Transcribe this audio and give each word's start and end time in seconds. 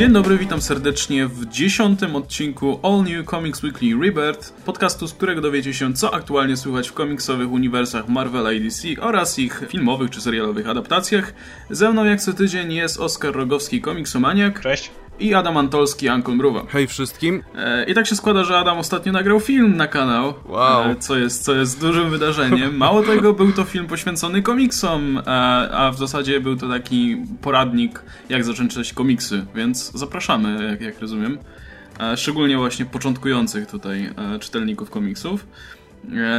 Dzień 0.00 0.12
dobry, 0.12 0.38
witam 0.38 0.62
serdecznie 0.62 1.26
w 1.26 1.46
dziesiątym 1.46 2.16
odcinku 2.16 2.80
All 2.82 3.02
New 3.02 3.26
Comics 3.26 3.62
Weekly 3.62 3.90
Rebirth, 4.02 4.52
podcastu, 4.52 5.06
z 5.06 5.14
którego 5.14 5.40
dowiecie 5.40 5.74
się, 5.74 5.94
co 5.94 6.14
aktualnie 6.14 6.56
słychać 6.56 6.88
w 6.88 6.92
komiksowych 6.92 7.50
uniwersach 7.50 8.08
Marvela 8.08 8.52
i 8.52 8.60
DC 8.60 8.88
oraz 9.00 9.38
ich 9.38 9.64
filmowych 9.68 10.10
czy 10.10 10.20
serialowych 10.20 10.68
adaptacjach. 10.68 11.34
Ze 11.70 11.92
mną 11.92 12.04
jak 12.04 12.20
co 12.20 12.32
tydzień 12.32 12.72
jest 12.72 13.00
Oskar 13.00 13.34
Rogowski, 13.34 13.80
komiksomaniak. 13.80 14.60
Cześć 14.60 14.90
i 15.20 15.34
Adam 15.34 15.56
Antolski, 15.56 16.08
Ankon 16.08 16.36
Mruwa. 16.36 16.62
Hej 16.68 16.86
wszystkim. 16.86 17.42
E, 17.56 17.84
I 17.84 17.94
tak 17.94 18.06
się 18.06 18.16
składa, 18.16 18.44
że 18.44 18.58
Adam 18.58 18.78
ostatnio 18.78 19.12
nagrał 19.12 19.40
film 19.40 19.76
na 19.76 19.86
kanał, 19.86 20.34
wow. 20.46 20.90
E, 20.90 20.96
co, 20.96 21.16
jest, 21.16 21.44
co 21.44 21.54
jest 21.54 21.80
dużym 21.80 22.10
wydarzeniem. 22.10 22.76
Mało 22.76 23.02
tego, 23.12 23.32
był 23.32 23.52
to 23.52 23.64
film 23.64 23.86
poświęcony 23.86 24.42
komiksom, 24.42 25.18
e, 25.18 25.22
a 25.72 25.90
w 25.90 25.98
zasadzie 25.98 26.40
był 26.40 26.56
to 26.56 26.68
taki 26.68 27.16
poradnik, 27.42 28.02
jak 28.28 28.44
zacząć 28.44 28.70
czytać 28.70 28.92
komiksy, 28.92 29.46
więc 29.54 29.92
zapraszamy, 29.92 30.68
jak, 30.70 30.80
jak 30.80 31.00
rozumiem. 31.00 31.38
Szczególnie 32.16 32.56
właśnie 32.56 32.86
początkujących 32.86 33.66
tutaj 33.66 34.10
czytelników 34.40 34.90
komiksów. 34.90 35.46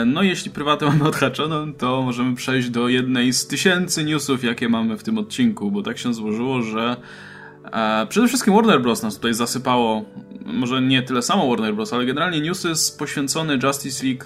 No 0.05 0.23
jeśli 0.23 0.51
prywatę 0.51 0.85
mamy 0.85 1.03
odhaczoną, 1.03 1.73
to 1.73 2.01
możemy 2.01 2.35
przejść 2.35 2.69
do 2.69 2.87
jednej 2.87 3.33
z 3.33 3.47
tysięcy 3.47 4.03
newsów, 4.03 4.43
jakie 4.43 4.69
mamy 4.69 4.97
w 4.97 5.03
tym 5.03 5.17
odcinku, 5.17 5.71
bo 5.71 5.81
tak 5.83 5.97
się 5.97 6.13
złożyło, 6.13 6.61
że 6.61 6.97
przede 8.09 8.27
wszystkim 8.27 8.53
Warner 8.53 8.81
Bros. 8.81 9.03
nas 9.03 9.15
tutaj 9.15 9.33
zasypało, 9.33 10.05
może 10.45 10.81
nie 10.81 11.03
tyle 11.03 11.21
samo 11.21 11.49
Warner 11.49 11.75
Bros., 11.75 11.93
ale 11.93 12.05
generalnie 12.05 12.41
newsy 12.41 12.97
poświęcone 12.97 13.57
Justice 13.63 14.05
League 14.05 14.25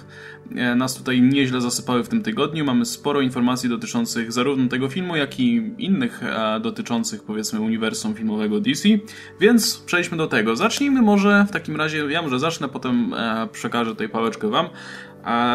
e, 0.56 0.74
nas 0.74 0.94
tutaj 0.94 1.22
nieźle 1.22 1.60
zasypały 1.60 2.04
w 2.04 2.08
tym 2.08 2.22
tygodniu. 2.22 2.64
Mamy 2.64 2.84
sporo 2.84 3.20
informacji 3.20 3.68
dotyczących 3.68 4.32
zarówno 4.32 4.68
tego 4.68 4.88
filmu, 4.88 5.16
jak 5.16 5.40
i 5.40 5.74
innych 5.78 6.22
e, 6.22 6.60
dotyczących 6.60 7.22
powiedzmy 7.22 7.60
uniwersum 7.60 8.14
filmowego 8.14 8.60
DC, 8.60 8.88
więc 9.40 9.78
przejdźmy 9.78 10.16
do 10.16 10.26
tego. 10.26 10.56
Zacznijmy 10.56 11.02
może 11.02 11.46
w 11.48 11.52
takim 11.52 11.76
razie, 11.76 11.98
ja 11.98 12.22
może 12.22 12.38
zacznę, 12.38 12.68
potem 12.68 13.14
przekażę 13.52 13.90
tutaj 13.90 14.08
pałeczkę 14.08 14.48
wam. 14.48 14.68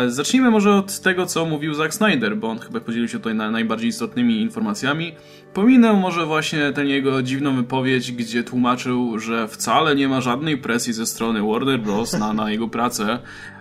Zacznijmy 0.08 0.52
może 0.52 0.74
od 0.74 1.00
tego, 1.00 1.26
co 1.26 1.46
mówił 1.46 1.74
Zack 1.74 1.94
Snyder, 1.94 2.38
bo 2.38 2.50
on 2.50 2.60
chyba 2.60 2.80
podzielił 2.80 3.08
się 3.08 3.18
tutaj 3.18 3.36
na 3.36 3.52
najbardziej 3.52 3.90
istotnymi 3.90 4.42
informacjami. 4.42 5.16
Pominę 5.54 5.94
może 5.94 6.26
właśnie 6.26 6.72
tę 6.72 6.86
jego 6.86 7.24
dziwną 7.24 7.56
wypowiedź, 7.56 8.12
gdzie 8.12 8.44
tłumaczył, 8.44 9.20
że 9.20 9.48
wcale 9.48 9.96
nie 9.96 10.08
ma 10.08 10.22
żadnej 10.22 10.58
presji 10.58 10.94
ze 10.94 11.06
strony 11.06 11.42
Warner 11.42 11.80
Bros. 11.80 12.14
na, 12.20 12.34
na 12.34 12.52
jego 12.52 12.68
pracę, 12.68 13.20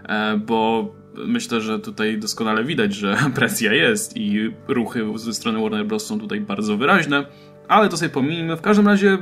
e, 0.08 0.36
bo 0.36 0.90
myślę, 1.26 1.60
że 1.60 1.78
tutaj 1.78 2.18
doskonale 2.18 2.64
widać, 2.64 2.94
że 2.94 3.16
presja 3.34 3.72
jest 3.72 4.16
i 4.16 4.50
ruchy 4.68 5.04
ze 5.16 5.34
strony 5.34 5.60
Warner 5.60 5.86
Bros. 5.86 6.06
są 6.06 6.20
tutaj 6.20 6.40
bardzo 6.40 6.76
wyraźne, 6.76 7.26
ale 7.68 7.88
to 7.88 7.96
sobie 7.96 8.08
pomijmy. 8.08 8.56
W 8.56 8.60
każdym 8.60 8.88
razie 8.88 9.18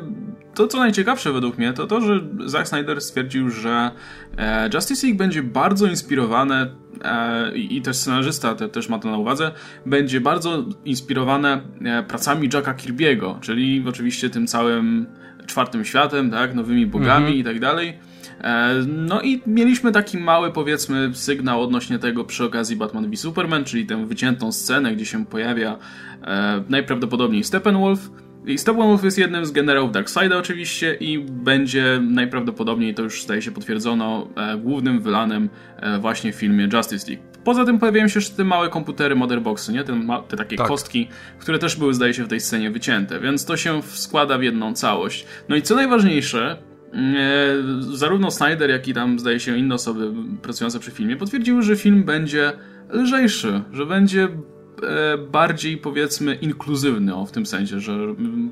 to, 0.59 0.69
co 0.69 0.79
najciekawsze 0.79 1.33
według 1.33 1.59
mnie, 1.59 1.73
to 1.73 1.87
to, 1.87 2.01
że 2.01 2.21
Zack 2.47 2.69
Snyder 2.69 3.01
stwierdził, 3.01 3.51
że 3.51 3.91
e, 4.39 4.71
Justice 4.75 5.07
League 5.07 5.19
będzie 5.19 5.43
bardzo 5.43 5.87
inspirowane 5.87 6.71
e, 7.05 7.57
i 7.57 7.83
też 7.83 7.97
scenarzysta 7.97 8.55
te, 8.55 8.69
też 8.69 8.89
ma 8.89 8.99
to 8.99 9.11
na 9.11 9.19
uwadze, 9.19 9.53
będzie 9.87 10.21
bardzo 10.21 10.65
inspirowane 10.85 11.61
e, 11.85 12.03
pracami 12.03 12.49
Jacka 12.55 12.75
Kirby'ego, 12.75 13.41
czyli 13.41 13.85
oczywiście 13.89 14.31
tym 14.31 14.47
całym 14.47 15.07
czwartym 15.47 15.85
światem, 15.85 16.31
tak, 16.31 16.55
nowymi 16.55 16.87
bogami 16.87 17.27
mhm. 17.27 17.35
i 17.35 17.45
tak 17.45 17.61
dalej. 17.61 17.99
No 18.87 19.23
i 19.23 19.43
mieliśmy 19.47 19.93
taki 19.93 20.19
mały, 20.19 20.53
powiedzmy, 20.53 21.11
sygnał 21.15 21.63
odnośnie 21.63 21.99
tego 21.99 22.25
przy 22.25 22.45
okazji 22.45 22.77
Batman 22.77 23.11
v 23.11 23.17
Superman, 23.17 23.65
czyli 23.65 23.87
tę 23.87 24.07
wyciętą 24.07 24.53
scenę, 24.53 24.93
gdzie 24.95 25.07
się 25.07 25.27
pojawia 25.27 25.79
najprawdopodobniej 26.69 27.45
Steppenwolf, 27.45 28.11
i 28.49 28.59
Steppenwolf 28.59 29.05
jest 29.05 29.19
jednym 29.19 29.47
z 29.47 29.51
generałów 29.51 29.93
Darkseida 29.93 30.37
oczywiście 30.37 30.95
i 30.95 31.19
będzie 31.19 32.01
najprawdopodobniej, 32.03 32.95
to 32.95 33.03
już 33.03 33.23
staje 33.23 33.43
się 33.43 33.51
potwierdzono, 33.51 34.29
e, 34.37 34.57
głównym 34.57 35.01
wylanem 35.01 35.49
e, 35.77 35.99
właśnie 35.99 36.33
w 36.33 36.37
filmie 36.37 36.69
Justice 36.73 37.11
League. 37.11 37.25
Poza 37.45 37.65
tym 37.65 37.79
pojawiają 37.79 38.09
się 38.09 38.19
jeszcze 38.19 38.37
te 38.37 38.45
małe 38.45 38.69
komputery 38.69 39.17
Motherboxy, 39.17 39.73
nie? 39.73 39.85
Te, 39.85 40.01
te 40.29 40.37
takie 40.37 40.57
tak. 40.57 40.67
kostki, 40.67 41.09
które 41.39 41.59
też 41.59 41.77
były 41.77 41.95
zdaje 41.95 42.15
się 42.15 42.25
w 42.25 42.29
tej 42.29 42.41
scenie 42.41 42.71
wycięte, 42.71 43.21
więc 43.21 43.45
to 43.45 43.57
się 43.57 43.83
składa 43.83 44.39
w 44.39 44.43
jedną 44.43 44.75
całość. 44.75 45.27
No 45.49 45.57
i 45.57 45.63
co 45.63 45.75
najważniejsze, 45.75 46.57
mm, 46.93 47.17
e, 47.17 47.97
zarówno 47.97 48.31
Snyder, 48.31 48.71
jak 48.71 48.89
i 48.89 48.95
tam 48.95 49.19
zdaje 49.19 49.41
się 49.41 49.59
inne 49.59 49.75
osoby 49.75 50.13
pracujące 50.43 50.81
przy 50.81 50.91
filmie 50.91 51.17
potwierdziły, 51.17 51.63
że 51.63 51.77
film 51.77 52.05
będzie 52.05 52.53
lżejszy, 52.91 53.63
że 53.73 53.87
będzie 53.87 54.29
bardziej 55.33 55.77
powiedzmy 55.77 56.35
inkluzywny 56.35 57.15
o, 57.15 57.27
w 57.27 57.33
tym 57.33 57.47
sensie, 57.47 57.81
że 57.81 57.99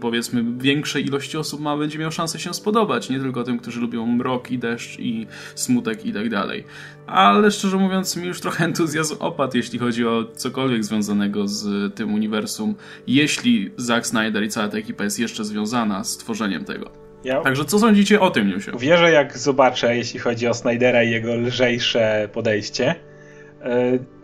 powiedzmy 0.00 0.44
większej 0.58 1.06
ilości 1.06 1.38
osób 1.38 1.60
ma, 1.60 1.76
będzie 1.76 1.98
miał 1.98 2.12
szansę 2.12 2.38
się 2.38 2.54
spodobać, 2.54 3.10
nie 3.10 3.20
tylko 3.20 3.44
tym, 3.44 3.58
którzy 3.58 3.80
lubią 3.80 4.06
mrok 4.06 4.50
i 4.50 4.58
deszcz 4.58 4.98
i 4.98 5.26
smutek 5.54 6.06
i 6.06 6.12
tak 6.12 6.28
dalej. 6.28 6.64
Ale 7.06 7.50
szczerze 7.50 7.76
mówiąc 7.76 8.16
mi 8.16 8.26
już 8.26 8.40
trochę 8.40 8.64
entuzjazm 8.64 9.16
opadł, 9.18 9.56
jeśli 9.56 9.78
chodzi 9.78 10.06
o 10.06 10.24
cokolwiek 10.36 10.84
związanego 10.84 11.48
z 11.48 11.94
tym 11.94 12.14
uniwersum, 12.14 12.74
jeśli 13.06 13.70
Zack 13.76 14.06
Snyder 14.06 14.44
i 14.44 14.48
cała 14.48 14.68
ta 14.68 14.78
ekipa 14.78 15.04
jest 15.04 15.18
jeszcze 15.18 15.44
związana 15.44 16.04
z 16.04 16.16
tworzeniem 16.16 16.64
tego. 16.64 16.90
Ja 17.24 17.40
Także 17.40 17.64
co 17.64 17.78
sądzicie 17.78 18.20
o 18.20 18.30
tym 18.30 18.48
newsie? 18.48 18.70
Wierzę 18.78 19.10
jak 19.10 19.38
zobaczę, 19.38 19.96
jeśli 19.96 20.20
chodzi 20.20 20.46
o 20.46 20.54
Snydera 20.54 21.02
i 21.02 21.10
jego 21.10 21.36
lżejsze 21.36 22.28
podejście. 22.32 22.94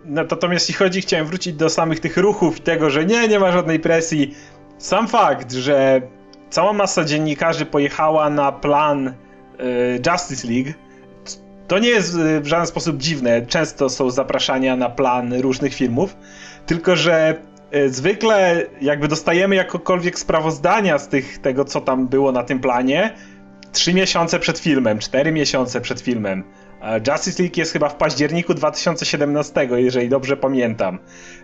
E, 0.05 0.09
no, 0.09 0.23
natomiast 0.31 0.69
jeśli 0.69 0.85
chodzi, 0.85 1.01
chciałem 1.01 1.27
wrócić 1.27 1.55
do 1.55 1.71
samych 1.71 2.01
tych 2.01 2.17
ruchów 2.17 2.59
i 2.59 2.61
tego, 2.61 2.91
że 2.91 3.05
nie, 3.05 3.29
nie 3.29 3.39
ma 3.39 3.53
żadnej 3.53 3.81
presji. 3.81 4.35
Sam 4.79 5.09
fakt, 5.09 5.53
że 5.53 6.03
cała 6.51 6.73
masa 6.73 7.05
dziennikarzy 7.05 7.67
pojechała 7.67 8.31
na 8.31 8.53
plan 8.53 9.09
y, 9.09 9.13
Justice 10.13 10.49
League, 10.49 10.73
to 11.69 11.79
nie 11.79 11.89
jest 11.89 12.19
w 12.41 12.47
żaden 12.47 12.67
sposób 12.67 12.97
dziwne. 12.97 13.47
Często 13.47 13.89
są 13.89 14.11
zapraszania 14.11 14.77
na 14.77 14.91
plan 14.91 15.33
różnych 15.33 15.75
filmów, 15.75 16.17
tylko 16.67 16.97
że 16.97 17.35
y, 17.75 17.91
zwykle 17.91 18.67
jakby 18.81 19.09
dostajemy 19.09 19.55
jakokolwiek 19.55 20.19
sprawozdania 20.19 20.99
z 20.99 21.09
tych, 21.09 21.39
tego, 21.39 21.65
co 21.65 21.81
tam 21.81 22.09
było 22.09 22.33
na 22.33 22.43
tym 22.43 22.61
planie, 22.61 23.15
trzy 23.73 23.95
miesiące 23.95 24.39
przed 24.39 24.59
filmem, 24.59 24.99
cztery 24.99 25.33
miesiące 25.33 25.81
przed 25.81 26.01
filmem. 26.01 26.45
Justice 27.09 27.43
League 27.43 27.55
jest 27.57 27.73
chyba 27.73 27.89
w 27.89 27.95
październiku 27.95 28.55
2017, 28.55 29.69
jeżeli 29.77 30.09
dobrze 30.09 30.37
pamiętam. 30.37 30.99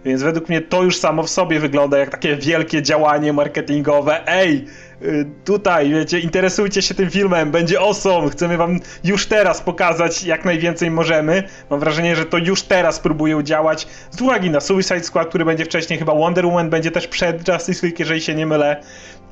Więc 0.05 0.23
według 0.23 0.49
mnie 0.49 0.61
to 0.61 0.83
już 0.83 0.97
samo 0.97 1.23
w 1.23 1.31
sobie 1.31 1.61
wygląda 1.61 1.99
jak 1.99 2.11
takie 2.11 2.37
wielkie 2.37 2.83
działanie 2.83 3.33
marketingowe. 3.33 4.27
Ej, 4.27 4.65
y, 5.03 5.27
tutaj, 5.45 5.91
wiecie, 5.91 6.21
interesujcie 6.21 6.83
się 6.83 6.95
tym 6.95 7.11
filmem, 7.11 7.51
będzie 7.51 7.81
awesome, 7.81 8.31
chcemy 8.31 8.57
wam 8.57 8.81
już 9.05 9.27
teraz 9.27 9.61
pokazać 9.61 10.25
jak 10.25 10.45
najwięcej 10.45 10.91
możemy. 10.91 11.43
Mam 11.71 11.81
wrażenie, 11.81 12.17
że 12.17 12.25
to 12.27 12.39
już 12.39 12.63
teraz 12.63 13.01
próbują 13.01 13.43
działać 13.43 13.87
z 14.11 14.21
uwagi 14.21 14.51
na 14.51 14.61
Suicide 14.61 15.05
Squad, 15.05 15.29
który 15.29 15.45
będzie 15.45 15.65
wcześniej, 15.65 15.99
chyba 15.99 16.15
Wonder 16.15 16.47
Woman 16.47 16.71
będzie 16.71 16.91
też 16.91 17.09
przed 17.09 17.49
Justice 17.49 17.87
League, 17.87 17.97
jeżeli 17.99 18.21
się 18.21 18.35
nie 18.35 18.47
mylę. 18.47 18.83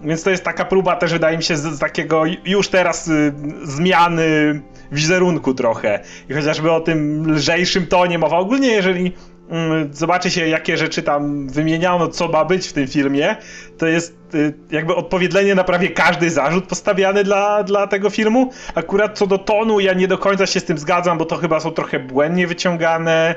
Więc 0.02 0.22
to 0.22 0.30
jest 0.30 0.44
taka 0.44 0.64
próba 0.64 0.96
też, 0.96 1.12
wydaje 1.12 1.36
mi 1.36 1.42
się, 1.42 1.56
z, 1.56 1.62
z 1.62 1.78
takiego 1.78 2.22
już 2.44 2.68
teraz 2.68 3.08
y, 3.08 3.32
zmiany 3.62 4.60
wizerunku 4.92 5.54
trochę. 5.54 6.00
I 6.28 6.34
chociażby 6.34 6.72
o 6.72 6.80
tym 6.80 7.30
lżejszym 7.32 7.86
tonie 7.86 8.18
mowa. 8.18 8.36
Ogólnie, 8.36 8.68
jeżeli 8.68 9.12
mm, 9.50 9.94
zobaczy 9.94 10.30
się, 10.30 10.48
jakie 10.48 10.76
rzeczy 10.76 11.02
tam 11.02 11.48
wymieniano, 11.48 12.08
co 12.08 12.28
ma 12.28 12.44
być 12.44 12.68
w 12.68 12.72
tym 12.72 12.86
filmie, 12.86 13.36
to 13.78 13.86
jest 13.86 14.16
y, 14.34 14.54
jakby 14.70 14.94
odpowiedlenie 14.94 15.54
na 15.54 15.64
prawie 15.64 15.88
każdy 15.88 16.30
zarzut 16.30 16.66
postawiany 16.66 17.24
dla, 17.24 17.62
dla 17.62 17.86
tego 17.86 18.10
filmu. 18.10 18.50
Akurat 18.74 19.18
co 19.18 19.26
do 19.26 19.38
tonu, 19.38 19.80
ja 19.80 19.92
nie 19.92 20.08
do 20.08 20.18
końca 20.18 20.46
się 20.46 20.60
z 20.60 20.64
tym 20.64 20.78
zgadzam, 20.78 21.18
bo 21.18 21.24
to 21.24 21.36
chyba 21.36 21.60
są 21.60 21.70
trochę 21.70 21.98
błędnie 22.00 22.46
wyciągane 22.46 23.34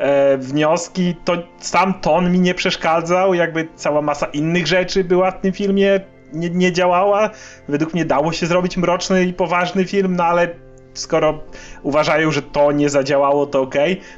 e, 0.00 0.38
wnioski. 0.38 1.14
To 1.24 1.32
sam 1.58 1.94
ton 1.94 2.32
mi 2.32 2.40
nie 2.40 2.54
przeszkadzał, 2.54 3.34
jakby 3.34 3.68
cała 3.74 4.02
masa 4.02 4.26
innych 4.26 4.66
rzeczy 4.66 5.04
była 5.04 5.30
w 5.30 5.40
tym 5.40 5.52
filmie 5.52 6.00
nie, 6.32 6.50
nie 6.50 6.72
działała. 6.72 7.30
Według 7.68 7.94
mnie 7.94 8.04
dało 8.04 8.32
się 8.32 8.46
zrobić 8.46 8.76
mroczny 8.76 9.24
i 9.24 9.32
poważny 9.32 9.84
film, 9.84 10.16
no 10.16 10.24
ale 10.24 10.48
skoro 10.94 11.42
uważają, 11.82 12.30
że 12.30 12.42
to 12.42 12.72
nie 12.72 12.90
zadziałało, 12.90 13.46
to 13.46 13.60
ok. 13.60 13.74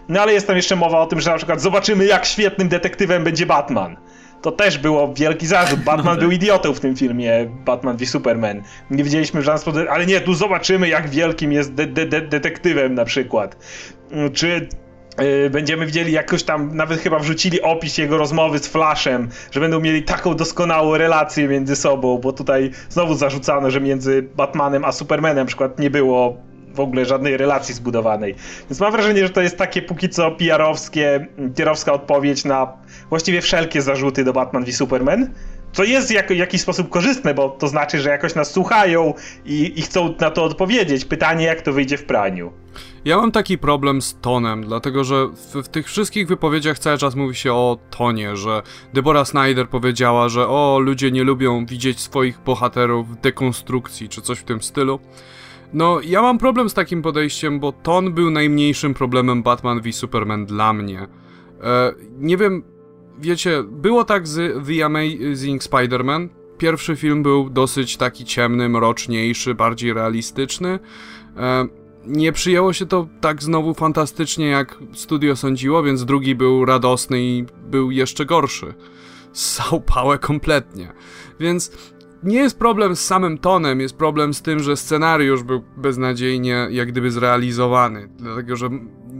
No 0.08 0.20
ale 0.20 0.32
jest 0.32 0.46
tam 0.46 0.56
jeszcze 0.56 0.76
mowa 0.76 1.00
o 1.00 1.06
tym, 1.06 1.20
że 1.20 1.30
na 1.30 1.36
przykład 1.36 1.60
zobaczymy, 1.60 2.06
jak 2.06 2.24
świetnym 2.24 2.68
detektywem 2.68 3.24
będzie 3.24 3.46
Batman. 3.46 3.96
To 4.42 4.52
też 4.52 4.78
było 4.78 5.14
wielki 5.14 5.46
zarzut. 5.46 5.80
Batman 5.90 6.18
był 6.18 6.30
idiotą 6.30 6.72
w 6.72 6.80
tym 6.80 6.96
filmie 6.96 7.46
Batman 7.64 7.96
v 7.96 8.06
Superman. 8.06 8.62
Nie 8.90 9.04
widzieliśmy 9.04 9.40
w 9.40 9.44
żaden 9.44 9.60
sposób, 9.60 9.82
ale 9.90 10.06
nie, 10.06 10.20
tu 10.20 10.34
zobaczymy, 10.34 10.88
jak 10.88 11.10
wielkim 11.10 11.52
jest 11.52 11.74
de 11.74 11.86
de 11.86 12.06
de 12.06 12.20
detektywem 12.20 12.94
na 12.94 13.04
przykład. 13.04 13.56
Czy 14.32 14.68
będziemy 15.50 15.86
widzieli 15.86 16.12
jakoś 16.12 16.42
tam, 16.42 16.76
nawet 16.76 17.00
chyba 17.00 17.18
wrzucili 17.18 17.62
opis 17.62 17.98
jego 17.98 18.18
rozmowy 18.18 18.58
z 18.58 18.68
Flashem, 18.68 19.28
że 19.50 19.60
będą 19.60 19.80
mieli 19.80 20.02
taką 20.02 20.34
doskonałą 20.34 20.96
relację 20.96 21.48
między 21.48 21.76
sobą, 21.76 22.18
bo 22.18 22.32
tutaj 22.32 22.70
znowu 22.88 23.14
zarzucano, 23.14 23.70
że 23.70 23.80
między 23.80 24.22
Batmanem 24.36 24.84
a 24.84 24.92
Supermanem 24.92 25.46
przykład 25.46 25.78
nie 25.78 25.90
było 25.90 26.36
w 26.74 26.80
ogóle 26.80 27.04
żadnej 27.04 27.36
relacji 27.36 27.74
zbudowanej. 27.74 28.34
Więc 28.70 28.80
mam 28.80 28.92
wrażenie, 28.92 29.22
że 29.22 29.30
to 29.30 29.40
jest 29.40 29.56
takie 29.56 29.82
póki 29.82 30.08
co 30.08 30.30
PR-owskie, 30.30 31.26
PR-owska 31.56 31.92
odpowiedź 31.92 32.44
na 32.44 32.72
właściwie 33.08 33.40
wszelkie 33.40 33.82
zarzuty 33.82 34.24
do 34.24 34.32
Batman 34.32 34.64
v 34.64 34.72
Superman. 34.72 35.30
Co 35.72 35.84
jest 35.84 36.10
jak, 36.10 36.28
w 36.28 36.36
jakiś 36.36 36.60
sposób 36.60 36.88
korzystne, 36.88 37.34
bo 37.34 37.48
to 37.48 37.68
znaczy, 37.68 38.00
że 38.00 38.10
jakoś 38.10 38.34
nas 38.34 38.50
słuchają 38.50 39.14
i, 39.44 39.72
i 39.76 39.82
chcą 39.82 40.14
na 40.20 40.30
to 40.30 40.44
odpowiedzieć. 40.44 41.04
Pytanie, 41.04 41.44
jak 41.44 41.62
to 41.62 41.72
wyjdzie 41.72 41.98
w 41.98 42.04
praniu. 42.04 42.52
Ja 43.04 43.16
mam 43.16 43.32
taki 43.32 43.58
problem 43.58 44.02
z 44.02 44.20
tonem, 44.20 44.64
dlatego 44.64 45.04
że 45.04 45.26
w, 45.26 45.62
w, 45.62 45.68
tych 45.68 45.86
wszystkich 45.86 46.28
wypowiedziach 46.28 46.78
cały 46.78 46.98
czas 46.98 47.14
mówi 47.14 47.34
się 47.34 47.52
o 47.52 47.78
tonie, 47.90 48.36
że 48.36 48.62
Deborah 48.94 49.28
Snyder 49.28 49.68
powiedziała, 49.68 50.28
że 50.28 50.48
o, 50.48 50.78
ludzie 50.80 51.10
nie 51.10 51.24
lubią 51.24 51.66
widzieć 51.66 52.00
swoich 52.00 52.40
bohaterów 52.40 53.08
w 53.08 53.20
dekonstrukcji, 53.20 54.08
czy 54.08 54.22
coś 54.22 54.38
w 54.38 54.44
tym 54.44 54.62
stylu. 54.62 55.00
No, 55.72 56.00
ja 56.04 56.22
mam 56.22 56.38
problem 56.38 56.70
z 56.70 56.74
takim 56.74 57.02
podejściem, 57.02 57.60
bo 57.60 57.72
ton 57.72 58.12
był 58.12 58.30
najmniejszym 58.30 58.94
problemem 58.94 59.42
Batman 59.42 59.80
v 59.80 59.92
Superman 59.92 60.46
dla 60.46 60.72
mnie. 60.72 61.06
E, 61.62 61.94
nie 62.18 62.36
wiem, 62.36 62.62
wiecie, 63.18 63.62
było 63.62 64.04
tak 64.04 64.28
z 64.28 64.66
The 64.66 64.84
Amazing 64.84 65.62
Spider-Man. 65.62 66.28
Pierwszy 66.58 66.96
film 66.96 67.22
był 67.22 67.50
dosyć 67.50 67.96
taki 67.96 68.24
ciemny, 68.24 68.68
mroczniejszy, 68.68 69.54
bardziej 69.54 69.92
realistyczny. 69.92 70.78
E, 71.36 71.81
nie 72.06 72.32
przyjęło 72.32 72.72
się 72.72 72.86
to 72.86 73.08
tak 73.20 73.42
znowu 73.42 73.74
fantastycznie, 73.74 74.46
jak 74.46 74.78
studio 74.92 75.36
sądziło, 75.36 75.82
więc 75.82 76.04
drugi 76.04 76.34
był 76.34 76.64
radosny 76.64 77.22
i 77.22 77.44
był 77.70 77.90
jeszcze 77.90 78.26
gorszy. 78.26 78.74
Ssał 79.32 79.82
kompletnie. 80.20 80.92
Więc 81.40 81.72
nie 82.22 82.36
jest 82.36 82.58
problem 82.58 82.96
z 82.96 83.00
samym 83.00 83.38
tonem, 83.38 83.80
jest 83.80 83.96
problem 83.96 84.34
z 84.34 84.42
tym, 84.42 84.62
że 84.62 84.76
scenariusz 84.76 85.42
był 85.42 85.62
beznadziejnie 85.76 86.68
jak 86.70 86.88
gdyby 86.88 87.10
zrealizowany. 87.10 88.08
Dlatego, 88.18 88.56
że 88.56 88.70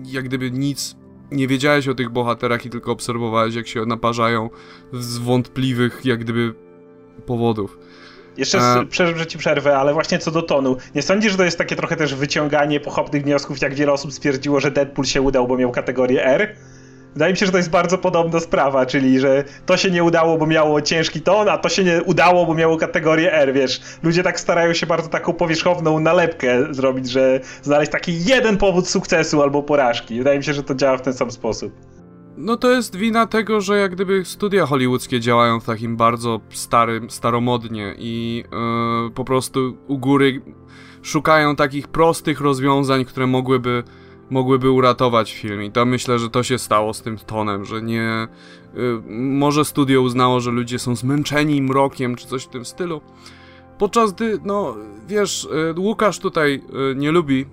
jak 0.05 0.25
gdyby 0.25 0.51
nic 0.51 0.97
nie 1.33 1.49
wiedziałeś 1.49 1.89
o 1.89 1.95
tych 1.95 2.11
bohaterach 2.11 2.67
i 2.67 2.71
tylko 2.71 2.93
obserwowałeś, 2.93 3.55
jak 3.55 3.67
się 3.67 3.87
naparzają 3.87 4.51
z 4.93 5.19
wątpliwych 5.19 6.01
jak 6.05 6.21
gdyby 6.21 6.55
powodów. 7.27 7.79
Jeszcze 8.37 8.61
A... 8.61 8.85
przepraszam, 8.91 9.27
ci 9.27 9.39
przerwę, 9.39 9.79
ale 9.79 9.93
właśnie 9.93 10.19
co 10.19 10.31
do 10.31 10.43
tonu. 10.43 10.77
Nie 10.95 11.03
sądzisz, 11.03 11.33
że 11.33 11.39
to 11.39 11.45
jest 11.45 11.59
takie 11.59 11.77
trochę 11.77 11.97
też 11.97 12.15
wyciąganie 12.15 12.81
pochopnych 12.81 13.23
wniosków, 13.23 13.63
jak 13.63 13.75
wiele 13.75 13.93
osób 13.93 14.13
stwierdziło, 14.13 14.61
że 14.61 14.71
Deadpool 14.71 15.07
się 15.07 15.23
udał, 15.23 15.47
bo 15.47 15.57
miał 15.57 15.71
kategorię 15.71 16.25
R? 16.25 16.57
Wydaje 17.15 17.33
mi 17.33 17.39
się, 17.39 17.47
że 17.47 17.53
to 17.53 17.59
jest 17.59 17.71
bardzo 17.71 17.99
podobna 17.99 18.41
sprawa, 18.41 18.87
czyli 18.87 19.21
że 19.21 19.45
to 19.67 19.77
się 19.77 19.91
nie 19.91 20.05
udało, 20.05 20.39
bo 20.39 20.47
miało 20.47 20.83
ciężki 20.83 21.21
ton, 21.21 21.49
a 21.49 21.59
to 21.59 21.69
się 21.69 21.85
nie 21.85 22.03
udało, 22.03 22.47
bo 22.47 22.55
miało 22.55 22.77
kategorię 22.77 23.33
R, 23.33 23.53
wiesz. 23.53 23.81
Ludzie 24.03 24.23
tak 24.23 24.41
starają 24.41 24.75
się 24.75 24.87
bardzo 24.87 25.09
taką 25.09 25.33
powierzchowną 25.33 26.01
nalepkę 26.01 26.75
zrobić, 26.75 27.11
że 27.11 27.41
znaleźć 27.63 27.93
taki 27.93 28.25
jeden 28.25 28.57
powód 28.57 28.89
sukcesu 28.89 29.43
albo 29.43 29.63
porażki. 29.63 30.19
Wydaje 30.19 30.39
mi 30.39 30.45
się, 30.45 30.55
że 30.55 30.63
to 30.63 30.75
działa 30.75 30.97
w 30.97 31.03
ten 31.03 31.13
sam 31.13 31.31
sposób. 31.31 31.92
No 32.37 32.57
to 32.57 32.71
jest 32.71 32.97
wina 32.97 33.27
tego, 33.27 33.61
że 33.61 33.79
jak 33.79 33.93
gdyby 33.93 34.25
studia 34.25 34.67
hollywoodzkie 34.67 35.21
działają 35.21 35.61
w 35.61 35.65
takim 35.65 35.97
bardzo 35.97 36.41
starym, 36.51 37.11
staromodnie 37.11 37.95
i 37.99 38.45
yy, 39.05 39.11
po 39.11 39.25
prostu 39.25 39.77
u 39.87 39.99
góry 39.99 40.43
szukają 41.03 41.57
takich 41.57 41.89
prostych 41.89 42.41
rozwiązań, 42.41 43.05
które 43.05 43.27
mogłyby 43.27 43.83
mogłyby 44.31 44.71
uratować 44.71 45.33
film 45.33 45.63
i 45.63 45.71
to 45.71 45.87
myślę, 45.87 46.19
że 46.19 46.31
to 46.31 46.43
się 46.43 46.59
stało 46.59 46.95
z 46.95 47.03
tym 47.03 47.19
tonem, 47.19 47.65
że 47.65 47.83
nie... 47.83 48.29
Y, 48.77 49.03
może 49.11 49.65
studio 49.65 50.03
uznało, 50.03 50.41
że 50.41 50.51
ludzie 50.51 50.79
są 50.79 50.97
zmęczeni 50.97 51.63
mrokiem, 51.63 52.17
czy 52.17 52.27
coś 52.27 52.45
w 52.45 52.49
tym 52.49 52.65
stylu. 52.65 53.01
Podczas 53.79 54.13
gdy, 54.13 54.39
no, 54.45 54.77
wiesz, 55.09 55.49
y, 55.77 55.81
Łukasz 55.81 56.19
tutaj 56.19 56.63
nie 56.97 57.13
lubi 57.13 57.47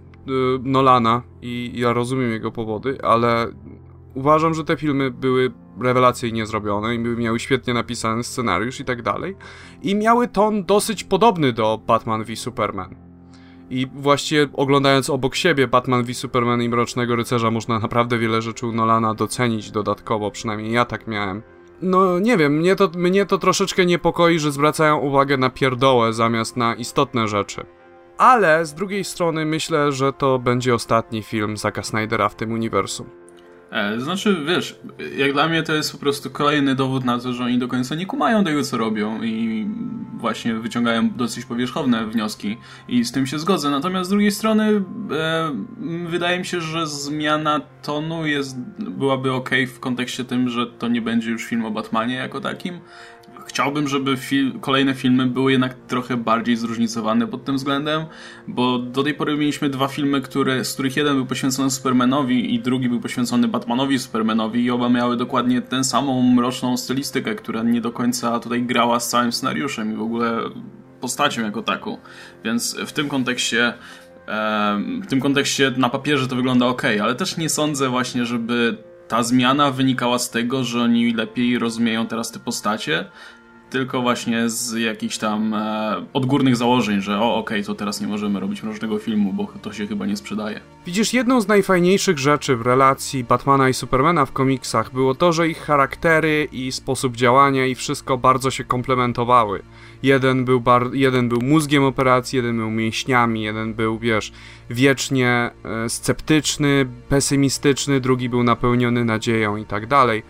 Nolana 0.63 1.21
i 1.41 1.71
ja 1.75 1.93
rozumiem 1.93 2.31
jego 2.31 2.51
powody, 2.51 2.97
ale 3.03 3.47
uważam, 4.15 4.53
że 4.53 4.63
te 4.63 4.77
filmy 4.77 5.11
były 5.11 5.51
rewelacyjnie 5.81 6.45
zrobione 6.45 6.95
i 6.95 6.99
miały 6.99 7.39
świetnie 7.39 7.73
napisany 7.73 8.23
scenariusz 8.23 8.79
i 8.79 8.85
tak 8.85 9.01
dalej. 9.01 9.35
I 9.81 9.95
miały 9.95 10.27
ton 10.27 10.65
dosyć 10.65 11.03
podobny 11.03 11.53
do 11.53 11.79
Batman 11.87 12.23
v 12.23 12.35
Superman. 12.35 12.95
I 13.69 13.87
właściwie 13.95 14.47
oglądając 14.53 15.09
obok 15.09 15.35
siebie 15.35 15.67
Batman 15.67 16.03
v 16.03 16.13
Superman 16.13 16.61
i 16.61 16.69
Mrocznego 16.69 17.15
Rycerza 17.15 17.51
można 17.51 17.79
naprawdę 17.79 18.17
wiele 18.17 18.41
rzeczy 18.41 18.67
u 18.67 18.71
Nolana 18.71 19.13
docenić 19.13 19.71
dodatkowo, 19.71 20.31
przynajmniej 20.31 20.71
ja 20.71 20.85
tak 20.85 21.07
miałem. 21.07 21.41
No 21.81 22.19
nie 22.19 22.37
wiem, 22.37 22.57
mnie 22.57 22.75
to, 22.75 22.89
mnie 22.95 23.25
to 23.25 23.37
troszeczkę 23.37 23.85
niepokoi, 23.85 24.39
że 24.39 24.51
zwracają 24.51 24.97
uwagę 24.97 25.37
na 25.37 25.49
pierdołę 25.49 26.13
zamiast 26.13 26.57
na 26.57 26.75
istotne 26.75 27.27
rzeczy. 27.27 27.65
Ale 28.17 28.65
z 28.65 28.73
drugiej 28.73 29.03
strony 29.03 29.45
myślę, 29.45 29.91
że 29.91 30.13
to 30.13 30.39
będzie 30.39 30.75
ostatni 30.75 31.23
film 31.23 31.57
Zacka 31.57 31.83
Snydera 31.83 32.29
w 32.29 32.35
tym 32.35 32.51
uniwersum. 32.51 33.18
E, 33.71 33.99
znaczy, 33.99 34.37
wiesz, 34.47 34.79
jak 35.17 35.33
dla 35.33 35.47
mnie 35.47 35.63
to 35.63 35.73
jest 35.73 35.91
po 35.91 35.97
prostu 35.97 36.29
kolejny 36.29 36.75
dowód 36.75 37.05
na 37.05 37.19
to, 37.19 37.33
że 37.33 37.43
oni 37.43 37.57
do 37.57 37.67
końca 37.67 37.95
nie 37.95 38.05
kumają 38.05 38.43
tego, 38.43 38.63
co 38.63 38.77
robią 38.77 39.23
i 39.23 39.67
właśnie 40.17 40.53
wyciągają 40.53 41.09
dosyć 41.09 41.45
powierzchowne 41.45 42.05
wnioski 42.07 42.57
i 42.87 43.05
z 43.05 43.11
tym 43.11 43.27
się 43.27 43.39
zgodzę. 43.39 43.69
Natomiast 43.69 44.07
z 44.07 44.09
drugiej 44.09 44.31
strony 44.31 44.83
e, 45.11 45.51
wydaje 46.07 46.39
mi 46.39 46.45
się, 46.45 46.61
że 46.61 46.87
zmiana 46.87 47.61
tonu 47.83 48.27
jest, 48.27 48.57
byłaby 48.79 49.31
ok 49.31 49.49
w 49.75 49.79
kontekście 49.79 50.25
tym, 50.25 50.49
że 50.49 50.67
to 50.67 50.87
nie 50.87 51.01
będzie 51.01 51.31
już 51.31 51.45
film 51.45 51.65
o 51.65 51.71
Batmanie 51.71 52.15
jako 52.15 52.41
takim, 52.41 52.79
chciałbym, 53.49 53.87
żeby 53.87 54.17
fil 54.17 54.59
kolejne 54.59 54.93
filmy 54.93 55.25
były 55.25 55.51
jednak 55.51 55.73
trochę 55.87 56.17
bardziej 56.17 56.55
zróżnicowane 56.55 57.27
pod 57.27 57.45
tym 57.45 57.55
względem, 57.55 58.05
bo 58.47 58.79
do 58.79 59.03
tej 59.03 59.13
pory 59.13 59.37
mieliśmy 59.37 59.69
dwa 59.69 59.87
filmy, 59.87 60.21
które, 60.21 60.65
z 60.65 60.73
których 60.73 60.97
jeden 60.97 61.15
był 61.15 61.25
poświęcony 61.25 61.71
Supermanowi 61.71 62.55
i 62.55 62.59
drugi 62.59 62.89
był 62.89 62.99
poświęcony 62.99 63.47
Batmanowi 63.47 63.99
Supermanowi 63.99 64.63
i 64.63 64.71
oba 64.71 64.89
miały 64.89 65.17
dokładnie 65.17 65.61
tę 65.61 65.83
samą 65.83 66.21
mroczną 66.21 66.77
stylistykę, 66.77 67.35
która 67.35 67.63
nie 67.63 67.81
do 67.81 67.91
końca 67.91 68.39
tutaj 68.39 68.63
grała 68.63 68.99
z 68.99 69.09
całym 69.09 69.31
scenariuszem 69.31 69.93
i 69.93 69.95
w 69.95 70.01
ogóle 70.01 70.41
postacią 71.01 71.43
jako 71.43 71.61
taką. 71.61 71.97
Więc 72.43 72.77
w 72.85 72.91
tym 72.91 73.09
kontekście 73.09 73.73
w 75.03 75.07
tym 75.09 75.19
kontekście 75.19 75.71
na 75.77 75.89
papierze 75.89 76.27
to 76.27 76.35
wygląda 76.35 76.65
ok, 76.65 76.83
ale 77.01 77.15
też 77.15 77.37
nie 77.37 77.49
sądzę 77.49 77.89
właśnie, 77.89 78.25
żeby 78.25 78.77
ta 79.07 79.23
zmiana 79.23 79.71
wynikała 79.71 80.19
z 80.19 80.29
tego, 80.29 80.63
że 80.63 80.81
oni 80.81 81.13
lepiej 81.13 81.59
rozumieją 81.59 82.07
teraz 82.07 82.31
te 82.31 82.39
postacie, 82.39 83.05
tylko 83.69 84.01
właśnie 84.01 84.49
z 84.49 84.73
jakichś 84.73 85.17
tam 85.17 85.53
e, 85.53 86.05
odgórnych 86.13 86.55
założeń, 86.55 87.01
że 87.01 87.19
o 87.19 87.35
okej, 87.35 87.57
okay, 87.57 87.67
to 87.67 87.75
teraz 87.75 88.01
nie 88.01 88.07
możemy 88.07 88.39
robić 88.39 88.63
mrocznego 88.63 88.99
filmu, 88.99 89.33
bo 89.33 89.47
to 89.61 89.73
się 89.73 89.87
chyba 89.87 90.05
nie 90.05 90.17
sprzedaje. 90.17 90.59
Widzisz, 90.85 91.13
jedną 91.13 91.41
z 91.41 91.47
najfajniejszych 91.47 92.19
rzeczy 92.19 92.55
w 92.55 92.61
relacji 92.61 93.23
Batmana 93.23 93.69
i 93.69 93.73
Supermana 93.73 94.25
w 94.25 94.31
komiksach 94.31 94.93
było 94.93 95.15
to, 95.15 95.33
że 95.33 95.49
ich 95.49 95.61
charaktery 95.61 96.47
i 96.51 96.71
sposób 96.71 97.15
działania 97.15 97.65
i 97.65 97.75
wszystko 97.75 98.17
bardzo 98.17 98.51
się 98.51 98.63
komplementowały. 98.63 99.61
Jeden 100.03 100.45
był, 100.45 100.61
bar 100.61 100.93
jeden 100.93 101.29
był 101.29 101.41
mózgiem 101.41 101.83
operacji, 101.83 102.37
jeden 102.37 102.57
był 102.57 102.71
mięśniami, 102.71 103.41
jeden 103.41 103.73
był, 103.73 103.99
wiesz, 103.99 104.31
wiecznie 104.69 105.51
e, 105.65 105.89
sceptyczny, 105.89 106.85
pesymistyczny, 107.09 107.99
drugi 107.99 108.29
był 108.29 108.43
napełniony 108.43 109.05
nadzieją 109.05 109.57
i 109.57 109.65
tak 109.65 109.87
dalej. 109.87 110.23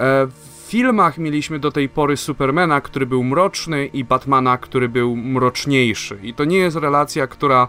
E, 0.00 0.28
filmach 0.68 1.18
mieliśmy 1.18 1.58
do 1.58 1.72
tej 1.72 1.88
pory 1.88 2.16
Supermana, 2.16 2.80
który 2.80 3.06
był 3.06 3.24
mroczny 3.24 3.86
i 3.86 4.04
Batmana, 4.04 4.58
który 4.58 4.88
był 4.88 5.16
mroczniejszy. 5.16 6.18
I 6.22 6.34
to 6.34 6.44
nie 6.44 6.56
jest 6.56 6.76
relacja, 6.76 7.26
która 7.26 7.68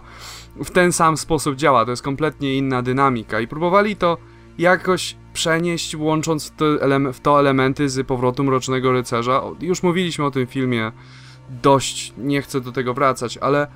w 0.56 0.70
ten 0.70 0.92
sam 0.92 1.16
sposób 1.16 1.56
działa, 1.56 1.84
to 1.84 1.90
jest 1.90 2.02
kompletnie 2.02 2.54
inna 2.54 2.82
dynamika. 2.82 3.40
I 3.40 3.48
próbowali 3.48 3.96
to 3.96 4.18
jakoś 4.58 5.16
przenieść, 5.32 5.96
łącząc 5.96 6.52
w 7.12 7.20
to, 7.20 7.40
elementy 7.40 7.88
z 7.88 8.06
powrotu 8.06 8.44
Mrocznego 8.44 8.92
Rycerza. 8.92 9.42
Już 9.60 9.82
mówiliśmy 9.82 10.24
o 10.24 10.30
tym 10.30 10.46
filmie 10.46 10.92
dość, 11.62 12.12
nie 12.18 12.42
chcę 12.42 12.60
do 12.60 12.72
tego 12.72 12.94
wracać, 12.94 13.38
ale 13.38 13.66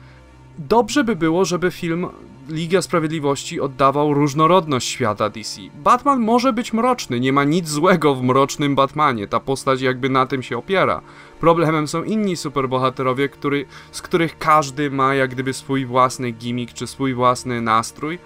dobrze 0.58 1.04
by 1.04 1.16
było, 1.16 1.44
żeby 1.44 1.70
film 1.70 2.06
Liga 2.48 2.82
Sprawiedliwości 2.82 3.60
oddawał 3.60 4.14
różnorodność 4.14 4.88
świata 4.88 5.30
DC. 5.30 5.60
Batman 5.74 6.20
może 6.20 6.52
być 6.52 6.72
mroczny, 6.72 7.20
nie 7.20 7.32
ma 7.32 7.44
nic 7.44 7.68
złego 7.68 8.14
w 8.14 8.22
mrocznym 8.22 8.74
Batmanie, 8.74 9.28
ta 9.28 9.40
postać 9.40 9.80
jakby 9.80 10.08
na 10.08 10.26
tym 10.26 10.42
się 10.42 10.58
opiera. 10.58 11.00
Problemem 11.40 11.88
są 11.88 12.02
inni 12.02 12.36
superbohaterowie, 12.36 13.28
który, 13.28 13.66
z 13.92 14.02
których 14.02 14.38
każdy 14.38 14.90
ma 14.90 15.14
jak 15.14 15.30
gdyby 15.30 15.52
swój 15.52 15.86
własny 15.86 16.30
gimmick 16.30 16.72
czy 16.72 16.86
swój 16.86 17.14
własny 17.14 17.60
nastrój. 17.60 18.18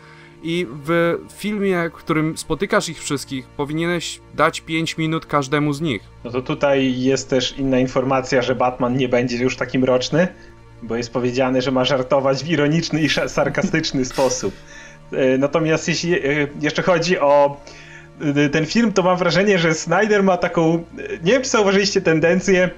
I 0.43 0.67
w 0.85 1.19
filmie, 1.33 1.91
w 1.91 1.97
którym 1.97 2.39
spotykasz 2.39 2.89
ich 2.89 2.99
wszystkich, 2.99 3.47
powinieneś 3.47 4.21
dać 4.35 4.61
5 4.61 4.99
minut 4.99 5.27
każdemu 5.27 5.73
z 5.73 5.81
nich. 5.81 6.03
No 6.25 6.31
to 6.31 6.43
tutaj 6.43 7.01
jest 7.01 7.31
też 7.31 7.59
inna 7.59 7.79
informacja, 7.79 8.43
że 8.43 8.55
Batman 8.55 8.97
nie 8.97 9.09
będzie 9.09 9.37
już 9.37 9.57
taki 9.57 9.79
mroczny, 9.79 10.29
bo 10.83 10.97
jest 10.97 11.13
powiedziane, 11.13 11.63
że 11.63 11.71
ma 11.71 11.85
żartować 11.85 12.45
w 12.45 12.49
ironiczny 12.49 13.01
i 13.01 13.09
sarkastyczny 13.27 14.05
sposób. 14.15 14.55
E, 15.13 15.39
natomiast 15.39 15.89
jeśli 15.89 16.15
e, 16.15 16.21
jeszcze 16.61 16.83
chodzi 16.83 17.19
o 17.19 17.61
e, 18.37 18.49
ten 18.49 18.67
film, 18.67 18.93
to 18.93 19.03
mam 19.03 19.17
wrażenie, 19.17 19.59
że 19.59 19.75
Snyder 19.75 20.23
ma 20.23 20.37
taką, 20.37 20.85
nie 21.25 21.33
wiem 21.33 21.43
czy 21.43 21.49
zauważyliście 21.49 22.01
tendencję, 22.01 22.71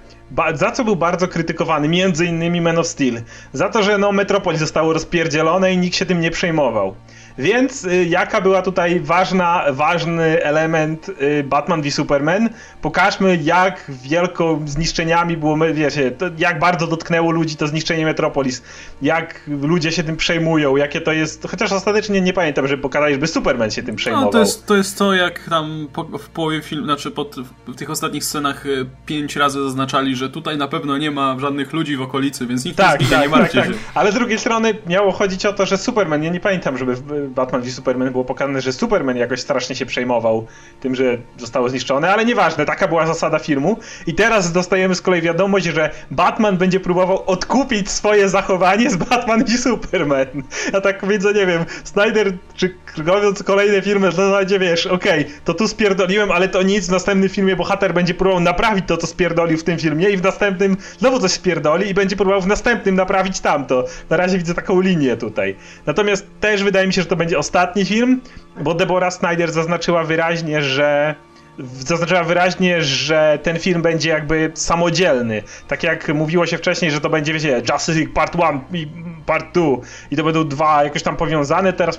za 0.55 0.71
co 0.71 0.85
był 0.85 0.97
bardzo 0.97 1.29
krytykowany, 1.29 1.89
między 1.89 2.27
innymi 2.27 2.61
Man 2.61 2.79
of 2.79 2.87
Steel. 2.87 3.23
Za 3.53 3.69
to, 3.69 3.83
że 3.83 3.99
no 3.99 4.13
Metropolis 4.13 4.61
zostało 4.61 4.93
rozpierdzielone 4.93 5.73
i 5.73 5.79
nikt 5.79 5.97
się 5.97 6.07
tym 6.07 6.21
nie 6.21 6.31
przejmował. 6.31 6.95
Więc 7.41 7.85
y, 7.85 8.05
jaka 8.05 8.41
była 8.41 8.63
tutaj 8.63 9.01
ważna, 9.01 9.65
ważny 9.71 10.43
element 10.43 11.09
y, 11.09 11.45
Batman 11.45 11.83
v 11.83 11.91
Superman? 11.91 12.49
Pokażmy, 12.83 13.39
jak 13.43 13.91
wielko 14.03 14.61
zniszczeniami 14.67 15.37
było, 15.37 15.57
wiecie, 15.75 16.13
jak 16.39 16.59
bardzo 16.59 16.87
dotknęło 16.87 17.31
ludzi 17.31 17.57
to 17.57 17.67
zniszczenie 17.67 18.05
Metropolis, 18.05 18.63
jak 19.03 19.41
ludzie 19.49 19.93
się 19.93 20.03
tym 20.03 20.17
przejmują, 20.17 20.77
jakie 20.77 21.01
to 21.01 21.13
jest, 21.13 21.47
chociaż 21.51 21.73
ostatecznie 21.73 22.21
nie 22.21 22.33
pamiętam, 22.33 22.69
żeby 22.69 22.83
pokazać, 22.83 23.13
żeby 23.13 23.27
Superman 23.27 23.71
się 23.71 23.83
tym 23.83 23.97
przejmował. 23.97 24.27
No, 24.27 24.33
to, 24.33 24.39
jest, 24.39 24.67
to 24.67 24.77
jest 24.77 24.99
to, 24.99 25.15
jak 25.15 25.49
tam 25.49 25.89
po, 25.93 26.05
w 26.05 26.29
połowie 26.29 26.63
filmu, 26.63 26.85
znaczy 26.85 27.11
pod, 27.11 27.37
w 27.67 27.77
tych 27.77 27.91
ostatnich 27.91 28.25
scenach 28.25 28.67
y, 28.67 28.87
pięć 29.07 29.37
razy 29.37 29.65
zaznaczali, 29.65 30.17
że 30.17 30.31
tutaj 30.31 30.57
na 30.57 30.69
pewno 30.69 30.99
nie 30.99 31.11
ma 31.11 31.37
żadnych 31.39 31.73
ludzi 31.73 31.97
w 31.97 32.03
okolicy, 32.03 32.47
więc 32.47 32.65
nikt 32.65 32.77
tak, 32.77 33.01
nie 33.01 33.07
tak, 33.07 33.23
nie 33.23 33.29
martwcie 33.29 33.59
tak, 33.59 33.69
tak. 33.69 33.77
się. 33.77 33.83
Ale 33.95 34.13
z 34.13 34.15
drugiej 34.15 34.39
strony 34.39 34.75
miało 34.87 35.13
chodzić 35.13 35.47
o 35.47 35.53
to, 35.53 35.67
że 35.67 35.79
Superman, 35.79 36.23
ja 36.23 36.31
nie 36.31 36.41
pamiętam, 36.41 36.79
żeby 36.79 36.97
Batman 37.31 37.63
v 37.63 37.71
Superman 37.71 38.11
było 38.11 38.25
pokazane, 38.25 38.61
że 38.61 38.73
Superman 38.73 39.17
jakoś 39.17 39.41
strasznie 39.41 39.77
się 39.77 39.87
przejmował 39.87 40.47
tym, 40.81 40.95
że 40.95 41.19
zostało 41.39 41.69
zniszczone, 41.69 42.13
ale 42.13 42.25
nieważne, 42.25 42.67
taka 42.67 42.89
była 42.89 43.07
zasada 43.07 43.39
filmu. 43.39 43.79
I 44.07 44.15
teraz 44.15 44.53
dostajemy 44.53 44.95
z 44.95 45.03
kolei 45.03 45.23
wiadomość, 45.23 45.67
że 45.67 45.91
Batman 46.11 46.57
będzie 46.57 46.81
próbował 46.81 47.23
odkupić 47.27 47.91
swoje 47.91 48.29
zachowanie 48.29 48.91
z 48.91 48.97
Batman 48.97 49.45
v 49.45 49.59
Superman. 49.59 50.27
Ja 50.73 50.81
tak 50.81 51.07
widzę, 51.07 51.33
nie 51.33 51.47
wiem, 51.47 51.65
Snyder, 51.85 52.33
czy 52.55 52.75
robiąc 53.05 53.43
kolejne 53.43 53.83
filmy, 53.83 54.11
to 54.11 54.31
zasadzie 54.31 54.59
wiesz, 54.59 54.87
okej, 54.87 55.21
okay, 55.21 55.35
to 55.45 55.55
tu 55.55 55.69
spierdoliłem, 55.69 56.31
ale 56.31 56.49
to 56.49 56.63
nic, 56.63 56.87
w 56.87 56.91
następnym 56.91 57.29
filmie 57.29 57.57
bohater 57.57 57.95
będzie 57.95 58.15
próbował 58.15 58.41
naprawić 58.41 58.85
to, 58.87 58.97
co 58.97 59.07
spierdolił 59.07 59.59
w 59.59 59.65
tym 59.65 59.79
filmie 59.79 60.11
i 60.11 60.17
w 60.17 60.23
następnym 60.23 60.77
znowu 60.99 61.21
coś 61.21 61.31
spierdoli 61.31 61.89
i 61.89 61.95
będzie 61.95 62.17
próbował 62.17 62.41
w 62.41 62.47
następnym 62.47 62.95
naprawić 62.95 63.41
tamto. 63.41 63.85
Na 64.11 64.17
razie 64.17 64.39
widzę 64.39 64.55
taką 64.55 64.81
linię 64.81 65.17
tutaj. 65.17 65.57
Natomiast 65.87 66.27
też 66.41 66.65
wydaje 66.65 66.87
mi 66.87 66.93
się, 66.93 67.03
że 67.03 67.09
to 67.11 67.17
będzie 67.17 67.39
ostatni 67.39 67.85
film, 67.85 68.21
bo 68.61 68.75
Deborah 68.75 69.15
Snyder 69.15 69.53
zaznaczyła 69.53 70.05
wyraźnie, 70.05 70.63
że 70.63 71.15
zaznaczyła 71.59 72.25
wyraźnie, 72.25 72.83
że 72.83 73.39
ten 73.43 73.59
film 73.59 73.83
będzie 73.83 74.11
jakby 74.11 74.51
samodzielny. 74.55 75.43
Tak 75.69 75.83
jak 75.83 76.09
mówiło 76.15 76.47
się 76.47 76.59
wcześniej, 76.59 76.91
że 76.91 77.01
to 77.01 77.11
będzie, 77.11 77.33
wiecie, 77.33 77.63
Justice 77.73 77.93
League 77.93 78.13
Part 78.13 78.35
1 78.35 78.61
i 78.73 78.87
Part 79.27 79.55
2 79.55 79.65
i 80.11 80.17
to 80.17 80.25
będą 80.25 80.49
dwa 80.49 80.85
jakoś 80.85 81.03
tam 81.03 81.17
powiązane. 81.17 81.73
Teraz 81.73 81.99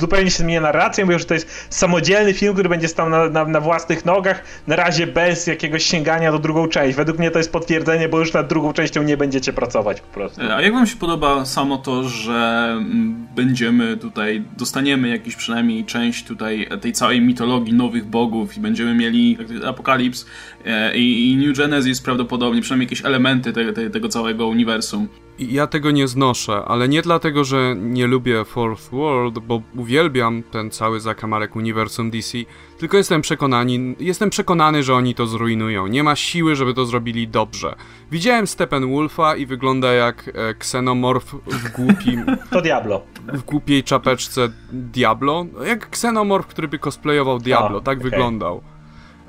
zupełnie 0.00 0.30
się 0.30 0.38
zmienia 0.38 0.60
narracja, 0.60 1.04
mówią, 1.04 1.18
że 1.18 1.24
to 1.24 1.34
jest 1.34 1.66
samodzielny 1.70 2.34
film, 2.34 2.52
który 2.52 2.68
będzie 2.68 2.88
stał 2.88 3.08
na, 3.08 3.28
na, 3.28 3.44
na, 3.44 3.60
własnych 3.60 4.04
nogach, 4.04 4.44
na 4.66 4.76
razie 4.76 5.06
bez 5.06 5.46
jakiegoś 5.46 5.84
sięgania 5.84 6.32
do 6.32 6.38
drugą 6.38 6.68
część. 6.68 6.96
Według 6.96 7.18
mnie 7.18 7.30
to 7.30 7.38
jest 7.38 7.52
potwierdzenie, 7.52 8.08
bo 8.08 8.18
już 8.18 8.32
nad 8.32 8.48
drugą 8.48 8.72
częścią 8.72 9.02
nie 9.02 9.16
będziecie 9.16 9.52
pracować 9.52 10.00
po 10.00 10.14
prostu. 10.14 10.40
A 10.56 10.62
jak 10.62 10.72
wam 10.72 10.86
się 10.86 10.96
podoba 10.96 11.44
samo 11.44 11.78
to, 11.78 12.08
że 12.08 12.68
mm, 12.72 13.26
będziemy 13.34 13.96
tutaj, 13.96 14.42
dostaniemy 14.56 15.08
jakiś 15.08 15.36
przynajmniej 15.36 15.84
część 15.84 16.24
tutaj 16.24 16.68
tej 16.80 16.92
całej 16.92 17.20
mitologii 17.20 17.74
nowych 17.74 18.04
bogów 18.04 18.56
i 18.56 18.60
będziemy 18.60 18.91
będziemy 18.92 19.10
mieli 19.10 19.38
Apokalips 19.66 20.26
e, 20.64 20.96
i, 20.96 21.36
New 21.36 21.58
Genesis 21.58 22.00
prawdopodobnie, 22.00 22.62
przynajmniej 22.62 22.86
jakieś 22.86 23.04
elementy 23.04 23.52
te, 23.52 23.72
te, 23.72 23.90
tego 23.90 24.08
całego 24.08 24.46
uniwersum. 24.46 25.08
Ja 25.38 25.66
tego 25.66 25.90
nie 25.90 26.08
znoszę, 26.08 26.62
ale 26.66 26.88
nie 26.88 27.02
dlatego, 27.02 27.44
że 27.44 27.74
nie 27.76 28.06
lubię 28.06 28.44
Fourth 28.44 28.90
World, 28.90 29.38
bo 29.38 29.62
uwielbiam 29.76 30.42
ten 30.42 30.70
cały 30.70 31.00
zakamarek 31.00 31.56
uniwersum 31.56 32.10
DC, 32.10 32.38
tylko 32.78 32.96
jestem 32.96 33.22
przekonany, 33.22 33.94
jestem 34.00 34.30
przekonany, 34.30 34.82
że 34.82 34.94
oni 34.94 35.14
to 35.14 35.26
zrujnują. 35.26 35.86
Nie 35.86 36.02
ma 36.02 36.16
siły, 36.16 36.56
żeby 36.56 36.74
to 36.74 36.86
zrobili 36.86 37.28
dobrze. 37.28 37.74
Widziałem 38.10 38.46
Steppenwolfa 38.46 39.36
i 39.36 39.46
wygląda 39.46 39.92
jak 39.92 40.30
e, 40.34 40.54
ksenomorf 40.54 41.34
w 41.46 41.72
głupim... 41.72 42.24
To 42.50 42.60
Diablo. 42.60 43.02
W 43.32 43.42
głupiej 43.42 43.82
czapeczce 43.82 44.48
Diablo. 44.72 45.46
Jak 45.66 45.90
ksenomorf, 45.90 46.46
który 46.46 46.68
by 46.68 46.78
cosplayował 46.78 47.38
Diablo, 47.38 47.80
tak 47.80 47.98
okay. 47.98 48.10
wyglądał. 48.10 48.62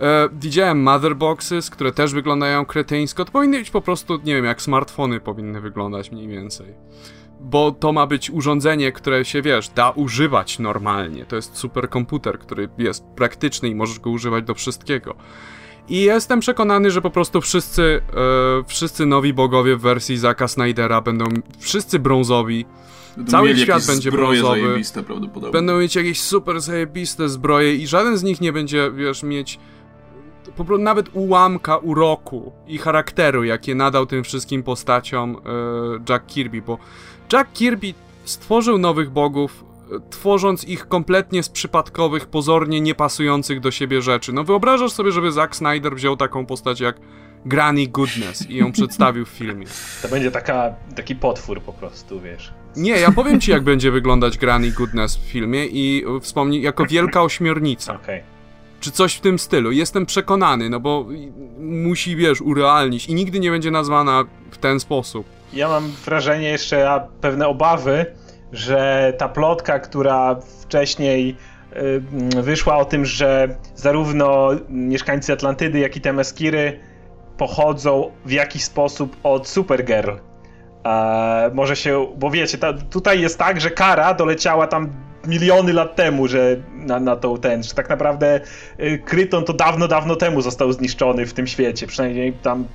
E, 0.02 0.30
widziałem 0.42 0.84
motherboxes, 0.84 1.70
które 1.70 1.92
też 1.92 2.14
wyglądają 2.14 2.66
kretyńsko. 2.66 3.26
To 3.26 3.32
powinny 3.32 3.60
być 3.60 3.70
po 3.70 3.82
prostu, 3.82 4.20
nie 4.24 4.36
wiem, 4.36 4.46
jak 4.46 4.62
smartfony 4.62 5.20
powinny 5.20 5.62
wyglądać 5.62 6.12
mniej 6.12 6.28
więcej. 6.28 6.68
Bo 7.40 7.72
to 7.72 7.94
ma 7.94 8.08
być 8.08 8.30
urządzenie, 8.30 8.92
które 8.92 9.26
się, 9.26 9.42
wiesz, 9.42 9.70
da 9.70 9.90
używać 9.90 10.60
normalnie. 10.60 11.26
To 11.26 11.36
jest 11.36 11.58
superkomputer, 11.58 12.40
który 12.40 12.70
jest 12.78 13.06
praktyczny 13.06 13.70
i 13.70 13.76
możesz 13.76 14.00
go 14.00 14.10
używać 14.10 14.44
do 14.44 14.54
wszystkiego. 14.54 15.16
I 15.90 16.02
jestem 16.02 16.40
przekonany, 16.40 16.92
że 16.92 17.02
po 17.02 17.10
prostu 17.10 17.42
wszyscy, 17.42 18.02
e, 18.62 18.64
wszyscy 18.68 19.06
nowi 19.06 19.34
bogowie 19.34 19.76
w 19.76 19.82
wersji 19.82 20.18
Zaka 20.18 20.48
Snydera 20.48 21.02
będą 21.02 21.26
wszyscy 21.60 22.00
brązowi. 22.00 22.66
Będą 23.18 23.32
Cały 23.32 23.58
świat 23.58 23.86
będzie 23.86 24.12
brązowy. 24.12 24.82
Będą 25.52 25.80
mieć 25.80 25.96
jakieś 25.96 26.22
super 26.22 26.62
zajebiste 26.62 27.30
zbroje 27.30 27.76
i 27.76 27.88
żaden 27.88 28.18
z 28.18 28.24
nich 28.24 28.42
nie 28.42 28.54
będzie, 28.54 28.92
wiesz, 28.92 29.24
mieć 29.24 29.60
po 30.58 30.66
prostu 30.66 30.84
nawet 30.84 31.10
ułamka 31.14 31.78
uroku 31.78 32.52
i 32.68 32.78
charakteru, 32.78 33.44
jakie 33.44 33.76
nadał 33.76 34.06
tym 34.06 34.24
wszystkim 34.24 34.64
postaciom 34.64 35.38
e, 35.38 35.40
Jack 36.10 36.26
Kirby, 36.26 36.62
bo 36.62 36.78
Jack 37.34 37.54
Kirby 37.54 37.94
stworzył 38.26 38.78
nowych 38.78 39.10
bogów, 39.10 39.66
e, 39.92 40.10
tworząc 40.10 40.64
ich 40.64 40.88
kompletnie 40.88 41.44
z 41.44 41.50
przypadkowych, 41.50 42.26
pozornie 42.26 42.82
niepasujących 42.82 43.60
do 43.60 43.72
siebie 43.72 44.02
rzeczy. 44.02 44.34
No 44.34 44.44
wyobrażasz 44.44 44.92
sobie, 44.92 45.12
żeby 45.12 45.32
Zack 45.32 45.56
Snyder 45.56 45.96
wziął 45.96 46.18
taką 46.18 46.46
postać 46.46 46.80
jak 46.80 46.96
Granny 47.46 47.88
Goodness 47.88 48.50
i 48.50 48.56
ją 48.56 48.72
przedstawił 48.72 49.26
w 49.26 49.30
filmie. 49.30 49.66
To 50.02 50.08
będzie 50.08 50.32
taka, 50.32 50.74
taki 50.96 51.16
potwór 51.16 51.62
po 51.62 51.74
prostu, 51.74 52.22
wiesz. 52.22 52.54
Nie, 52.76 52.92
ja 52.92 53.12
powiem 53.12 53.42
ci, 53.42 53.52
jak 53.52 53.64
będzie 53.64 53.92
wyglądać 53.92 54.38
Granny 54.38 54.72
Goodness 54.72 55.18
w 55.18 55.22
filmie 55.22 55.66
i 55.66 56.06
wspomnij, 56.22 56.62
jako 56.62 56.86
wielka 56.86 57.24
ośmiornica. 57.24 57.94
Okej. 57.96 58.20
Okay 58.20 58.33
czy 58.84 58.92
coś 58.92 59.16
w 59.16 59.22
tym 59.22 59.40
stylu. 59.40 59.72
Jestem 59.72 60.06
przekonany, 60.06 60.70
no 60.70 60.80
bo 60.80 61.06
musi, 61.60 62.16
wiesz, 62.16 62.42
urealnić 62.42 63.06
i 63.08 63.16
nigdy 63.16 63.40
nie 63.40 63.52
będzie 63.52 63.72
nazwana 63.72 64.24
w 64.52 64.58
ten 64.58 64.80
sposób. 64.80 65.26
Ja 65.54 65.68
mam 65.68 65.88
wrażenie 66.06 66.50
jeszcze, 66.50 66.90
a 66.92 67.00
pewne 67.00 67.48
obawy, 67.48 68.06
że 68.52 69.14
ta 69.18 69.30
plotka, 69.30 69.80
która 69.80 70.36
wcześniej 70.62 71.38
wyszła 72.42 72.78
o 72.78 72.86
tym, 72.86 73.06
że 73.06 73.56
zarówno 73.76 74.50
mieszkańcy 74.70 75.34
Atlantydy, 75.34 75.80
jak 75.80 75.98
i 75.98 76.02
Temeskiry 76.02 76.80
pochodzą 77.38 78.12
w 78.26 78.32
jakiś 78.32 78.64
sposób 78.64 79.16
od 79.24 79.48
Supergirl. 79.48 80.12
E, 80.86 81.52
może 81.54 81.76
się, 81.76 82.08
bo 82.18 82.32
wiecie, 82.32 82.58
ta, 82.58 82.74
tutaj 82.74 83.22
jest 83.22 83.40
tak, 83.40 83.62
że 83.62 83.72
Kara 83.72 84.14
doleciała 84.14 84.68
tam 84.68 84.90
miliony 85.28 85.74
lat 85.74 85.96
temu, 85.96 86.28
że 86.28 86.56
na, 86.74 87.00
na 87.00 87.16
tą 87.16 87.38
ten, 87.38 87.64
że 87.64 87.74
tak 87.74 87.90
naprawdę 87.90 88.42
y, 88.80 89.02
Kryton 89.06 89.46
to 89.46 89.54
dawno, 89.54 89.88
dawno 89.88 90.16
temu 90.16 90.42
został 90.42 90.72
zniszczony 90.74 91.26
w 91.26 91.34
tym 91.34 91.48
świecie, 91.48 91.88
przynajmniej 91.88 92.34
tam 92.34 92.66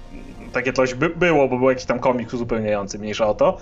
takie 0.53 0.73
coś 0.73 0.95
by, 0.95 1.11
było, 1.11 1.49
bo 1.49 1.59
był 1.59 1.69
jakiś 1.69 1.85
tam 1.85 1.99
komiks 1.99 2.35
uzupełniający, 2.35 2.99
mniejsza 2.99 3.27
o 3.27 3.35
to. 3.35 3.59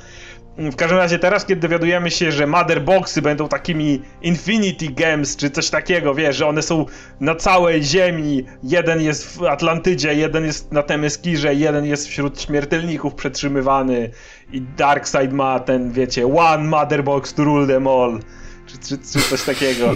W 0.59 0.77
każdym 0.77 0.99
razie 0.99 1.19
teraz, 1.19 1.45
kiedy 1.47 1.61
dowiadujemy 1.61 2.11
się, 2.11 2.33
że 2.33 2.47
Motherboxy 2.47 3.23
będą 3.23 3.49
takimi 3.49 4.03
Infinity 4.23 4.89
Gems, 4.89 5.37
czy 5.37 5.51
coś 5.51 5.71
takiego, 5.71 6.15
wiesz, 6.15 6.37
że 6.37 6.47
one 6.47 6.63
są 6.63 6.87
na 7.21 7.35
całej 7.35 7.83
ziemi, 7.83 8.45
jeden 8.63 9.01
jest 9.01 9.37
w 9.37 9.43
Atlantydzie, 9.43 10.15
jeden 10.15 10.45
jest 10.45 10.73
na 10.73 10.83
Temeskirze, 10.83 11.55
jeden 11.55 11.85
jest 11.85 12.09
wśród 12.09 12.41
śmiertelników 12.41 13.15
przetrzymywany 13.15 14.11
i 14.53 14.61
Darkseid 14.61 15.33
ma 15.33 15.61
ten, 15.61 15.93
wiecie, 15.93 16.27
one 16.27 16.65
Motherbox 16.65 17.35
to 17.35 17.45
rule 17.45 17.67
them 17.67 17.87
all 17.87 18.21
czy, 18.67 18.79
czy, 18.79 18.99
czy 18.99 19.29
coś 19.29 19.43
takiego. 19.43 19.95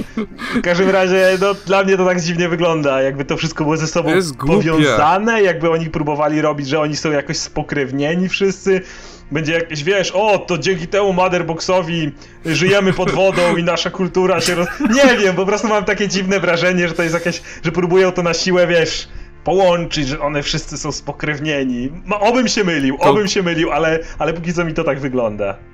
W 0.54 0.60
każdym 0.62 0.90
razie, 0.90 1.38
no, 1.40 1.54
dla 1.54 1.84
mnie 1.84 1.96
to 1.96 2.06
tak 2.06 2.20
dziwnie 2.20 2.48
wygląda, 2.48 3.02
jakby 3.02 3.24
to 3.24 3.36
wszystko 3.36 3.64
było 3.64 3.76
ze 3.76 3.86
sobą 3.86 4.10
powiązane, 4.46 5.42
jakby 5.42 5.70
oni 5.70 5.90
próbowali 5.90 6.40
robić, 6.40 6.68
że 6.68 6.80
oni 6.80 6.96
są 6.96 7.10
jakoś 7.10 7.36
spokrewnieni 7.36 8.28
wszyscy. 8.28 8.80
Będzie 9.32 9.52
jakieś, 9.52 9.84
wiesz, 9.84 10.10
o, 10.10 10.38
to 10.38 10.58
dzięki 10.58 10.88
temu 10.88 11.12
Motherboxowi 11.12 12.12
żyjemy 12.46 12.92
pod 12.92 13.10
wodą 13.10 13.56
i 13.56 13.62
nasza 13.62 13.90
kultura 13.90 14.40
się 14.40 14.54
roz... 14.54 14.68
Nie 14.90 15.16
wiem, 15.16 15.36
po 15.36 15.46
prostu 15.46 15.68
mam 15.68 15.84
takie 15.84 16.08
dziwne 16.08 16.40
wrażenie, 16.40 16.88
że 16.88 16.94
to 16.94 17.02
jest 17.02 17.14
jakieś, 17.14 17.42
że 17.64 17.72
próbują 17.72 18.12
to 18.12 18.22
na 18.22 18.34
siłę, 18.34 18.66
wiesz, 18.66 19.08
połączyć, 19.44 20.08
że 20.08 20.20
one 20.20 20.42
wszyscy 20.42 20.78
są 20.78 20.92
spokrewnieni. 20.92 21.92
No, 22.06 22.20
obym 22.20 22.48
się 22.48 22.64
mylił, 22.64 22.96
obym 23.00 23.28
się 23.28 23.42
mylił, 23.42 23.70
ale, 23.70 23.98
ale 24.18 24.32
póki 24.32 24.52
co 24.52 24.64
mi 24.64 24.74
to 24.74 24.84
tak 24.84 25.00
wygląda 25.00 25.69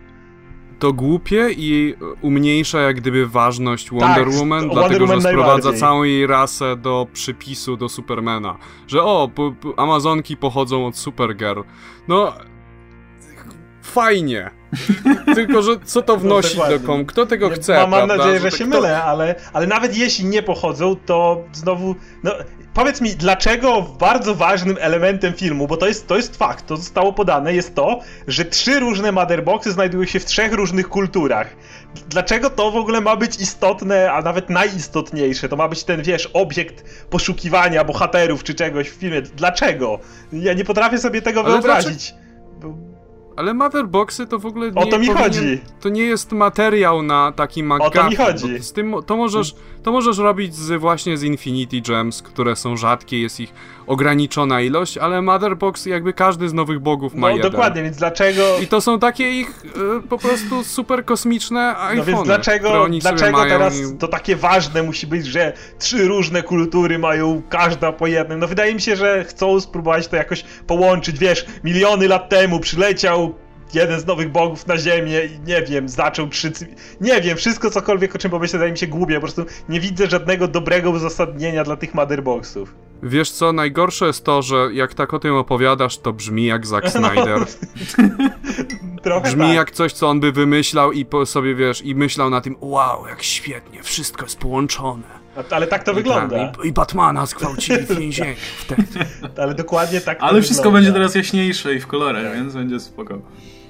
to 0.78 0.92
głupie 0.92 1.48
i 1.50 1.94
umniejsza 2.22 2.80
jak 2.80 2.96
gdyby 2.96 3.26
ważność 3.26 3.90
Wonder 3.90 4.24
tak, 4.26 4.34
Woman, 4.34 4.68
dlatego 4.68 5.04
Woman 5.04 5.20
że 5.20 5.28
sprowadza 5.28 5.72
całą 5.72 6.02
jej 6.02 6.26
rasę 6.26 6.76
do 6.76 7.06
przypisu 7.12 7.76
do 7.76 7.88
Supermana. 7.88 8.58
Że 8.86 9.02
o, 9.02 9.30
Amazonki 9.76 10.36
pochodzą 10.36 10.86
od 10.86 10.96
Supergirl. 10.96 11.60
No, 12.08 12.32
fajnie. 13.82 14.50
Tylko, 15.34 15.62
że 15.62 15.80
co 15.84 16.02
to 16.02 16.16
wnosi 16.16 16.58
No, 16.58 16.68
do 16.68 16.86
kom? 16.86 17.06
Kto 17.06 17.26
tego 17.26 17.50
chce? 17.50 17.74
Mam, 17.74 17.90
mam 17.90 18.06
prawda? 18.06 18.16
nadzieję, 18.16 18.40
że 18.40 18.50
to 18.50 18.56
się 18.56 18.64
kto- 18.64 18.76
mylę, 18.76 19.04
ale, 19.04 19.34
ale 19.52 19.66
nawet 19.66 19.96
jeśli 19.96 20.24
nie 20.24 20.42
pochodzą, 20.42 20.96
to 21.06 21.42
znowu. 21.52 21.94
No, 22.22 22.32
powiedz 22.76 23.00
mi, 23.00 23.10
dlaczego 23.10 23.82
bardzo 23.82 24.34
ważnym 24.34 24.76
elementem 24.80 25.32
filmu, 25.32 25.66
bo 25.66 25.76
to 25.76 25.86
jest, 25.86 26.06
to 26.06 26.16
jest 26.16 26.36
fakt, 26.36 26.66
to 26.66 26.76
zostało 26.76 27.12
podane, 27.12 27.54
jest 27.54 27.74
to, 27.74 28.00
że 28.28 28.44
trzy 28.44 28.80
różne 28.80 29.12
motherboxy 29.12 29.72
znajdują 29.72 30.04
się 30.04 30.20
w 30.20 30.24
trzech 30.24 30.52
różnych 30.52 30.88
kulturach. 30.88 31.56
Dlaczego 32.08 32.50
to 32.50 32.70
w 32.70 32.76
ogóle 32.76 33.00
ma 33.00 33.16
być 33.16 33.40
istotne, 33.40 34.12
a 34.12 34.22
nawet 34.22 34.50
najistotniejsze? 34.50 35.48
To 35.48 35.56
ma 35.56 35.68
być 35.68 35.84
ten, 35.84 36.02
wiesz, 36.02 36.26
obiekt 36.26 37.06
poszukiwania 37.10 37.84
bohaterów 37.84 38.44
czy 38.44 38.54
czegoś 38.54 38.90
w 38.90 38.94
filmie. 38.94 39.22
Dlaczego? 39.22 39.98
Ja 40.32 40.52
nie 40.52 40.64
potrafię 40.64 40.98
sobie 40.98 41.22
tego 41.22 41.40
Ale 41.40 41.50
wyobrazić. 41.50 42.14
Bo- 42.60 42.95
Ale 43.36 43.54
Motherboxy 43.54 44.26
to 44.26 44.38
w 44.38 44.46
ogóle 44.46 44.70
O 44.74 44.84
nie 44.84 44.90
to 44.90 44.98
mi 44.98 45.06
powinien- 45.06 45.16
chodzi. 45.16 45.60
To 45.80 45.88
nie 45.88 46.02
jest 46.02 46.32
materiał 46.32 47.02
na 47.02 47.32
taki 47.32 47.62
McGuffin. 47.62 47.92
to 48.02 48.10
mi 48.10 48.16
chodzi. 48.16 48.56
bo 48.58 48.62
Z 48.62 48.72
tym, 48.72 48.94
to, 49.06 49.16
możesz, 49.16 49.54
to 49.82 49.92
możesz 49.92 50.18
robić 50.18 50.54
z, 50.54 50.80
właśnie 50.80 51.16
z 51.16 51.22
Infinity 51.22 51.80
Gems, 51.80 52.22
które 52.22 52.56
są 52.56 52.76
rzadkie, 52.76 53.20
jest 53.20 53.40
ich 53.40 53.52
ograniczona 53.86 54.60
ilość, 54.60 54.98
ale 54.98 55.22
Motherbox 55.22 55.86
jakby 55.86 56.12
każdy 56.12 56.48
z 56.48 56.52
nowych 56.52 56.80
bogów 56.80 57.14
ma 57.14 57.28
No 57.28 57.36
jeden. 57.36 57.50
dokładnie, 57.52 57.82
więc 57.82 57.96
dlaczego. 57.96 58.42
I 58.62 58.66
to 58.66 58.80
są 58.80 58.98
takie 58.98 59.30
ich 59.30 59.62
e, 59.96 60.08
po 60.08 60.18
prostu 60.18 60.64
super 60.64 61.04
kosmiczne 61.04 61.76
iPhony. 61.78 61.96
No 61.96 62.04
więc 62.04 62.22
dlaczego, 62.24 62.86
dlaczego 63.00 63.44
teraz 63.44 63.80
i- 63.80 63.98
to 63.98 64.08
takie 64.08 64.36
ważne 64.36 64.82
musi 64.82 65.06
być, 65.06 65.26
że 65.26 65.52
trzy 65.78 66.08
różne 66.08 66.42
kultury 66.42 66.98
mają 66.98 67.42
każda 67.48 67.92
po 67.92 68.06
jednym? 68.06 68.38
No 68.38 68.46
wydaje 68.48 68.74
mi 68.74 68.80
się, 68.80 68.96
że 68.96 69.24
chcą 69.24 69.60
spróbować 69.60 70.08
to 70.08 70.16
jakoś 70.16 70.44
połączyć, 70.66 71.18
wiesz, 71.18 71.46
miliony 71.64 72.08
lat 72.08 72.28
temu 72.28 72.60
przyleciał 72.60 73.25
jeden 73.74 74.00
z 74.00 74.06
nowych 74.06 74.32
bogów 74.32 74.66
na 74.66 74.78
ziemię 74.78 75.20
i 75.24 75.40
nie 75.40 75.62
wiem, 75.62 75.88
zaczął 75.88 76.28
trzy... 76.28 76.50
cy- 76.50 76.66
Nie 77.00 77.20
wiem, 77.20 77.36
wszystko 77.36 77.70
cokolwiek 77.70 78.14
o 78.14 78.18
czym 78.18 78.30
pomyślę, 78.30 78.70
mi 78.70 78.78
się 78.78 78.86
głupie, 78.86 79.14
po 79.14 79.20
prostu 79.20 79.44
nie 79.68 79.80
widzę 79.80 80.06
żadnego 80.06 80.48
dobrego 80.48 80.90
uzasadnienia 80.90 81.64
dla 81.64 81.76
tych 81.76 81.94
motherboxów. 81.94 82.74
Wiesz 83.02 83.30
co, 83.30 83.52
najgorsze 83.52 84.06
jest 84.06 84.24
to, 84.24 84.42
że 84.42 84.68
jak 84.72 84.94
tak 84.94 85.14
o 85.14 85.18
tym 85.18 85.34
opowiadasz, 85.34 85.98
to 85.98 86.12
brzmi 86.12 86.46
jak 86.46 86.66
Zack 86.66 86.88
Snyder. 86.88 87.38
Trochę 89.02 89.20
Brzmi 89.22 89.42
tak. 89.46 89.54
jak 89.54 89.70
coś, 89.70 89.92
co 89.92 90.08
on 90.08 90.20
by 90.20 90.32
wymyślał 90.32 90.92
i 90.92 91.04
po 91.04 91.26
sobie, 91.26 91.54
wiesz, 91.54 91.82
i 91.84 91.94
myślał 91.94 92.30
na 92.30 92.40
tym, 92.40 92.56
wow, 92.60 93.06
jak 93.06 93.22
świetnie, 93.22 93.82
wszystko 93.82 94.24
jest 94.24 94.38
połączone. 94.38 95.02
Ale 95.50 95.66
tak 95.66 95.84
to 95.84 95.94
wygląda. 95.94 96.36
I, 96.62 96.66
i, 96.66 96.68
I 96.68 96.72
Batmana 96.72 97.26
skgwałcili 97.26 97.78
w 97.78 97.98
więzieniu 97.98 98.34
wtedy. 98.64 98.82
Ale 99.38 99.54
dokładnie 99.54 100.00
tak 100.00 100.18
to 100.18 100.24
Ale 100.24 100.42
wszystko 100.42 100.62
wygląda. 100.70 100.78
będzie 100.86 100.92
teraz 100.92 101.14
jaśniejsze 101.14 101.74
i 101.74 101.80
w 101.80 101.86
kolorach, 101.86 102.34
więc 102.34 102.54
będzie 102.54 102.80
spoko. 102.80 103.18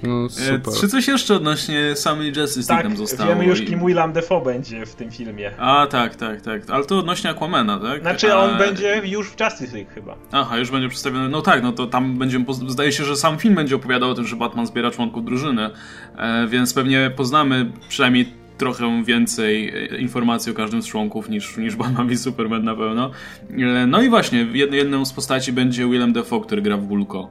No 0.03 0.25
E, 0.25 0.29
super. 0.29 0.73
Czy 0.81 0.87
coś 0.87 1.07
jeszcze 1.07 1.35
odnośnie 1.35 1.95
samej 1.95 2.27
Justice 2.27 2.73
League 2.73 2.83
Tak, 2.83 2.83
tam 2.83 2.97
zostało? 2.97 3.29
wiemy 3.29 3.45
już 3.45 3.61
i- 3.61 3.65
kim 3.65 3.79
Willem 3.85 4.13
Dafoe 4.13 4.41
będzie 4.41 4.85
w 4.85 4.95
tym 4.95 5.11
filmie. 5.11 5.51
A, 5.59 5.87
tak, 5.89 6.15
tak, 6.15 6.41
tak. 6.41 6.61
Ale 6.69 6.85
to 6.85 6.99
odnośnie 6.99 7.29
Aquamana, 7.29 7.79
tak? 7.79 8.01
Znaczy 8.01 8.33
A- 8.33 8.37
on 8.39 8.57
będzie 8.57 9.01
już 9.05 9.29
w 9.29 9.39
Justice 9.39 9.75
League 9.77 9.91
chyba. 9.95 10.15
Aha, 10.31 10.57
już 10.57 10.71
będzie 10.71 10.89
przedstawiony. 10.89 11.29
No 11.29 11.41
tak, 11.41 11.63
no 11.63 11.71
to 11.71 11.87
tam 11.87 12.17
będzie. 12.17 12.39
poz- 12.39 12.69
Zdaje 12.69 12.91
się, 12.91 13.03
że 13.03 13.15
sam 13.15 13.37
film 13.37 13.55
będzie 13.55 13.75
opowiadał 13.75 14.09
o 14.09 14.13
tym, 14.13 14.27
że 14.27 14.35
Batman 14.35 14.65
zbiera 14.67 14.91
członków 14.91 15.25
drużyny, 15.25 15.69
e, 16.17 16.47
więc 16.47 16.73
pewnie 16.73 17.11
poznamy 17.15 17.71
przynajmniej 17.89 18.33
trochę 18.57 19.03
więcej 19.03 19.69
e, 19.91 19.97
informacji 19.97 20.51
o 20.51 20.55
każdym 20.55 20.81
z 20.81 20.87
członków 20.87 21.29
niż, 21.29 21.57
niż 21.57 21.75
Batman 21.75 22.11
i 22.11 22.17
Superman 22.17 22.63
na 22.63 22.75
pewno. 22.75 23.11
E, 23.51 23.87
no 23.87 24.01
i 24.01 24.09
właśnie, 24.09 24.47
jed, 24.53 24.73
jedną 24.73 25.05
z 25.05 25.13
postaci 25.13 25.53
będzie 25.53 25.85
Willem 25.89 26.13
Dafoe, 26.13 26.41
który 26.41 26.61
gra 26.61 26.77
w 26.77 26.87
Vulko. 26.87 27.29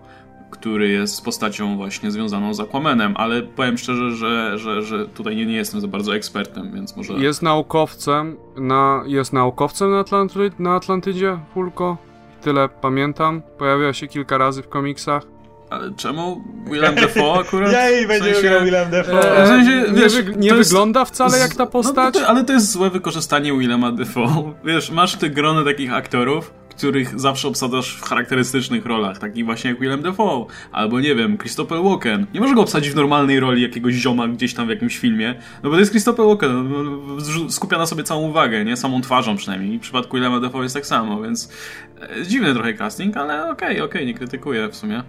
Który 0.50 0.88
jest 0.88 1.24
postacią 1.24 1.76
właśnie 1.76 2.10
związaną 2.10 2.54
z 2.54 2.60
Aquamanem, 2.60 3.14
ale 3.16 3.42
powiem 3.42 3.78
szczerze, 3.78 4.10
że, 4.10 4.58
że, 4.58 4.82
że 4.82 5.06
tutaj 5.06 5.36
nie, 5.36 5.46
nie 5.46 5.56
jestem 5.56 5.80
za 5.80 5.88
bardzo 5.88 6.14
ekspertem, 6.16 6.72
więc 6.74 6.96
może. 6.96 7.12
Jest 7.12 7.42
naukowcem, 7.42 8.36
na, 8.56 9.02
jest 9.06 9.32
naukowcem 9.32 9.90
na, 9.90 9.98
Atlanty, 10.00 10.50
na 10.58 10.74
Atlantydzie, 10.76 11.38
Fulko. 11.54 11.96
Tyle 12.42 12.68
pamiętam. 12.68 13.42
Pojawia 13.58 13.92
się 13.92 14.06
kilka 14.06 14.38
razy 14.38 14.62
w 14.62 14.68
komiksach. 14.68 15.22
Ale 15.70 15.90
czemu 15.96 16.44
Willem 16.70 16.94
Dafoe 16.94 17.32
akurat? 17.40 17.72
Jej, 17.72 18.06
będzie 18.06 18.34
sensie- 18.34 18.42
grał 18.48 18.64
Willem 18.64 18.90
Dafoe. 18.90 19.36
E, 19.36 19.44
w 19.44 19.48
sensie, 19.48 19.92
nie 19.92 20.00
wiesz, 20.02 20.12
wyg- 20.14 20.36
nie 20.36 20.48
jest- 20.48 20.70
wygląda 20.70 21.04
wcale 21.04 21.38
jak 21.38 21.54
ta 21.54 21.64
No, 21.64 21.70
postać. 21.70 22.14
to, 22.14 22.26
ale 22.26 22.44
to 22.44 22.52
jest 22.52 22.72
złe 22.72 22.90
wykorzystanie 22.90 23.52
Willema 23.58 23.92
Dafoe. 23.92 24.52
Wiesz, 24.64 24.90
masz 24.90 25.16
te 25.16 25.30
grony 25.30 25.64
takich 25.64 25.92
aktorów, 25.92 26.50
których 26.76 27.20
zawsze 27.20 27.48
obsadzasz 27.48 27.96
w 27.96 28.02
charakterystycznych 28.02 28.86
rolach, 28.86 29.18
takich 29.18 29.44
właśnie 29.44 29.70
jak 29.70 29.80
Willem 29.80 30.02
Dafoe, 30.02 30.46
albo 30.72 31.00
nie 31.00 31.14
wiem, 31.14 31.38
Christopher 31.38 31.82
Walken. 31.82 32.26
Nie 32.34 32.40
możesz 32.40 32.54
go 32.54 32.62
obsadzić 32.62 32.92
w 32.92 32.96
normalnej 32.96 33.40
roli 33.40 33.62
jakiegoś 33.62 33.94
zioma 33.94 34.28
gdzieś 34.28 34.54
tam 34.54 34.66
w 34.66 34.70
jakimś 34.70 34.98
filmie, 34.98 35.34
no 35.62 35.70
bo 35.70 35.76
to 35.76 35.80
jest 35.80 35.90
Christopher 35.90 36.26
Walken, 36.26 36.70
no, 36.70 36.82
no, 36.82 37.50
skupia 37.50 37.78
na 37.78 37.86
sobie 37.86 38.02
całą 38.04 38.28
uwagę, 38.28 38.64
nie? 38.64 38.76
Samą 38.76 39.00
twarzą 39.00 39.36
przynajmniej. 39.36 39.74
I 39.74 39.78
w 39.78 39.82
przypadku 39.82 40.16
Willema 40.16 40.40
Dafoe 40.40 40.62
jest 40.62 40.74
tak 40.74 40.86
samo, 40.86 41.22
więc 41.22 41.52
e, 42.00 42.22
dziwny 42.26 42.54
trochę 42.54 42.74
casting, 42.74 43.16
ale 43.16 43.50
okej, 43.50 43.80
okej, 43.80 44.06
nie 44.06 44.14
krytykuję 44.14 44.68
w 44.68 44.76
sumie. 44.76 45.02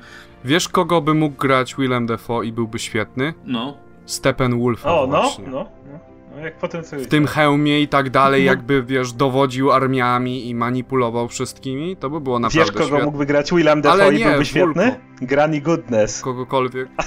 Wiesz, 0.45 0.69
kogo 0.69 1.01
by 1.01 1.13
mógł 1.13 1.37
grać 1.37 1.75
Willem 1.75 2.05
Dafoe 2.05 2.43
i 2.43 2.51
byłby 2.51 2.79
świetny? 2.79 3.33
No. 3.45 3.77
Steppenwolfa 4.05 4.93
O, 4.93 5.07
no, 5.07 5.21
właśnie. 5.21 5.47
no, 5.47 5.51
no. 5.51 5.67
No 5.91 6.16
jak 6.41 6.57
potem 6.57 6.83
co 6.83 6.99
W 6.99 7.07
tym 7.07 7.27
hełmie 7.27 7.81
i 7.81 7.87
tak 7.87 8.05
No. 8.05 8.11
dalej, 8.11 8.45
jakby, 8.45 8.83
wiesz, 8.83 9.13
dowodził 9.13 9.71
armiami 9.71 10.49
i 10.49 10.55
manipulował 10.55 11.27
wszystkimi, 11.27 11.97
to 11.97 12.09
by 12.09 12.21
było 12.21 12.39
Wiesz, 12.39 12.43
naprawdę 12.55 12.73
kogo 12.73 12.85
świetne. 12.85 13.05
mógłby 13.05 13.25
grać 13.25 13.51
Willem 13.51 13.81
Dafoe 13.81 14.03
Ale 14.03 14.15
i 14.15 14.19
nie, 14.19 14.25
byłby 14.25 14.45
świetny? 14.45 14.83
Vulko. 14.85 14.97
Granny 15.21 15.61
Goodness. 15.61 16.21
Kogokolwiek. 16.21 16.87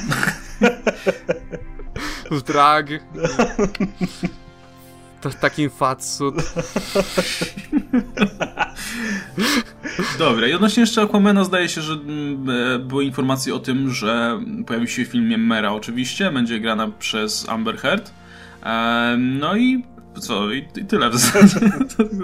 w 2.31 2.43
drag. 2.43 2.87
To 5.21 5.31
takim 5.31 5.71
fatsuit. 5.71 6.35
Dobra, 10.19 10.47
i 10.47 10.53
odnośnie 10.53 10.81
jeszcze 10.81 11.03
Aquamana 11.03 11.45
zdaje 11.45 11.69
się, 11.69 11.81
że 11.81 11.93
mm, 11.93 12.51
e, 12.51 12.79
były 12.79 13.05
informacje 13.05 13.55
o 13.55 13.59
tym, 13.59 13.91
że 13.91 14.41
pojawi 14.67 14.89
się 14.89 15.05
w 15.05 15.09
filmie 15.09 15.39
Mera 15.39 15.73
oczywiście, 15.73 16.31
będzie 16.31 16.61
grana 16.61 16.91
przez 16.99 17.49
Amber 17.49 17.77
Heard. 17.79 18.13
No 19.19 19.57
i 19.57 19.85
co, 20.19 20.53
i, 20.53 20.59
i 20.77 20.85
tyle 20.85 21.11
w 21.11 21.17
zasadzie, 21.19 21.61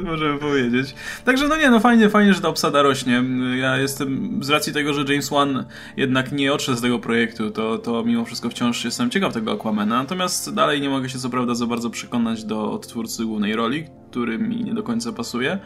możemy 0.05 0.39
powiedzieć. 0.39 0.95
Także 1.25 1.49
no 1.49 1.57
nie, 1.57 1.71
no 1.71 1.81
fajnie, 1.81 2.09
fajnie, 2.09 2.35
że 2.35 2.41
ta 2.41 2.49
obsada 2.49 2.83
rośnie. 2.83 3.25
Ja 3.57 3.77
jestem, 3.77 4.41
z 4.45 4.51
racji 4.51 4.73
tego, 4.73 4.95
że 4.95 5.05
James 5.09 5.29
Wan 5.29 5.65
jednak 5.97 6.33
nie 6.33 6.53
odszedł 6.53 6.79
z 6.79 6.81
tego 6.83 6.99
projektu, 6.99 7.51
to, 7.51 7.79
to 7.79 8.05
mimo 8.05 8.25
wszystko 8.25 8.51
wciąż 8.51 8.85
jestem 8.85 9.11
ciekaw 9.11 9.33
tego 9.33 9.53
Aquamana, 9.53 9.99
natomiast 9.99 10.55
dalej 10.55 10.81
nie 10.81 10.89
mogę 10.89 11.09
się 11.09 11.19
co 11.19 11.31
prawda 11.31 11.55
za 11.55 11.67
bardzo 11.67 11.91
przekonać 11.91 12.45
do 12.45 12.73
odtwórcy 12.73 13.25
głównej 13.25 13.57
roli, 13.57 13.87
który 14.11 14.39
mi 14.39 14.65
nie 14.65 14.75
do 14.75 14.83
końca 14.83 15.13
pasuje. 15.13 15.59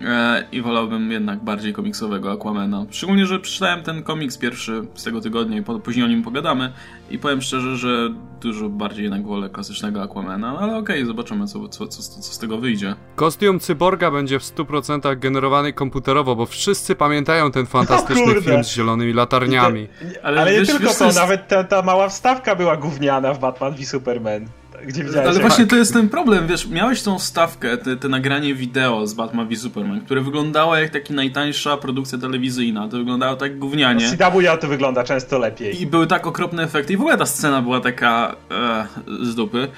E, 0.00 0.44
I 0.52 0.62
wolałbym 0.62 1.12
jednak 1.12 1.44
bardziej 1.44 1.72
komiksowego 1.72 2.32
Aquamana. 2.32 2.86
Szczególnie, 2.90 3.26
że 3.26 3.40
przeczytałem 3.40 3.82
ten 3.82 4.02
komiks 4.02 4.38
pierwszy 4.38 4.82
z 4.94 5.04
tego 5.04 5.20
tygodnia 5.20 5.58
i 5.58 5.62
po, 5.62 5.78
później 5.78 6.04
o 6.04 6.08
nim 6.08 6.22
pogadamy. 6.22 6.72
I 7.10 7.18
powiem 7.18 7.42
szczerze, 7.42 7.76
że 7.76 8.10
dużo 8.40 8.68
bardziej 8.68 9.02
jednak 9.02 9.26
wolę 9.26 9.48
klasycznego 9.48 10.02
Aquamana, 10.02 10.52
no 10.52 10.58
ale 10.58 10.76
okej, 10.76 11.06
zobaczymy 11.06 11.46
co, 11.46 11.68
co, 11.68 11.86
co, 11.86 12.02
co 12.02 12.22
z 12.22 12.38
tego 12.38 12.58
wyjdzie. 12.58 12.94
Kostium 13.16 13.60
cyborga 13.60 14.10
będzie 14.10 14.38
w 14.38 14.42
100% 14.42 15.18
generowany 15.18 15.72
komputerowo, 15.72 16.36
bo 16.36 16.46
wszyscy 16.46 16.94
pamiętają 16.94 17.50
ten 17.50 17.66
fantastyczny 17.66 18.40
film 18.42 18.64
z 18.64 18.68
zielonymi 18.74 19.12
latarniami. 19.12 19.88
Ale 20.22 20.40
Ale, 20.40 20.52
nie 20.52 20.58
wiesz- 20.58 20.68
tylko 20.68 20.84
wiesz, 20.84 20.96
to, 20.98 21.04
jest- 21.04 21.18
nawet 21.18 21.48
ta, 21.48 21.64
ta 21.64 21.82
mała 21.82 22.08
wstawka 22.08 22.56
była 22.56 22.76
gówniana 22.76 23.34
w 23.34 23.38
Batman 23.38 23.74
v 23.74 23.84
Superman. 23.84 24.46
Gdzie 24.86 25.04
widziałeś 25.04 25.28
Ale 25.28 25.40
właśnie 25.40 25.66
to 25.66 25.76
jest 25.76 25.92
ten 25.92 26.08
problem, 26.08 26.46
wiesz, 26.46 26.68
miałeś 26.68 27.02
tą 27.02 27.18
stawkę, 27.18 27.76
te, 27.76 27.96
te 27.96 28.08
nagranie 28.08 28.54
wideo 28.54 29.06
z 29.06 29.14
Batman 29.14 29.48
v 29.48 29.56
Superman, 29.56 30.00
które 30.00 30.20
wyglądało 30.20 30.76
jak 30.76 30.90
taka 30.90 31.14
najtańsza 31.14 31.76
produkcja 31.76 32.18
telewizyjna, 32.18 32.88
to 32.88 32.96
wyglądało 32.96 33.36
tak 33.36 33.58
gównianie. 33.58 34.10
CW 34.10 34.42
to 34.60 34.68
wygląda 34.68 35.04
często 35.04 35.38
lepiej. 35.38 35.82
I 35.82 35.86
były 35.86 36.06
tak 36.06 36.26
okropne 36.26 36.62
efekty. 36.62 36.92
W 36.98 37.00
ogóle 37.00 37.16
ta 37.18 37.26
scena 37.26 37.62
była 37.62 37.80
taka 37.80 38.36
e, 38.50 38.86
z 39.22 39.34
dupy. 39.34 39.68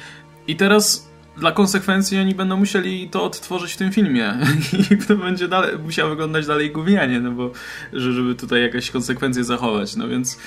I 0.48 0.56
teraz 0.56 1.10
dla 1.36 1.52
konsekwencji 1.52 2.18
oni 2.18 2.34
będą 2.34 2.56
musieli 2.56 3.08
to 3.08 3.24
odtworzyć 3.24 3.72
w 3.72 3.76
tym 3.76 3.92
filmie. 3.92 4.34
I 4.90 4.96
to 5.06 5.16
będzie 5.16 5.48
dalej, 5.48 5.78
musiało 5.84 6.10
wyglądać 6.10 6.46
dalej 6.46 6.70
gównianie, 6.70 7.20
no 7.20 7.30
bo 7.30 7.50
że, 7.92 8.12
żeby 8.12 8.34
tutaj 8.34 8.62
jakieś 8.62 8.90
konsekwencje 8.90 9.44
zachować. 9.44 9.96
No 9.96 10.08
więc 10.08 10.38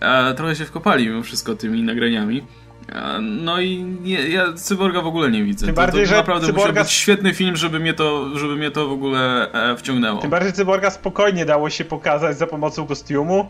e, 0.00 0.34
trochę 0.34 0.56
się 0.56 0.64
wkopali 0.64 1.08
mimo 1.08 1.22
wszystko 1.22 1.54
tymi 1.54 1.82
nagraniami. 1.82 2.42
E, 2.88 3.18
No 3.20 3.60
i 3.60 3.82
nie, 3.82 4.28
ja 4.28 4.52
Cyborga 4.52 5.00
w 5.00 5.06
ogóle 5.06 5.30
nie 5.30 5.44
widzę. 5.44 5.66
Tym 5.66 5.74
to, 5.74 5.80
bardziej, 5.80 6.02
to 6.02 6.08
że 6.10 6.16
naprawdę 6.16 6.52
musiał 6.52 6.66
Cyborga- 6.72 6.82
być 6.82 6.90
świetny 6.90 7.34
film, 7.34 7.56
żeby 7.56 7.80
mnie 7.80 7.94
to, 7.94 8.38
żeby 8.38 8.56
mnie 8.56 8.70
to 8.70 8.88
w 8.88 8.92
ogóle 8.92 9.52
e, 9.52 9.76
wciągnęło. 9.76 10.20
Tym 10.20 10.30
bardziej 10.30 10.52
Cyborga 10.52 10.90
spokojnie 10.90 11.44
dało 11.44 11.70
się 11.70 11.84
pokazać 11.84 12.38
za 12.38 12.46
pomocą 12.46 12.86
kostiumu. 12.86 13.48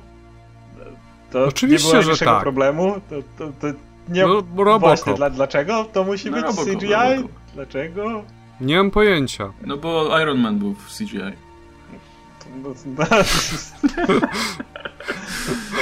To 1.32 1.44
Oczywiście, 1.44 1.96
nie 1.96 2.02
było 2.02 2.14
że 2.14 2.24
tak. 2.24 2.42
problemu. 2.42 2.94
To, 3.10 3.16
to, 3.38 3.52
to 3.60 3.66
nie... 4.08 4.26
No, 4.26 4.78
Właśnie, 4.78 5.14
dla, 5.14 5.30
dlaczego 5.30 5.84
to 5.92 6.04
musi 6.04 6.30
No, 6.30 6.36
być 6.36 6.44
Robocop, 6.44 6.64
CGI? 6.64 6.92
Robocop. 6.92 7.30
Dlaczego? 7.54 8.24
Nie 8.60 8.76
mam 8.76 8.90
pojęcia. 8.90 9.52
No 9.66 9.76
bo 9.76 10.20
Iron 10.20 10.38
Man 10.38 10.58
był 10.58 10.74
w 10.74 10.98
CGI. 10.98 11.18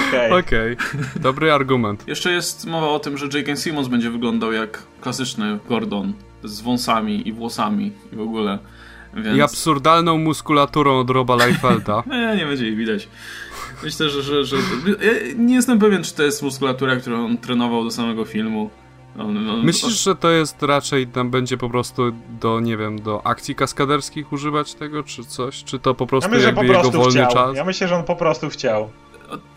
Okej. 0.09 0.33
Okej, 0.33 0.77
dobry 1.17 1.53
argument. 1.53 2.09
Jeszcze 2.09 2.33
jest 2.33 2.67
mowa 2.67 2.89
o 2.89 2.99
tym, 2.99 3.19
że 3.19 3.27
J.K. 3.27 3.57
Simmons 3.57 3.89
będzie 3.89 4.11
wyglądał 4.11 4.53
jak 4.53 4.83
klasyczny 5.01 5.59
Gordon 5.69 6.13
z 6.45 6.61
wąsami 6.61 7.29
i 7.29 7.33
włosami 7.33 7.93
i 8.13 8.17
w 8.17 8.21
ogóle. 8.21 8.59
Więc... 9.15 9.39
I 9.39 9.43
absurdalną 9.43 10.19
muskulaturą 10.19 10.99
od 10.99 11.11
Roba 11.11 11.47
Liefelda. 11.47 12.03
Nie, 12.11 12.37
nie 12.37 12.47
będzie 12.47 12.65
jej 12.65 12.77
widać. 12.77 13.09
Myślę, 13.83 14.11
że, 14.11 14.23
że, 14.23 14.45
że... 14.45 14.57
Ja 14.87 15.13
nie 15.37 15.55
jestem 15.55 15.79
pewien, 15.79 16.03
czy 16.05 16.15
to 16.15 16.23
jest 16.23 16.43
muskulatura, 16.43 16.97
którą 16.97 17.25
on 17.25 17.39
trenował 17.39 17.85
do 17.85 17.91
samego 17.91 18.25
filmu. 18.25 18.71
On, 19.19 19.49
on, 19.51 19.65
Myślisz, 19.65 20.05
że 20.05 20.17
to 20.17 20.31
jest 20.31 20.63
raczej 20.63 21.07
tam 21.07 21.31
będzie 21.31 21.57
po 21.57 21.71
prostu 21.71 22.03
do, 22.41 22.61
nie 22.61 22.77
wiem, 22.77 23.01
do 23.03 23.27
akcji 23.27 23.55
kaskaderskich 23.55 24.33
używać 24.33 24.75
tego, 24.75 25.03
czy 25.03 25.25
coś? 25.25 25.65
Czy 25.65 25.79
to 25.79 25.95
po 25.95 26.05
Ja 26.05 26.09
prostu 26.09 26.31
myślę, 26.31 26.41
że 26.41 26.47
jakby 26.47 26.61
po 26.61 26.67
jego 26.67 26.81
prostu 26.81 26.99
wolny 26.99 27.13
chciał. 27.21 27.33
czas? 27.33 27.57
Ja 27.57 27.65
myślę, 27.65 27.89
że 27.89 27.97
on 27.97 28.05
po 28.05 28.17
prostu 28.17 28.49
chciał. 28.49 28.91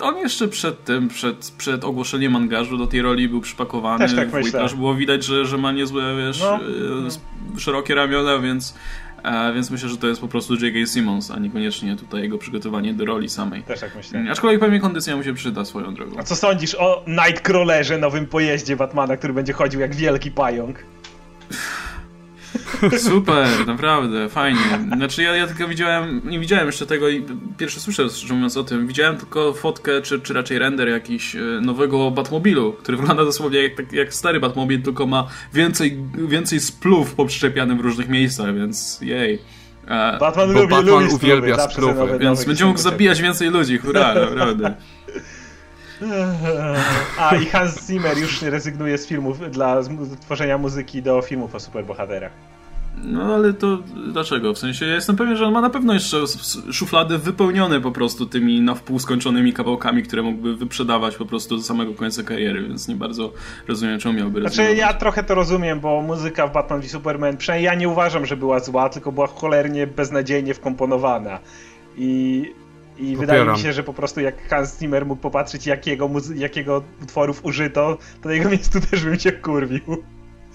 On 0.01 0.17
jeszcze 0.17 0.47
przed 0.47 0.83
tym, 0.83 1.07
przed, 1.07 1.53
przed 1.57 1.83
ogłoszeniem 1.83 2.35
angażu 2.35 2.77
do 2.77 2.87
tej 2.87 3.01
roli 3.01 3.29
był 3.29 3.41
przypakowany 3.41 3.99
Też 4.05 4.15
tak 4.15 4.29
w 4.29 4.33
myślę. 4.33 4.67
Było 4.75 4.95
widać, 4.95 5.23
że, 5.25 5.45
że 5.45 5.57
ma 5.57 5.71
niezłe, 5.71 6.03
wiesz, 6.17 6.41
No. 6.41 6.59
s- 7.07 7.21
szerokie 7.57 7.95
ramiona, 7.95 8.39
więc, 8.39 8.75
więc 9.55 9.71
myślę, 9.71 9.89
że 9.89 9.97
to 9.97 10.07
jest 10.07 10.21
po 10.21 10.27
prostu 10.27 10.53
J.K. 10.53 10.85
Simmons, 10.93 11.31
a 11.31 11.39
niekoniecznie 11.39 11.95
tutaj 11.95 12.21
jego 12.21 12.37
przygotowanie 12.37 12.93
do 12.93 13.05
roli 13.05 13.29
samej. 13.29 13.63
Też 13.63 13.79
tak 13.79 13.95
myślę. 13.95 14.25
Aczkolwiek 14.31 14.59
pewnie 14.59 14.79
kondycja 14.79 15.15
mu 15.15 15.23
się 15.23 15.33
przyda 15.33 15.65
swoją 15.65 15.93
drogą. 15.93 16.19
A 16.19 16.23
co 16.23 16.35
sądzisz 16.35 16.75
o 16.75 17.03
Nightcrawlerze, 17.07 17.97
nowym 17.97 18.25
pojeździe 18.25 18.75
Batmana, 18.75 19.17
który 19.17 19.33
będzie 19.33 19.53
chodził 19.53 19.79
jak 19.79 19.95
wielki 19.95 20.31
pająk? 20.31 20.85
Super, 23.09 23.47
naprawdę, 23.67 24.29
fajnie. 24.29 24.59
Znaczy 24.97 25.23
ja, 25.23 25.35
ja 25.35 25.47
tylko 25.47 25.67
widziałem, 25.67 26.21
nie 26.25 26.39
widziałem 26.39 26.65
jeszcze 26.65 26.85
tego 26.85 27.09
i 27.09 27.25
pierwszy 27.57 27.79
słyszę, 27.79 28.09
szczerze 28.09 28.33
mówiąc 28.33 28.57
o 28.57 28.63
tym, 28.63 28.87
widziałem 28.87 29.17
tylko 29.17 29.53
fotkę, 29.53 30.01
czy, 30.01 30.19
czy 30.19 30.33
raczej 30.33 30.59
render 30.59 30.89
jakiś 30.89 31.35
e, 31.35 31.39
nowego 31.61 32.11
Batmobilu, 32.11 32.73
który 32.73 32.97
wygląda 32.97 33.25
dosłownie 33.25 33.63
jak, 33.63 33.75
tak, 33.75 33.93
jak 33.93 34.13
stary 34.13 34.39
Batmobil, 34.39 34.81
tylko 34.81 35.07
ma 35.07 35.27
więcej, 35.53 35.97
więcej 36.27 36.59
splów 36.59 37.13
poprzyczepianym 37.15 37.77
w 37.77 37.81
różnych 37.81 38.09
miejscach, 38.09 38.55
więc 38.55 39.01
jej. 39.01 39.41
E, 39.87 40.17
Batman 40.19 40.53
Bo 40.53 40.61
lubi, 40.61 40.71
Batman 40.75 40.93
lubi 40.93 41.05
spluwy, 41.05 41.25
uwielbia 41.25 41.69
spluwy, 41.69 41.93
nowe- 41.93 42.19
więc 42.19 42.39
nowe 42.39 42.47
będzie 42.47 42.65
mógł 42.65 42.79
zabijać 42.79 43.21
więcej 43.21 43.49
ludzi, 43.49 43.77
hurra, 43.77 44.13
naprawdę. 44.29 44.75
A 47.17 47.35
i 47.35 47.45
Hans 47.45 47.87
Zimmer 47.87 48.17
już 48.17 48.41
rezygnuje 48.41 48.97
z 48.97 49.07
filmów 49.07 49.51
dla 49.51 49.81
tworzenia 50.21 50.57
muzyki 50.57 51.01
do 51.01 51.21
filmów 51.21 51.55
o 51.55 51.59
superbohaterach. 51.59 52.31
No 53.03 53.35
ale 53.35 53.53
to 53.53 53.77
dlaczego? 54.11 54.53
W 54.53 54.57
sensie 54.57 54.85
ja 54.85 54.95
jestem 54.95 55.15
pewien, 55.15 55.35
że 55.35 55.45
on 55.45 55.53
ma 55.53 55.61
na 55.61 55.69
pewno 55.69 55.93
jeszcze 55.93 56.17
szuflady 56.71 57.17
wypełnione 57.17 57.81
po 57.81 57.91
prostu 57.91 58.25
tymi 58.25 58.61
na 58.61 58.75
wpół 58.75 58.99
skończonymi 58.99 59.53
kawałkami, 59.53 60.03
które 60.03 60.21
mógłby 60.21 60.55
wyprzedawać 60.55 61.15
po 61.15 61.25
prostu 61.25 61.57
do 61.57 61.63
samego 61.63 61.93
końca 61.93 62.23
kariery, 62.23 62.63
więc 62.67 62.87
nie 62.87 62.95
bardzo 62.95 63.31
rozumiem, 63.67 63.99
czemu 63.99 64.19
miałby 64.19 64.41
Znaczy 64.41 64.57
rezygnować. 64.57 64.77
ja 64.77 64.93
trochę 64.93 65.23
to 65.23 65.35
rozumiem, 65.35 65.79
bo 65.79 66.01
muzyka 66.01 66.47
w 66.47 66.53
Batman 66.53 66.81
v 66.81 66.87
Superman, 66.87 67.37
przynajmniej 67.37 67.65
ja 67.65 67.75
nie 67.75 67.89
uważam, 67.89 68.25
że 68.25 68.37
była 68.37 68.59
zła, 68.59 68.89
tylko 68.89 69.11
była 69.11 69.27
cholernie 69.27 69.87
beznadziejnie 69.87 70.53
wkomponowana. 70.53 71.39
I, 71.97 72.45
i 72.97 73.17
wydaje 73.17 73.45
mi 73.45 73.57
się, 73.59 73.73
że 73.73 73.83
po 73.83 73.93
prostu 73.93 74.21
jak 74.21 74.47
Hans 74.47 74.79
Zimmer 74.79 75.05
mógł 75.05 75.21
popatrzeć 75.21 75.67
jakiego, 75.67 76.09
jakiego 76.35 76.83
utworów 77.03 77.45
użyto, 77.45 77.97
to 78.21 78.29
na 78.29 78.35
jego 78.35 78.49
miejscu 78.49 78.81
też 78.91 79.03
bym 79.03 79.19
się 79.19 79.31
kurwił. 79.31 80.03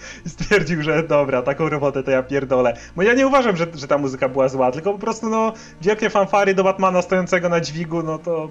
Stwierdził, 0.27 0.83
że 0.83 1.03
dobra, 1.03 1.43
taką 1.43 1.69
robotę 1.69 2.03
to 2.03 2.11
ja 2.11 2.23
pierdolę. 2.23 2.77
Bo 2.97 3.03
ja 3.03 3.15
nie 3.15 3.27
uważam, 3.27 3.57
że, 3.57 3.67
że 3.75 3.87
ta 3.87 3.99
muzyka 3.99 4.29
była 4.29 4.49
zła, 4.49 4.73
tylko 4.73 4.93
po 4.93 4.99
prostu 4.99 5.31
no 5.31 5.53
wielkie 5.81 6.11
fanfary 6.11 6.55
do 6.55 6.65
Batmana 6.65 7.03
stojącego 7.03 7.49
na 7.49 7.61
dźwigu, 7.61 8.03
no 8.03 8.19
to 8.19 8.49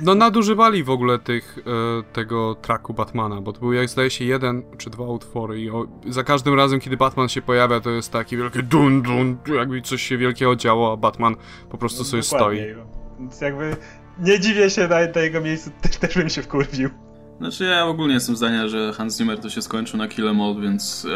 No 0.00 0.14
nadużywali 0.14 0.84
w 0.84 0.90
ogóle 0.90 1.18
tych, 1.18 1.58
e, 1.58 2.12
tego 2.12 2.54
traku 2.54 2.94
Batmana, 2.94 3.40
bo 3.40 3.52
to 3.52 3.60
był 3.60 3.72
jak 3.72 3.88
zdaje 3.88 4.10
się 4.10 4.24
jeden 4.24 4.62
czy 4.78 4.90
dwa 4.90 5.04
utwory 5.04 5.60
i 5.60 5.70
o, 5.70 5.86
za 6.08 6.24
każdym 6.24 6.54
razem 6.54 6.80
kiedy 6.80 6.96
Batman 6.96 7.28
się 7.28 7.42
pojawia 7.42 7.80
to 7.80 7.90
jest 7.90 8.12
taki 8.12 8.36
wielki 8.36 8.62
dun 8.62 9.02
dun, 9.02 9.36
jakby 9.56 9.82
coś 9.82 10.02
się 10.02 10.18
wielkiego 10.18 10.56
działo, 10.56 10.92
a 10.92 10.96
Batman 10.96 11.36
po 11.70 11.78
prostu 11.78 12.04
sobie 12.04 12.22
dokładnie. 12.22 12.62
stoi. 12.62 12.84
Więc 13.18 13.40
jakby 13.40 13.76
nie 14.18 14.40
dziwię 14.40 14.70
się 14.70 14.88
na, 14.88 14.96
na 15.14 15.20
jego 15.20 15.40
miejscu, 15.40 15.70
też, 15.82 15.96
też 15.96 16.14
bym 16.14 16.28
się 16.28 16.42
wkurwił. 16.42 16.90
Znaczy 17.38 17.64
ja 17.64 17.86
ogólnie 17.86 18.14
jestem 18.14 18.36
zdania, 18.36 18.68
że 18.68 18.92
Hans 18.92 19.16
Zimmer 19.18 19.38
to 19.38 19.50
się 19.50 19.62
skończył 19.62 19.98
na 19.98 20.08
Kill 20.08 20.28
Em 20.28 20.40
All, 20.40 20.60
więc 20.60 21.06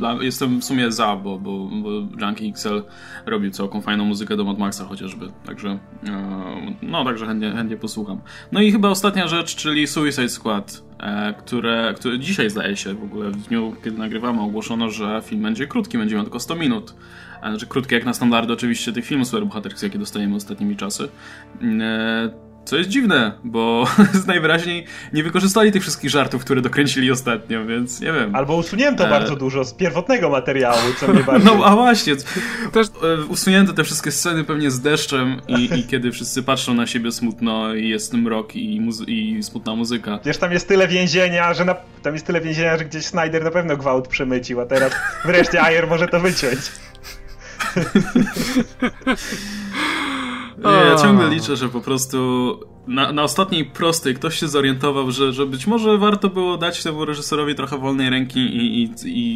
e, 0.00 0.24
jestem 0.24 0.60
w 0.60 0.64
sumie 0.64 0.92
za, 0.92 1.16
bo, 1.16 1.38
bo, 1.38 1.68
bo 1.82 1.90
Junkie 1.90 2.48
XL 2.48 2.82
robił 3.26 3.50
całką 3.50 3.80
fajną 3.80 4.04
muzykę 4.04 4.36
do 4.36 4.44
Mad 4.44 4.58
Maxa 4.58 4.84
chociażby, 4.84 5.26
także 5.46 5.78
e, 6.06 6.76
no 6.82 7.04
także 7.04 7.26
chętnie, 7.26 7.52
chętnie 7.52 7.76
posłucham. 7.76 8.20
No 8.52 8.60
i 8.60 8.72
chyba 8.72 8.88
ostatnia 8.88 9.28
rzecz, 9.28 9.56
czyli 9.56 9.86
Suicide 9.86 10.28
Squad, 10.28 10.82
e, 10.98 11.34
które, 11.34 11.94
które 11.96 12.18
dzisiaj 12.18 12.50
zdaje 12.50 12.76
się 12.76 12.94
w 12.94 13.02
ogóle 13.04 13.30
w 13.30 13.36
dniu, 13.36 13.76
kiedy 13.84 13.98
nagrywamy 13.98 14.40
ogłoszono, 14.40 14.90
że 14.90 15.22
film 15.24 15.42
będzie 15.42 15.66
krótki, 15.66 15.98
będzie 15.98 16.14
miał 16.14 16.24
tylko 16.24 16.40
100 16.40 16.54
minut. 16.54 16.94
E, 17.42 17.50
Znaczy 17.50 17.66
krótkie 17.66 17.94
jak 17.94 18.04
na 18.04 18.14
standardy 18.14 18.52
oczywiście 18.52 18.92
tych 18.92 19.04
filmów 19.06 19.26
superbohaterskich, 19.28 19.82
jakie 19.82 19.98
dostajemy 19.98 20.36
ostatnimi 20.36 20.76
czasy. 20.76 21.08
E, 21.62 22.49
co 22.64 22.76
jest 22.76 22.90
dziwne, 22.90 23.32
bo 23.44 23.86
najwyraźniej 24.26 24.86
nie 25.12 25.22
wykorzystali 25.22 25.72
tych 25.72 25.82
wszystkich 25.82 26.10
żartów, 26.10 26.44
które 26.44 26.60
dokręcili 26.60 27.10
ostatnio, 27.10 27.66
więc 27.66 28.00
nie 28.00 28.12
wiem. 28.12 28.34
Albo 28.34 28.56
usunięto 28.56 29.06
E. 29.06 29.10
bardzo 29.10 29.36
dużo 29.36 29.64
z 29.64 29.74
pierwotnego 29.74 30.30
materiału, 30.30 30.78
co 31.00 31.08
mnie 31.08 31.24
bardzo... 31.32 31.54
No 31.54 31.64
a 31.64 31.76
właśnie, 31.76 32.14
Też 32.72 32.86
e, 32.86 33.24
usunięto 33.24 33.72
te 33.72 33.84
wszystkie 33.84 34.12
sceny 34.12 34.44
pewnie 34.44 34.70
z 34.70 34.80
deszczem 34.80 35.40
i, 35.48 35.78
i 35.78 35.84
kiedy 35.84 36.12
wszyscy 36.12 36.42
patrzą 36.42 36.74
na 36.74 36.86
siebie 36.86 37.12
smutno 37.12 37.74
i 37.74 37.88
jest 37.88 38.14
mrok 38.14 38.56
i, 38.56 38.80
muzy- 38.80 39.04
i 39.08 39.42
smutna 39.42 39.74
muzyka. 39.74 40.18
Wiesz, 40.24 40.38
tam 40.38 40.52
jest 40.52 40.68
tyle 40.68 40.88
więzienia, 40.88 41.54
że 41.54 41.64
na... 41.64 41.76
tam 42.02 42.14
jest 42.14 42.26
tyle 42.26 42.40
więzienia, 42.40 42.78
że 42.78 42.84
gdzieś 42.84 43.04
Snyder 43.04 43.44
na 43.44 43.50
pewno 43.50 43.76
gwałt 43.76 44.08
przemycił, 44.08 44.60
a 44.60 44.66
teraz 44.66 44.92
wreszcie 45.24 45.62
Ayer 45.62 45.88
może 45.88 46.08
to 46.08 46.20
wyciąć. 46.20 46.58
Nie, 50.64 50.90
ja 50.90 50.96
ciągle 50.96 51.28
liczę, 51.28 51.56
że 51.56 51.68
po 51.68 51.80
prostu 51.80 52.60
na, 52.86 53.12
na 53.12 53.22
ostatniej 53.22 53.64
prostej 53.64 54.14
ktoś 54.14 54.38
się 54.40 54.48
zorientował, 54.48 55.10
że, 55.10 55.32
że 55.32 55.46
być 55.46 55.66
może 55.66 55.98
warto 55.98 56.28
było 56.28 56.56
dać 56.56 56.82
temu 56.82 57.04
reżyserowi 57.04 57.54
trochę 57.54 57.78
wolnej 57.78 58.10
ręki 58.10 58.40
i, 58.40 58.82
i, 58.82 58.90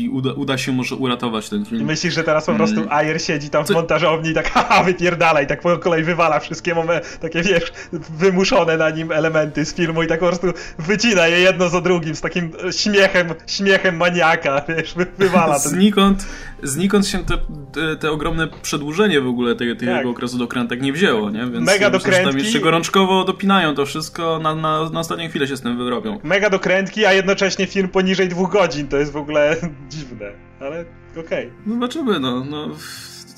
i 0.04 0.08
uda, 0.08 0.32
uda 0.32 0.58
się 0.58 0.72
może 0.72 0.96
uratować 0.96 1.48
ten 1.50 1.64
film. 1.64 1.84
myślisz, 1.86 2.14
że 2.14 2.24
teraz 2.24 2.46
po 2.46 2.54
prostu 2.54 2.76
Mm. 2.80 2.88
Ayer 2.92 3.22
siedzi 3.22 3.50
tam 3.50 3.64
w 3.64 3.68
Co- 3.68 3.74
montażowni 3.74 4.30
i 4.30 4.34
tak 4.34 4.50
haha, 4.54 4.82
wypierdala 4.82 5.42
i 5.42 5.46
tak 5.46 5.60
po 5.60 5.78
kolei 5.78 6.02
wywala 6.02 6.40
wszystkie 6.40 6.74
momen- 6.74 7.00
takie, 7.20 7.42
wiesz, 7.42 7.72
wymuszone 7.92 8.76
na 8.76 8.90
nim 8.90 9.12
elementy 9.12 9.64
z 9.64 9.74
filmu 9.74 10.02
i 10.02 10.06
tak 10.06 10.20
po 10.20 10.26
prostu 10.26 10.46
wycina 10.78 11.26
je 11.26 11.38
jedno 11.38 11.68
za 11.68 11.80
drugim 11.80 12.14
z 12.14 12.20
takim 12.20 12.52
śmiechem, 12.76 13.28
śmiechem 13.46 13.96
maniaka, 13.96 14.62
wiesz, 14.78 14.94
wy- 14.94 15.06
wywala 15.18 15.60
ten... 15.60 15.72
Znikąd, 15.72 16.26
znikąd 16.62 17.06
się 17.06 17.18
te, 17.18 17.36
te, 17.72 17.96
te 17.96 18.10
ogromne 18.10 18.48
przedłużenie 18.62 19.20
w 19.20 19.26
ogóle 19.26 19.54
tego, 19.56 19.76
tego 19.76 19.92
Tak. 19.92 20.06
okresu 20.06 20.38
dokrętek 20.38 20.82
nie 20.82 20.92
wzięło, 20.92 21.30
nie? 21.30 21.38
Więc 21.40 21.66
Mega 21.66 21.84
ja 21.84 21.90
myślę, 21.90 21.90
że 21.90 21.90
tam 21.90 21.92
dokrętki. 22.24 22.42
jeszcze 22.42 22.60
gorączkowo 22.60 23.24
dopinają 23.34 23.74
to 23.74 23.86
wszystko, 23.86 24.38
na, 24.42 24.54
na, 24.54 24.90
na 24.90 25.00
ostatnią 25.00 25.28
chwilę 25.28 25.46
się 25.46 25.56
z 25.56 25.60
tym 25.60 25.78
wyrobią. 25.78 26.20
Mega 26.22 26.50
dokrętki, 26.50 27.06
a 27.06 27.12
jednocześnie 27.12 27.66
film 27.66 27.88
poniżej 27.88 28.28
dwóch 28.28 28.52
godzin, 28.52 28.88
to 28.88 28.96
jest 28.96 29.12
w 29.12 29.16
ogóle 29.16 29.56
dziwne, 29.90 30.32
ale 30.60 30.84
okej. 31.20 31.50
Zobaczymy, 31.66 32.20
no. 32.20 32.44
no. 32.44 32.68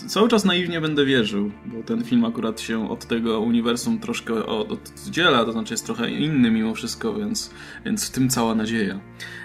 Cały 0.06 0.28
czas 0.28 0.44
naiwnie 0.44 0.80
będę 0.80 1.04
wierzył, 1.04 1.50
bo 1.66 1.82
ten 1.82 2.04
film 2.04 2.24
akurat 2.24 2.60
się 2.60 2.90
od 2.90 3.06
tego 3.06 3.40
uniwersum 3.40 3.98
troszkę 3.98 4.46
od- 4.46 4.72
oddziela, 4.72 5.44
to 5.44 5.52
znaczy 5.52 5.72
jest 5.74 5.86
trochę 5.86 6.10
inny 6.10 6.50
mimo 6.50 6.74
wszystko, 6.74 7.14
więc, 7.14 7.50
więc 7.84 8.08
w 8.08 8.10
tym 8.10 8.28
cała 8.28 8.54
nadzieja. 8.54 9.00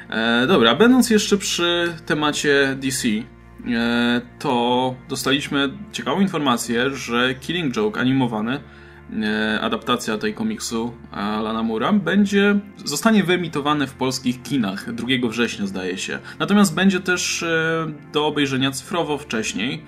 E, 0.10 0.48
dobra, 0.48 0.76
będąc 0.76 1.10
jeszcze 1.10 1.38
przy 1.38 1.94
temacie 2.06 2.78
DC, 2.82 3.08
e, 3.08 4.22
to 4.40 4.96
dostaliśmy 5.10 5.70
ciekawą 5.92 6.22
informację, 6.22 6.90
że 6.90 7.36
Killing 7.36 7.74
Joke 7.74 8.00
animowany, 8.00 8.60
adaptacja 9.62 10.18
tej 10.18 10.34
komiksu 10.34 10.94
Alana 11.12 11.64
Mura, 11.64 11.94
będzie, 11.94 12.60
zostanie 12.86 13.24
wyemitowany 13.24 13.88
w 13.88 13.94
polskich 13.94 14.44
kinach 14.44 14.94
2 14.94 15.08
września, 15.30 15.68
zdaje 15.68 15.98
się. 15.98 16.20
Natomiast 16.40 16.76
będzie 16.76 17.00
też 17.00 17.44
e, 17.44 17.92
do 18.14 18.28
obejrzenia 18.28 18.72
cyfrowo 18.72 19.18
wcześniej, 19.18 19.84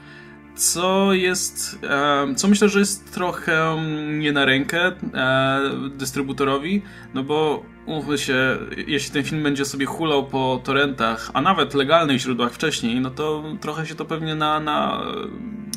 co 0.55 1.13
jest, 1.13 1.79
e, 1.83 2.35
co 2.35 2.47
myślę, 2.47 2.69
że 2.69 2.79
jest 2.79 3.13
trochę 3.13 3.83
nie 4.19 4.31
na 4.31 4.45
rękę 4.45 4.91
e, 5.13 5.61
dystrybutorowi, 5.97 6.81
no 7.13 7.23
bo 7.23 7.65
umówmy 7.85 8.17
się, 8.17 8.57
jeśli 8.87 9.11
ten 9.11 9.23
film 9.23 9.43
będzie 9.43 9.65
sobie 9.65 9.85
hulał 9.85 10.25
po 10.25 10.61
torrentach, 10.63 11.31
a 11.33 11.41
nawet 11.41 11.73
legalnych 11.73 12.19
źródłach 12.19 12.53
wcześniej, 12.53 13.01
no 13.01 13.09
to 13.09 13.43
trochę 13.61 13.85
się 13.85 13.95
to 13.95 14.05
pewnie 14.05 14.35
na, 14.35 14.59
na 14.59 15.03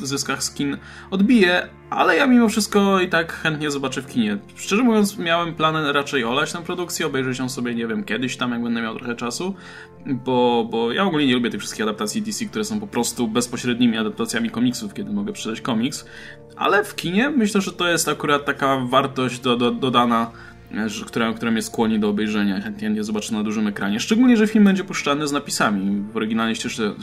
zyskach 0.03 0.43
z 0.43 0.53
kin 0.53 0.77
odbije, 1.11 1.69
ale 1.89 2.17
ja 2.17 2.27
mimo 2.27 2.49
wszystko 2.49 3.01
i 3.01 3.09
tak 3.09 3.33
chętnie 3.33 3.71
zobaczę 3.71 4.01
w 4.01 4.07
kinie. 4.07 4.37
Szczerze 4.55 4.83
mówiąc, 4.83 5.17
miałem 5.17 5.55
plan 5.55 5.85
raczej 5.85 6.23
olać 6.23 6.53
tę 6.53 6.61
produkcję, 6.61 7.07
obejrzeć 7.07 7.39
ją 7.39 7.49
sobie, 7.49 7.75
nie 7.75 7.87
wiem, 7.87 8.03
kiedyś 8.03 8.37
tam, 8.37 8.51
jak 8.51 8.63
będę 8.63 8.81
miał 8.81 8.95
trochę 8.95 9.15
czasu, 9.15 9.55
bo, 10.05 10.67
bo 10.71 10.91
ja 10.91 11.03
ogólnie 11.03 11.27
nie 11.27 11.33
lubię 11.33 11.49
tych 11.49 11.59
wszystkich 11.59 11.83
adaptacji 11.83 12.21
DC, 12.21 12.45
które 12.45 12.63
są 12.63 12.79
po 12.79 12.87
prostu 12.87 13.27
bezpośrednimi 13.27 13.97
adaptacjami 13.97 14.49
komiksów, 14.49 14.93
kiedy 14.93 15.13
mogę 15.13 15.33
przeczytać 15.33 15.61
komiks, 15.61 16.05
ale 16.55 16.83
w 16.83 16.95
kinie 16.95 17.29
myślę, 17.29 17.61
że 17.61 17.73
to 17.73 17.87
jest 17.87 18.09
akurat 18.09 18.45
taka 18.45 18.77
wartość 18.77 19.39
do, 19.39 19.57
do, 19.57 19.71
dodana 19.71 20.31
która, 21.05 21.33
która 21.33 21.51
mnie 21.51 21.61
skłoni 21.61 21.99
do 21.99 22.09
obejrzenia. 22.09 22.61
Chętnie 22.61 22.89
nie 22.89 23.03
zobaczę 23.03 23.33
na 23.33 23.43
dużym 23.43 23.67
ekranie. 23.67 23.99
Szczególnie, 23.99 24.37
że 24.37 24.47
film 24.47 24.63
będzie 24.63 24.83
puszczany 24.83 25.27
z 25.27 25.31
napisami 25.31 26.03
w 26.13 26.17
oryginalnej 26.17 26.55
ścieżce, 26.55 26.93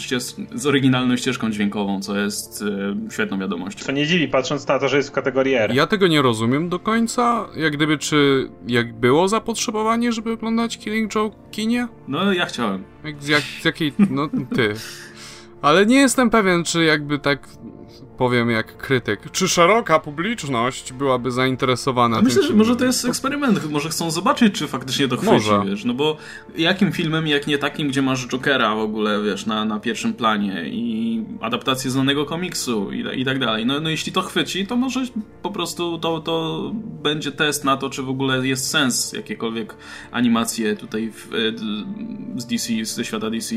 z 0.55 0.67
oryginalną 0.67 1.17
ścieżką 1.17 1.51
dźwiękową, 1.51 2.03
co 2.03 2.19
jest 2.19 2.65
e, 3.09 3.11
świetną 3.11 3.39
wiadomością. 3.39 3.85
Co 3.85 3.93
nie 3.93 4.07
dziwi, 4.07 4.29
patrząc 4.29 4.69
na 4.69 4.79
to, 4.79 4.89
że 4.89 4.97
jest 4.97 5.09
w 5.09 5.13
kategorii 5.13 5.55
R. 5.55 5.75
Ja 5.75 5.87
tego 5.87 6.07
nie 6.07 6.23
rozumiem 6.23 6.69
do 6.69 6.79
końca. 6.79 7.47
Jak 7.57 7.73
gdyby, 7.73 7.99
czy 7.99 8.49
jak 8.67 8.95
było 8.95 9.29
zapotrzebowanie, 9.29 10.13
żeby 10.13 10.33
oglądać 10.33 10.79
Killing 10.79 11.15
Joke 11.15 11.37
kinie? 11.51 11.89
No, 12.09 12.33
ja 12.33 12.47
chciałem. 12.47 12.85
Jak, 13.05 13.23
z, 13.23 13.29
jak, 13.29 13.43
z 13.43 13.65
jakiej... 13.65 13.93
No, 14.11 14.29
ty. 14.55 14.75
Ale 15.63 15.87
nie 15.87 15.97
jestem 15.97 16.31
pewien, 16.31 16.65
czy 16.65 16.85
jakby 16.85 17.19
tak 17.19 17.49
powiem 18.17 18.51
jak 18.51 18.77
krytyk. 18.77 19.31
Czy 19.31 19.49
szeroka 19.49 19.99
publiczność 19.99 20.93
byłaby 20.93 21.31
zainteresowana 21.31 22.23
Myślę, 22.23 22.43
że 22.43 22.55
może 22.55 22.77
to 22.77 22.85
jest 22.85 23.05
eksperyment, 23.05 23.71
może 23.71 23.89
chcą 23.89 24.11
zobaczyć, 24.11 24.55
czy 24.55 24.69
faktycznie 24.69 25.09
to 25.09 25.17
chwyci, 25.17 25.33
może. 25.33 25.63
wiesz, 25.67 25.85
no 25.85 25.95
bo 25.95 26.17
jakim 26.57 26.93
filmem, 26.93 27.27
jak 27.27 27.47
nie 27.47 27.59
takim, 27.59 27.89
gdzie 27.89 28.03
masz 28.03 28.29
Jokera 28.29 28.75
w 28.75 28.79
ogóle, 28.79 29.23
wiesz, 29.23 29.47
na, 29.47 29.65
na 29.65 29.81
pierwszym 29.81 30.15
planie 30.15 30.69
i 30.69 31.25
adaptację 31.41 31.91
znanego 31.91 32.25
komiksu 32.25 32.93
i, 32.93 33.21
i 33.21 33.25
tak 33.25 33.39
dalej. 33.39 33.67
No, 33.67 33.81
no 33.81 33.91
jeśli 33.91 34.13
to 34.13 34.23
chwyci, 34.23 34.67
to 34.67 34.77
może 34.77 35.05
po 35.43 35.51
prostu 35.51 35.99
to, 35.99 36.21
to 36.21 36.71
będzie 37.03 37.33
test 37.33 37.65
na 37.65 37.77
to, 37.77 37.91
czy 37.91 38.03
w 38.03 38.09
ogóle 38.09 38.47
jest 38.47 38.71
sens 38.71 39.13
jakiekolwiek 39.13 39.77
animacje 40.11 40.77
tutaj 40.77 41.13
w, 41.15 41.29
z 42.37 42.47
DC, 42.47 42.85
ze 42.85 43.05
świata 43.05 43.31
DC 43.31 43.55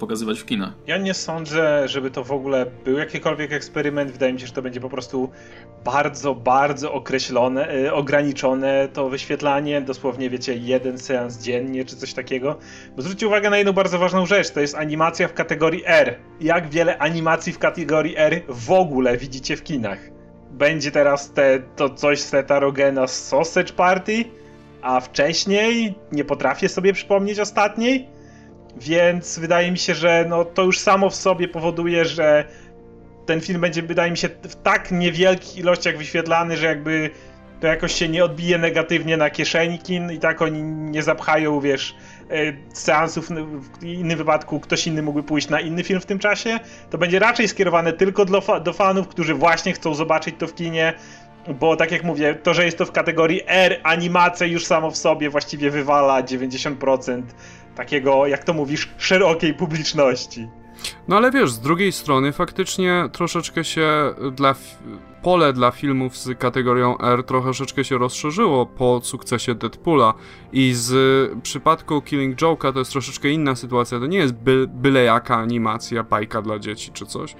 pokazywać 0.00 0.40
w 0.40 0.46
kinach. 0.46 0.72
Ja 0.86 0.98
nie 0.98 1.14
sądzę, 1.14 1.88
żeby 1.88 2.10
to 2.10 2.24
w 2.24 2.32
ogóle 2.32 2.66
był 2.84 2.98
jakikolwiek 2.98 3.52
eksperyment 3.52 3.77
eksperyment. 3.78 4.10
Wydaje 4.10 4.32
mi 4.32 4.40
się, 4.40 4.46
że 4.46 4.52
to 4.52 4.62
będzie 4.62 4.80
po 4.80 4.88
prostu 4.88 5.30
bardzo, 5.84 6.34
bardzo 6.34 6.92
określone, 6.92 7.74
yy, 7.74 7.94
ograniczone 7.94 8.88
to 8.92 9.08
wyświetlanie. 9.08 9.80
Dosłownie, 9.80 10.30
wiecie, 10.30 10.54
jeden 10.54 10.98
seans 10.98 11.38
dziennie 11.42 11.84
czy 11.84 11.96
coś 11.96 12.14
takiego. 12.14 12.58
Bo 12.96 13.02
zwróćcie 13.02 13.26
uwagę 13.26 13.50
na 13.50 13.56
jedną 13.56 13.72
bardzo 13.72 13.98
ważną 13.98 14.26
rzecz. 14.26 14.50
To 14.50 14.60
jest 14.60 14.74
animacja 14.74 15.28
w 15.28 15.34
kategorii 15.34 15.82
R. 15.86 16.18
Jak 16.40 16.68
wiele 16.68 16.98
animacji 16.98 17.52
w 17.52 17.58
kategorii 17.58 18.14
R 18.16 18.42
w 18.48 18.70
ogóle 18.70 19.16
widzicie 19.16 19.56
w 19.56 19.62
kinach? 19.62 19.98
Będzie 20.50 20.90
teraz 20.90 21.32
te, 21.32 21.60
to 21.76 21.90
coś 21.90 22.20
z 22.20 22.30
Tetarogena 22.30 23.06
z 23.06 23.28
Sausage 23.28 23.72
Party, 23.72 24.24
a 24.82 25.00
wcześniej 25.00 25.94
nie 26.12 26.24
potrafię 26.24 26.68
sobie 26.68 26.92
przypomnieć 26.92 27.40
ostatniej. 27.40 28.08
Więc 28.76 29.38
wydaje 29.38 29.70
mi 29.70 29.78
się, 29.78 29.94
że 29.94 30.26
no, 30.28 30.44
to 30.44 30.62
już 30.64 30.78
samo 30.78 31.10
w 31.10 31.14
sobie 31.14 31.48
powoduje, 31.48 32.04
że 32.04 32.44
ten 33.28 33.40
film 33.40 33.60
będzie, 33.60 33.82
wydaje 33.82 34.10
mi 34.10 34.16
się, 34.16 34.28
w 34.28 34.56
tak 34.56 34.90
niewielkich 34.90 35.58
ilościach 35.58 35.98
wyświetlany, 35.98 36.56
że 36.56 36.66
jakby 36.66 37.10
to 37.60 37.66
jakoś 37.66 37.92
się 37.92 38.08
nie 38.08 38.24
odbije 38.24 38.58
negatywnie 38.58 39.16
na 39.16 39.30
kieszeni 39.30 39.78
kin 39.78 40.12
i 40.12 40.18
tak 40.18 40.42
oni 40.42 40.62
nie 40.62 41.02
zapchają, 41.02 41.60
wiesz, 41.60 41.94
e, 42.30 42.34
seansów, 42.72 43.28
w 43.80 43.84
innym 43.84 44.18
wypadku 44.18 44.60
ktoś 44.60 44.86
inny 44.86 45.02
mógłby 45.02 45.22
pójść 45.22 45.48
na 45.48 45.60
inny 45.60 45.84
film 45.84 46.00
w 46.00 46.06
tym 46.06 46.18
czasie, 46.18 46.60
to 46.90 46.98
będzie 46.98 47.18
raczej 47.18 47.48
skierowane 47.48 47.92
tylko 47.92 48.24
do, 48.24 48.60
do 48.64 48.72
fanów, 48.72 49.08
którzy 49.08 49.34
właśnie 49.34 49.72
chcą 49.72 49.94
zobaczyć 49.94 50.34
to 50.38 50.46
w 50.46 50.54
kinie, 50.54 50.94
bo 51.60 51.76
tak 51.76 51.92
jak 51.92 52.04
mówię, 52.04 52.34
to, 52.34 52.54
że 52.54 52.64
jest 52.64 52.78
to 52.78 52.86
w 52.86 52.92
kategorii 52.92 53.40
R, 53.46 53.80
animacja 53.82 54.46
już 54.46 54.66
samo 54.66 54.90
w 54.90 54.96
sobie 54.96 55.30
właściwie 55.30 55.70
wywala 55.70 56.22
90% 56.22 57.22
takiego, 57.74 58.26
jak 58.26 58.44
to 58.44 58.54
mówisz, 58.54 58.88
szerokiej 58.98 59.54
publiczności. 59.54 60.48
No 61.08 61.16
ale 61.16 61.30
wiesz, 61.30 61.52
z 61.52 61.60
drugiej 61.60 61.92
strony 61.92 62.32
faktycznie 62.32 63.08
troszeczkę 63.12 63.64
się 63.64 64.14
dla 64.32 64.54
pole 65.22 65.52
dla 65.52 65.70
filmów 65.70 66.16
z 66.16 66.38
kategorią 66.38 66.98
R 66.98 67.24
troszeczkę 67.24 67.84
się 67.84 67.98
rozszerzyło 67.98 68.66
po 68.66 69.00
sukcesie 69.02 69.54
Deadpoola 69.54 70.14
i 70.52 70.72
z 70.74 70.92
przypadku 71.42 72.02
Killing 72.02 72.36
Joke'a 72.38 72.72
to 72.72 72.78
jest 72.78 72.90
troszeczkę 72.90 73.28
inna 73.28 73.56
sytuacja, 73.56 74.00
to 74.00 74.06
nie 74.06 74.18
jest 74.18 74.34
by, 74.34 74.66
byle 74.68 75.04
jaka 75.04 75.36
animacja, 75.36 76.02
bajka 76.02 76.42
dla 76.42 76.58
dzieci 76.58 76.90
czy 76.92 77.06
coś. 77.06 77.34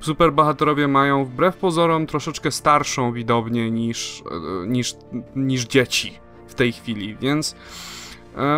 Superbohaterowie 0.00 0.88
mają 0.88 1.24
wbrew 1.24 1.56
pozorom 1.56 2.06
troszeczkę 2.06 2.50
starszą 2.50 3.12
widownię 3.12 3.70
niż, 3.70 4.22
e, 4.62 4.66
niż, 4.66 4.94
niż 5.36 5.64
dzieci 5.64 6.18
w 6.46 6.54
tej 6.54 6.72
chwili, 6.72 7.16
więc 7.16 7.56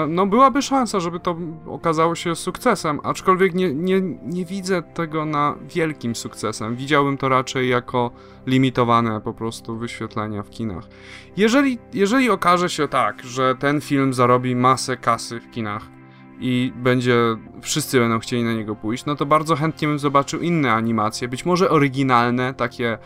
no 0.08 0.26
byłaby 0.26 0.62
szansa, 0.62 1.00
żeby 1.00 1.20
to 1.20 1.36
okazało 1.66 2.14
się 2.14 2.36
sukcesem, 2.36 3.00
aczkolwiek 3.02 3.54
nie, 3.54 3.74
nie, 3.74 4.00
nie 4.22 4.44
widzę 4.44 4.82
tego 4.82 5.24
na 5.24 5.54
wielkim 5.74 6.16
sukcesem. 6.16 6.76
Widziałbym 6.76 7.18
to 7.18 7.28
raczej 7.28 7.68
jako 7.68 8.10
limitowane 8.46 9.20
po 9.20 9.34
prostu 9.34 9.76
wyświetlenia 9.76 10.42
w 10.42 10.50
kinach. 10.50 10.84
Jeżeli, 11.36 11.78
jeżeli 11.94 12.30
okaże 12.30 12.70
się 12.70 12.88
tak, 12.88 13.22
że 13.24 13.54
ten 13.54 13.80
film 13.80 14.14
zarobi 14.14 14.56
masę 14.56 14.96
kasy 14.96 15.40
w 15.40 15.50
kinach 15.50 15.82
i 16.40 16.72
będzie, 16.76 17.16
wszyscy 17.62 17.98
będą 17.98 18.18
chcieli 18.18 18.44
na 18.44 18.52
niego 18.52 18.76
pójść, 18.76 19.04
no 19.04 19.16
to 19.16 19.26
bardzo 19.26 19.56
chętnie 19.56 19.88
bym 19.88 19.98
zobaczył 19.98 20.40
inne 20.40 20.72
animacje, 20.72 21.28
być 21.28 21.44
może 21.44 21.70
oryginalne, 21.70 22.54
takie, 22.54 22.98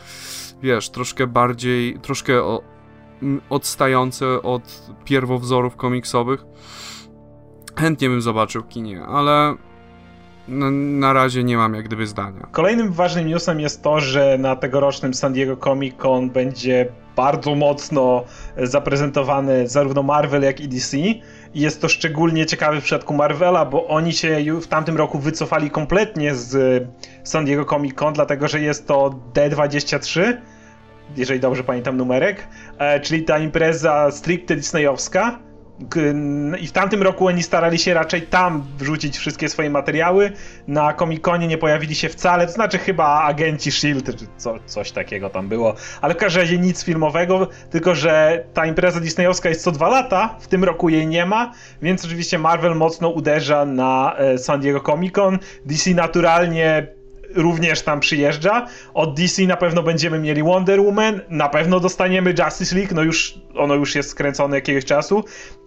wiesz, 0.63 0.91
troszkę 0.91 1.27
bardziej, 1.27 1.99
troszkę 2.03 2.43
o, 2.45 2.63
odstające 3.51 4.43
od 4.43 4.93
pierwowzorów 5.05 5.77
komiksowych. 5.77 6.45
Chętnie 7.77 8.09
bym 8.09 8.23
zobaczył 8.23 8.63
kinie, 8.63 9.03
ale 9.03 9.55
na, 10.49 11.13
razie 11.13 11.45
nie 11.45 11.57
mam 11.57 11.75
jak 11.75 11.85
gdyby 11.85 12.07
zdania. 12.07 12.49
Kolejnym 12.53 12.93
ważnym 12.93 13.29
newsem 13.29 13.61
jest 13.61 13.83
to, 13.83 14.01
że 14.01 14.39
na 14.39 14.57
tegorocznym 14.57 15.15
San 15.15 15.33
Diego 15.33 15.57
Comic 15.57 15.97
Con 15.97 16.31
będzie 16.31 16.93
bardzo 17.17 17.55
mocno 17.55 18.25
zaprezentowany 18.57 19.69
zarówno 19.69 20.03
Marvel 20.03 20.43
jak 20.43 20.61
i 20.61 20.69
DC. 20.69 20.97
I 20.99 21.21
jest 21.55 21.81
to 21.81 21.89
szczególnie 21.89 22.47
ciekawe 22.47 22.81
w 22.81 22.85
przypadku 22.85 23.15
Marvela, 23.15 23.65
bo 23.65 23.87
oni 23.87 24.13
się 24.13 24.45
w 24.63 24.67
tamtym 24.67 24.97
roku 24.97 25.19
wycofali 25.19 25.71
kompletnie 25.71 26.35
z 26.35 26.85
San 27.25 27.45
Diego 27.45 27.65
Comic 27.65 27.95
Con, 27.95 28.13
dlatego 28.13 28.49
że 28.49 28.61
jest 28.61 28.87
to 28.87 29.21
D23 29.35 30.37
jeżeli 31.17 31.41
dobrze 31.41 31.65
pamiętam 31.65 31.97
numerek, 31.97 32.49
e, 32.79 33.01
czyli 33.01 33.23
ta 33.23 33.39
impreza 33.39 34.11
stricte 34.11 34.57
disneyowska. 34.57 35.39
I 36.61 36.67
w 36.67 36.73
tamtym 36.73 37.03
roku 37.03 37.27
oni 37.27 37.43
starali 37.43 37.79
się 37.79 37.95
raczej 37.95 38.23
tam 38.23 38.65
wrzucić 38.79 39.19
wszystkie 39.19 39.49
swoje 39.49 39.71
materiały. 39.71 40.33
Na 40.67 40.93
Comic-Conie 40.93 41.49
nie 41.49 41.59
pojawili 41.59 41.95
się 41.95 42.09
wcale, 42.09 42.47
to 42.47 42.53
znaczy 42.53 42.79
chyba 42.79 43.23
agenci 43.23 43.69
S.H.I.E.L.D. 43.69 44.15
czy 44.15 44.27
co, 44.37 44.55
coś 44.67 44.93
takiego 44.93 45.31
tam 45.31 45.49
było. 45.49 45.75
Ale 46.01 46.15
w 46.15 46.17
każdym 46.17 46.43
razie 46.43 46.59
nic 46.59 46.85
filmowego, 46.85 47.49
tylko 47.71 47.95
że 47.95 48.45
ta 48.55 48.67
impreza 48.67 49.01
disneyowska 49.01 49.49
jest 49.49 49.63
co 49.63 49.73
dwa 49.73 49.89
lata, 49.89 50.37
w 50.41 50.47
tym 50.47 50.65
roku 50.65 50.89
jej 50.89 51.07
nie 51.07 51.27
ma, 51.27 51.53
więc 51.83 52.05
oczywiście 52.05 52.39
Marvel 52.39 52.75
mocno 52.75 53.09
uderza 53.09 53.65
na 53.65 54.15
e, 54.17 54.39
San 54.39 54.61
Diego 54.61 54.81
Comic-Con. 54.81 55.39
DC 55.65 55.91
naturalnie 55.91 56.98
również 57.35 57.83
tam 57.83 58.01
przyjeżdża. 58.01 58.67
Od 58.95 59.15
DC 59.15 59.43
na 59.43 59.57
pewno 59.57 59.83
będziemy 59.83 60.19
mieli 60.19 60.43
Wonder 60.43 60.81
Woman, 60.81 61.21
na 61.29 61.49
pewno 61.49 61.81
dostaniemy 61.81 62.35
Justice 62.45 62.77
League, 62.77 62.95
no 62.95 63.03
już 63.03 63.39
ono 63.55 63.75
już 63.75 63.95
jest 63.95 64.11
skręcone 64.11 64.57
jakiegoś 64.57 64.85
czasu. 64.85 65.25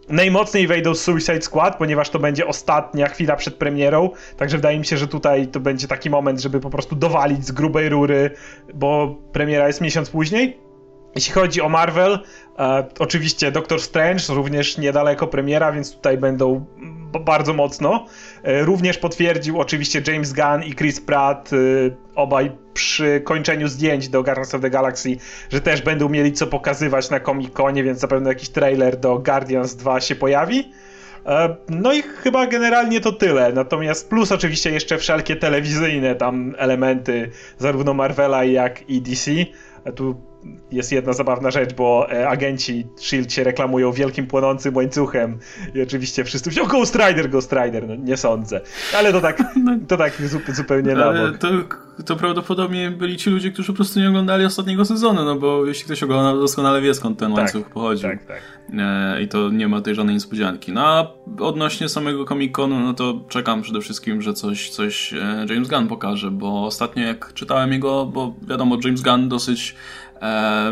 Najmocniej 0.10 0.68
wejdą 0.68 0.96
Suicide 0.96 1.42
Squad, 1.42 1.78
ponieważ 1.78 2.10
to 2.10 2.20
będzie 2.20 2.48
ostatnia 2.48 3.08
chwila 3.08 3.36
przed 3.36 3.56
premierą, 3.56 4.10
także 4.38 4.58
wydaje 4.58 4.80
mi 4.80 4.86
się, 4.86 4.98
że 4.98 5.08
tutaj 5.08 5.48
to 5.48 5.60
będzie 5.60 5.88
taki 5.88 6.10
moment, 6.10 6.40
żeby 6.40 6.60
po 6.60 6.70
prostu 6.70 6.96
dowalić 6.96 7.46
z 7.46 7.52
grubej 7.52 7.90
rury, 7.90 8.32
bo 8.74 9.16
premiera 9.34 9.68
jest 9.68 9.82
miesiąc 9.82 10.10
później. 10.10 10.71
Jeśli 11.16 11.34
chodzi 11.34 11.62
o 11.62 11.70
Marvel, 11.70 12.20
e, 12.60 12.86
oczywiście 13.00 13.52
Doctor 13.52 13.82
Strange, 13.82 14.24
również 14.30 14.78
niedaleko 14.78 15.28
premiera, 15.28 15.72
więc 15.72 15.96
tutaj 15.96 16.18
będą 16.18 16.66
bardzo 17.20 17.54
mocno. 17.54 18.06
E, 18.44 18.64
również 18.64 18.98
potwierdził 18.98 19.60
oczywiście 19.60 20.02
James 20.08 20.34
Gunn 20.34 20.64
i 20.64 20.76
Chris 20.76 21.02
Pratt, 21.02 21.50
e, 21.54 21.58
obaj 22.16 22.52
przy 22.74 23.22
kończeniu 23.24 23.68
zdjęć 23.68 24.10
do 24.10 24.24
Guardians 24.24 24.56
of 24.56 24.62
the 24.62 24.70
Galaxy, 24.70 25.18
że 25.50 25.62
też 25.62 25.82
będą 25.82 26.10
mieli 26.10 26.34
co 26.34 26.48
pokazywać 26.48 27.10
na 27.10 27.20
Comic-Conie, 27.20 27.84
więc 27.84 28.00
zapewne 28.00 28.30
jakiś 28.30 28.50
trailer 28.50 29.00
do 29.00 29.20
Guardians 29.20 29.76
2 29.76 30.02
się 30.02 30.16
pojawi. 30.16 30.72
E, 31.26 31.56
no 31.70 31.94
i 31.94 32.02
chyba 32.02 32.48
generalnie 32.48 33.02
to 33.02 33.12
tyle. 33.12 33.54
Natomiast 33.54 34.10
plus 34.10 34.32
oczywiście 34.32 34.72
jeszcze 34.72 34.98
wszelkie 34.98 35.36
telewizyjne 35.36 36.16
tam 36.16 36.56
elementy 36.58 37.32
zarówno 37.58 37.94
Marvela 37.94 38.44
jak 38.44 38.90
i 38.90 39.02
DC. 39.02 39.32
Tu 39.96 40.31
jest 40.72 40.92
jedna 40.92 41.14
zabawna 41.14 41.52
rzecz, 41.52 41.74
bo 41.74 42.12
e, 42.12 42.30
agenci 42.30 42.88
SHIELD 43.00 43.34
się 43.34 43.44
reklamują 43.44 43.92
wielkim 43.92 44.28
płonącym 44.28 44.76
łańcuchem 44.76 45.40
i 45.76 45.82
oczywiście 45.82 46.24
wszyscy 46.24 46.50
mówią 46.50 46.68
Ghost 46.68 46.96
Rider, 46.96 47.30
Ghost 47.30 47.54
Rider, 47.54 47.88
no 47.88 47.96
nie 47.96 48.18
sądzę. 48.18 48.62
Ale 48.98 49.12
to 49.12 49.22
tak, 49.22 49.44
no, 49.66 49.78
to 49.88 49.98
tak 49.98 50.14
zupełnie 50.50 50.96
na 50.96 51.14
bok. 51.14 51.38
To, 51.38 51.48
to 52.06 52.16
prawdopodobnie 52.16 52.92
byli 52.92 53.18
ci 53.18 53.30
ludzie, 53.30 53.52
którzy 53.52 53.68
po 53.68 53.76
prostu 53.76 54.00
nie 54.00 54.10
oglądali 54.10 54.46
ostatniego 54.46 54.86
sezonu, 54.86 55.26
no 55.26 55.36
bo 55.36 55.66
jeśli 55.66 55.86
ktoś 55.86 56.04
ogląda, 56.04 56.42
doskonale 56.42 56.82
wie 56.82 56.94
skąd 56.94 57.20
ten 57.20 57.30
tak, 57.30 57.38
łańcuch 57.38 57.70
pochodzi. 57.70 58.04
Tak, 58.04 58.24
tak. 58.26 58.42
E, 58.78 59.22
I 59.24 59.28
to 59.28 59.50
nie 59.50 59.68
ma 59.68 59.82
tej 59.82 59.96
żadnej 59.96 60.16
niespodzianki. 60.16 60.72
No 60.72 60.82
a 60.86 61.08
odnośnie 61.40 61.90
samego 61.90 62.26
Comic-Conu, 62.26 62.80
no 62.80 62.94
to 62.94 63.22
czekam 63.30 63.62
przede 63.62 63.82
wszystkim, 63.82 64.22
że 64.22 64.34
coś, 64.34 64.70
coś 64.70 65.14
e, 65.14 65.46
James 65.50 65.68
Gunn 65.68 65.88
pokaże, 65.88 66.32
bo 66.32 66.66
ostatnio 66.66 67.04
jak 67.04 67.34
czytałem 67.34 67.72
jego, 67.72 68.06
bo 68.06 68.36
wiadomo, 68.48 68.78
James 68.84 69.02
Gunn 69.02 69.30
dosyć 69.30 69.76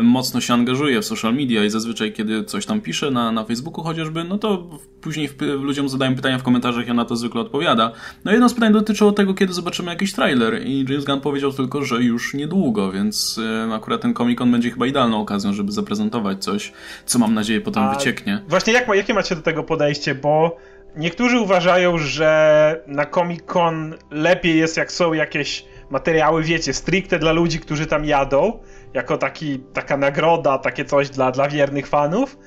mocno 0.02 0.40
się 0.40 0.54
angażuje 0.54 1.00
w 1.00 1.04
social 1.04 1.34
media 1.34 1.64
i 1.64 1.70
zazwyczaj, 1.70 2.12
kiedy 2.12 2.44
coś 2.44 2.66
tam 2.66 2.80
pisze 2.80 3.10
na, 3.10 3.32
na 3.32 3.44
Facebooku 3.44 3.84
chociażby, 3.84 4.24
no 4.24 4.38
to 4.38 4.66
później 5.00 5.28
w, 5.28 5.40
ludziom 5.40 5.88
zadają 5.88 6.14
pytania 6.14 6.38
w 6.38 6.42
komentarzach 6.42 6.88
i 6.88 6.90
ona 6.90 7.04
to 7.04 7.16
zwykle 7.16 7.40
odpowiada. 7.40 7.92
No 8.24 8.32
jedno 8.32 8.48
z 8.48 8.54
pytań 8.54 8.72
dotyczyło 8.72 9.12
tego, 9.12 9.34
kiedy 9.34 9.52
zobaczymy 9.52 9.90
jakiś 9.90 10.12
trailer 10.12 10.66
i 10.66 10.84
James 10.88 11.04
Gunn 11.04 11.20
powiedział 11.20 11.52
tylko, 11.52 11.84
że 11.84 12.02
już 12.02 12.34
niedługo, 12.34 12.92
więc 12.92 13.40
e, 13.68 13.74
akurat 13.74 14.00
ten 14.00 14.14
Comic 14.14 14.38
Con 14.38 14.52
będzie 14.52 14.70
chyba 14.70 14.86
idealną 14.86 15.20
okazją, 15.20 15.52
żeby 15.52 15.72
zaprezentować 15.72 16.44
coś, 16.44 16.72
co 17.06 17.18
mam 17.18 17.34
nadzieję 17.34 17.60
potem 17.60 17.82
A 17.82 17.94
wycieknie. 17.94 18.42
Właśnie 18.48 18.72
jak, 18.72 18.88
jakie 18.88 19.14
macie 19.14 19.36
do 19.36 19.42
tego 19.42 19.62
podejście, 19.62 20.14
bo 20.14 20.56
niektórzy 20.96 21.40
uważają, 21.40 21.98
że 21.98 22.82
na 22.86 23.06
Comic 23.06 23.42
Con 23.42 23.94
lepiej 24.10 24.58
jest 24.58 24.76
jak 24.76 24.92
są 24.92 25.12
jakieś 25.12 25.64
materiały, 25.90 26.42
wiecie, 26.42 26.72
stricte 26.72 27.18
dla 27.18 27.32
ludzi, 27.32 27.58
którzy 27.58 27.86
tam 27.86 28.04
jadą, 28.04 28.58
jako 28.94 29.18
taki, 29.18 29.58
taka 29.58 29.96
nagroda, 29.96 30.58
takie 30.58 30.84
coś 30.84 31.10
dla, 31.10 31.30
dla 31.30 31.48
wiernych 31.48 31.86
fanów, 31.86 32.38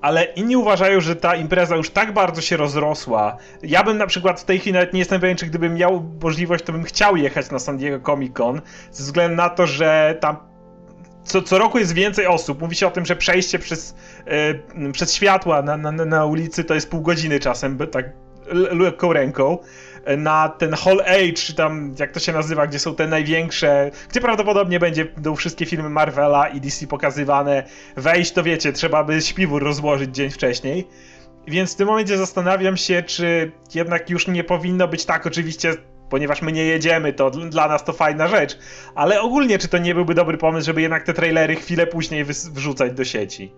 ale 0.00 0.24
inni 0.24 0.56
uważają, 0.56 1.00
że 1.00 1.16
ta 1.16 1.36
impreza 1.36 1.76
już 1.76 1.90
tak 1.90 2.12
bardzo 2.12 2.40
się 2.40 2.56
rozrosła. 2.56 3.36
Ja 3.62 3.84
bym 3.84 3.98
na 3.98 4.06
przykład 4.06 4.40
w 4.40 4.44
tej 4.44 4.58
chwili 4.58 4.74
nawet 4.74 4.92
nie 4.92 4.98
jestem 4.98 5.20
pewien, 5.20 5.36
czy 5.36 5.46
gdybym 5.46 5.74
miał 5.74 6.04
możliwość, 6.22 6.64
to 6.64 6.72
bym 6.72 6.84
chciał 6.84 7.16
jechać 7.16 7.50
na 7.50 7.58
San 7.58 7.76
Diego 7.76 8.06
Comic 8.06 8.32
Con, 8.32 8.60
ze 8.90 9.04
względu 9.04 9.36
na 9.36 9.48
to, 9.48 9.66
że 9.66 10.16
tam 10.20 10.36
co, 11.24 11.42
co 11.42 11.58
roku 11.58 11.78
jest 11.78 11.92
więcej 11.92 12.26
osób. 12.26 12.60
Mówi 12.60 12.76
się 12.76 12.86
o 12.86 12.90
tym, 12.90 13.06
że 13.06 13.16
przejście 13.16 13.58
przez, 13.58 13.94
yy, 14.76 14.92
przez 14.92 15.14
światła 15.14 15.62
na, 15.62 15.76
na, 15.76 15.92
na 15.92 16.26
ulicy 16.26 16.64
to 16.64 16.74
jest 16.74 16.90
pół 16.90 17.00
godziny 17.00 17.40
czasem, 17.40 17.78
tak 17.78 18.12
lekką 18.72 19.12
ręką 19.12 19.58
na 20.16 20.48
ten 20.48 20.72
Hall 20.72 21.00
Age, 21.00 21.32
czy 21.32 21.54
tam 21.54 21.94
jak 21.98 22.12
to 22.12 22.20
się 22.20 22.32
nazywa, 22.32 22.66
gdzie 22.66 22.78
są 22.78 22.94
te 22.94 23.06
największe, 23.06 23.90
gdzie 24.10 24.20
prawdopodobnie 24.20 24.80
będzie 24.80 25.04
do 25.16 25.34
wszystkie 25.34 25.66
filmy 25.66 25.88
Marvela 25.88 26.48
i 26.48 26.60
DC 26.60 26.86
pokazywane. 26.86 27.64
Wejść 27.96 28.32
to 28.32 28.42
wiecie, 28.42 28.72
trzeba 28.72 29.04
by 29.04 29.22
śpiwór 29.22 29.64
rozłożyć 29.64 30.14
dzień 30.14 30.30
wcześniej. 30.30 30.88
Więc 31.46 31.74
w 31.74 31.76
tym 31.76 31.86
momencie 31.86 32.18
zastanawiam 32.18 32.76
się, 32.76 33.02
czy 33.02 33.52
jednak 33.74 34.10
już 34.10 34.28
nie 34.28 34.44
powinno 34.44 34.88
być 34.88 35.04
tak, 35.04 35.26
oczywiście 35.26 35.74
ponieważ 36.10 36.42
my 36.42 36.52
nie 36.52 36.64
jedziemy, 36.64 37.12
to 37.12 37.30
dla 37.30 37.68
nas 37.68 37.84
to 37.84 37.92
fajna 37.92 38.28
rzecz. 38.28 38.58
Ale 38.94 39.20
ogólnie, 39.20 39.58
czy 39.58 39.68
to 39.68 39.78
nie 39.78 39.94
byłby 39.94 40.14
dobry 40.14 40.38
pomysł, 40.38 40.66
żeby 40.66 40.82
jednak 40.82 41.02
te 41.02 41.14
trailery 41.14 41.56
chwilę 41.56 41.86
później 41.86 42.24
wrzucać 42.24 42.92
do 42.92 43.04
sieci? 43.04 43.52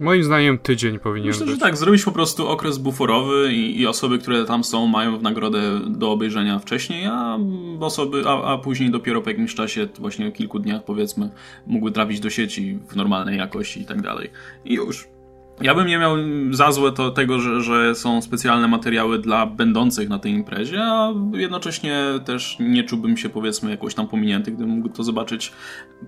Moim 0.00 0.24
zdaniem 0.24 0.58
tydzień 0.58 0.98
powinien 0.98 1.28
Myślę, 1.28 1.46
być. 1.46 1.54
że 1.54 1.60
tak, 1.60 1.76
zrobić 1.76 2.04
po 2.04 2.12
prostu 2.12 2.48
okres 2.48 2.78
buforowy 2.78 3.52
i, 3.52 3.80
i, 3.80 3.86
osoby, 3.86 4.18
które 4.18 4.44
tam 4.44 4.64
są, 4.64 4.86
mają 4.86 5.18
w 5.18 5.22
nagrodę 5.22 5.80
do 5.86 6.10
obejrzenia 6.10 6.58
wcześniej, 6.58 7.06
a 7.06 7.38
osoby, 7.80 8.22
a, 8.26 8.52
a 8.52 8.58
później 8.58 8.90
dopiero 8.90 9.22
po 9.22 9.30
jakimś 9.30 9.54
czasie, 9.54 9.88
właśnie 9.98 10.32
kilku 10.32 10.58
dniach 10.58 10.84
powiedzmy, 10.84 11.30
mogły 11.66 11.92
trafić 11.92 12.20
do 12.20 12.30
sieci 12.30 12.78
w 12.88 12.96
normalnej 12.96 13.38
jakości 13.38 13.80
i 13.80 13.84
tak 13.84 14.02
dalej. 14.02 14.30
I 14.64 14.74
już. 14.74 15.17
Ja 15.60 15.74
bym 15.74 15.86
nie 15.86 15.98
miał 15.98 16.16
za 16.50 16.72
złe 16.72 16.92
to 16.92 17.10
tego, 17.10 17.40
że, 17.40 17.60
że 17.60 17.94
są 17.94 18.22
specjalne 18.22 18.68
materiały 18.68 19.18
dla 19.18 19.46
będących 19.46 20.08
na 20.08 20.18
tej 20.18 20.32
imprezie, 20.32 20.82
a 20.82 21.12
jednocześnie 21.32 22.04
też 22.24 22.56
nie 22.60 22.84
czułbym 22.84 23.16
się 23.16 23.28
powiedzmy 23.28 23.70
jakoś 23.70 23.94
tam 23.94 24.08
pominięty, 24.08 24.52
gdybym 24.52 24.70
mógł 24.70 24.88
to 24.88 25.02
zobaczyć 25.02 25.52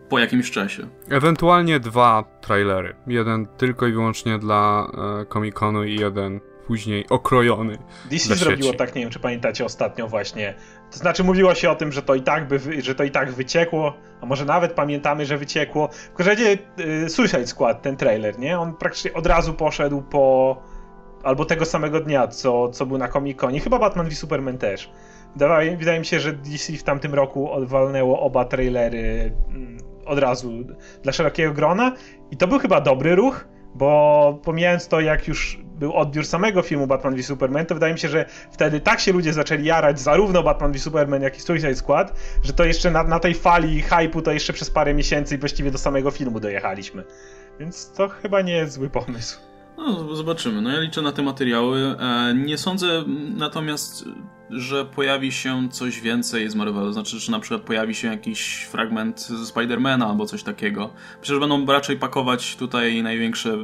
po 0.08 0.18
jakimś 0.18 0.50
czasie. 0.50 0.86
Ewentualnie 1.08 1.80
dwa 1.80 2.24
trailery. 2.40 2.94
Jeden 3.06 3.46
tylko 3.46 3.86
i 3.86 3.92
wyłącznie 3.92 4.38
dla 4.38 4.90
e, 5.22 5.24
Comic-Conu 5.24 5.88
i 5.88 6.00
jeden 6.00 6.40
później 6.66 7.08
okrojony. 7.08 7.78
DC 8.10 8.36
zrobiło 8.36 8.72
tak, 8.72 8.94
nie 8.94 9.02
wiem 9.02 9.10
czy 9.10 9.18
pamiętacie 9.18 9.64
ostatnio 9.64 10.08
właśnie. 10.08 10.54
To 10.90 10.98
znaczy 10.98 11.24
mówiło 11.24 11.54
się 11.54 11.70
o 11.70 11.74
tym, 11.74 11.92
że 11.92 12.02
to 12.02 12.14
i 12.14 12.22
tak 12.22 12.48
by, 12.48 12.82
że 12.82 12.94
to 12.94 13.04
i 13.04 13.10
tak 13.10 13.32
wyciekło, 13.32 13.94
a 14.20 14.26
może 14.26 14.44
nawet 14.44 14.72
pamiętamy, 14.72 15.26
że 15.26 15.38
wyciekło. 15.38 15.88
W 15.88 16.14
każdym 16.14 16.36
razie 16.36 16.58
y, 17.04 17.08
Suicide 17.10 17.46
Squad, 17.46 17.82
ten 17.82 17.96
trailer, 17.96 18.38
nie? 18.38 18.58
On 18.58 18.74
praktycznie 18.74 19.12
od 19.12 19.26
razu 19.26 19.54
poszedł 19.54 20.02
po 20.02 20.56
albo 21.22 21.44
tego 21.44 21.64
samego 21.64 22.00
dnia, 22.00 22.28
co, 22.28 22.68
co 22.68 22.86
był 22.86 22.98
na 22.98 23.08
Comic-Conie. 23.08 23.60
Chyba 23.60 23.78
Batman 23.78 24.08
v 24.08 24.14
Superman 24.14 24.58
też. 24.58 24.90
Wydaje, 25.36 25.76
wydaje 25.76 25.98
mi 25.98 26.06
się, 26.06 26.20
że 26.20 26.32
DC 26.32 26.72
w 26.72 26.82
tamtym 26.82 27.14
roku 27.14 27.50
odwalnęło 27.50 28.20
oba 28.20 28.44
trailery 28.44 29.32
mm, 29.48 29.78
od 30.06 30.18
razu 30.18 30.52
dla 31.02 31.12
szerokiego 31.12 31.52
grona 31.52 31.92
i 32.30 32.36
to 32.36 32.48
był 32.48 32.58
chyba 32.58 32.80
dobry 32.80 33.14
ruch, 33.14 33.48
bo 33.74 34.40
pomijając 34.44 34.88
to, 34.88 35.00
jak 35.00 35.28
już 35.28 35.58
był 35.80 35.92
odbiór 35.92 36.26
samego 36.26 36.62
filmu 36.62 36.86
Batman 36.86 37.14
v 37.14 37.22
Superman, 37.22 37.66
to 37.66 37.74
wydaje 37.74 37.92
mi 37.92 37.98
się, 37.98 38.08
że 38.08 38.24
wtedy 38.50 38.80
tak 38.80 39.00
się 39.00 39.12
ludzie 39.12 39.32
zaczęli 39.32 39.64
jarać 39.64 40.00
zarówno 40.00 40.42
Batman 40.42 40.72
v 40.72 40.78
Superman, 40.78 41.22
jak 41.22 41.38
i 41.38 41.40
Suicide 41.40 41.74
Squad, 41.74 42.12
że 42.42 42.52
to 42.52 42.64
jeszcze 42.64 42.90
na, 42.90 43.02
na 43.02 43.18
tej 43.20 43.34
fali 43.34 43.82
hypu 43.82 44.22
to 44.22 44.32
jeszcze 44.32 44.52
przez 44.52 44.70
parę 44.70 44.94
miesięcy 44.94 45.34
i 45.34 45.38
właściwie 45.38 45.70
do 45.70 45.78
samego 45.78 46.10
filmu 46.10 46.40
dojechaliśmy. 46.40 47.04
Więc 47.60 47.92
to 47.92 48.08
chyba 48.08 48.40
nie 48.40 48.52
jest 48.52 48.72
zły 48.72 48.90
pomysł. 48.90 49.49
No, 49.80 50.16
zobaczymy. 50.16 50.62
No 50.62 50.70
ja 50.70 50.80
liczę 50.80 51.02
na 51.02 51.12
te 51.12 51.22
materiały. 51.22 51.96
E, 52.00 52.34
nie 52.34 52.58
sądzę 52.58 53.04
natomiast, 53.36 54.04
że 54.50 54.84
pojawi 54.84 55.32
się 55.32 55.68
coś 55.70 56.00
więcej 56.00 56.50
z 56.50 56.54
Marvelu. 56.54 56.92
Znaczy, 56.92 57.18
że 57.18 57.32
na 57.32 57.40
przykład 57.40 57.62
pojawi 57.62 57.94
się 57.94 58.08
jakiś 58.08 58.64
fragment 58.64 59.20
ze 59.20 59.46
Spidermana 59.46 60.06
albo 60.06 60.26
coś 60.26 60.42
takiego. 60.42 60.90
Że 61.22 61.40
będą 61.40 61.66
raczej 61.66 61.96
pakować 61.96 62.56
tutaj 62.56 63.02
największe, 63.02 63.56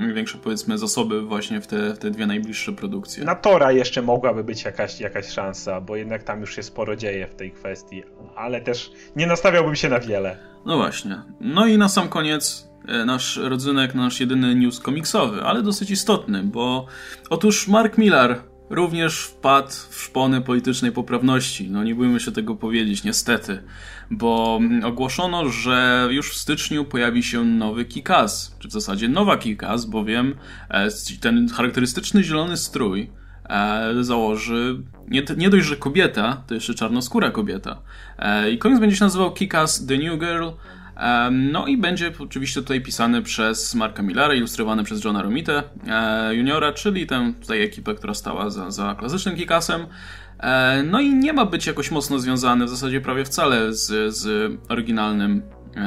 największe 0.00 0.38
powiedzmy 0.38 0.78
zasoby 0.78 1.22
właśnie 1.22 1.60
w 1.60 1.66
te, 1.66 1.94
w 1.94 1.98
te 1.98 2.10
dwie 2.10 2.26
najbliższe 2.26 2.72
produkcje. 2.72 3.24
Na 3.24 3.34
Tora 3.34 3.72
jeszcze 3.72 4.02
mogłaby 4.02 4.44
być 4.44 4.64
jakaś, 4.64 5.00
jakaś 5.00 5.28
szansa, 5.28 5.80
bo 5.80 5.96
jednak 5.96 6.22
tam 6.22 6.40
już 6.40 6.54
się 6.54 6.62
sporo 6.62 6.96
dzieje 6.96 7.26
w 7.26 7.34
tej 7.34 7.52
kwestii, 7.52 8.02
ale 8.36 8.60
też 8.60 8.92
nie 9.16 9.26
nastawiałbym 9.26 9.76
się 9.76 9.88
na 9.88 10.00
wiele. 10.00 10.38
No 10.66 10.76
właśnie. 10.76 11.22
No 11.40 11.66
i 11.66 11.78
na 11.78 11.88
sam 11.88 12.08
koniec 12.08 12.71
nasz 13.06 13.36
rodzynek, 13.36 13.94
nasz 13.94 14.20
jedyny 14.20 14.54
news 14.54 14.80
komiksowy, 14.80 15.42
ale 15.42 15.62
dosyć 15.62 15.90
istotny, 15.90 16.42
bo 16.42 16.86
otóż 17.30 17.68
Mark 17.68 17.98
Millar 17.98 18.52
również 18.72 19.24
wpadł 19.24 19.70
w 19.90 20.02
szpony 20.02 20.40
politycznej 20.40 20.92
poprawności. 20.92 21.70
No 21.70 21.84
nie 21.84 21.94
bójmy 21.94 22.20
się 22.20 22.32
tego 22.32 22.56
powiedzieć, 22.56 23.04
niestety, 23.04 23.62
bo 24.10 24.60
ogłoszono, 24.84 25.48
że 25.48 26.08
już 26.10 26.30
w 26.30 26.36
styczniu 26.36 26.84
pojawi 26.84 27.22
się 27.22 27.44
nowy 27.44 27.84
Kikas, 27.84 28.56
czy 28.58 28.68
w 28.68 28.72
zasadzie 28.72 29.08
nowa 29.08 29.36
Kikas, 29.36 29.84
bowiem 29.84 30.34
e, 30.68 30.88
ten 31.20 31.48
charakterystyczny 31.48 32.24
zielony 32.24 32.56
strój 32.56 33.10
e, 33.48 33.94
założy 34.00 34.82
nie, 35.08 35.22
nie 35.36 35.50
dość, 35.50 35.66
że 35.66 35.76
kobieta, 35.76 36.42
to 36.46 36.54
jeszcze 36.54 36.74
czarnoskóra 36.74 37.30
kobieta. 37.30 37.82
I 38.52 38.58
komiks 38.58 38.80
będzie 38.80 38.96
się 38.96 39.04
nazywał 39.04 39.32
Kikas 39.32 39.86
The 39.86 39.98
New 39.98 40.20
Girl, 40.20 40.48
no 41.30 41.66
i 41.66 41.76
będzie 41.76 42.12
oczywiście 42.18 42.60
tutaj 42.60 42.80
pisany 42.80 43.22
przez 43.22 43.74
Marka 43.74 44.02
Millara, 44.02 44.34
ilustrowany 44.34 44.84
przez 44.84 45.04
Johna 45.04 45.22
Romita 45.22 45.62
e, 45.88 46.34
juniora, 46.34 46.72
czyli 46.72 47.06
tę 47.06 47.32
tutaj 47.40 47.62
ekipę, 47.62 47.94
która 47.94 48.14
stała 48.14 48.50
za, 48.50 48.70
za 48.70 48.94
klasycznym 48.94 49.36
Kikasem. 49.36 49.86
E, 50.38 50.82
no 50.82 51.00
i 51.00 51.14
nie 51.14 51.32
ma 51.32 51.46
być 51.46 51.66
jakoś 51.66 51.90
mocno 51.90 52.18
związany 52.18 52.64
w 52.64 52.68
zasadzie 52.68 53.00
prawie 53.00 53.24
wcale 53.24 53.74
z, 53.74 54.14
z 54.16 54.52
oryginalnym 54.68 55.42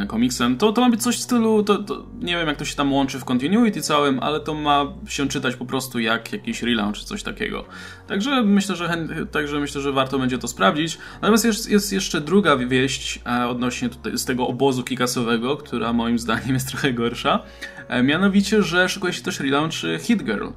komiksem, 0.07 0.57
to, 0.57 0.71
to 0.73 0.81
ma 0.81 0.89
być 0.89 1.03
coś 1.03 1.17
w 1.17 1.21
stylu, 1.21 1.63
to, 1.63 1.77
to, 1.77 2.05
nie 2.19 2.37
wiem 2.37 2.47
jak 2.47 2.57
to 2.57 2.65
się 2.65 2.75
tam 2.75 2.93
łączy 2.93 3.19
w 3.19 3.25
continuity 3.25 3.81
całym, 3.81 4.19
ale 4.19 4.39
to 4.39 4.53
ma 4.53 4.93
się 5.07 5.27
czytać 5.27 5.55
po 5.55 5.65
prostu 5.65 5.99
jak 5.99 6.33
jakiś 6.33 6.63
relaunch 6.63 6.97
czy 6.97 7.05
coś 7.05 7.23
takiego. 7.23 7.65
Także 8.07 8.43
myślę, 8.43 8.75
że, 8.75 9.07
także 9.31 9.59
myślę, 9.59 9.81
że 9.81 9.91
warto 9.91 10.19
będzie 10.19 10.37
to 10.37 10.47
sprawdzić. 10.47 10.97
Natomiast 11.21 11.45
jest, 11.45 11.69
jest 11.69 11.93
jeszcze 11.93 12.21
druga 12.21 12.57
wieść 12.57 13.19
e, 13.25 13.47
odnośnie 13.47 13.89
tutaj, 13.89 14.17
z 14.17 14.25
tego 14.25 14.47
obozu 14.47 14.83
kikasowego, 14.83 15.57
która 15.57 15.93
moim 15.93 16.19
zdaniem 16.19 16.53
jest 16.53 16.67
trochę 16.71 16.93
gorsza. 16.93 17.43
E, 17.87 18.03
mianowicie, 18.03 18.63
że 18.63 18.89
szykuje 18.89 19.13
się 19.13 19.21
też 19.21 19.39
relaunch 19.39 19.75
Hit 19.99 20.23
Girl, 20.23 20.47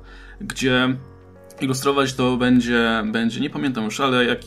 gdzie 0.40 0.96
Ilustrować 1.60 2.14
to 2.14 2.36
będzie, 2.36 3.02
będzie 3.04 3.40
nie 3.40 3.50
pamiętam 3.50 3.84
już, 3.84 4.00
ale, 4.00 4.24
jak, 4.24 4.38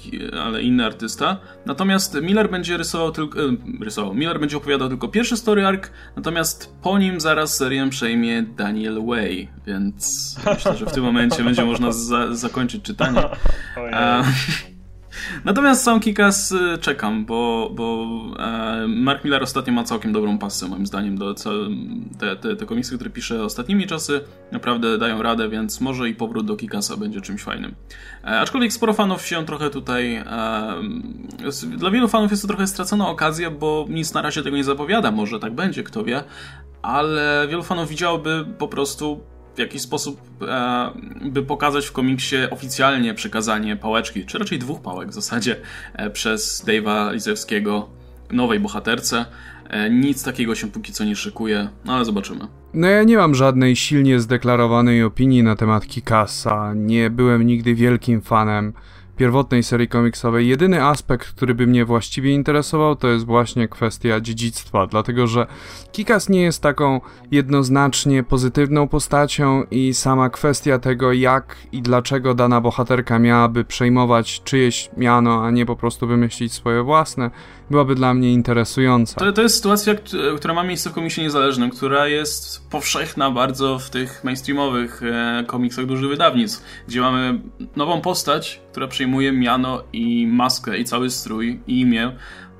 ale 0.43 0.61
inny 0.61 0.85
artysta. 0.85 1.37
Natomiast 1.65 2.21
Miller 2.21 2.49
będzie 2.49 2.77
rysował 2.77 3.11
tylko. 3.11 3.39
E, 3.39 3.57
rysował. 3.81 4.13
Miller 4.13 4.39
będzie 4.39 4.57
opowiadał 4.57 4.89
tylko 4.89 5.07
pierwszy 5.07 5.37
story 5.37 5.65
arc, 5.65 5.89
natomiast 6.15 6.75
po 6.81 6.99
nim 6.99 7.19
zaraz 7.19 7.57
serię 7.57 7.89
przejmie 7.89 8.43
Daniel 8.43 9.05
Way, 9.05 9.49
więc 9.67 10.35
myślę, 10.45 10.77
że 10.77 10.85
w 10.85 10.91
tym 10.91 11.03
momencie 11.03 11.43
będzie 11.43 11.65
można 11.65 11.91
za, 11.91 12.35
zakończyć 12.35 12.83
czytanie. 12.83 13.21
Natomiast 15.45 15.83
sam 15.83 15.99
Kikas 15.99 16.51
y, 16.51 16.77
czekam, 16.81 17.25
bo, 17.25 17.71
bo 17.73 18.07
e, 18.39 18.87
Mark 18.87 19.23
Miller 19.23 19.43
ostatnio 19.43 19.73
ma 19.73 19.83
całkiem 19.83 20.13
dobrą 20.13 20.37
pasę, 20.37 20.67
moim 20.67 20.85
zdaniem. 20.85 21.17
Do, 21.17 21.33
te, 22.19 22.35
te, 22.35 22.55
te 22.55 22.65
komiksy, 22.65 22.95
które 22.95 23.09
pisze 23.09 23.43
ostatnimi 23.43 23.87
czasy, 23.87 24.21
naprawdę 24.51 24.97
dają 24.97 25.21
radę, 25.21 25.49
więc 25.49 25.81
może 25.81 26.09
i 26.09 26.15
powrót 26.15 26.45
do 26.45 26.55
Kikasa 26.55 26.97
będzie 26.97 27.21
czymś 27.21 27.43
fajnym. 27.43 27.75
E, 28.23 28.39
aczkolwiek 28.39 28.73
sporo 28.73 28.93
fanów 28.93 29.25
się 29.25 29.45
trochę 29.45 29.69
tutaj. 29.69 30.15
E, 30.15 30.25
dla 31.77 31.91
wielu 31.91 32.07
fanów 32.07 32.31
jest 32.31 32.43
to 32.43 32.47
trochę 32.47 32.67
stracona 32.67 33.09
okazja, 33.09 33.51
bo 33.51 33.85
nic 33.89 34.13
na 34.13 34.21
razie 34.21 34.43
tego 34.43 34.57
nie 34.57 34.63
zapowiada. 34.63 35.11
Może 35.11 35.39
tak 35.39 35.53
będzie, 35.53 35.83
kto 35.83 36.03
wie. 36.03 36.23
Ale 36.81 37.47
wielu 37.49 37.63
fanów 37.63 37.89
widziałoby 37.89 38.45
po 38.57 38.67
prostu 38.67 39.21
w 39.55 39.59
jakiś 39.59 39.81
sposób, 39.81 40.21
e, 40.41 40.91
by 41.21 41.43
pokazać 41.43 41.85
w 41.85 41.91
komiksie 41.91 42.35
oficjalnie 42.51 43.13
przekazanie 43.13 43.75
pałeczki, 43.75 44.25
czy 44.25 44.37
raczej 44.37 44.59
dwóch 44.59 44.81
pałek 44.81 45.09
w 45.09 45.13
zasadzie, 45.13 45.55
e, 45.93 46.09
przez 46.09 46.65
Dave'a 46.65 47.13
Lizewskiego 47.13 47.89
nowej 48.31 48.59
bohaterce. 48.59 49.25
E, 49.69 49.89
nic 49.89 50.23
takiego 50.23 50.55
się 50.55 50.67
póki 50.67 50.93
co 50.93 51.03
nie 51.03 51.15
szykuje, 51.15 51.69
no 51.85 51.93
ale 51.93 52.05
zobaczymy. 52.05 52.47
No 52.73 52.87
ja 52.87 53.03
nie 53.03 53.17
mam 53.17 53.35
żadnej 53.35 53.75
silnie 53.75 54.19
zdeklarowanej 54.19 55.03
opinii 55.03 55.43
na 55.43 55.55
temat 55.55 55.87
Kikasa. 55.87 56.73
Nie 56.73 57.09
byłem 57.09 57.45
nigdy 57.45 57.75
wielkim 57.75 58.21
fanem 58.21 58.73
pierwotnej 59.21 59.63
serii 59.63 59.87
komiksowej. 59.87 60.47
Jedyny 60.47 60.85
aspekt, 60.85 61.31
który 61.31 61.55
by 61.55 61.67
mnie 61.67 61.85
właściwie 61.85 62.31
interesował, 62.33 62.95
to 62.95 63.07
jest 63.07 63.25
właśnie 63.25 63.67
kwestia 63.67 64.19
dziedzictwa, 64.21 64.87
dlatego 64.87 65.27
że 65.27 65.47
Kikas 65.91 66.29
nie 66.29 66.41
jest 66.41 66.63
taką 66.63 67.01
jednoznacznie 67.31 68.23
pozytywną 68.23 68.87
postacią 68.87 69.63
i 69.71 69.93
sama 69.93 70.29
kwestia 70.29 70.79
tego, 70.79 71.13
jak 71.13 71.55
i 71.71 71.81
dlaczego 71.81 72.33
dana 72.33 72.61
bohaterka 72.61 73.19
miałaby 73.19 73.63
przejmować 73.65 74.41
czyjeś 74.43 74.89
miano, 74.97 75.43
a 75.45 75.51
nie 75.51 75.65
po 75.65 75.75
prostu 75.75 76.07
wymyślić 76.07 76.53
swoje 76.53 76.83
własne, 76.83 77.31
byłaby 77.71 77.95
dla 77.95 78.13
mnie 78.13 78.33
interesująca. 78.33 79.19
To, 79.19 79.31
to 79.31 79.41
jest 79.41 79.55
sytuacja, 79.55 79.95
która 80.37 80.53
ma 80.53 80.63
miejsce 80.63 80.89
w 80.89 80.93
komiksie 80.93 81.21
niezależnym, 81.21 81.69
która 81.69 82.07
jest 82.07 82.69
powszechna 82.69 83.31
bardzo 83.31 83.79
w 83.79 83.89
tych 83.89 84.23
mainstreamowych 84.23 85.01
e, 85.03 85.43
komiksach 85.47 85.85
dużych 85.85 86.09
wydawnictw, 86.09 86.63
gdzie 86.87 87.01
mamy 87.01 87.41
nową 87.75 88.01
postać, 88.01 88.61
która 88.71 88.87
przyjmuje 88.87 89.31
miano 89.31 89.83
i 89.93 90.27
maskę 90.27 90.77
i 90.77 90.85
cały 90.85 91.09
strój 91.09 91.61
i 91.67 91.79
imię 91.79 92.11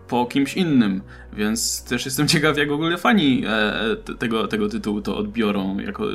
po 0.08 0.26
kimś 0.26 0.58
innym, 0.58 1.02
więc 1.34 1.84
też 1.84 2.06
jestem 2.06 2.28
ciekaw, 2.34 2.58
jak 2.58 2.70
w 2.70 2.72
ogóle 2.72 2.98
fani 2.98 3.44
e, 3.48 4.14
tego, 4.16 4.48
tego 4.48 4.70
tytułu 4.70 5.02
to 5.02 5.18
odbiorą 5.18 5.80
jako, 5.80 6.08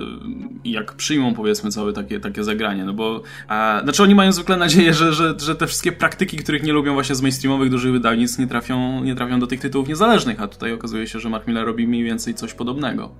jak 0.64 0.92
przyjmą 0.92 1.34
powiedzmy 1.34 1.70
całe 1.70 1.92
takie, 1.92 2.20
takie 2.20 2.44
zagranie, 2.44 2.84
no 2.84 2.92
bo 2.92 3.22
e, 3.50 3.80
znaczy 3.82 4.02
oni 4.02 4.14
mają 4.14 4.32
zwykle 4.32 4.56
nadzieję, 4.56 4.94
że, 4.94 5.12
że, 5.12 5.34
że 5.38 5.54
te 5.54 5.66
wszystkie 5.66 5.92
praktyki, 5.92 6.36
których 6.36 6.62
nie 6.62 6.72
lubią 6.72 6.94
właśnie 6.94 7.14
z 7.14 7.22
mainstreamowych 7.22 7.70
dużych 7.70 7.92
wydawnictw 7.92 8.38
nie 8.38 8.46
trafią, 8.46 9.04
nie 9.04 9.14
trafią 9.14 9.40
do 9.40 9.46
tych 9.46 9.60
tytułów 9.60 9.88
niezależnych, 9.88 10.42
a 10.42 10.48
tutaj 10.48 10.72
okazuje 10.72 11.06
się, 11.06 11.20
że 11.20 11.28
Mark 11.28 11.46
Miller 11.46 11.66
robi 11.66 11.88
mniej 11.88 12.04
więcej 12.04 12.34
coś 12.34 12.54
podobnego. 12.54 13.10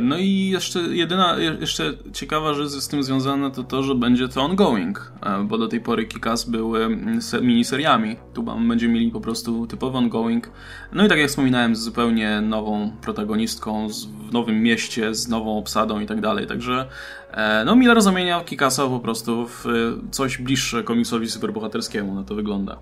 No 0.00 0.18
i 0.18 0.48
jeszcze 0.48 0.80
jedyna, 0.80 1.36
jeszcze 1.60 1.92
ciekawa 2.12 2.54
rzecz 2.54 2.68
z 2.68 2.88
tym 2.88 3.02
związana 3.02 3.50
to 3.50 3.64
to, 3.64 3.82
że 3.82 3.94
będzie 3.94 4.28
to 4.28 4.42
ongoing, 4.42 5.12
e, 5.22 5.44
bo 5.44 5.58
do 5.58 5.68
tej 5.68 5.80
pory 5.80 6.06
Kikas 6.06 6.44
były 6.44 6.96
miniseriami. 7.42 8.16
Tu 8.34 8.42
będziemy 8.42 8.94
mieli 8.94 9.10
po 9.10 9.20
prostu 9.20 9.66
typowy 9.66 9.98
ongoing. 9.98 10.50
No 10.92 11.06
i 11.06 11.08
tak 11.08 11.18
jak 11.18 11.28
wspominałem, 11.28 11.76
z 11.76 11.80
zupełnie 11.80 12.40
nową 12.40 12.92
protagonistką, 13.02 13.88
z, 13.88 14.04
w 14.06 14.32
nowym 14.32 14.62
mieście, 14.62 15.14
z 15.14 15.28
nową 15.28 15.58
obsadą 15.58 16.00
i 16.00 16.06
tak 16.06 16.20
dalej. 16.20 16.46
Także 16.46 16.86
e, 17.30 17.64
no 17.64 17.76
Miller 17.76 18.02
zamienia 18.02 18.40
Kikasa 18.40 18.86
po 18.86 19.00
prostu 19.00 19.46
w 19.46 19.64
coś 20.10 20.38
bliższe 20.38 20.82
komiksowi 20.82 21.28
superbohaterskiemu, 21.28 22.14
na 22.14 22.24
to 22.24 22.34
wygląda. 22.34 22.78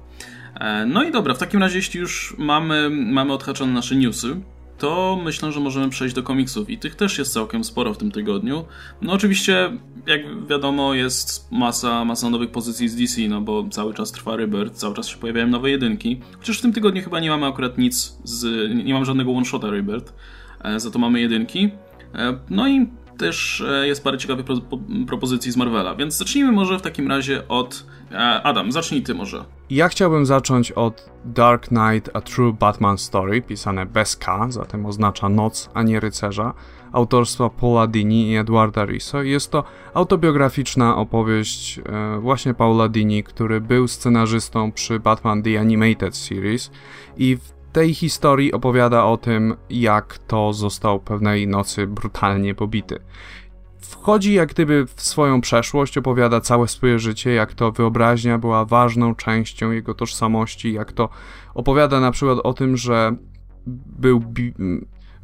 E, 0.60 0.86
no 0.86 1.02
i 1.02 1.12
dobra, 1.12 1.34
w 1.34 1.38
takim 1.38 1.60
razie 1.60 1.76
jeśli 1.76 2.00
już 2.00 2.34
mamy, 2.38 2.90
mamy 2.90 3.32
odhaczone 3.32 3.72
nasze 3.72 3.96
newsy, 3.96 4.36
to 4.78 5.20
myślę, 5.24 5.52
że 5.52 5.60
możemy 5.60 5.88
przejść 5.88 6.14
do 6.14 6.22
komiksów 6.22 6.70
i 6.70 6.78
tych 6.78 6.94
też 6.94 7.18
jest 7.18 7.32
całkiem 7.32 7.64
sporo 7.64 7.94
w 7.94 7.98
tym 7.98 8.10
tygodniu. 8.10 8.64
No 9.02 9.12
oczywiście, 9.12 9.70
jak 10.06 10.46
wiadomo, 10.46 10.94
jest 10.94 11.52
masa, 11.52 12.04
masa 12.04 12.30
nowych 12.30 12.50
pozycji 12.50 12.88
z 12.88 12.96
DC, 12.96 13.20
no 13.28 13.40
bo 13.40 13.68
cały 13.70 13.94
czas 13.94 14.12
trwa 14.12 14.36
Rebirth, 14.36 14.76
cały 14.76 14.94
czas 14.94 15.08
się 15.08 15.16
pojawiają 15.16 15.46
nowe 15.46 15.70
jedynki. 15.70 16.20
Chociaż 16.38 16.58
w 16.58 16.62
tym 16.62 16.72
tygodniu 16.72 17.02
chyba 17.02 17.20
nie 17.20 17.30
mamy 17.30 17.46
akurat 17.46 17.78
nic 17.78 18.18
z... 18.24 18.70
nie 18.84 18.94
mam 18.94 19.04
żadnego 19.04 19.32
one-shota 19.32 19.70
Rebirth, 19.70 20.12
e, 20.64 20.80
za 20.80 20.90
to 20.90 20.98
mamy 20.98 21.20
jedynki. 21.20 21.70
E, 22.14 22.38
no 22.50 22.68
i 22.68 22.86
też 23.18 23.60
e, 23.60 23.86
jest 23.86 24.04
parę 24.04 24.18
ciekawych 24.18 24.44
pro, 24.44 24.56
propozycji 25.06 25.52
z 25.52 25.56
Marvela, 25.56 25.94
więc 25.94 26.16
zacznijmy 26.16 26.52
może 26.52 26.78
w 26.78 26.82
takim 26.82 27.08
razie 27.08 27.48
od... 27.48 27.86
Adam, 28.42 28.72
zacznij 28.72 29.02
ty 29.02 29.14
może. 29.14 29.44
Ja 29.70 29.88
chciałbym 29.88 30.26
zacząć 30.26 30.72
od 30.72 31.10
Dark 31.24 31.68
Knight 31.68 32.10
A 32.14 32.20
True 32.20 32.52
Batman 32.52 32.98
Story, 32.98 33.42
pisane 33.42 33.86
bez 33.86 34.16
K, 34.16 34.46
zatem 34.50 34.86
oznacza 34.86 35.28
noc, 35.28 35.70
a 35.74 35.82
nie 35.82 36.00
rycerza, 36.00 36.54
autorstwa 36.92 37.50
Paula 37.50 37.86
Dini 37.86 38.30
i 38.30 38.36
Edwarda 38.36 38.84
Riso. 38.84 39.22
Jest 39.22 39.50
to 39.50 39.64
autobiograficzna 39.94 40.96
opowieść 40.96 41.78
e, 41.78 42.18
właśnie 42.20 42.54
Paula 42.54 42.88
Dini, 42.88 43.24
który 43.24 43.60
był 43.60 43.88
scenarzystą 43.88 44.72
przy 44.72 45.00
Batman 45.00 45.42
The 45.42 45.60
Animated 45.60 46.16
Series 46.16 46.70
i 47.16 47.36
w 47.36 47.57
tej 47.72 47.94
historii 47.94 48.52
opowiada 48.52 49.04
o 49.04 49.16
tym, 49.16 49.56
jak 49.70 50.18
to 50.18 50.52
został 50.52 51.00
pewnej 51.00 51.48
nocy 51.48 51.86
brutalnie 51.86 52.54
pobity. 52.54 52.98
Wchodzi 53.80 54.34
jak 54.34 54.48
gdyby 54.48 54.86
w 54.86 55.02
swoją 55.02 55.40
przeszłość, 55.40 55.98
opowiada 55.98 56.40
całe 56.40 56.68
swoje 56.68 56.98
życie, 56.98 57.32
jak 57.32 57.54
to 57.54 57.72
wyobraźnia 57.72 58.38
była 58.38 58.64
ważną 58.64 59.14
częścią 59.14 59.70
jego 59.70 59.94
tożsamości, 59.94 60.72
jak 60.72 60.92
to 60.92 61.08
opowiada 61.54 62.00
na 62.00 62.10
przykład 62.10 62.38
o 62.44 62.52
tym, 62.52 62.76
że 62.76 63.16
był, 63.86 64.22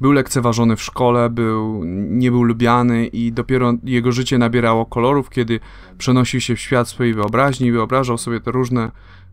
był 0.01 0.13
lekceważony 0.13 0.77
w 0.77 0.83
szkole, 0.83 1.31
był, 1.31 1.85
nie 1.95 2.31
był 2.31 2.43
lubiany 2.43 3.07
i 3.07 3.33
dopiero 3.33 3.73
jego 3.85 4.13
życie 4.13 4.39
nabierało 4.39 4.87
kolorów, 4.87 5.31
kiedy 5.31 5.61
przenosił 5.99 6.41
się 6.41 6.57
w 6.57 6.61
świat 6.61 6.89
swojej 6.89 7.15
wyobraźni, 7.15 7.73
wyobrażał 7.73 8.19
sobie 8.19 8.41
te 8.41 8.51
różne 8.51 8.91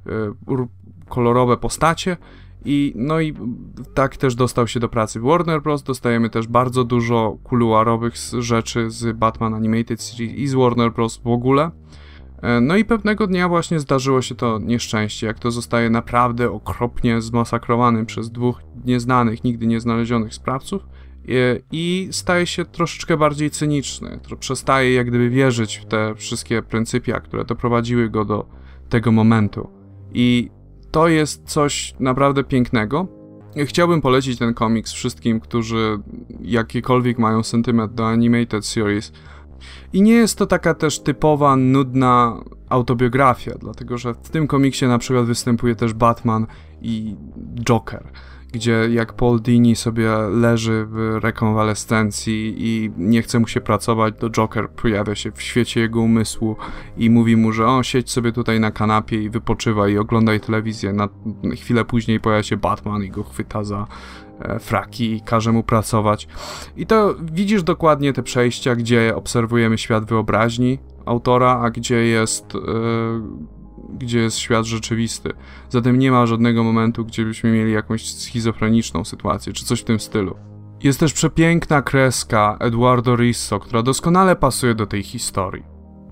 y, 0.08 0.12
kolorowe 1.10 1.58
postacie 1.58 2.18
i 2.66 2.94
no 2.96 3.20
i 3.20 3.34
tak 3.94 4.18
też 4.18 4.36
dostał 4.36 4.68
się 4.68 4.80
do 4.80 4.90
pracy 4.90 5.20
w 5.20 5.24
Warner 5.24 5.62
Bros. 5.62 5.84
Dostajemy 5.84 6.30
też 6.30 6.48
bardzo 6.48 6.84
dużo 6.84 7.38
kuluarowych 7.44 8.14
rzeczy 8.40 8.90
z 8.90 9.18
Batman 9.18 9.54
Animated 9.54 10.02
Series 10.02 10.34
i 10.38 10.48
z 10.48 10.54
Warner 10.54 10.94
Bros. 10.94 11.18
w 11.18 11.28
ogóle. 11.28 11.72
E, 12.42 12.62
no 12.62 12.78
i 12.78 12.86
pewnego 12.86 13.28
dnia 13.28 13.50
właśnie 13.50 13.80
zdarzyło 13.80 14.22
się 14.22 14.36
to 14.36 14.60
nieszczęście, 14.60 15.28
jak 15.28 15.40
to 15.40 15.52
zostaje 15.52 15.90
naprawdę 15.90 16.52
okropnie 16.52 17.22
zmasakrowany 17.22 18.06
przez 18.06 18.32
dwóch 18.32 18.62
nieznanych, 18.86 19.44
nigdy 19.44 19.68
nie 19.68 19.80
znalezionych 19.80 20.34
sprawców 20.34 20.84
e, 20.84 21.30
i 21.72 22.08
staje 22.12 22.46
się 22.48 22.66
troszeczkę 22.66 23.18
bardziej 23.18 23.50
cyniczny. 23.50 24.20
Przestaje 24.40 24.94
jak 24.94 25.08
gdyby 25.08 25.30
wierzyć 25.30 25.78
w 25.78 25.86
te 25.86 26.16
wszystkie 26.16 26.62
pryncypia, 26.62 27.20
które 27.20 27.46
doprowadziły 27.46 28.10
go 28.10 28.26
do 28.26 28.46
tego 28.90 29.12
momentu. 29.12 29.70
I 30.14 30.50
to 30.92 31.08
jest 31.08 31.44
coś 31.46 31.94
naprawdę 32.00 32.44
pięknego. 32.44 33.08
Chciałbym 33.66 34.02
polecić 34.02 34.40
ten 34.40 34.54
komiks 34.54 34.92
wszystkim, 34.92 35.40
którzy 35.40 36.00
jakikolwiek 36.42 37.20
mają 37.20 37.44
sentyment 37.44 37.94
do 37.94 38.08
animated 38.08 38.66
series. 38.66 39.12
I 39.94 40.02
nie 40.02 40.14
jest 40.14 40.38
to 40.38 40.46
taka 40.46 40.74
też 40.74 41.00
typowa, 41.00 41.56
nudna 41.56 42.44
autobiografia, 42.70 43.52
dlatego 43.60 43.98
że 43.98 44.14
w 44.14 44.30
tym 44.30 44.48
komiksie 44.48 44.86
na 44.86 44.98
przykład 44.98 45.26
występuje 45.26 45.76
też 45.76 45.94
Batman 45.94 46.48
i 46.82 47.16
Joker 47.64 48.04
gdzie 48.52 48.88
jak 48.90 49.14
Paul 49.14 49.42
Dini 49.42 49.76
sobie 49.76 50.10
leży 50.32 50.86
w 50.90 51.20
rekonwalescencji 51.22 52.56
i 52.58 52.92
nie 52.98 53.22
chce 53.22 53.40
mu 53.40 53.48
się 53.48 53.62
pracować, 53.62 54.14
to 54.20 54.30
Joker 54.30 54.70
pojawia 54.70 55.16
się 55.16 55.32
w 55.32 55.42
świecie 55.42 55.82
jego 55.82 56.02
umysłu 56.02 56.56
i 56.98 57.10
mówi 57.10 57.38
mu, 57.38 57.52
że 57.52 57.68
o, 57.68 57.84
siedź 57.84 58.12
sobie 58.12 58.32
tutaj 58.32 58.60
na 58.60 58.72
kanapie 58.72 59.24
i 59.24 59.30
wypoczywaj 59.30 59.94
i 59.94 59.98
oglądaj 59.98 60.40
telewizję. 60.40 60.94
Na 60.94 61.10
chwilę 61.56 61.86
później 61.86 62.20
pojawia 62.20 62.44
się 62.44 62.58
Batman 62.58 63.04
i 63.04 63.10
go 63.10 63.24
chwyta 63.24 63.64
za 63.64 63.88
e, 64.40 64.60
fraki 64.60 65.14
i 65.14 65.22
każe 65.22 65.52
mu 65.52 65.64
pracować. 65.64 66.28
I 66.78 66.86
to 66.86 67.16
widzisz 67.22 67.64
dokładnie 67.64 68.14
te 68.14 68.24
przejścia, 68.24 68.76
gdzie 68.76 69.16
obserwujemy 69.16 69.78
świat 69.78 70.06
wyobraźni 70.06 70.80
autora, 71.06 71.60
a 71.64 71.70
gdzie 71.70 71.96
jest... 71.96 72.54
Yy, 72.54 73.61
gdzie 73.94 74.20
jest 74.20 74.38
świat 74.38 74.66
rzeczywisty. 74.66 75.34
Zatem 75.70 76.00
nie 76.00 76.12
ma 76.12 76.26
żadnego 76.26 76.64
momentu, 76.64 77.06
gdzie 77.06 77.26
byśmy 77.26 77.52
mieli 77.52 77.72
jakąś 77.72 78.14
schizofreniczną 78.14 79.06
sytuację, 79.06 79.54
czy 79.54 79.66
coś 79.66 79.82
w 79.82 79.84
tym 79.84 80.00
stylu. 80.00 80.36
Jest 80.84 81.00
też 81.00 81.14
przepiękna 81.14 81.82
kreska 81.82 82.58
Eduardo 82.60 83.16
Risso, 83.16 83.60
która 83.60 83.84
doskonale 83.84 84.36
pasuje 84.36 84.76
do 84.76 84.86
tej 84.86 85.04
historii. 85.04 85.64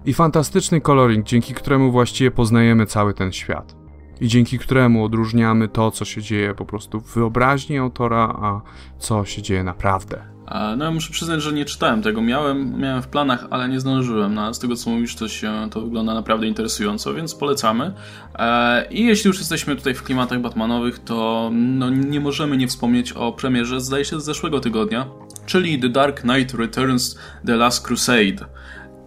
I 0.06 0.14
fantastyczny 0.14 0.82
coloring, 0.82 1.26
dzięki 1.26 1.54
któremu 1.54 1.92
właściwie 1.92 2.32
poznajemy 2.32 2.86
cały 2.86 3.14
ten 3.14 3.32
świat. 3.32 3.76
I 4.22 4.28
dzięki 4.28 4.60
któremu 4.60 5.06
odróżniamy 5.06 5.68
to, 5.68 5.92
co 5.92 6.06
się 6.06 6.22
dzieje 6.22 6.56
po 6.56 6.66
prostu 6.66 7.00
w 7.00 7.14
wyobraźni 7.14 7.78
autora, 7.78 8.36
a 8.42 8.62
co 8.98 9.26
się 9.26 9.42
dzieje 9.42 9.64
naprawdę. 9.64 10.39
No 10.78 10.86
ja 10.86 10.91
muszę 10.91 11.12
przyznać, 11.14 11.41
że 11.41 11.54
nie 11.54 11.66
czytałem 11.66 12.02
tego. 12.02 12.22
Miałem, 12.22 12.80
miałem 12.80 13.02
w 13.02 13.08
planach, 13.08 13.47
ale 13.50 13.70
nie 13.70 13.80
zdążyłem. 13.80 14.34
No, 14.34 14.54
z 14.54 14.60
tego 14.60 14.76
co 14.76 14.89
mówisz, 14.89 15.16
to, 15.16 15.28
się, 15.28 15.68
to 15.72 15.82
wygląda 15.82 16.14
naprawdę 16.14 16.47
interesująco, 16.47 17.14
więc 17.14 17.36
polecamy. 17.36 17.93
E, 18.36 18.86
I 18.91 19.06
jeśli 19.06 19.28
już 19.28 19.39
jesteśmy 19.39 19.76
tutaj 19.76 19.93
w 19.93 20.04
klimatach 20.04 20.41
Batmanowych, 20.41 21.00
to 21.00 21.50
no, 21.54 21.89
nie 21.89 22.20
możemy 22.20 22.58
nie 22.58 22.68
wspomnieć 22.68 23.12
o 23.12 23.32
premierze, 23.32 23.82
zdaje 23.82 24.06
się, 24.06 24.20
z 24.20 24.26
zeszłego 24.26 24.60
tygodnia, 24.60 25.06
czyli 25.45 25.80
The 25.80 25.89
Dark 25.89 26.22
Knight 26.22 26.54
Returns 26.54 27.20
The 27.45 27.56
Last 27.56 27.88
Crusade. 27.88 28.45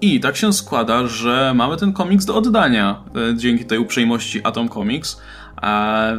I 0.00 0.20
tak 0.20 0.36
się 0.36 0.52
składa, 0.52 1.06
że 1.06 1.52
mamy 1.54 1.76
ten 1.76 1.92
komiks 1.92 2.24
do 2.24 2.36
oddania 2.36 3.04
e, 3.30 3.36
dzięki 3.36 3.64
tej 3.64 3.78
uprzejmości 3.78 4.40
Atom 4.44 4.68
Comics. 4.68 5.20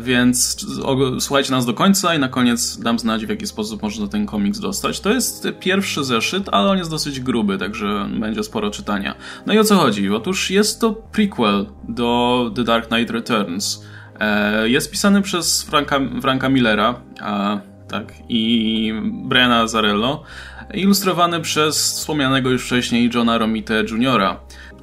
Więc 0.02 0.66
słuchajcie 1.20 1.52
nas 1.52 1.66
do 1.66 1.74
końca 1.74 2.16
i 2.16 2.20
na 2.20 2.28
koniec 2.28 2.78
dam 2.78 3.00
znać, 3.00 3.26
w 3.26 3.30
jaki 3.30 3.48
sposób 3.48 3.82
można 3.82 4.08
ten 4.08 4.26
komiks 4.26 4.60
dostać. 4.60 5.00
To 5.00 5.14
jest 5.14 5.48
pierwszy 5.60 6.04
zeszyt, 6.04 6.50
ale 6.52 6.70
on 6.70 6.78
jest 6.78 6.90
dosyć 6.90 7.20
gruby, 7.20 7.58
także 7.58 8.10
będzie 8.20 8.44
sporo 8.44 8.72
czytania. 8.72 9.16
No 9.46 9.54
i 9.54 9.60
o 9.60 9.64
co 9.64 9.76
chodzi? 9.76 10.10
Otóż 10.10 10.52
jest 10.52 10.82
to 10.82 10.92
prequel 10.92 11.66
do 11.90 12.52
The 12.56 12.64
Dark 12.64 12.88
Knight 12.88 13.12
Returns. 13.12 13.84
E, 14.20 14.70
jest 14.70 14.92
pisany 14.92 15.22
przez 15.22 15.64
Franka, 15.64 16.00
Franka 16.22 16.50
Millera, 16.50 17.02
tak, 17.88 18.14
i 18.30 18.94
Briana 19.04 19.60
Azarello, 19.60 20.24
ilustrowany 20.74 21.42
przez 21.42 21.94
wspomnianego 21.94 22.50
już 22.50 22.66
wcześniej 22.66 23.10
Johna 23.14 23.38
Romita 23.38 23.74
Jr. 23.74 24.22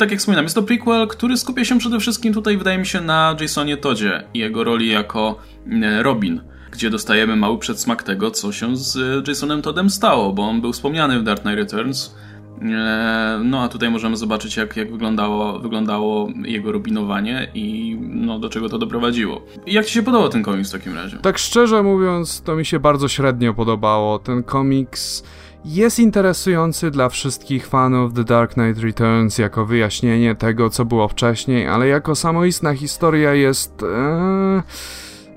Tak 0.01 0.11
jak 0.11 0.21
wspominam, 0.21 0.45
jest 0.45 0.55
to 0.55 0.63
prequel, 0.63 1.09
który 1.09 1.37
skupia 1.37 1.65
się 1.65 1.79
przede 1.79 2.01
wszystkim 2.01 2.35
tutaj, 2.35 2.57
wydaje 2.57 2.79
mi 2.79 2.87
się, 2.87 3.01
na 3.01 3.37
Jasonie 3.41 3.77
Todzie 3.77 4.23
i 4.35 4.39
jego 4.39 4.65
roli 4.65 4.89
jako 4.89 5.39
e, 5.83 6.03
Robin 6.03 6.41
gdzie 6.73 6.91
dostajemy 6.91 7.37
mały 7.37 7.59
przedsmak 7.59 8.03
tego, 8.03 8.31
co 8.31 8.53
się 8.53 8.77
z 8.77 9.29
Jasonem 9.29 9.63
Toddem 9.63 9.91
stało, 9.91 10.33
bo 10.33 10.43
on 10.43 10.61
był 10.61 10.73
wspomniany 10.73 11.21
w 11.21 11.23
Dark 11.23 11.43
Knight 11.43 11.59
Returns. 11.59 12.15
E, 12.63 13.41
no 13.45 13.63
a 13.63 13.69
tutaj 13.69 13.91
możemy 13.91 14.17
zobaczyć, 14.17 14.57
jak, 14.57 14.77
jak 14.77 14.93
wyglądało, 14.93 15.59
wyglądało 15.59 16.29
jego 16.45 16.73
rubinowanie 16.73 17.51
i 17.55 17.97
no, 18.01 18.39
do 18.39 18.49
czego 18.49 18.69
to 18.69 18.79
doprowadziło. 18.79 19.47
Jak 19.67 19.87
ci 19.87 19.93
się 19.93 20.03
podobał 20.03 20.29
ten 20.29 20.43
komiks 20.43 20.69
w 20.69 20.73
takim 20.73 20.95
razie? 20.95 21.17
Tak 21.17 21.39
szczerze 21.39 21.83
mówiąc, 21.83 22.43
to 22.43 22.57
mi 22.57 22.65
się 22.65 22.81
bardzo 22.81 23.09
średnio 23.09 23.55
podobało. 23.55 24.19
Ten 24.19 24.43
komiks 24.43 25.23
jest 25.65 25.99
interesujący 25.99 26.91
dla 26.91 27.09
wszystkich 27.09 27.67
fanów 27.67 28.15
The 28.15 28.25
Dark 28.25 28.55
Knight 28.55 28.83
Returns 28.83 29.39
jako 29.39 29.67
wyjaśnienie 29.67 30.35
tego, 30.35 30.71
co 30.71 30.85
było 30.85 31.09
wcześniej, 31.09 31.67
ale 31.69 31.89
jako 31.89 32.15
samoistna 32.15 32.75
historia 32.75 33.35
jest 33.35 33.83
ee, 33.83 34.63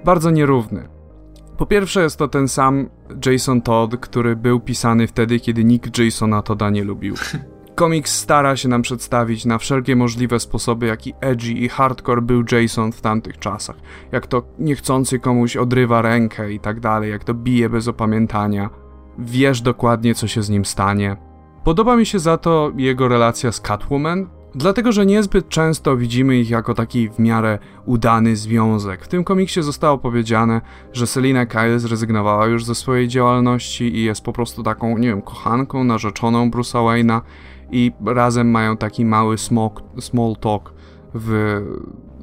bardzo 0.05 0.32
nierówny. 0.32 0.88
Po 1.57 1.65
pierwsze 1.65 2.03
jest 2.03 2.17
to 2.17 2.28
ten 2.28 2.47
sam 2.47 2.89
Jason 3.26 3.61
Todd, 3.61 3.97
który 3.97 4.36
był 4.36 4.59
pisany 4.59 5.07
wtedy, 5.07 5.39
kiedy 5.39 5.63
nikt 5.63 5.99
Jasona 5.99 6.41
Todda 6.41 6.69
nie 6.69 6.84
lubił. 6.84 7.15
Komiks 7.76 8.19
stara 8.19 8.55
się 8.55 8.69
nam 8.69 8.82
przedstawić 8.82 9.45
na 9.45 9.57
wszelkie 9.57 9.95
możliwe 9.95 10.39
sposoby, 10.39 10.86
jaki 10.86 11.13
edgy 11.21 11.51
i 11.51 11.69
hardcore 11.69 12.21
był 12.21 12.43
Jason 12.51 12.91
w 12.91 13.01
tamtych 13.01 13.39
czasach. 13.39 13.76
Jak 14.11 14.28
to 14.28 14.43
niechcący 14.59 15.19
komuś 15.19 15.57
odrywa 15.57 16.01
rękę 16.01 16.53
i 16.53 16.59
tak 16.59 16.80
dalej, 16.80 17.11
jak 17.11 17.24
to 17.24 17.34
bije 17.34 17.69
bez 17.69 17.88
opamiętania. 17.88 18.83
Wiesz 19.20 19.61
dokładnie, 19.61 20.16
co 20.16 20.28
się 20.28 20.43
z 20.43 20.49
nim 20.49 20.66
stanie. 20.66 21.18
Podoba 21.64 21.95
mi 21.95 22.05
się 22.05 22.20
za 22.20 22.38
to 22.38 22.72
jego 22.76 23.07
relacja 23.07 23.51
z 23.51 23.61
Catwoman, 23.61 24.28
Dlatego, 24.55 24.91
że 24.91 25.05
niezbyt 25.05 25.49
często 25.49 25.97
widzimy 25.97 26.38
ich 26.38 26.49
jako 26.49 26.74
taki 26.74 27.09
w 27.09 27.20
miarę 27.20 27.59
udany 27.86 28.36
związek. 28.36 29.05
W 29.05 29.07
tym 29.07 29.24
komiksie 29.24 29.64
zostało 29.64 29.97
powiedziane, 29.97 30.61
że 30.91 31.07
Selina 31.07 31.45
Kyle 31.45 31.80
zrezygnowała 31.80 32.45
już 32.45 32.66
ze 32.66 32.76
swojej 32.76 33.07
działalności 33.07 33.95
i 33.95 34.03
jest 34.03 34.24
po 34.24 34.34
prostu 34.34 34.64
taką, 34.64 34.97
nie 34.97 35.07
wiem, 35.07 35.22
kochanką, 35.22 35.84
narzeczoną 35.84 36.49
Bruce'a 36.49 36.86
Wayne'a 36.86 37.22
i 37.72 37.91
razem 38.05 38.51
mają 38.51 38.78
taki 38.78 39.05
mały 39.05 39.38
smok, 39.38 39.84
small 39.99 40.36
talk 40.36 40.74
w 41.14 41.61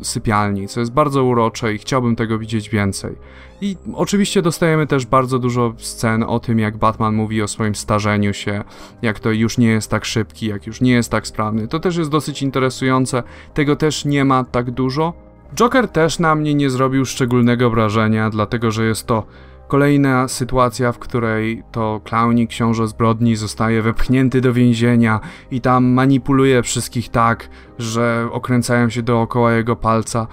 sypialni, 0.02 0.68
co 0.68 0.80
jest 0.80 0.92
bardzo 0.92 1.24
urocze 1.24 1.74
i 1.74 1.78
chciałbym 1.78 2.16
tego 2.16 2.38
widzieć 2.38 2.70
więcej. 2.70 3.16
I 3.60 3.76
oczywiście 3.94 4.42
dostajemy 4.42 4.86
też 4.86 5.06
bardzo 5.06 5.38
dużo 5.38 5.74
scen 5.78 6.22
o 6.22 6.40
tym, 6.40 6.58
jak 6.58 6.76
Batman 6.76 7.14
mówi 7.14 7.42
o 7.42 7.48
swoim 7.48 7.74
starzeniu 7.74 8.34
się, 8.34 8.64
jak 9.02 9.20
to 9.20 9.30
już 9.30 9.58
nie 9.58 9.68
jest 9.68 9.90
tak 9.90 10.04
szybki, 10.04 10.46
jak 10.46 10.66
już 10.66 10.80
nie 10.80 10.92
jest 10.92 11.10
tak 11.10 11.26
sprawny. 11.26 11.68
To 11.68 11.80
też 11.80 11.96
jest 11.96 12.10
dosyć 12.10 12.42
interesujące, 12.42 13.22
tego 13.54 13.76
też 13.76 14.04
nie 14.04 14.24
ma 14.24 14.44
tak 14.44 14.70
dużo. 14.70 15.12
Joker 15.54 15.88
też 15.88 16.18
na 16.18 16.34
mnie 16.34 16.54
nie 16.54 16.70
zrobił 16.70 17.04
szczególnego 17.04 17.70
wrażenia, 17.70 18.30
dlatego 18.30 18.70
że 18.70 18.84
jest 18.84 19.06
to 19.06 19.26
Kolejna 19.70 20.28
sytuacja, 20.28 20.92
w 20.92 20.98
której 20.98 21.62
to 21.72 22.00
klaunik 22.04 22.50
książę 22.50 22.88
zbrodni 22.88 23.36
zostaje 23.36 23.82
wepchnięty 23.82 24.40
do 24.40 24.52
więzienia 24.52 25.20
i 25.50 25.60
tam 25.60 25.84
manipuluje 25.84 26.62
wszystkich 26.62 27.08
tak, 27.08 27.48
że 27.78 28.28
okręcają 28.32 28.90
się 28.90 29.02
dookoła 29.02 29.52
jego 29.52 29.76
palca 29.76 30.26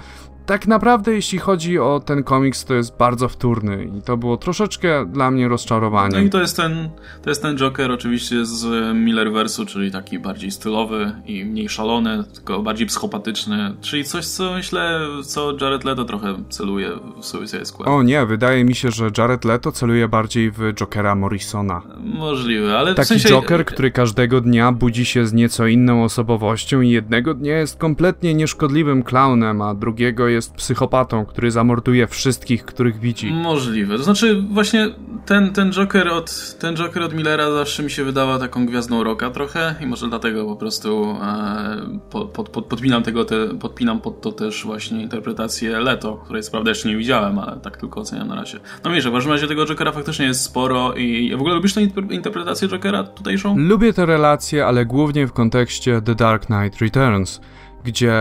tak 0.47 0.67
naprawdę, 0.67 1.13
jeśli 1.13 1.39
chodzi 1.39 1.79
o 1.79 1.99
ten 2.05 2.23
komiks, 2.23 2.65
to 2.65 2.73
jest 2.73 2.97
bardzo 2.97 3.29
wtórny 3.29 3.89
i 3.97 4.01
to 4.01 4.17
było 4.17 4.37
troszeczkę 4.37 5.05
dla 5.05 5.31
mnie 5.31 5.47
rozczarowanie. 5.47 6.17
No 6.17 6.19
i 6.19 6.29
to 6.29 6.41
jest 6.41 6.57
ten, 6.57 6.89
to 7.23 7.29
jest 7.29 7.41
ten 7.41 7.57
Joker 7.57 7.91
oczywiście 7.91 8.45
z 8.45 8.95
Millerversu, 8.95 9.65
czyli 9.65 9.91
taki 9.91 10.19
bardziej 10.19 10.51
stylowy 10.51 11.11
i 11.25 11.45
mniej 11.45 11.69
szalony, 11.69 12.23
tylko 12.33 12.63
bardziej 12.63 12.87
psychopatyczny, 12.87 13.73
czyli 13.81 14.03
coś, 14.03 14.25
co 14.25 14.53
myślę, 14.53 14.99
co 15.23 15.53
Jared 15.61 15.83
Leto 15.83 16.05
trochę 16.05 16.35
celuje 16.49 16.89
w 17.21 17.25
Suicide 17.25 17.65
Squad. 17.65 17.87
O 17.87 18.03
nie, 18.03 18.25
wydaje 18.25 18.63
mi 18.63 18.75
się, 18.75 18.91
że 18.91 19.09
Jared 19.17 19.45
Leto 19.45 19.71
celuje 19.71 20.07
bardziej 20.07 20.51
w 20.51 20.73
Jokera 20.73 21.15
Morrisona. 21.15 21.81
Możliwe, 22.03 22.77
ale 22.77 22.95
Taki 22.95 23.05
w 23.05 23.07
sensie... 23.07 23.29
Joker, 23.29 23.65
który 23.65 23.91
każdego 23.91 24.41
dnia 24.41 24.71
budzi 24.71 25.05
się 25.05 25.25
z 25.25 25.33
nieco 25.33 25.67
inną 25.67 26.03
osobowością 26.03 26.81
i 26.81 26.89
jednego 26.89 27.33
dnia 27.33 27.57
jest 27.57 27.77
kompletnie 27.77 28.33
nieszkodliwym 28.33 29.03
klaunem, 29.03 29.61
a 29.61 29.73
drugiego 29.73 30.27
jest 30.27 30.36
jest 30.37 30.53
psychopatą, 30.53 31.25
który 31.25 31.51
zamorduje 31.51 32.07
wszystkich, 32.07 32.65
których 32.65 32.99
widzi. 32.99 33.33
Możliwe. 33.33 33.97
To 33.97 34.03
znaczy, 34.03 34.41
właśnie 34.51 34.89
ten, 35.25 35.53
ten, 35.53 35.71
Joker 35.71 36.07
od, 36.07 36.57
ten 36.59 36.75
Joker 36.75 37.03
od 37.03 37.13
Millera 37.13 37.51
zawsze 37.51 37.83
mi 37.83 37.91
się 37.91 38.03
wydawał 38.03 38.39
taką 38.39 38.65
gwiazdą 38.65 39.03
roka 39.03 39.29
trochę 39.29 39.75
i 39.81 39.85
może 39.85 40.07
dlatego 40.07 40.45
po 40.45 40.55
prostu 40.55 41.15
e, 41.21 41.99
pod, 42.09 42.29
pod, 42.29 42.49
pod, 42.49 42.65
podpinam, 42.65 43.03
tego 43.03 43.25
te, 43.25 43.47
podpinam 43.47 44.01
pod 44.01 44.21
to 44.21 44.31
też 44.31 44.65
właśnie 44.65 45.01
interpretację 45.01 45.79
Leto, 45.79 46.15
której 46.15 46.43
co 46.43 46.51
prawda 46.51 46.71
jeszcze 46.71 46.89
nie 46.89 46.97
widziałem, 46.97 47.39
ale 47.39 47.59
tak 47.59 47.77
tylko 47.77 48.01
oceniam 48.01 48.27
na 48.27 48.35
razie. 48.35 48.59
No 48.83 48.91
wiesz, 48.91 49.07
w 49.07 49.13
każdym 49.13 49.31
razie 49.31 49.47
tego 49.47 49.65
Jokera 49.65 49.91
faktycznie 49.91 50.25
jest 50.25 50.41
sporo 50.41 50.93
i 50.93 51.35
w 51.35 51.39
ogóle 51.39 51.55
lubisz 51.55 51.73
tę 51.73 51.81
interpretację 52.09 52.67
Jokera 52.67 53.03
tutejszą? 53.03 53.57
Lubię 53.57 53.93
te 53.93 54.05
relacje, 54.05 54.65
ale 54.65 54.85
głównie 54.85 55.27
w 55.27 55.33
kontekście 55.33 56.01
The 56.01 56.15
Dark 56.15 56.45
Knight 56.45 56.81
Returns, 56.81 57.41
gdzie 57.83 58.13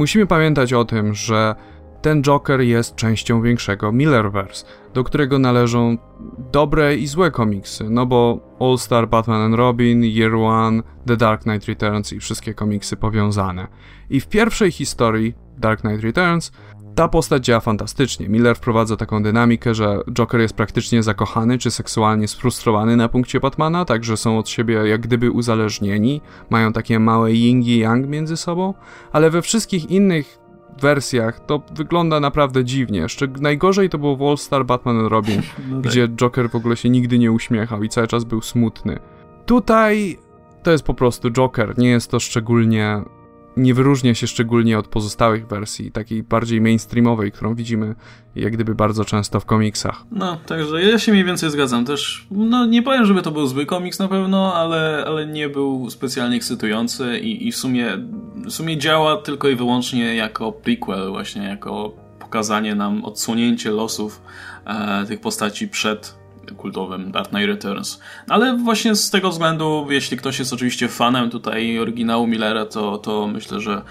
Musimy 0.00 0.26
pamiętać 0.26 0.72
o 0.72 0.84
tym, 0.84 1.14
że 1.14 1.54
ten 2.02 2.22
Joker 2.22 2.60
jest 2.60 2.96
częścią 2.96 3.42
większego 3.42 3.92
Millerverse, 3.92 4.66
do 4.94 5.04
którego 5.04 5.38
należą 5.38 5.98
dobre 6.52 6.96
i 6.96 7.06
złe 7.06 7.30
komiksy, 7.30 7.90
no 7.90 8.06
bo 8.06 8.40
All 8.60 8.78
Star 8.78 9.08
Batman 9.08 9.42
and 9.42 9.54
Robin, 9.54 10.04
Year 10.04 10.34
One, 10.34 10.82
The 11.06 11.16
Dark 11.16 11.42
Knight 11.42 11.68
Returns 11.68 12.12
i 12.12 12.20
wszystkie 12.20 12.54
komiksy 12.54 12.96
powiązane. 12.96 13.68
I 14.10 14.20
w 14.20 14.28
pierwszej 14.28 14.72
historii, 14.72 15.34
Dark 15.58 15.80
Knight 15.80 16.02
Returns, 16.02 16.52
ta 16.94 17.08
postać 17.08 17.44
działa 17.44 17.60
fantastycznie. 17.60 18.28
Miller 18.28 18.56
wprowadza 18.56 18.96
taką 18.96 19.22
dynamikę, 19.22 19.74
że 19.74 20.00
Joker 20.12 20.40
jest 20.40 20.54
praktycznie 20.54 21.02
zakochany 21.02 21.58
czy 21.58 21.70
seksualnie 21.70 22.28
sfrustrowany 22.28 22.96
na 22.96 23.08
punkcie 23.08 23.40
Batmana, 23.40 23.84
także 23.84 24.16
są 24.16 24.38
od 24.38 24.48
siebie 24.48 24.74
jak 24.74 25.00
gdyby 25.00 25.30
uzależnieni, 25.30 26.20
mają 26.50 26.72
takie 26.72 26.98
małe 26.98 27.32
yin 27.32 27.62
i 27.62 27.78
yang 27.78 28.06
między 28.06 28.36
sobą, 28.36 28.74
ale 29.12 29.30
we 29.30 29.42
wszystkich 29.42 29.90
innych 29.90 30.38
wersjach 30.80 31.40
to 31.46 31.62
wygląda 31.74 32.20
naprawdę 32.20 32.64
dziwnie. 32.64 33.00
Jeszcze 33.00 33.26
najgorzej 33.40 33.90
to 33.90 33.98
było 33.98 34.16
w 34.16 34.22
All 34.22 34.38
Star 34.38 34.66
Batman 34.66 35.06
Robin, 35.06 35.42
no 35.70 35.82
tak. 35.82 35.90
gdzie 35.90 36.08
Joker 36.08 36.50
w 36.50 36.54
ogóle 36.54 36.76
się 36.76 36.90
nigdy 36.90 37.18
nie 37.18 37.32
uśmiechał 37.32 37.82
i 37.82 37.88
cały 37.88 38.06
czas 38.06 38.24
był 38.24 38.42
smutny. 38.42 38.98
Tutaj 39.46 40.18
to 40.62 40.70
jest 40.70 40.84
po 40.84 40.94
prostu 40.94 41.30
Joker, 41.30 41.78
nie 41.78 41.88
jest 41.88 42.10
to 42.10 42.20
szczególnie 42.20 43.02
nie 43.56 43.74
wyróżnia 43.74 44.14
się 44.14 44.26
szczególnie 44.26 44.78
od 44.78 44.88
pozostałych 44.88 45.46
wersji, 45.46 45.92
takiej 45.92 46.22
bardziej 46.22 46.60
mainstreamowej, 46.60 47.32
którą 47.32 47.54
widzimy 47.54 47.94
jak 48.36 48.52
gdyby 48.52 48.74
bardzo 48.74 49.04
często 49.04 49.40
w 49.40 49.44
komiksach. 49.44 50.04
No, 50.10 50.36
także 50.46 50.82
ja 50.82 50.98
się 50.98 51.12
mniej 51.12 51.24
więcej 51.24 51.50
zgadzam. 51.50 51.84
Też, 51.84 52.26
no 52.30 52.66
nie 52.66 52.82
powiem, 52.82 53.06
żeby 53.06 53.22
to 53.22 53.30
był 53.30 53.46
zły 53.46 53.66
komiks 53.66 53.98
na 53.98 54.08
pewno, 54.08 54.54
ale, 54.54 55.04
ale 55.06 55.26
nie 55.26 55.48
był 55.48 55.90
specjalnie 55.90 56.36
ekscytujący 56.36 57.18
i, 57.18 57.48
i 57.48 57.52
w, 57.52 57.56
sumie, 57.56 57.86
w 58.46 58.50
sumie 58.50 58.78
działa 58.78 59.16
tylko 59.16 59.48
i 59.48 59.56
wyłącznie 59.56 60.14
jako 60.14 60.52
prequel, 60.52 61.10
właśnie 61.10 61.42
jako 61.42 61.92
pokazanie 62.18 62.74
nam, 62.74 63.04
odsłonięcie 63.04 63.70
losów 63.70 64.22
e, 64.64 65.06
tych 65.06 65.20
postaci 65.20 65.68
przed 65.68 66.19
kultowym 66.56 67.12
Dark 67.12 67.28
Knight 67.28 67.46
Returns. 67.46 68.00
Ale 68.28 68.56
właśnie 68.56 68.94
z 68.94 69.10
tego 69.10 69.30
względu, 69.30 69.86
jeśli 69.90 70.16
ktoś 70.16 70.38
jest 70.38 70.52
oczywiście 70.52 70.88
fanem 70.88 71.30
tutaj 71.30 71.78
oryginału 71.78 72.26
Millera, 72.26 72.66
to, 72.66 72.98
to 72.98 73.26
myślę, 73.26 73.60
że 73.60 73.82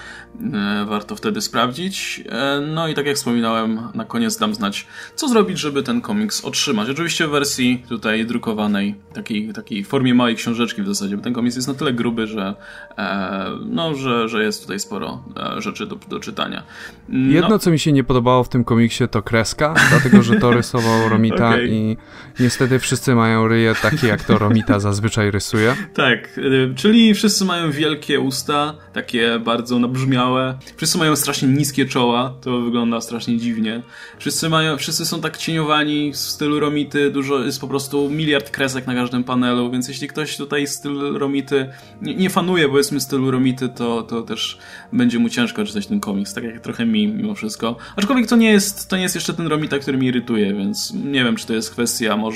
e, 0.54 0.86
warto 0.86 1.16
wtedy 1.16 1.42
sprawdzić. 1.42 2.24
E, 2.30 2.62
no 2.62 2.88
i 2.88 2.94
tak 2.94 3.06
jak 3.06 3.16
wspominałem, 3.16 3.80
na 3.94 4.06
koniec 4.06 4.38
dam 4.38 4.56
znać, 4.56 4.88
co 5.16 5.28
zrobić, 5.28 5.60
żeby 5.60 5.84
ten 5.84 6.02
komiks 6.02 6.46
otrzymać. 6.46 6.90
Oczywiście 6.90 7.28
w 7.28 7.32
wersji 7.32 7.84
tutaj 7.90 8.26
drukowanej, 8.26 8.96
takiej, 9.14 9.54
takiej 9.54 9.84
formie 9.84 10.16
małej 10.16 10.36
książeczki 10.36 10.82
w 10.82 10.88
zasadzie, 10.88 11.18
bo 11.18 11.24
ten 11.24 11.34
komiks 11.34 11.56
jest 11.56 11.68
na 11.68 11.74
tyle 11.74 11.94
gruby, 11.94 12.28
że, 12.28 12.56
e, 12.98 13.46
no, 13.66 13.96
że, 13.96 14.30
że 14.30 14.44
jest 14.44 14.62
tutaj 14.62 14.80
sporo 14.80 15.24
rzeczy 15.58 15.86
do, 15.88 15.96
do 15.96 16.20
czytania. 16.20 16.64
No. 17.10 17.34
Jedno, 17.34 17.60
co 17.60 17.72
mi 17.72 17.80
się 17.80 17.92
nie 17.92 18.04
podobało 18.04 18.44
w 18.44 18.50
tym 18.50 18.64
komiksie, 18.64 19.08
to 19.08 19.22
kreska, 19.22 19.74
dlatego 19.90 20.24
że 20.24 20.36
to 20.36 20.52
rysował 20.52 21.10
Romita 21.10 21.50
okay. 21.50 21.68
i 21.68 21.98
nie 22.40 22.49
niestety 22.50 22.80
wszyscy 22.80 23.16
mają 23.16 23.48
ryje 23.48 23.74
takie, 23.82 24.08
jak 24.08 24.24
to 24.24 24.38
Romita 24.38 24.80
zazwyczaj 24.80 25.32
rysuje. 25.32 25.76
Tak, 25.94 26.38
y, 26.38 26.74
czyli 26.76 27.14
wszyscy 27.14 27.46
mają 27.46 27.72
wielkie 27.72 28.20
usta, 28.20 28.76
takie 28.94 29.40
bardzo 29.40 29.80
nabrzmiałe. 29.80 30.58
Wszyscy 30.78 30.98
mają 30.98 31.16
strasznie 31.16 31.48
niskie 31.48 31.86
czoła, 31.86 32.34
to 32.42 32.62
wygląda 32.62 33.02
strasznie 33.02 33.38
dziwnie. 33.38 33.82
Wszyscy 34.18 34.50
mają, 34.50 34.78
wszyscy 34.78 35.06
są 35.06 35.22
tak 35.22 35.38
cieniowani 35.38 36.12
w 36.12 36.18
stylu 36.18 36.60
Romity, 36.60 37.12
dużo 37.12 37.40
jest 37.40 37.62
po 37.62 37.68
prostu 37.68 38.10
miliard 38.10 38.50
kresek 38.50 38.88
na 38.88 38.96
każdym 38.96 39.24
panelu, 39.24 39.72
więc 39.72 39.88
jeśli 39.88 40.08
ktoś 40.08 40.38
tutaj 40.38 40.68
styl 40.68 41.18
Romity 41.18 41.70
nie, 42.02 42.16
nie 42.16 42.30
fanuje, 42.30 42.70
powiedzmy 42.70 43.00
stylu 43.00 43.32
Romity, 43.32 43.70
to, 43.70 44.04
to 44.04 44.22
też 44.22 44.58
będzie 44.94 45.20
mu 45.20 45.30
ciężko 45.30 45.66
czytać 45.66 45.88
ten 45.88 46.00
komiks, 46.00 46.34
tak 46.34 46.44
jak 46.44 46.60
trochę 46.60 46.86
mi 46.86 47.08
mimo 47.08 47.36
wszystko. 47.36 47.76
Aczkolwiek 47.96 48.28
to 48.28 48.36
nie 48.36 48.52
jest, 48.52 48.90
to 48.90 48.96
nie 48.96 49.04
jest 49.04 49.16
jeszcze 49.16 49.34
ten 49.34 49.48
Romita, 49.48 49.80
który 49.80 49.98
mi 49.98 50.08
irytuje, 50.08 50.54
więc 50.54 50.94
nie 50.94 51.24
wiem, 51.24 51.36
czy 51.36 51.48
to 51.48 51.54
jest 51.54 51.72
kwestia 51.72 52.18
może 52.18 52.29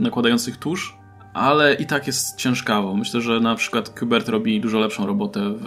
nakładających 0.00 0.56
tusz, 0.56 0.98
ale 1.34 1.74
i 1.74 1.86
tak 1.86 2.06
jest 2.06 2.36
ciężkawo. 2.36 2.94
Myślę, 2.94 3.20
że 3.20 3.40
na 3.40 3.54
przykład 3.54 4.00
Kubert 4.00 4.28
robi 4.28 4.60
dużo 4.60 4.78
lepszą 4.78 5.06
robotę 5.06 5.40
w 5.56 5.66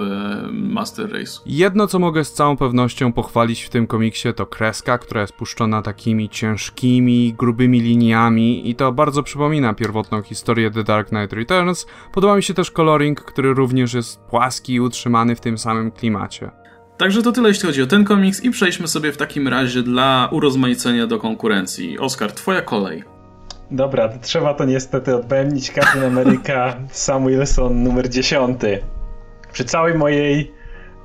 Master 0.51 1.11
Race. 1.11 1.31
Jedno, 1.45 1.87
co 1.87 1.99
mogę 1.99 2.25
z 2.25 2.33
całą 2.33 2.57
pewnością 2.57 3.13
pochwalić 3.13 3.61
w 3.61 3.69
tym 3.69 3.87
komiksie, 3.87 4.33
to 4.33 4.45
kreska, 4.45 4.97
która 4.97 5.21
jest 5.21 5.33
puszczona 5.33 5.81
takimi 5.81 6.29
ciężkimi, 6.29 7.33
grubymi 7.37 7.79
liniami 7.79 8.69
i 8.69 8.75
to 8.75 8.91
bardzo 8.91 9.23
przypomina 9.23 9.73
pierwotną 9.73 10.21
historię 10.21 10.71
The 10.71 10.83
Dark 10.83 11.09
Knight 11.09 11.33
Returns. 11.33 11.85
Podoba 12.13 12.35
mi 12.35 12.43
się 12.43 12.53
też 12.53 12.71
coloring, 12.71 13.21
który 13.21 13.53
również 13.53 13.93
jest 13.93 14.19
płaski 14.19 14.73
i 14.73 14.79
utrzymany 14.79 15.35
w 15.35 15.41
tym 15.41 15.57
samym 15.57 15.91
klimacie. 15.91 16.51
Także 16.97 17.21
to 17.21 17.31
tyle, 17.31 17.49
jeśli 17.49 17.67
chodzi 17.67 17.81
o 17.81 17.87
ten 17.87 18.03
komiks 18.03 18.43
i 18.43 18.51
przejdźmy 18.51 18.87
sobie 18.87 19.11
w 19.11 19.17
takim 19.17 19.47
razie 19.47 19.83
dla 19.83 20.29
urozmaicenia 20.31 21.07
do 21.07 21.19
konkurencji. 21.19 21.99
Oskar, 21.99 22.31
twoja 22.31 22.61
kolej. 22.61 23.03
Dobra, 23.71 24.09
to 24.09 24.19
trzeba 24.21 24.53
to 24.53 24.65
niestety 24.65 25.15
odbędzić. 25.15 25.71
Captain 25.71 26.05
America 26.05 26.75
Sam 26.91 27.27
Wilson 27.27 27.83
numer 27.83 28.09
10. 28.09 28.61
Przy 29.51 29.65
całej 29.65 29.93
mojej 29.93 30.51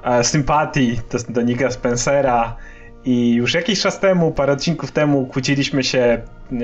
e, 0.04 0.24
sympatii 0.24 1.00
do, 1.12 1.18
do 1.28 1.42
Nika 1.42 1.70
Spencera 1.70 2.56
i 3.04 3.34
już 3.34 3.54
jakiś 3.54 3.80
czas 3.80 4.00
temu, 4.00 4.32
parę 4.32 4.52
odcinków 4.52 4.92
temu 4.92 5.26
kłóciliśmy 5.26 5.84
się 5.84 6.22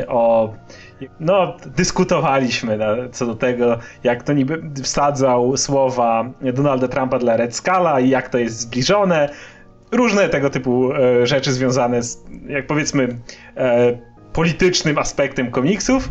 o... 0.08 0.52
No, 1.20 1.56
dyskutowaliśmy 1.66 2.78
na, 2.78 2.86
co 3.12 3.26
do 3.26 3.34
tego, 3.34 3.78
jak 4.04 4.22
to 4.22 4.32
niby 4.32 4.62
wsadzał 4.82 5.56
słowa 5.56 6.30
Donalda 6.54 6.88
Trumpa 6.88 7.18
dla 7.18 7.36
Red 7.36 7.56
Scala 7.56 8.00
i 8.00 8.08
jak 8.08 8.28
to 8.28 8.38
jest 8.38 8.60
zbliżone. 8.60 9.28
Różne 9.92 10.28
tego 10.28 10.50
typu 10.50 10.92
e, 10.92 11.26
rzeczy 11.26 11.52
związane 11.52 12.02
z, 12.02 12.24
jak 12.48 12.66
powiedzmy, 12.66 13.18
e, 13.56 14.11
politycznym 14.32 14.98
aspektem 14.98 15.50
komiksów. 15.50 16.08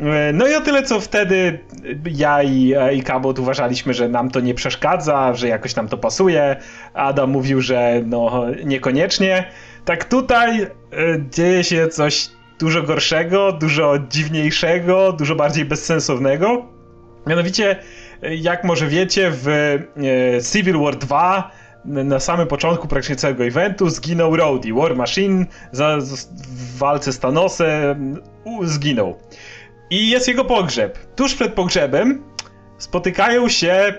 E, 0.00 0.32
no 0.32 0.48
i 0.48 0.54
o 0.54 0.60
tyle, 0.60 0.82
co 0.82 1.00
wtedy 1.00 1.58
ja 2.04 2.42
i, 2.42 2.74
e, 2.74 2.94
i 2.94 3.02
Cabot 3.02 3.38
uważaliśmy, 3.38 3.94
że 3.94 4.08
nam 4.08 4.30
to 4.30 4.40
nie 4.40 4.54
przeszkadza, 4.54 5.34
że 5.34 5.48
jakoś 5.48 5.76
nam 5.76 5.88
to 5.88 5.98
pasuje. 5.98 6.56
Adam 6.94 7.30
mówił, 7.30 7.60
że 7.60 8.02
no 8.06 8.46
niekoniecznie. 8.64 9.50
Tak 9.84 10.04
tutaj 10.04 10.62
e, 10.62 10.68
dzieje 11.30 11.64
się 11.64 11.88
coś 11.88 12.28
dużo 12.58 12.82
gorszego, 12.82 13.52
dużo 13.52 13.98
dziwniejszego, 13.98 15.12
dużo 15.12 15.34
bardziej 15.34 15.64
bezsensownego. 15.64 16.66
Mianowicie, 17.26 17.76
jak 18.22 18.64
może 18.64 18.86
wiecie, 18.86 19.30
w 19.32 19.46
Civil 20.52 20.78
War 20.78 20.96
2 20.96 21.50
na 21.86 22.20
samym 22.20 22.46
początku 22.46 22.88
praktycznie 22.88 23.16
całego 23.16 23.44
eventu 23.44 23.90
zginął 23.90 24.36
Rhodey. 24.36 24.72
War 24.72 24.96
Machine 24.96 25.46
za, 25.72 25.96
w 25.96 26.78
walce 26.78 27.12
z 27.12 27.18
Thanosem 27.18 28.22
zginął. 28.62 29.18
I 29.90 30.10
jest 30.10 30.28
jego 30.28 30.44
pogrzeb. 30.44 30.98
Tuż 31.16 31.34
przed 31.34 31.54
pogrzebem 31.54 32.22
spotykają 32.78 33.48
się 33.48 33.94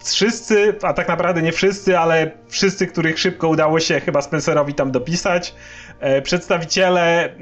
wszyscy, 0.00 0.74
a 0.82 0.92
tak 0.92 1.08
naprawdę 1.08 1.42
nie 1.42 1.52
wszyscy, 1.52 1.98
ale 1.98 2.30
wszyscy, 2.48 2.86
których 2.86 3.18
szybko 3.18 3.48
udało 3.48 3.80
się 3.80 4.00
chyba 4.00 4.22
Spencerowi 4.22 4.74
tam 4.74 4.90
dopisać, 4.90 5.54
e, 6.00 6.22
przedstawiciele 6.22 7.34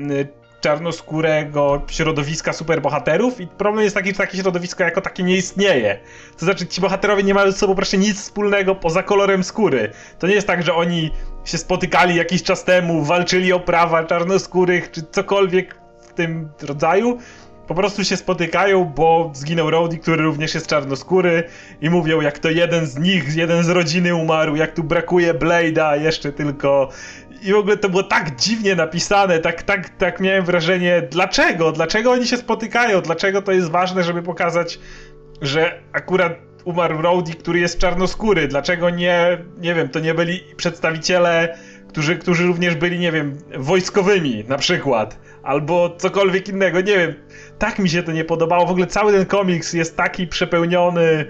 czarnoskórego 0.60 1.82
środowiska 1.90 2.52
superbohaterów 2.52 3.40
i 3.40 3.46
problem 3.46 3.84
jest 3.84 3.96
taki, 3.96 4.08
że 4.08 4.14
takie 4.14 4.38
środowisko 4.38 4.84
jako 4.84 5.00
takie 5.00 5.22
nie 5.22 5.36
istnieje. 5.36 5.98
To 6.38 6.44
znaczy 6.44 6.66
ci 6.66 6.80
bohaterowie 6.80 7.22
nie 7.22 7.34
mają 7.34 7.50
ze 7.50 7.58
sobą 7.58 7.74
proszę 7.74 7.98
nic 7.98 8.20
wspólnego 8.20 8.74
poza 8.74 9.02
kolorem 9.02 9.44
skóry. 9.44 9.90
To 10.18 10.26
nie 10.26 10.34
jest 10.34 10.46
tak, 10.46 10.62
że 10.62 10.74
oni 10.74 11.10
się 11.44 11.58
spotykali 11.58 12.16
jakiś 12.16 12.42
czas 12.42 12.64
temu, 12.64 13.04
walczyli 13.04 13.52
o 13.52 13.60
prawa 13.60 14.04
czarnoskórych 14.04 14.90
czy 14.90 15.02
cokolwiek 15.02 15.74
w 16.00 16.12
tym 16.12 16.48
rodzaju. 16.62 17.18
Po 17.66 17.74
prostu 17.74 18.04
się 18.04 18.16
spotykają, 18.16 18.84
bo 18.84 19.30
zginął 19.34 19.70
Rowdy, 19.70 19.98
który 19.98 20.22
również 20.22 20.54
jest 20.54 20.66
czarnoskóry 20.66 21.44
i 21.80 21.90
mówią, 21.90 22.20
jak 22.20 22.38
to 22.38 22.50
jeden 22.50 22.86
z 22.86 22.98
nich, 22.98 23.36
jeden 23.36 23.64
z 23.64 23.68
rodziny 23.68 24.14
umarł, 24.14 24.56
jak 24.56 24.74
tu 24.74 24.84
brakuje 24.84 25.34
Blade'a, 25.34 26.02
jeszcze 26.02 26.32
tylko 26.32 26.88
i 27.42 27.52
w 27.52 27.56
ogóle 27.56 27.76
to 27.76 27.88
było 27.88 28.02
tak 28.02 28.36
dziwnie 28.36 28.74
napisane, 28.74 29.38
tak, 29.38 29.62
tak, 29.62 29.88
tak 29.88 30.20
miałem 30.20 30.44
wrażenie, 30.44 31.02
dlaczego? 31.10 31.72
Dlaczego 31.72 32.10
oni 32.10 32.26
się 32.26 32.36
spotykają? 32.36 33.00
Dlaczego 33.00 33.42
to 33.42 33.52
jest 33.52 33.70
ważne, 33.70 34.04
żeby 34.04 34.22
pokazać, 34.22 34.78
że 35.42 35.82
akurat 35.92 36.38
umarł 36.64 37.02
Rowdy, 37.02 37.32
który 37.34 37.58
jest 37.58 37.78
czarnoskóry? 37.78 38.48
Dlaczego 38.48 38.90
nie, 38.90 39.38
nie 39.58 39.74
wiem, 39.74 39.88
to 39.88 40.00
nie 40.00 40.14
byli 40.14 40.40
przedstawiciele, 40.56 41.58
którzy, 41.88 42.16
którzy 42.16 42.46
również 42.46 42.74
byli, 42.74 42.98
nie 42.98 43.12
wiem, 43.12 43.38
wojskowymi 43.58 44.44
na 44.48 44.58
przykład, 44.58 45.18
albo 45.42 45.96
cokolwiek 45.98 46.48
innego, 46.48 46.80
nie 46.80 46.98
wiem. 46.98 47.14
Tak 47.58 47.78
mi 47.78 47.88
się 47.88 48.02
to 48.02 48.12
nie 48.12 48.24
podobało. 48.24 48.66
W 48.66 48.70
ogóle 48.70 48.86
cały 48.86 49.12
ten 49.12 49.26
komiks 49.26 49.72
jest 49.72 49.96
taki 49.96 50.26
przepełniony 50.26 51.26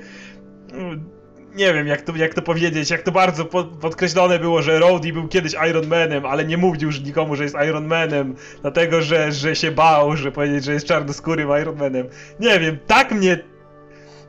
nie 1.57 1.75
wiem 1.75 1.87
jak 1.87 2.03
to, 2.03 2.17
jak 2.17 2.35
to 2.35 2.43
powiedzieć, 2.43 2.91
jak 2.91 3.03
to 3.03 3.13
bardzo 3.13 3.45
podkreślone 3.81 4.39
było, 4.39 4.63
że 4.63 4.79
Rhodey 4.79 5.13
był 5.13 5.29
kiedyś 5.29 5.53
Iron 5.71 5.87
Manem, 5.87 6.27
ale 6.27 6.45
nie 6.45 6.57
mówił 6.57 6.87
już 6.89 7.01
nikomu, 7.01 7.37
że 7.37 7.43
jest 7.43 7.57
Iron 7.69 7.87
Manem, 7.87 8.35
dlatego 8.63 9.03
że, 9.03 9.33
że 9.33 9.57
się 9.57 9.71
bał, 9.71 10.17
że 10.17 10.33
powiedzieć, 10.33 10.65
że 10.65 10.73
jest 10.73 10.87
czarnoskórym 10.87 11.49
Iron 11.61 11.77
Manem. 11.77 12.09
Nie 12.41 12.61
wiem, 12.61 12.79
tak 12.87 13.13
mnie, 13.13 13.39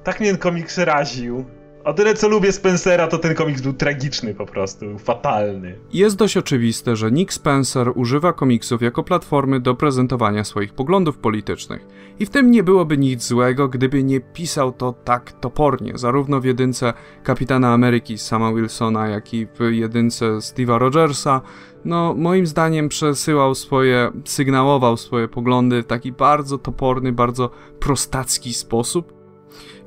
tak 0.03 0.19
mnie 0.19 0.37
komiks 0.37 0.77
raził. 0.77 1.56
O 1.87 1.93
tyle 1.93 2.13
co 2.13 2.29
lubię 2.29 2.51
Spencera, 2.51 3.07
to 3.07 3.17
ten 3.17 3.35
komiks 3.35 3.61
był 3.61 3.73
tragiczny 3.73 4.33
po 4.33 4.45
prostu, 4.45 4.85
fatalny. 4.99 5.75
Jest 5.93 6.15
dość 6.15 6.37
oczywiste, 6.37 6.95
że 6.95 7.11
Nick 7.11 7.33
Spencer 7.33 7.91
używa 7.95 8.33
komiksów 8.33 8.81
jako 8.81 9.03
platformy 9.03 9.59
do 9.59 9.75
prezentowania 9.75 10.43
swoich 10.43 10.73
poglądów 10.73 11.17
politycznych. 11.17 11.87
I 12.19 12.25
w 12.25 12.29
tym 12.29 12.51
nie 12.51 12.63
byłoby 12.63 12.97
nic 12.97 13.23
złego, 13.23 13.67
gdyby 13.67 14.03
nie 14.03 14.19
pisał 14.19 14.71
to 14.71 14.93
tak 14.93 15.31
topornie, 15.31 15.97
zarówno 15.97 16.41
w 16.41 16.45
jedynce 16.45 16.93
Kapitana 17.23 17.73
Ameryki 17.73 18.17
Sama 18.17 18.53
Wilsona, 18.53 19.07
jak 19.07 19.33
i 19.33 19.45
w 19.45 19.71
jedynce 19.71 20.25
Steve'a 20.25 20.77
Rogersa. 20.77 21.41
No, 21.85 22.13
moim 22.17 22.47
zdaniem 22.47 22.89
przesyłał 22.89 23.55
swoje, 23.55 24.11
sygnałował 24.25 24.97
swoje 24.97 25.27
poglądy 25.27 25.83
w 25.83 25.85
taki 25.85 26.11
bardzo 26.11 26.57
toporny, 26.57 27.11
bardzo 27.11 27.49
prostacki 27.79 28.53
sposób. 28.53 29.17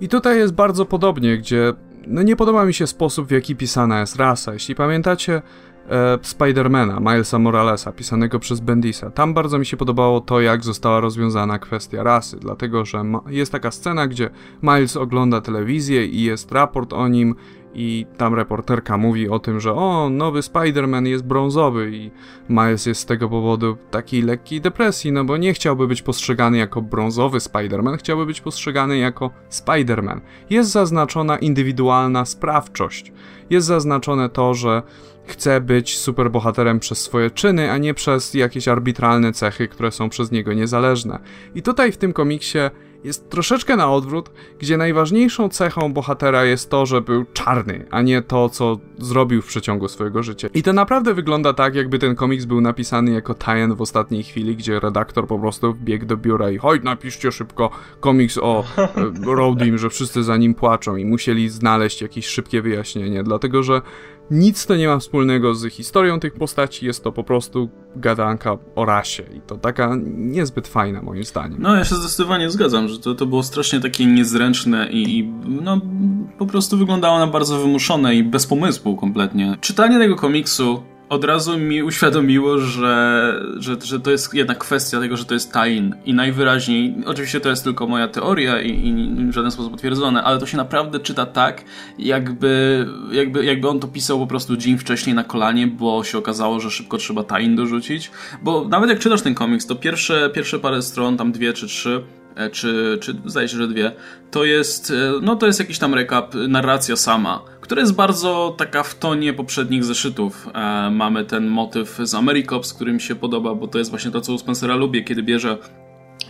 I 0.00 0.08
tutaj 0.08 0.38
jest 0.38 0.54
bardzo 0.54 0.86
podobnie, 0.86 1.38
gdzie 1.38 1.74
no 2.06 2.22
nie 2.22 2.36
podoba 2.36 2.64
mi 2.64 2.74
się 2.74 2.86
sposób, 2.86 3.28
w 3.28 3.30
jaki 3.30 3.56
pisana 3.56 4.00
jest 4.00 4.16
rasa. 4.16 4.52
Jeśli 4.52 4.74
pamiętacie 4.74 5.42
e, 5.90 6.18
Spidermana, 6.22 7.00
Milesa 7.00 7.38
Moralesa, 7.38 7.92
pisanego 7.92 8.38
przez 8.38 8.60
Bendisa, 8.60 9.10
tam 9.10 9.34
bardzo 9.34 9.58
mi 9.58 9.66
się 9.66 9.76
podobało 9.76 10.20
to, 10.20 10.40
jak 10.40 10.64
została 10.64 11.00
rozwiązana 11.00 11.58
kwestia 11.58 12.02
rasy, 12.02 12.36
dlatego 12.40 12.84
że 12.84 13.02
jest 13.28 13.52
taka 13.52 13.70
scena, 13.70 14.06
gdzie 14.06 14.30
Miles 14.62 14.96
ogląda 14.96 15.40
telewizję 15.40 16.06
i 16.06 16.22
jest 16.22 16.52
raport 16.52 16.92
o 16.92 17.08
nim 17.08 17.34
i 17.74 18.06
tam 18.16 18.34
reporterka 18.34 18.96
mówi 18.96 19.28
o 19.28 19.38
tym, 19.38 19.60
że 19.60 19.74
o, 19.74 20.10
nowy 20.10 20.40
Spider-Man 20.40 21.06
jest 21.06 21.24
brązowy 21.24 21.90
i 21.92 22.10
Miles 22.48 22.86
jest 22.86 23.00
z 23.00 23.06
tego 23.06 23.28
powodu 23.28 23.76
takiej 23.90 24.22
lekkiej 24.22 24.60
depresji, 24.60 25.12
no 25.12 25.24
bo 25.24 25.36
nie 25.36 25.54
chciałby 25.54 25.86
być 25.88 26.02
postrzegany 26.02 26.58
jako 26.58 26.82
brązowy 26.82 27.38
Spider-Man, 27.38 27.96
chciałby 27.96 28.26
być 28.26 28.40
postrzegany 28.40 28.98
jako 28.98 29.30
Spider-Man. 29.50 30.20
Jest 30.50 30.70
zaznaczona 30.70 31.38
indywidualna 31.38 32.24
sprawczość. 32.24 33.12
Jest 33.50 33.66
zaznaczone 33.66 34.28
to, 34.28 34.54
że 34.54 34.82
chce 35.26 35.60
być 35.60 35.98
superbohaterem 35.98 36.80
przez 36.80 37.00
swoje 37.00 37.30
czyny, 37.30 37.70
a 37.70 37.78
nie 37.78 37.94
przez 37.94 38.34
jakieś 38.34 38.68
arbitralne 38.68 39.32
cechy, 39.32 39.68
które 39.68 39.90
są 39.90 40.08
przez 40.08 40.30
niego 40.30 40.52
niezależne. 40.52 41.18
I 41.54 41.62
tutaj 41.62 41.92
w 41.92 41.96
tym 41.96 42.12
komiksie 42.12 42.58
jest 43.04 43.30
troszeczkę 43.30 43.76
na 43.76 43.92
odwrót, 43.92 44.30
gdzie 44.58 44.76
najważniejszą 44.76 45.48
cechą 45.48 45.92
bohatera 45.92 46.44
jest 46.44 46.70
to, 46.70 46.86
że 46.86 47.00
był 47.00 47.24
czarny, 47.32 47.86
a 47.90 48.02
nie 48.02 48.22
to, 48.22 48.48
co 48.48 48.78
zrobił 48.98 49.42
w 49.42 49.46
przeciągu 49.46 49.88
swojego 49.88 50.22
życia. 50.22 50.48
I 50.54 50.62
to 50.62 50.72
naprawdę 50.72 51.14
wygląda 51.14 51.52
tak, 51.52 51.74
jakby 51.74 51.98
ten 51.98 52.14
komiks 52.14 52.44
był 52.44 52.60
napisany 52.60 53.10
jako 53.10 53.34
tie 53.34 53.68
w 53.74 53.80
ostatniej 53.80 54.22
chwili, 54.22 54.56
gdzie 54.56 54.80
redaktor 54.80 55.26
po 55.26 55.38
prostu 55.38 55.72
wbiegł 55.72 56.06
do 56.06 56.16
biura 56.16 56.50
i 56.50 56.58
chodź, 56.58 56.82
napiszcie 56.82 57.32
szybko 57.32 57.70
komiks 58.00 58.38
o 58.38 58.64
e, 58.76 59.34
Rodim, 59.34 59.78
że 59.78 59.90
wszyscy 59.90 60.24
za 60.24 60.36
nim 60.36 60.54
płaczą 60.54 60.96
i 60.96 61.04
musieli 61.04 61.48
znaleźć 61.48 62.02
jakieś 62.02 62.26
szybkie 62.26 62.62
wyjaśnienie, 62.62 63.22
dlatego 63.22 63.62
że 63.62 63.82
nic 64.30 64.66
to 64.66 64.76
nie 64.76 64.88
ma 64.88 64.98
wspólnego 64.98 65.54
z 65.54 65.72
historią 65.72 66.20
tych 66.20 66.34
postaci, 66.34 66.86
jest 66.86 67.04
to 67.04 67.12
po 67.12 67.24
prostu 67.24 67.68
gadanka 67.96 68.58
o 68.74 68.84
rasie 68.84 69.22
i 69.22 69.40
to 69.40 69.56
taka 69.56 69.96
niezbyt 70.16 70.68
fajna 70.68 71.02
moim 71.02 71.24
zdaniem. 71.24 71.62
No 71.62 71.76
ja 71.76 71.84
się 71.84 71.94
zdecydowanie 71.94 72.50
zgadzam, 72.50 72.88
że 72.88 72.98
to, 72.98 73.14
to 73.14 73.26
było 73.26 73.42
strasznie 73.42 73.80
takie 73.80 74.06
niezręczne 74.06 74.88
i, 74.90 75.18
i 75.18 75.24
no 75.62 75.80
po 76.38 76.46
prostu 76.46 76.76
wyglądało 76.76 77.18
na 77.18 77.26
bardzo 77.26 77.58
wymuszone 77.58 78.14
i 78.14 78.24
bez 78.24 78.46
pomysłu 78.46 78.96
kompletnie. 78.96 79.56
Czytanie 79.60 79.98
tego 79.98 80.16
komiksu 80.16 80.82
od 81.10 81.24
razu 81.24 81.58
mi 81.58 81.82
uświadomiło, 81.82 82.58
że, 82.58 83.42
że, 83.56 83.76
że 83.84 84.00
to 84.00 84.10
jest 84.10 84.34
jednak 84.34 84.58
kwestia 84.58 85.00
tego, 85.00 85.16
że 85.16 85.24
to 85.24 85.34
jest 85.34 85.52
tain 85.52 85.94
i 86.04 86.14
najwyraźniej, 86.14 86.94
oczywiście 87.06 87.40
to 87.40 87.48
jest 87.48 87.64
tylko 87.64 87.86
moja 87.86 88.08
teoria 88.08 88.60
i, 88.62 88.88
i 88.88 89.26
w 89.26 89.32
żaden 89.32 89.50
sposób 89.50 89.72
potwierdzone, 89.72 90.22
ale 90.22 90.38
to 90.38 90.46
się 90.46 90.56
naprawdę 90.56 91.00
czyta 91.00 91.26
tak, 91.26 91.64
jakby, 91.98 92.86
jakby, 93.12 93.44
jakby 93.44 93.68
on 93.68 93.80
to 93.80 93.88
pisał 93.88 94.18
po 94.18 94.26
prostu 94.26 94.56
dzień 94.56 94.78
wcześniej 94.78 95.14
na 95.16 95.24
kolanie, 95.24 95.66
bo 95.66 96.04
się 96.04 96.18
okazało, 96.18 96.60
że 96.60 96.70
szybko 96.70 96.98
trzeba 96.98 97.24
tain 97.24 97.56
dorzucić, 97.56 98.10
bo 98.42 98.68
nawet 98.68 98.90
jak 98.90 98.98
czytasz 98.98 99.22
ten 99.22 99.34
komiks, 99.34 99.66
to 99.66 99.74
pierwsze, 99.74 100.30
pierwsze 100.34 100.58
parę 100.58 100.82
stron, 100.82 101.16
tam 101.16 101.32
dwie 101.32 101.52
czy 101.52 101.66
trzy, 101.66 102.02
czy, 102.52 102.98
czy 103.00 103.16
zdaje 103.26 103.48
się, 103.48 103.56
że 103.56 103.68
dwie, 103.68 103.92
to 104.30 104.44
jest, 104.44 104.90
e, 104.90 105.12
no 105.22 105.36
to 105.36 105.46
jest 105.46 105.60
jakiś 105.60 105.78
tam 105.78 105.94
recap, 105.94 106.34
narracja 106.34 106.96
sama 106.96 107.42
która 107.70 107.80
jest 107.80 107.94
bardzo 107.94 108.54
taka 108.58 108.82
w 108.82 108.94
tonie 108.94 109.32
poprzednich 109.32 109.84
zeszytów. 109.84 110.48
E, 110.54 110.90
mamy 110.90 111.24
ten 111.24 111.46
motyw 111.46 111.98
z 112.02 112.14
Americops, 112.14 112.74
który 112.74 112.92
mi 112.92 113.00
się 113.00 113.14
podoba, 113.14 113.54
bo 113.54 113.68
to 113.68 113.78
jest 113.78 113.90
właśnie 113.90 114.10
to, 114.10 114.20
co 114.20 114.32
u 114.32 114.38
Spencera 114.38 114.74
lubię, 114.74 115.04
kiedy 115.04 115.22
bierze 115.22 115.58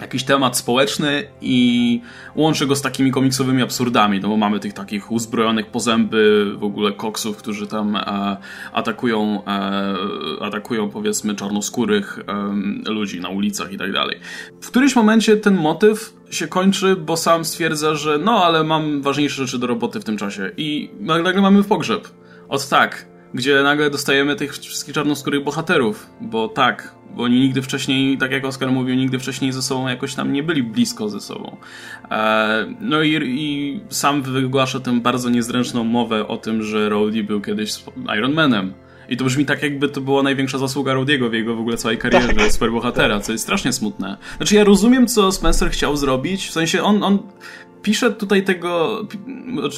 jakiś 0.01 0.25
temat 0.25 0.57
społeczny 0.57 1.25
i 1.41 2.01
łączy 2.35 2.67
go 2.67 2.77
z 2.77 2.83
takimi 2.83 3.11
komiksowymi 3.11 3.63
absurdami, 3.63 4.21
no 4.21 4.29
bo 4.29 4.37
mamy 4.37 4.61
tych 4.61 4.73
takich 4.73 5.13
uzbrojonych 5.13 5.67
po 5.67 5.81
zęby 5.81 6.53
w 6.57 6.65
ogóle 6.65 6.93
koksów, 6.93 7.37
którzy 7.37 7.67
tam 7.67 7.97
e, 7.97 8.37
atakują, 8.73 9.43
e, 9.47 9.97
atakują 10.41 10.91
powiedzmy 10.91 11.35
czarnoskórych 11.35 12.19
e, 12.87 12.93
ludzi 12.93 13.21
na 13.21 13.29
ulicach 13.29 13.73
i 13.73 13.79
tak 13.79 13.93
dalej. 13.93 14.21
W 14.61 14.67
którymś 14.67 14.97
momencie 14.97 15.37
ten 15.37 15.57
motyw 15.57 16.17
się 16.31 16.49
kończy, 16.49 16.97
bo 16.97 17.17
sam 17.17 17.45
stwierdza, 17.45 17.95
że 17.95 18.19
no 18.19 18.45
ale 18.45 18.65
mam 18.65 19.03
ważniejsze 19.03 19.47
rzeczy 19.47 19.59
do 19.59 19.67
roboty 19.67 20.01
w 20.01 20.05
tym 20.05 20.17
czasie 20.17 20.51
i 20.57 20.91
nagle 21.01 21.41
mamy 21.41 21.65
pogrzeb. 21.65 22.09
Od 22.49 22.69
tak, 22.69 23.07
gdzie 23.35 23.63
nagle 23.63 23.91
dostajemy 23.91 24.37
tych 24.37 24.53
wszystkich 24.53 24.95
czarnoskórych 24.95 25.45
bohaterów, 25.45 26.07
bo 26.21 26.49
tak, 26.49 26.95
bo 27.17 27.23
oni 27.23 27.41
nigdy 27.41 27.63
wcześniej, 27.63 28.19
tak 28.19 28.31
jak 28.31 28.45
Oskar 28.45 28.73
mówił, 28.73 28.97
nigdy 28.97 29.19
wcześniej 29.19 29.53
ze 29.53 29.63
sobą 29.63 29.89
jakoś 29.89 30.15
tam 30.15 30.33
nie 30.33 30.43
byli 30.43 30.63
blisko 30.63 31.09
ze 31.09 31.21
sobą. 31.21 31.57
E, 32.11 32.67
no 32.81 33.03
i, 33.03 33.19
i 33.23 33.81
sam 33.89 34.23
wygłasza 34.23 34.81
tę 34.81 35.01
bardzo 35.01 35.31
niezręczną 35.31 35.85
mowę 35.85 36.29
o 36.29 36.37
tym, 36.37 36.63
że 36.63 36.89
Rowdy 36.89 37.25
był 37.25 37.41
kiedyś 37.41 37.75
Iron 38.19 38.33
Manem. 38.33 38.73
I 39.09 39.17
to 39.17 39.25
brzmi 39.25 39.47
tak, 39.47 39.63
jakby 39.63 39.89
to 39.89 40.01
była 40.01 40.23
największa 40.23 40.59
zasługa 40.59 40.95
Rodiego 40.95 41.31
w 41.31 41.33
jego 41.33 41.57
w 41.57 41.61
ogóle 41.61 41.77
całej 41.77 41.99
karierze 41.99 42.35
tak. 42.35 42.53
superbohatera, 42.53 43.21
co 43.21 43.33
jest 43.33 43.45
strasznie 43.45 43.73
smutne. 43.73 44.17
Znaczy 44.37 44.55
ja 44.55 44.65
rozumiem, 44.65 45.07
co 45.07 45.33
Spencer 45.33 45.71
chciał 45.71 45.97
zrobić, 45.97 46.47
w 46.47 46.53
sensie 46.53 46.83
on, 46.83 47.03
on 47.03 47.19
pisze 47.83 48.11
tutaj 48.11 48.45
tego, 48.45 49.03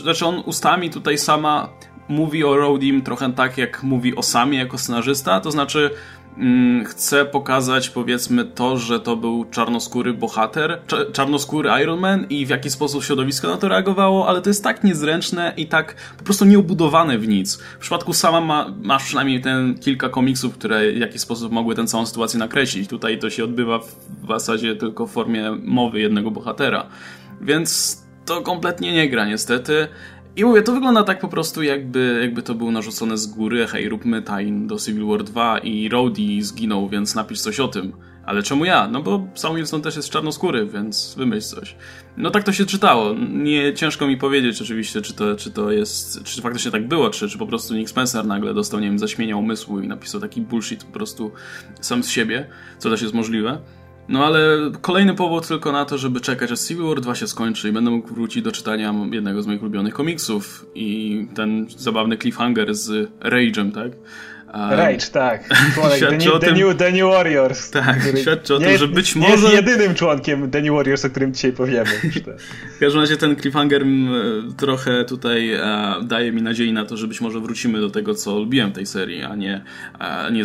znaczy 0.03 0.27
on 0.27 0.43
ustami 0.47 0.91
tutaj 0.91 1.19
sama 1.19 1.69
mówi 2.09 2.45
o 2.45 2.57
Rodim 2.57 3.03
trochę 3.03 3.33
tak, 3.33 3.59
jak 3.59 3.83
mówi 3.83 4.17
o 4.17 4.23
samie 4.23 4.59
jako 4.59 4.79
scenarzysta, 4.79 5.41
to 5.41 5.51
znaczy 5.51 5.91
mm, 6.39 6.85
chce 6.85 7.25
pokazać 7.25 7.89
powiedzmy 7.89 8.45
to, 8.45 8.77
że 8.77 9.01
to 9.01 9.17
był 9.17 9.45
czarnoskóry 9.45 10.13
bohater, 10.13 10.81
czarnoskóry 11.13 11.71
Iron 11.83 12.01
Man 12.01 12.27
i 12.31 12.47
w 12.47 12.49
jaki 12.49 12.71
sposób 12.71 13.05
środowisko 13.05 13.49
na 13.49 13.57
to 13.57 13.69
reagowało, 13.69 14.29
ale 14.29 14.43
to 14.43 14.51
jest 14.51 14.65
tak 14.65 14.85
niezręczne 14.85 15.53
i 15.57 15.67
tak 15.67 15.95
po 16.19 16.25
prostu 16.25 16.45
nieobudowane 16.45 17.19
w 17.19 17.29
nic. 17.29 17.57
W 17.57 17.79
przypadku 17.79 18.13
sama 18.13 18.41
ma, 18.41 18.75
masz 18.83 19.05
przynajmniej 19.05 19.41
ten 19.41 19.79
kilka 19.79 20.09
komiksów, 20.09 20.55
które 20.55 20.93
w 20.93 20.97
jakiś 20.97 21.21
sposób 21.21 21.53
mogły 21.53 21.75
tę 21.75 21.87
całą 21.87 22.07
sytuację 22.07 22.39
nakreślić. 22.39 22.91
Tutaj 22.91 23.19
to 23.19 23.31
się 23.31 23.45
odbywa 23.45 23.79
w, 23.79 23.97
w 24.25 24.29
zasadzie 24.29 24.77
tylko 24.77 25.07
w 25.07 25.13
formie 25.13 25.51
mowy 25.63 26.01
jednego 26.01 26.31
bohatera. 26.31 26.87
Więc 27.41 28.03
to 28.25 28.43
kompletnie 28.43 28.93
nie 28.93 29.09
gra 29.09 29.27
niestety. 29.27 29.89
I 30.37 30.45
mówię, 30.45 30.63
to 30.63 30.73
wygląda 30.73 31.03
tak 31.03 31.21
po 31.21 31.29
prostu, 31.29 31.63
jakby, 31.63 32.19
jakby 32.23 32.43
to 32.43 32.55
było 32.55 32.71
narzucone 32.71 33.19
z 33.19 33.27
góry. 33.27 33.67
Hej, 33.67 33.89
róbmy 33.89 34.23
tain 34.23 34.67
do 34.67 34.79
Civil 34.79 35.07
War 35.07 35.25
2 35.25 35.59
i 35.59 35.89
Rhodey 35.89 36.43
zginął, 36.43 36.89
więc 36.89 37.15
napisz 37.15 37.41
coś 37.41 37.61
o 37.61 37.69
tym. 37.69 37.93
Ale 38.25 38.43
czemu 38.43 38.65
ja? 38.65 38.89
No 38.89 39.03
bo 39.03 39.27
Sam 39.35 39.57
Wilson 39.57 39.83
też 39.83 39.97
jest 39.97 40.11
czarnoskóry, 40.11 40.67
więc 40.67 41.15
wymyśl 41.19 41.47
coś. 41.47 41.77
No 42.17 42.31
tak 42.31 42.45
to 42.45 42.53
się 42.53 42.67
czytało. 42.67 43.15
Nie 43.33 43.75
ciężko 43.75 44.07
mi 44.07 44.17
powiedzieć 44.17 44.63
oczywiście, 44.63 45.03
czy 45.03 45.15
to, 45.15 45.37
czy 45.37 45.51
to 45.51 45.73
jest, 45.73 46.25
czy 46.25 46.43
faktycznie 46.43 46.71
tak 46.71 46.89
było, 46.89 47.11
czy, 47.11 47.29
czy 47.29 47.39
po 47.39 47.47
prostu 47.47 47.75
Nick 47.75 47.91
Spencer 47.91 48.27
nagle 48.27 48.55
dostał, 48.55 48.81
nie 48.81 48.87
wiem, 48.87 48.99
zaśmienia 48.99 49.37
umysłu 49.37 49.81
i 49.81 49.89
napisał 49.89 50.21
taki 50.21 50.41
bullshit 50.41 50.85
po 50.85 50.93
prostu 50.93 51.33
sam 51.81 52.03
z 52.03 52.09
siebie, 52.09 52.47
co 52.79 52.91
też 52.91 53.03
jest 53.03 53.15
możliwe. 53.15 53.59
No 54.09 54.27
ale 54.27 54.41
kolejny 54.81 55.15
powód 55.15 55.49
tylko 55.49 55.73
na 55.73 55.85
to, 55.85 55.99
żeby 55.99 56.21
czekać 56.21 56.53
aż 56.53 56.61
Civil 56.61 56.85
War 56.85 57.01
2 57.01 57.15
się 57.15 57.29
skończy 57.29 57.69
i 57.69 57.73
będę 57.73 57.91
mógł 57.91 58.15
wrócić 58.15 58.43
do 58.43 58.53
czytania 58.53 58.95
jednego 59.13 59.43
z 59.43 59.47
moich 59.47 59.63
ulubionych 59.63 59.95
komiksów 59.95 60.67
i 60.75 61.29
ten 61.35 61.67
zabawny 61.77 62.19
cliffhanger 62.19 62.75
z 62.75 63.11
Rage'em, 63.21 63.73
tak? 63.73 63.93
Rage, 64.53 65.07
tak. 65.13 65.49
the, 66.01 66.19
new, 66.19 66.41
the, 66.41 66.53
new, 66.53 66.77
the 66.77 66.93
New 66.93 67.11
Warriors. 67.11 67.71
Tak, 67.71 67.99
świadczy 68.21 68.55
o 68.55 68.59
tym, 68.59 68.79
że 68.79 68.89
być 68.89 69.17
może... 69.17 69.33
jest 69.33 69.55
jedynym 69.55 69.95
członkiem 69.95 70.51
The 70.51 70.63
New 70.63 70.73
Warriors, 70.73 71.05
o 71.05 71.11
którym 71.11 71.35
dzisiaj 71.35 71.53
powiemy. 71.53 71.91
w 72.77 72.79
każdym 72.81 73.01
razie 73.01 73.17
ten 73.17 73.37
cliffhanger 73.37 73.85
trochę 74.57 75.05
tutaj 75.05 75.53
e, 75.53 75.95
daje 76.03 76.33
mi 76.33 76.43
nadziei 76.43 76.73
na 76.73 76.85
to, 76.85 76.97
że 76.97 77.09
być 77.09 77.21
może 77.21 77.41
wrócimy 77.41 77.81
do 77.81 77.91
tego, 77.91 78.15
co 78.15 78.39
lubiłem 78.39 78.71
w 78.71 78.75
tej 78.75 78.87
serii, 78.87 79.23
a 79.23 79.35
nie, 79.35 79.65
a 79.99 80.31
nie, 80.31 80.45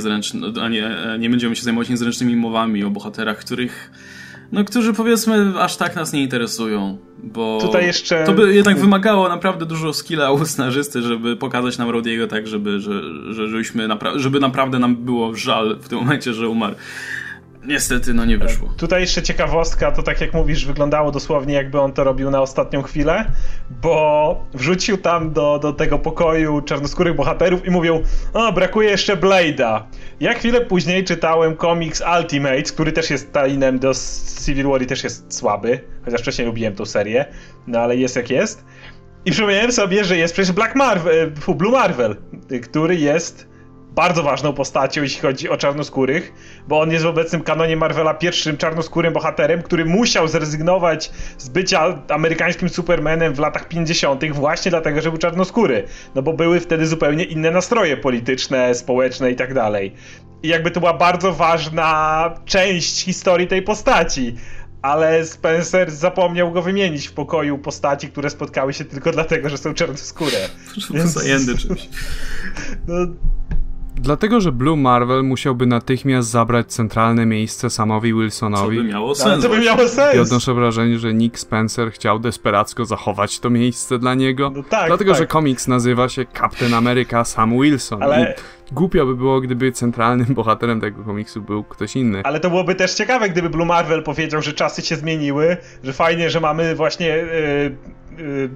a 0.62 0.70
nie, 0.70 0.88
e, 0.88 1.20
nie 1.20 1.30
będziemy 1.30 1.56
się 1.56 1.64
zajmować 1.64 1.90
niezręcznymi 1.90 2.36
mowami 2.36 2.84
o 2.84 2.90
bohaterach, 2.90 3.38
których 3.38 3.92
no 4.52 4.64
którzy 4.64 4.94
powiedzmy 4.94 5.54
aż 5.60 5.78
tak 5.78 5.96
nas 5.96 6.14
nie 6.14 6.22
interesują, 6.22 6.98
bo 7.24 7.58
Tutaj 7.62 7.86
jeszcze... 7.86 8.24
to 8.24 8.34
by 8.34 8.56
jednak 8.56 8.80
wymagało 8.80 9.30
naprawdę 9.30 9.66
dużo 9.66 9.94
skilla 9.94 10.32
u 10.32 10.46
scenarzysty, 10.46 11.02
żeby 11.02 11.36
pokazać 11.36 11.78
nam 11.78 11.90
Rodiego 11.90 12.28
tak, 12.28 12.48
żeby, 12.48 12.80
że, 12.80 13.02
że, 13.34 13.48
żebyśmy 13.48 13.88
napra 13.88 14.12
żeby 14.16 14.40
naprawdę 14.40 14.80
nam 14.80 14.96
było 14.96 15.36
żal 15.36 15.78
w 15.82 15.90
tym 15.90 16.00
momencie, 16.00 16.34
że 16.34 16.50
umarł. 16.50 16.76
Niestety, 17.68 18.14
no 18.14 18.26
nie 18.26 18.38
wyszło. 18.38 18.74
Tutaj 18.78 19.02
jeszcze 19.02 19.22
ciekawostka, 19.22 19.92
to 19.92 20.04
tak 20.04 20.22
jak 20.22 20.34
mówisz, 20.34 20.66
wyglądało 20.66 21.12
dosłownie 21.12 21.54
jakby 21.54 21.80
on 21.80 21.94
to 21.94 22.04
robił 22.04 22.32
na 22.32 22.42
ostatnią 22.42 22.82
chwilę, 22.82 23.32
bo 23.82 24.46
wrzucił 24.54 24.98
tam 24.98 25.34
do, 25.34 25.60
do 25.60 25.74
tego 25.74 26.00
pokoju 26.00 26.62
czarnoskórych 26.62 27.16
bohaterów 27.16 27.66
i 27.66 27.72
mówił, 27.72 28.04
o, 28.34 28.54
brakuje 28.54 28.90
jeszcze 28.90 29.18
Blade'a. 29.18 29.82
Ja 30.20 30.34
chwilę 30.34 30.62
później 30.62 31.04
czytałem 31.04 31.56
komiks 31.56 32.04
Ultimate, 32.18 32.64
który 32.64 32.92
też 32.92 33.10
jest 33.10 33.32
tainem 33.32 33.80
do 33.80 33.92
Civil 34.46 34.68
War 34.68 34.82
i 34.82 34.86
też 34.86 35.04
jest 35.04 35.34
słaby, 35.34 35.80
chociaż 36.06 36.22
wcześniej 36.22 36.48
lubiłem 36.48 36.76
tą 36.76 36.86
serię, 36.86 37.26
no 37.68 37.80
ale 37.80 37.98
jest 37.98 38.16
jak 38.16 38.30
jest. 38.30 38.66
I 39.26 39.32
przypomniałem 39.32 39.72
sobie, 39.72 40.04
że 40.04 40.18
jest 40.18 40.34
przecież 40.34 40.52
Black 40.52 40.76
Marvel, 40.76 41.34
e, 41.48 41.54
Blue 41.54 41.72
Marvel, 41.72 42.16
który 42.64 42.96
jest 42.96 43.57
bardzo 43.98 44.24
ważną 44.24 44.54
postacią, 44.54 45.02
jeśli 45.02 45.22
chodzi 45.22 45.50
o 45.50 45.58
czarnoskórych, 45.58 46.34
bo 46.68 46.80
on 46.80 46.92
jest 46.92 47.04
w 47.04 47.08
obecnym 47.08 47.44
kanonie 47.44 47.78
Marvela 47.78 48.14
pierwszym 48.14 48.58
czarnoskórym 48.58 49.14
bohaterem, 49.14 49.64
który 49.64 49.86
musiał 49.86 50.28
zrezygnować 50.28 51.12
z 51.38 51.50
bycia 51.50 52.02
amerykańskim 52.10 52.70
Supermanem 52.70 53.34
w 53.34 53.40
latach 53.40 53.68
50. 53.68 54.32
właśnie 54.32 54.72
dlatego, 54.72 55.02
że 55.02 55.10
był 55.10 55.20
czarnoskóry. 55.20 55.84
No 56.16 56.22
bo 56.22 56.34
były 56.34 56.60
wtedy 56.60 56.88
zupełnie 56.88 57.24
inne 57.24 57.52
nastroje 57.52 57.98
polityczne, 57.98 58.76
społeczne 58.76 59.32
i 59.32 59.36
tak 59.36 59.54
dalej. 59.54 59.94
I 60.44 60.48
jakby 60.48 60.72
to 60.72 60.80
była 60.80 60.94
bardzo 60.94 61.34
ważna 61.34 62.34
część 62.46 63.04
historii 63.04 63.48
tej 63.48 63.62
postaci 63.62 64.36
ale 64.82 65.26
Spencer 65.26 65.92
zapomniał 65.92 66.52
go 66.52 66.62
wymienić 66.62 67.08
w 67.08 67.14
pokoju 67.14 67.58
postaci, 67.58 68.08
które 68.08 68.30
spotkały 68.30 68.74
się 68.74 68.86
tylko 68.86 69.12
dlatego, 69.12 69.50
że 69.50 69.58
są 69.58 69.74
czarnoskóre. 69.74 70.50
Więc... 70.94 71.12
Zajęty 71.12 71.58
czymś. 71.58 71.90
No, 72.88 72.96
Dlatego, 73.98 74.42
że 74.42 74.52
Blue 74.52 74.78
Marvel 74.78 75.24
musiałby 75.24 75.66
natychmiast 75.66 76.30
zabrać 76.30 76.68
centralne 76.68 77.26
miejsce 77.26 77.70
Samowi 77.70 78.14
Wilsonowi. 78.14 78.78
Co 78.78 78.84
by 78.84 78.90
miało 78.90 79.16
sens. 79.16 79.44
Co 79.44 79.50
by 79.50 79.60
miało 79.60 79.88
sens. 79.88 80.16
I 80.16 80.20
odnoszę 80.20 80.54
wrażenie, 80.54 81.00
że 81.00 81.14
Nick 81.14 81.40
Spencer 81.40 81.92
chciał 81.92 82.20
desperacko 82.20 82.86
zachować 82.86 83.40
to 83.40 83.50
miejsce 83.50 84.00
dla 84.00 84.14
niego. 84.14 84.52
No 84.56 84.64
tak, 84.64 84.88
dlatego, 84.88 85.12
tak. 85.12 85.20
że 85.20 85.28
komiks 85.28 85.68
nazywa 85.68 86.10
się 86.10 86.26
Captain 86.26 86.74
America 86.74 87.24
Sam 87.24 87.60
Wilson. 87.60 88.04
Ale... 88.04 88.36
I 88.72 88.74
głupio 88.74 89.06
by 89.06 89.16
było, 89.16 89.42
gdyby 89.42 89.72
centralnym 89.72 90.34
bohaterem 90.40 90.82
tego 90.82 91.04
komiksu 91.04 91.42
był 91.42 91.64
ktoś 91.64 91.96
inny. 91.96 92.22
Ale 92.24 92.40
to 92.40 92.50
byłoby 92.50 92.76
też 92.76 92.94
ciekawe, 92.94 93.30
gdyby 93.30 93.50
Blue 93.50 93.66
Marvel 93.66 94.04
powiedział, 94.04 94.42
że 94.42 94.54
czasy 94.54 94.82
się 94.82 94.96
zmieniły, 94.96 95.58
że 95.84 95.94
fajnie, 95.94 96.30
że 96.30 96.40
mamy 96.40 96.76
właśnie... 96.76 97.08
Yy 97.08 97.98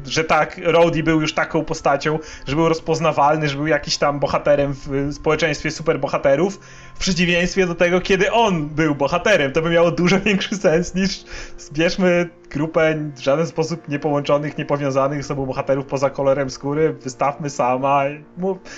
że 0.05 0.23
tak, 0.23 0.57
Rhodey 0.57 1.03
był 1.03 1.21
już 1.21 1.33
taką 1.33 1.65
postacią, 1.65 2.19
że 2.47 2.55
był 2.55 2.69
rozpoznawalny, 2.69 3.49
że 3.49 3.55
był 3.55 3.67
jakiś 3.67 3.97
tam 3.97 4.19
bohaterem 4.19 4.73
w 4.73 5.13
społeczeństwie 5.13 5.71
superbohaterów, 5.71 6.59
w 6.95 6.99
przeciwieństwie 6.99 7.67
do 7.67 7.75
tego, 7.75 8.01
kiedy 8.01 8.31
on 8.31 8.69
był 8.69 8.95
bohaterem. 8.95 9.51
To 9.51 9.61
by 9.61 9.69
miało 9.69 9.91
dużo 9.91 10.19
większy 10.25 10.55
sens 10.55 10.95
niż 10.95 11.23
zbierzmy 11.57 12.29
grupę 12.53 12.95
w 13.15 13.19
żaden 13.19 13.47
sposób 13.47 13.87
niepołączonych, 13.87 14.57
niepowiązanych 14.57 15.23
z 15.23 15.27
sobą 15.27 15.45
bohaterów 15.45 15.85
poza 15.85 16.09
kolorem 16.09 16.49
skóry, 16.49 16.93
wystawmy 16.93 17.49
sama 17.49 18.09
i, 18.09 18.23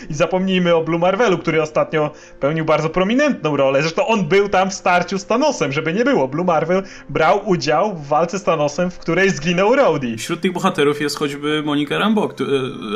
i 0.10 0.14
zapomnijmy 0.14 0.76
o 0.76 0.84
Blue 0.84 1.00
Marvelu, 1.00 1.38
który 1.38 1.62
ostatnio 1.62 2.12
pełnił 2.40 2.66
bardzo 2.66 2.90
prominentną 2.90 3.58
rolę. 3.58 3.82
Zresztą 3.82 4.08
on 4.08 4.28
był 4.28 4.50
tam 4.50 4.70
w 4.70 4.74
starciu 4.74 5.20
z 5.20 5.26
Thanosem, 5.26 5.72
żeby 5.72 5.94
nie 5.94 6.06
było. 6.06 6.28
Blue 6.28 6.46
Marvel 6.46 6.84
brał 7.10 7.50
udział 7.50 7.96
w 7.96 8.08
walce 8.08 8.40
z 8.40 8.44
Thanosem, 8.44 8.92
w 8.92 9.00
której 9.00 9.30
zginął 9.30 9.76
Rhodey. 9.76 10.18
Wśród 10.18 10.42
tych 10.42 10.54
bohaterów 10.54 11.02
jest 11.02 11.18
choćby 11.18 11.64
Monika 11.66 11.98
Rambo, 11.98 12.30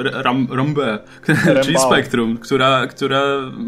e, 0.05 0.21
Ram, 0.23 0.47
Rambe, 0.51 0.99
czyli 1.63 1.80
Spectrum, 1.80 2.38
która, 2.38 2.88
która 2.88 3.21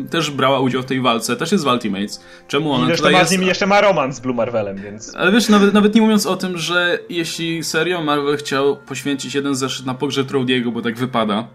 też 0.10 0.32
brała 0.32 0.60
udział 0.60 0.82
w 0.82 0.86
tej 0.86 1.02
walce, 1.02 1.36
też 1.36 1.52
jest 1.52 1.64
w 1.64 1.68
Ultimates. 1.68 2.24
Czemu 2.48 2.72
ona 2.72 2.94
I 2.94 2.98
tutaj 2.98 3.12
ma 3.12 3.20
jest... 3.20 3.30
z 3.30 3.34
nimi 3.34 3.46
jeszcze 3.46 3.66
ma 3.68 3.82
romans 3.82 4.16
z 4.16 4.20
Blue 4.20 4.36
Marvelem, 4.36 4.78
więc... 4.78 5.16
Ale 5.16 5.32
wiesz, 5.32 5.50
nawet, 5.50 5.74
nawet 5.74 5.96
nie 5.96 6.02
mówiąc 6.02 6.26
o 6.26 6.36
tym, 6.36 6.58
że 6.58 6.99
jeśli 7.10 7.64
serio 7.64 8.04
Marvel 8.04 8.38
chciał 8.38 8.78
poświęcić 8.78 9.36
jeden 9.36 9.56
zeszyt 9.56 9.86
na 9.86 9.94
pogrzeb 9.94 10.32
Rodiego, 10.32 10.72
bo 10.72 10.82
tak 10.82 10.98
wypada, 10.98 11.48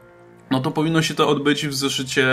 no 0.50 0.60
to 0.60 0.70
powinno 0.70 1.02
się 1.02 1.14
to 1.14 1.28
odbyć 1.28 1.66
w 1.66 1.74
zeszycie 1.74 2.26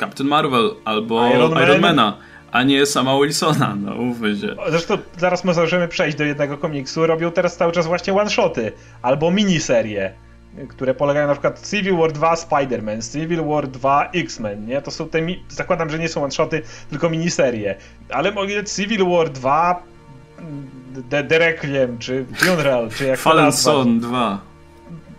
Captain 0.00 0.28
Marvel 0.28 0.70
albo 0.84 1.30
Iron, 1.30 1.54
Man. 1.54 1.62
Ironmana 1.62 2.18
a 2.52 2.62
nie 2.62 2.86
sama 2.86 3.20
Wilsona, 3.20 3.76
no 3.80 3.94
mówmy 3.94 4.36
się. 4.36 4.56
Zresztą 4.68 4.98
zaraz 5.18 5.44
możemy 5.44 5.88
przejść 5.88 6.16
do 6.16 6.24
jednego 6.24 6.58
komiksu. 6.58 7.06
Robią 7.06 7.30
teraz 7.30 7.56
cały 7.56 7.72
czas 7.72 7.86
właśnie 7.86 8.14
one-shoty 8.14 8.72
albo 9.02 9.30
miniserie, 9.30 10.14
które 10.68 10.94
polegają 10.94 11.26
na 11.26 11.32
przykład 11.32 11.68
Civil 11.70 11.96
War 11.96 12.12
2 12.12 12.34
Spider-Man, 12.34 13.12
Civil 13.12 13.44
War 13.44 13.68
2 13.68 14.10
X-Men, 14.14 14.66
nie? 14.66 14.82
To 14.82 14.90
są 14.90 15.08
te, 15.08 15.18
zakładam, 15.48 15.90
że 15.90 15.98
nie 15.98 16.08
są 16.08 16.22
one-shoty, 16.22 16.62
tylko 16.90 17.10
miniserie. 17.10 17.74
Ale 18.08 18.32
mogli 18.32 18.54
Civil 18.76 19.04
War 19.04 19.30
2 19.30 19.82
The, 21.10 21.24
The 21.24 21.38
Requiem, 21.38 21.98
czy 21.98 22.26
Funeral, 22.36 22.90
czy 22.90 23.06
jak 23.06 23.18
Fallen 23.18 23.52
Son 23.52 24.00
2. 24.00 24.40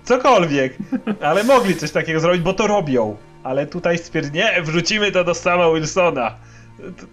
Cokolwiek, 0.03 0.77
ale 1.21 1.43
mogli 1.43 1.75
coś 1.75 1.91
takiego 1.91 2.19
zrobić, 2.19 2.41
bo 2.41 2.53
to 2.53 2.67
robią. 2.67 3.17
Ale 3.43 3.67
tutaj 3.67 3.97
stwierdzili, 3.97 4.37
nie, 4.37 4.61
wrzucimy 4.61 5.11
to 5.11 5.23
do 5.23 5.33
sama 5.33 5.71
Wilsona. 5.71 6.35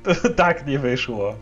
To, 0.05 0.15
to, 0.15 0.29
tak 0.31 0.67
nie 0.67 0.79
wyszło. 0.79 1.35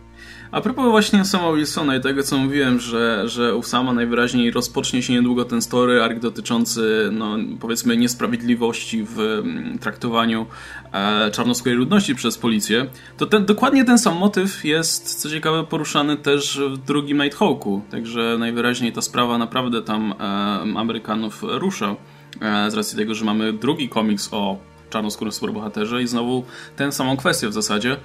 A 0.52 0.60
propos 0.60 0.84
właśnie 0.90 1.24
sama 1.24 1.52
Wilsona 1.52 1.96
i 1.96 2.00
tego, 2.00 2.22
co 2.22 2.38
mówiłem, 2.38 2.80
że, 2.80 3.28
że 3.28 3.56
u 3.56 3.62
sama 3.62 3.92
najwyraźniej 3.92 4.50
rozpocznie 4.50 5.02
się 5.02 5.12
niedługo 5.12 5.44
ten 5.44 5.62
story 5.62 6.02
arc 6.02 6.20
dotyczący, 6.20 7.08
no, 7.12 7.36
powiedzmy, 7.60 7.96
niesprawiedliwości 7.96 9.04
w 9.04 9.20
mm, 9.20 9.78
traktowaniu 9.78 10.46
e, 10.92 11.30
czarnoskórej 11.30 11.78
ludności 11.78 12.14
przez 12.14 12.38
policję, 12.38 12.86
to 13.16 13.26
ten, 13.26 13.44
dokładnie 13.44 13.84
ten 13.84 13.98
sam 13.98 14.16
motyw 14.16 14.64
jest, 14.64 15.20
co 15.20 15.30
ciekawe, 15.30 15.64
poruszany 15.64 16.16
też 16.16 16.60
w 16.70 16.78
drugim 16.78 17.22
Nighthawku. 17.22 17.82
Także 17.90 18.36
najwyraźniej 18.38 18.92
ta 18.92 19.02
sprawa 19.02 19.38
naprawdę 19.38 19.82
tam 19.82 20.12
e, 20.12 20.78
Amerykanów 20.78 21.42
rusza. 21.42 21.96
E, 22.40 22.70
z 22.70 22.74
racji 22.74 22.98
tego, 22.98 23.14
że 23.14 23.24
mamy 23.24 23.52
drugi 23.52 23.88
komiks 23.88 24.28
o 24.32 24.58
czarnoskórym 24.90 25.32
superbohaterze 25.32 26.02
i 26.02 26.06
znowu 26.06 26.44
tę 26.76 26.92
samą 26.92 27.16
kwestię 27.16 27.48
w 27.48 27.52
zasadzie. 27.52 27.96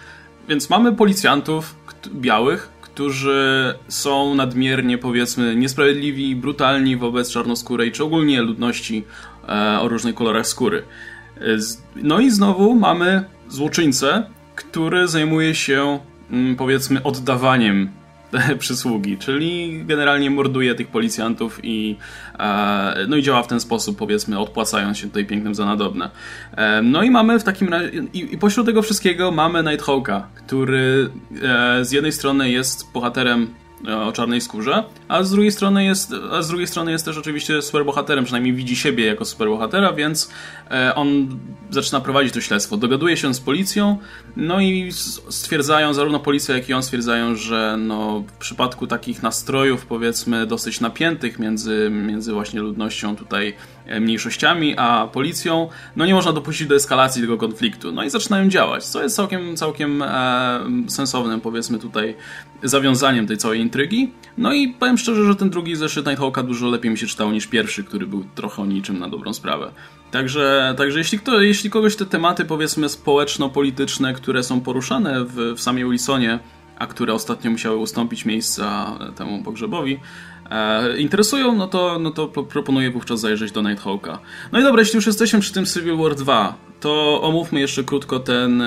Więc 0.48 0.70
mamy 0.70 0.96
policjantów 0.96 1.76
białych, 2.14 2.70
którzy 2.82 3.74
są 3.88 4.36
nadmiernie, 4.36 4.98
powiedzmy, 4.98 5.56
niesprawiedliwi, 5.56 6.36
brutalni 6.36 6.98
wobec 6.98 7.32
czarnoskórej, 7.32 7.92
czy 7.92 8.04
ogólnie 8.04 8.42
ludności 8.42 9.04
e, 9.50 9.80
o 9.80 9.88
różnych 9.88 10.16
kolorach 10.16 10.48
skóry. 10.48 10.84
E, 11.38 11.42
no 11.96 12.20
i 12.20 12.32
znowu 12.32 12.76
mamy 12.76 13.24
złoczyńcę, 13.50 14.24
który 14.56 15.08
zajmuje 15.08 15.56
się, 15.56 16.00
mm, 16.32 16.56
powiedzmy, 16.56 17.04
oddawaniem 17.04 17.90
przysługi, 18.60 19.18
czyli 19.18 19.82
generalnie 19.86 20.30
morduje 20.30 20.76
tych 20.76 20.88
policjantów 20.88 21.60
i, 21.64 21.96
e, 22.40 23.06
no 23.08 23.16
i 23.16 23.24
działa 23.24 23.44
w 23.44 23.48
ten 23.48 23.60
sposób, 23.60 23.98
powiedzmy, 23.98 24.40
odpłacając 24.40 24.98
się 24.98 25.08
tutaj 25.08 25.26
pięknym 25.26 25.56
za 25.56 25.66
nadobne. 25.66 26.10
E, 26.58 26.82
no 26.82 27.04
i 27.04 27.12
mamy 27.12 27.40
w 27.40 27.44
takim 27.44 27.70
razie, 27.70 27.92
i, 28.14 28.34
i 28.34 28.38
pośród 28.38 28.66
tego 28.66 28.82
wszystkiego 28.82 29.32
mamy 29.32 29.64
Nighthawka, 29.64 30.28
który 30.36 31.10
e, 31.44 31.86
z 31.86 31.92
jednej 31.92 32.12
strony 32.12 32.50
jest 32.50 32.92
bohaterem 32.94 33.48
o 33.86 34.12
czarnej 34.12 34.42
skórze, 34.42 34.84
a 35.08 35.24
z 35.24 35.32
drugiej 35.32 35.52
strony 35.52 35.84
jest, 35.84 36.14
a 36.32 36.42
z 36.42 36.48
drugiej 36.48 36.68
strony 36.68 36.92
jest 36.92 37.06
też 37.06 37.18
oczywiście 37.18 37.62
superbohaterem, 37.62 38.24
przynajmniej 38.24 38.54
widzi 38.54 38.76
siebie 38.76 39.06
jako 39.06 39.26
superbohatera, 39.26 39.94
więc 39.94 40.32
e, 40.72 40.96
on 40.96 41.40
zaczyna 41.70 42.02
prowadzić 42.02 42.34
to 42.34 42.42
śledztwo. 42.42 42.78
Dogaduje 42.78 43.18
się 43.18 43.34
z 43.34 43.40
policją, 43.40 43.98
no 44.36 44.62
i 44.62 44.92
stwierdzają, 45.30 45.94
zarówno 45.94 46.20
policja, 46.20 46.56
jak 46.56 46.70
i 46.70 46.74
on 46.74 46.84
stwierdzają, 46.84 47.36
że 47.36 47.78
no, 47.80 48.24
w 48.28 48.38
przypadku 48.38 48.88
takich 48.88 49.24
nastrojów, 49.24 49.86
powiedzmy, 49.86 50.48
dosyć 50.48 50.82
napiętych 50.82 51.40
między, 51.40 51.90
między 51.92 52.34
właśnie 52.34 52.62
ludnością 52.62 53.16
tutaj 53.16 53.48
e, 53.50 53.54
mniejszościami, 54.00 54.78
a 54.78 55.08
policją, 55.14 55.70
no 55.96 56.06
nie 56.06 56.14
można 56.14 56.34
dopuścić 56.34 56.68
do 56.68 56.76
eskalacji 56.76 57.22
tego 57.22 57.38
konfliktu. 57.38 57.92
No 57.92 58.04
i 58.04 58.10
zaczynają 58.10 58.50
działać, 58.50 58.86
co 58.86 59.04
jest 59.04 59.16
całkiem, 59.16 59.56
całkiem 59.56 60.02
e, 60.02 60.60
sensownym, 60.88 61.42
powiedzmy 61.42 61.80
tutaj, 61.80 62.16
zawiązaniem 62.64 63.28
tej 63.28 63.38
całej 63.38 63.60
intrygi. 63.60 64.12
No 64.38 64.54
i 64.54 64.68
powiem 64.68 64.98
szczerze, 64.98 65.26
że 65.26 65.36
ten 65.36 65.50
drugi 65.50 65.76
zeszyt 65.76 66.08
Nighthawka 66.08 66.44
dużo 66.44 66.68
lepiej 66.68 66.92
mi 66.92 66.98
się 66.98 67.08
czytało 67.08 67.32
niż 67.32 67.48
pierwszy, 67.48 67.84
który 67.84 68.08
był 68.08 68.24
trochę 68.36 68.62
o 68.62 68.66
niczym 68.66 69.00
na 69.00 69.10
dobrą 69.10 69.34
sprawę. 69.34 69.72
Także, 70.12 70.74
także 70.78 71.00
jeśli, 71.00 71.20
kto, 71.20 71.42
jeśli 71.42 71.70
kogoś 71.70 71.96
te 71.96 72.06
tematy, 72.06 72.46
powiedzmy, 72.46 72.90
społeczno-polityczne, 72.90 74.14
które 74.14 74.44
są 74.44 74.62
poruszane 74.62 75.26
w, 75.26 75.54
w 75.56 75.62
samej 75.62 75.86
Wilsonie, 75.86 76.40
a 76.80 76.88
które 76.88 77.14
ostatnio 77.14 77.52
musiały 77.52 77.78
ustąpić 77.78 78.26
miejsca 78.26 78.98
temu 79.16 79.44
pogrzebowi, 79.44 80.00
e, 80.52 80.98
interesują, 80.98 81.56
no 81.56 81.68
to, 81.68 82.00
no 82.00 82.12
to 82.12 82.28
proponuję 82.28 82.92
wówczas 82.92 83.20
zajrzeć 83.20 83.52
do 83.52 83.62
Nighthawka. 83.62 84.20
No 84.52 84.60
i 84.60 84.64
dobra, 84.64 84.82
jeśli 84.82 84.96
już 84.96 85.06
jesteśmy 85.06 85.40
przy 85.40 85.54
tym 85.54 85.66
Civil 85.66 85.98
War 85.98 86.16
2, 86.16 86.56
to 86.80 87.22
omówmy 87.22 87.60
jeszcze 87.60 87.84
krótko 87.84 88.20
ten 88.20 88.64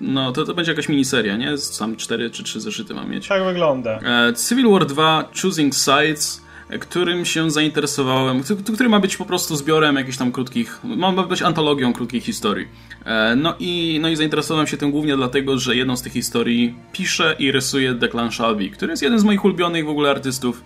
no, 0.00 0.32
to, 0.32 0.44
to 0.44 0.54
będzie 0.54 0.72
jakaś 0.72 0.88
miniseria, 0.88 1.36
nie? 1.36 1.58
Sam 1.58 1.96
cztery 1.96 2.30
czy 2.30 2.42
trzy 2.42 2.60
zeszyty 2.60 2.94
mam 2.94 3.10
mieć. 3.10 3.28
Tak 3.28 3.44
wygląda. 3.44 3.90
E, 3.90 4.32
Civil 4.48 4.70
War 4.70 4.86
2 4.86 5.24
Choosing 5.42 5.74
Sides 5.74 6.47
którym 6.80 7.24
się 7.24 7.50
zainteresowałem, 7.50 8.42
który 8.74 8.88
ma 8.88 9.00
być 9.00 9.16
po 9.16 9.24
prostu 9.24 9.56
zbiorem 9.56 9.96
jakichś 9.96 10.16
tam 10.16 10.32
krótkich, 10.32 10.80
ma 10.84 11.12
być 11.12 11.42
antologią 11.42 11.92
krótkich 11.92 12.24
historii. 12.24 12.68
E, 13.04 13.36
no 13.36 13.54
i, 13.58 13.98
no 14.02 14.08
i 14.08 14.16
zainteresowałem 14.16 14.66
się 14.66 14.76
tym 14.76 14.90
głównie 14.90 15.16
dlatego, 15.16 15.58
że 15.58 15.76
jedną 15.76 15.96
z 15.96 16.02
tych 16.02 16.12
historii 16.12 16.74
pisze 16.92 17.36
i 17.38 17.52
rysuje 17.52 17.94
Declan 17.94 18.32
Shalvey, 18.32 18.70
który 18.70 18.92
jest 18.92 19.02
jeden 19.02 19.18
z 19.18 19.24
moich 19.24 19.44
ulubionych 19.44 19.86
w 19.86 19.88
ogóle 19.88 20.10
artystów 20.10 20.64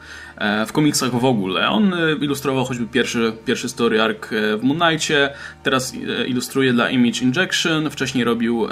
w 0.67 0.73
komiksach 0.73 1.11
w 1.11 1.25
ogóle. 1.25 1.69
On 1.69 1.95
e, 1.95 2.13
ilustrował 2.21 2.65
choćby 2.65 2.87
pierwszy, 2.87 3.33
pierwszy 3.45 3.69
story 3.69 4.03
arc 4.03 4.19
w 4.31 4.61
Moon 4.63 4.81
Knightie, 4.81 5.31
teraz 5.63 5.95
ilustruje 6.27 6.73
dla 6.73 6.91
Image 6.91 7.23
Injection, 7.23 7.91
wcześniej 7.91 8.25
robił 8.25 8.67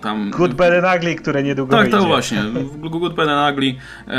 tam... 0.00 0.30
Good, 0.30 0.54
Bad 0.54 0.72
and 0.72 0.96
Ugly, 0.96 1.14
które 1.14 1.42
niedługo 1.42 1.72
Tak, 1.72 1.80
wyjdzie. 1.82 1.98
tak 1.98 2.06
właśnie. 2.06 2.42
Good, 2.76 3.14
Bad 3.14 3.28
and 3.28 3.54
Ugly 3.58 3.74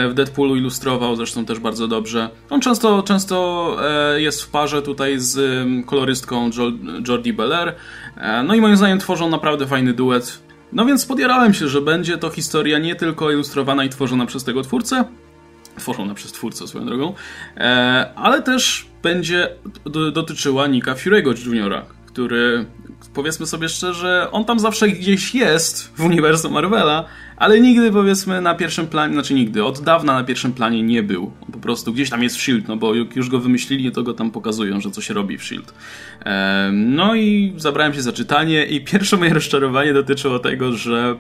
w 0.10 0.14
Deadpoolu 0.14 0.56
ilustrował, 0.56 1.16
zresztą 1.16 1.46
też 1.46 1.60
bardzo 1.60 1.88
dobrze. 1.88 2.30
On 2.50 2.62
często, 2.62 3.04
często 3.04 3.78
jest 4.16 4.44
w 4.44 4.50
parze 4.50 4.82
tutaj 4.82 5.20
z 5.20 5.40
kolorystką 5.86 6.50
Jordi 7.08 7.34
Belair, 7.34 7.76
no 8.48 8.56
i 8.56 8.62
moim 8.62 8.78
zdaniem 8.78 9.00
tworzą 9.00 9.30
naprawdę 9.30 9.68
fajny 9.68 9.94
duet. 9.94 10.42
No 10.74 10.86
więc 10.86 11.06
podjarałem 11.06 11.54
się, 11.54 11.68
że 11.68 11.82
będzie 11.82 12.18
to 12.18 12.30
historia 12.30 12.80
nie 12.80 12.96
tylko 12.96 13.32
ilustrowana 13.32 13.84
i 13.84 13.90
tworzona 13.90 14.26
przez 14.26 14.44
tego 14.44 14.62
twórcę, 14.62 15.04
tworzona 15.78 16.14
przez 16.14 16.32
twórcę 16.32 16.68
swoją 16.68 16.86
drogą, 16.86 17.14
e, 17.58 18.14
ale 18.16 18.42
też 18.42 18.88
będzie 19.04 19.50
dotyczyła 20.14 20.68
Nika 20.68 20.94
Fury'ego 20.94 21.46
Juniora, 21.46 21.86
który 22.06 22.66
powiedzmy 23.14 23.46
sobie 23.46 23.70
szczerze, 23.70 24.28
on 24.32 24.46
tam 24.46 24.60
zawsze 24.60 24.88
gdzieś 24.88 25.36
jest 25.36 25.92
w 25.96 26.04
uniwersum 26.04 26.54
Marvela, 26.54 27.06
ale 27.38 27.60
nigdy 27.60 27.92
powiedzmy 27.92 28.42
na 28.42 28.56
pierwszym 28.56 28.88
planie, 28.88 29.14
znaczy 29.14 29.34
nigdy, 29.34 29.64
od 29.64 29.82
dawna 29.82 30.14
na 30.14 30.24
pierwszym 30.24 30.54
planie 30.54 30.84
nie 30.84 31.04
był. 31.04 31.32
Po 31.52 31.60
prostu 31.60 31.94
gdzieś 31.94 32.10
tam 32.10 32.24
jest 32.24 32.36
w 32.36 32.40
S.H.I.E.L.D., 32.40 32.68
no 32.68 32.78
bo 32.78 32.94
już 32.94 33.30
go 33.30 33.40
wymyślili, 33.40 33.92
to 33.92 34.04
go 34.04 34.14
tam 34.14 34.32
pokazują, 34.32 34.82
że 34.82 34.92
coś 34.92 35.10
robi 35.10 35.38
w 35.38 35.42
S.H.I.E.L.D. 35.42 35.72
No 36.72 37.16
i 37.16 37.54
zabrałem 37.58 37.94
się 37.94 38.02
za 38.02 38.12
czytanie 38.12 38.66
i 38.66 38.84
pierwsze 38.92 39.18
moje 39.18 39.34
rozczarowanie 39.34 39.94
dotyczyło 39.94 40.40
tego, 40.40 40.72
że 40.72 41.16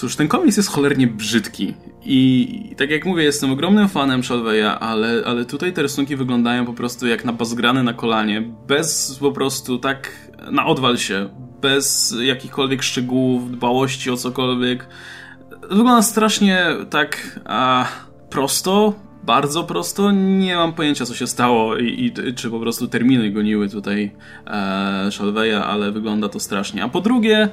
Cóż, 0.00 0.16
ten 0.16 0.28
komiks 0.28 0.56
jest 0.56 0.68
cholernie 0.68 1.06
brzydki 1.06 1.74
i 2.04 2.74
tak 2.76 2.90
jak 2.90 3.04
mówię, 3.04 3.24
jestem 3.24 3.50
ogromnym 3.50 3.88
fanem 3.88 4.24
Shalveya, 4.24 4.78
ale, 4.80 5.22
ale 5.26 5.44
tutaj 5.44 5.72
te 5.72 5.82
rysunki 5.82 6.16
wyglądają 6.16 6.66
po 6.66 6.72
prostu 6.72 7.06
jak 7.06 7.24
na 7.24 7.32
bazgrane 7.32 7.82
na 7.82 7.92
kolanie, 7.92 8.42
bez 8.66 9.18
po 9.20 9.32
prostu 9.32 9.78
tak 9.78 10.30
na 10.50 10.66
odwal 10.66 10.98
się, 10.98 11.28
bez 11.60 12.14
jakichkolwiek 12.20 12.82
szczegółów, 12.82 13.52
dbałości 13.52 14.10
o 14.10 14.16
cokolwiek. 14.16 14.86
Wygląda 15.60 16.02
strasznie 16.02 16.66
tak 16.90 17.40
a, 17.44 17.86
prosto, 18.30 18.94
bardzo 19.22 19.64
prosto. 19.64 20.10
Nie 20.10 20.56
mam 20.56 20.72
pojęcia, 20.72 21.06
co 21.06 21.14
się 21.14 21.26
stało 21.26 21.76
i, 21.76 22.12
i 22.26 22.34
czy 22.34 22.50
po 22.50 22.60
prostu 22.60 22.88
terminy 22.88 23.30
goniły 23.30 23.68
tutaj 23.68 24.12
e, 24.46 25.64
ale 25.64 25.92
wygląda 25.92 26.28
to 26.28 26.40
strasznie. 26.40 26.84
A 26.84 26.88
po 26.88 27.00
drugie, 27.00 27.48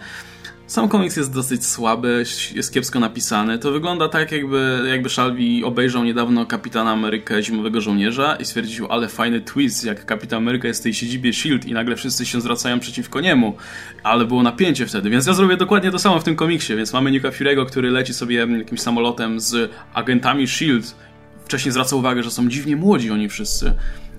sam 0.67 0.89
komiks 0.89 1.17
jest 1.17 1.33
dosyć 1.33 1.65
słaby, 1.65 2.23
jest 2.55 2.73
kiepsko 2.73 2.99
napisany. 2.99 3.59
To 3.59 3.71
wygląda 3.71 4.09
tak, 4.09 4.31
jakby, 4.31 4.83
jakby 4.89 5.09
Shalvi 5.09 5.63
obejrzał 5.63 6.03
niedawno 6.03 6.45
Kapitana 6.45 6.91
Amerykę 6.91 7.43
Zimowego 7.43 7.81
Żołnierza 7.81 8.35
i 8.35 8.45
stwierdził, 8.45 8.87
ale 8.89 9.07
fajny 9.07 9.41
twist, 9.41 9.85
jak 9.85 10.05
Kapitan 10.05 10.37
Ameryka 10.37 10.67
jest 10.67 10.79
w 10.79 10.83
tej 10.83 10.93
siedzibie 10.93 11.29
S.H.I.E.L.D. 11.29 11.69
i 11.69 11.73
nagle 11.73 11.95
wszyscy 11.95 12.25
się 12.25 12.41
zwracają 12.41 12.79
przeciwko 12.79 13.21
niemu. 13.21 13.55
Ale 14.03 14.25
było 14.25 14.43
napięcie 14.43 14.85
wtedy, 14.85 15.09
więc 15.09 15.27
ja 15.27 15.33
zrobię 15.33 15.57
dokładnie 15.57 15.91
to 15.91 15.99
samo 15.99 16.19
w 16.19 16.23
tym 16.23 16.35
komiksie, 16.35 16.75
więc 16.75 16.93
mamy 16.93 17.11
Nika 17.11 17.29
Fury'ego, 17.29 17.65
który 17.65 17.91
leci 17.91 18.13
sobie 18.13 18.35
jakimś 18.35 18.81
samolotem 18.81 19.39
z 19.39 19.71
agentami 19.93 20.43
S.H.I.E.L.D. 20.43 20.87
Wcześniej 21.45 21.71
zwraca 21.71 21.95
uwagę, 21.95 22.23
że 22.23 22.31
są 22.31 22.49
dziwnie 22.49 22.75
młodzi 22.75 23.11
oni 23.11 23.29
wszyscy. 23.29 23.73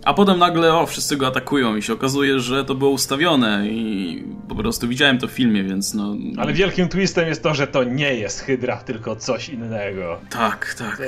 A 0.04 0.14
potem 0.14 0.38
nagle, 0.38 0.74
o, 0.74 0.86
wszyscy 0.86 1.16
go 1.16 1.26
atakują 1.26 1.76
i 1.76 1.82
się 1.82 1.92
okazuje, 1.92 2.40
że 2.40 2.64
to 2.64 2.74
było 2.74 2.90
ustawione 2.90 3.68
i 3.68 4.24
po 4.48 4.54
prostu 4.54 4.88
widziałem 4.88 5.18
to 5.18 5.28
w 5.28 5.30
filmie, 5.30 5.64
więc 5.64 5.94
no... 5.94 6.16
Ale 6.36 6.52
wielkim 6.52 6.88
twistem 6.88 7.28
jest 7.28 7.42
to, 7.42 7.54
że 7.54 7.66
to 7.66 7.84
nie 7.84 8.14
jest 8.14 8.40
Hydra, 8.40 8.76
tylko 8.76 9.16
coś 9.16 9.48
innego. 9.48 10.20
Tak, 10.30 10.74
tak. 10.74 11.02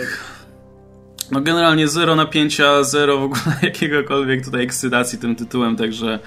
No 1.30 1.40
generalnie 1.40 1.88
zero 1.88 2.16
napięcia, 2.16 2.82
zero 2.82 3.18
w 3.18 3.22
ogóle 3.22 3.42
jakiegokolwiek 3.62 4.44
tutaj 4.44 4.62
ekscytacji 4.62 5.18
tym 5.18 5.36
tytułem, 5.36 5.76
także... 5.76 6.18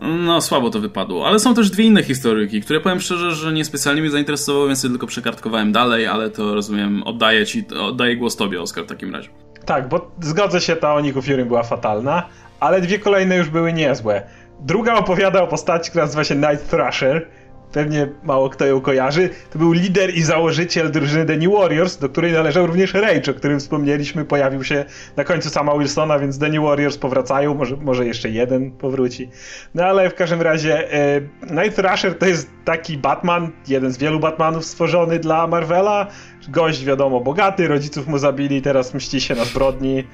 No, 0.00 0.40
słabo 0.40 0.70
to 0.70 0.80
wypadło. 0.80 1.26
Ale 1.26 1.38
są 1.38 1.54
też 1.54 1.70
dwie 1.70 1.84
inne 1.84 2.02
historyki, 2.02 2.60
które 2.60 2.80
powiem 2.80 3.00
szczerze, 3.00 3.32
że 3.32 3.52
niespecjalnie 3.52 4.02
mnie 4.02 4.10
zainteresowały, 4.10 4.66
więc 4.66 4.82
tylko 4.82 5.06
przekartkowałem 5.06 5.72
dalej, 5.72 6.06
ale 6.06 6.30
to 6.30 6.54
rozumiem, 6.54 7.02
oddaję 7.02 7.46
ci, 7.46 7.64
oddaję 7.80 8.16
głos 8.16 8.36
tobie, 8.36 8.62
Oskar, 8.62 8.84
w 8.84 8.86
takim 8.86 9.14
razie. 9.14 9.28
Tak, 9.64 9.88
bo 9.88 10.10
zgodzę 10.20 10.60
się, 10.60 10.76
ta 10.76 10.94
o 10.94 11.00
Niku 11.00 11.22
Fury 11.22 11.46
była 11.46 11.62
fatalna, 11.62 12.28
ale 12.60 12.80
dwie 12.80 12.98
kolejne 12.98 13.36
już 13.36 13.48
były 13.48 13.72
niezłe. 13.72 14.22
Druga 14.60 14.94
opowiada 14.94 15.42
o 15.42 15.46
postaci, 15.46 15.90
która 15.90 16.04
nazywa 16.04 16.24
się 16.24 16.34
Night 16.34 16.70
Thrasher, 16.70 17.26
pewnie 17.72 18.08
mało 18.22 18.50
kto 18.50 18.66
ją 18.66 18.80
kojarzy. 18.80 19.30
To 19.50 19.58
był 19.58 19.72
lider 19.72 20.14
i 20.14 20.22
założyciel 20.22 20.90
drużyny 20.90 21.26
The 21.26 21.36
New 21.36 21.52
Warriors, 21.52 21.96
do 21.96 22.08
której 22.08 22.32
należał 22.32 22.66
również 22.66 22.94
Rage, 22.94 23.30
o 23.30 23.34
którym 23.34 23.60
wspomnieliśmy, 23.60 24.24
pojawił 24.24 24.64
się 24.64 24.84
na 25.16 25.24
końcu 25.24 25.50
sama 25.50 25.78
Wilsona, 25.78 26.18
więc 26.18 26.38
The 26.38 26.48
New 26.48 26.64
Warriors 26.64 26.98
powracają, 26.98 27.54
może, 27.54 27.76
może 27.76 28.06
jeszcze 28.06 28.28
jeden 28.28 28.70
powróci. 28.70 29.28
No 29.74 29.84
ale 29.84 30.10
w 30.10 30.14
każdym 30.14 30.42
razie 30.42 30.92
e, 30.92 31.20
Night 31.50 31.76
Thrasher 31.76 32.18
to 32.18 32.26
jest 32.26 32.50
taki 32.64 32.98
Batman, 32.98 33.50
jeden 33.68 33.92
z 33.92 33.98
wielu 33.98 34.20
Batmanów 34.20 34.64
stworzony 34.64 35.18
dla 35.18 35.46
Marvela. 35.46 36.06
Gość 36.48 36.84
wiadomo 36.84 37.20
bogaty, 37.20 37.68
rodziców 37.68 38.06
mu 38.06 38.18
zabili, 38.18 38.62
teraz 38.62 38.94
mści 38.94 39.20
się 39.20 39.34
na 39.34 39.44
zbrodni 39.44 40.04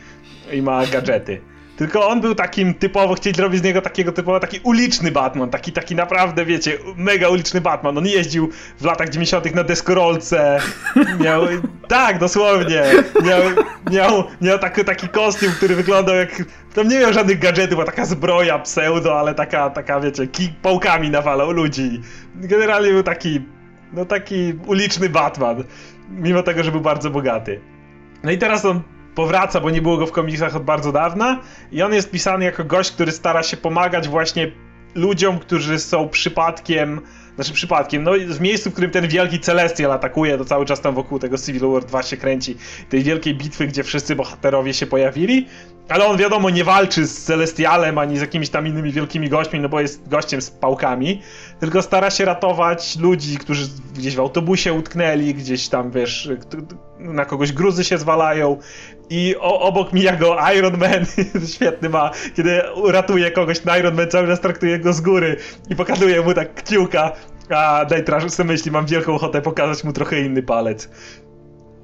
i 0.53 0.63
ma 0.63 0.87
gadżety. 0.87 1.41
Tylko 1.79 2.09
on 2.09 2.21
był 2.21 2.35
takim 2.35 2.75
typowo, 2.75 3.15
chcieli 3.15 3.37
zrobić 3.37 3.61
z 3.61 3.65
niego 3.65 3.81
takiego 3.81 4.13
typowo 4.13 4.41
taki 4.41 4.61
uliczny 4.63 5.11
Batman, 5.11 5.51
taki, 5.51 5.73
taki 5.73 5.95
naprawdę, 5.95 6.45
wiecie, 6.45 6.79
mega 6.97 7.29
uliczny 7.29 7.61
Batman. 7.61 7.99
On 7.99 8.07
jeździł 8.07 8.51
w 8.81 8.85
latach 8.85 9.09
90. 9.09 9.55
na 9.55 9.65
deskorolce, 9.65 10.59
miał, 11.21 11.43
tak, 11.89 12.19
dosłownie, 12.19 12.83
miał, 13.25 13.41
miał, 13.91 14.25
miał 14.41 14.59
taki, 14.59 14.85
taki 14.85 15.09
kostium, 15.09 15.53
który 15.53 15.75
wyglądał 15.75 16.17
jak, 16.17 16.43
tam 16.75 16.89
nie 16.89 16.99
miał 16.99 17.13
żadnych 17.13 17.39
gadżetów, 17.39 17.71
była 17.71 17.85
taka 17.85 18.05
zbroja 18.05 18.59
pseudo, 18.59 19.19
ale 19.19 19.35
taka, 19.35 19.71
taka, 19.71 20.01
wiecie, 20.01 20.27
ki, 20.27 20.53
pałkami 20.63 21.11
nawalał 21.11 21.51
ludzi. 21.51 22.01
Generalnie 22.35 22.91
był 22.91 23.03
taki, 23.03 23.41
no 23.93 24.05
taki 24.05 24.53
uliczny 24.67 25.09
Batman, 25.09 25.65
mimo 26.11 26.43
tego, 26.43 26.63
że 26.63 26.73
był 26.73 26.81
bardzo 26.81 27.11
bogaty. 27.11 27.61
No 28.23 28.31
i 28.31 28.39
teraz 28.39 28.65
on 28.65 28.83
powraca, 29.19 29.61
bo 29.61 29.71
nie 29.71 29.83
było 29.83 29.97
go 29.97 30.07
w 30.07 30.13
komiksach 30.13 30.57
od 30.57 30.63
bardzo 30.63 30.93
dawna. 30.93 31.41
I 31.73 31.83
on 31.83 31.95
jest 31.95 32.11
pisany 32.11 32.45
jako 32.45 32.65
gość, 32.65 32.91
który 32.91 33.13
stara 33.13 33.43
się 33.43 33.57
pomagać 33.57 34.09
właśnie 34.09 34.53
ludziom, 34.95 35.39
którzy 35.39 35.79
są 35.79 36.09
przypadkiem 36.09 37.01
znaczy 37.35 37.53
przypadkiem, 37.53 38.03
no 38.03 38.13
w 38.29 38.41
miejscu, 38.41 38.71
w 38.71 38.73
którym 38.73 38.91
ten 38.91 39.09
wielki 39.09 39.41
Celestial 39.41 39.93
atakuje, 39.93 40.39
to 40.39 40.45
cały 40.45 40.67
czas 40.67 40.81
tam 40.81 40.95
wokół 40.95 41.19
tego 41.19 41.39
Civil 41.39 41.73
War 41.73 41.85
2 41.85 42.03
się 42.03 42.17
kręci, 42.17 42.57
tej 42.89 43.03
wielkiej 43.03 43.35
bitwy, 43.35 43.67
gdzie 43.67 43.85
wszyscy 43.85 44.17
bohaterowie 44.17 44.75
się 44.75 44.87
pojawili, 44.87 45.47
ale 45.89 46.07
on 46.07 46.17
wiadomo 46.17 46.51
nie 46.51 46.65
walczy 46.65 47.07
z 47.07 47.25
Celestialem 47.25 47.99
ani 47.99 48.19
z 48.19 48.21
jakimiś 48.21 48.51
tam 48.51 48.67
innymi 48.67 48.93
wielkimi 48.93 49.29
gośćmi, 49.29 49.61
no 49.61 49.69
bo 49.69 49.81
jest 49.81 50.09
gościem 50.09 50.43
z 50.43 50.51
pałkami, 50.51 51.23
tylko 51.61 51.83
stara 51.83 52.11
się 52.11 52.25
ratować 52.25 52.97
ludzi, 52.97 53.39
którzy 53.39 53.69
gdzieś 53.95 54.17
w 54.17 54.21
autobusie 54.21 54.73
utknęli, 54.73 55.35
gdzieś 55.35 55.69
tam 55.69 55.91
wiesz, 55.91 56.31
na 56.99 57.25
kogoś 57.25 57.53
gruzy 57.53 57.85
się 57.85 57.99
zwalają 57.99 58.59
i 59.11 59.37
obok 59.41 59.93
mija 59.93 60.17
go 60.17 60.37
Iron 60.57 60.79
Man, 60.79 61.07
świetny 61.55 61.89
ma, 61.89 62.11
kiedy 62.37 62.63
ratuje 62.85 63.31
kogoś, 63.31 63.61
Iron 63.79 63.95
Man 63.95 64.11
cały 64.11 64.27
czas 64.27 64.41
traktuje 64.41 64.79
go 64.79 64.93
z 64.93 65.01
góry 65.01 65.37
i 65.71 65.77
pokazuje 65.77 66.23
mu 66.23 66.35
tak 66.35 66.55
kciuka, 66.55 67.13
a 67.51 67.85
Daytrash 67.85 68.31
sobie 68.31 68.47
myśli, 68.47 68.71
mam 68.71 68.87
wielką 68.87 69.15
ochotę 69.15 69.43
pokazać 69.43 69.85
mu 69.85 69.93
trochę 69.93 70.21
inny 70.21 70.43
palec. 70.43 70.89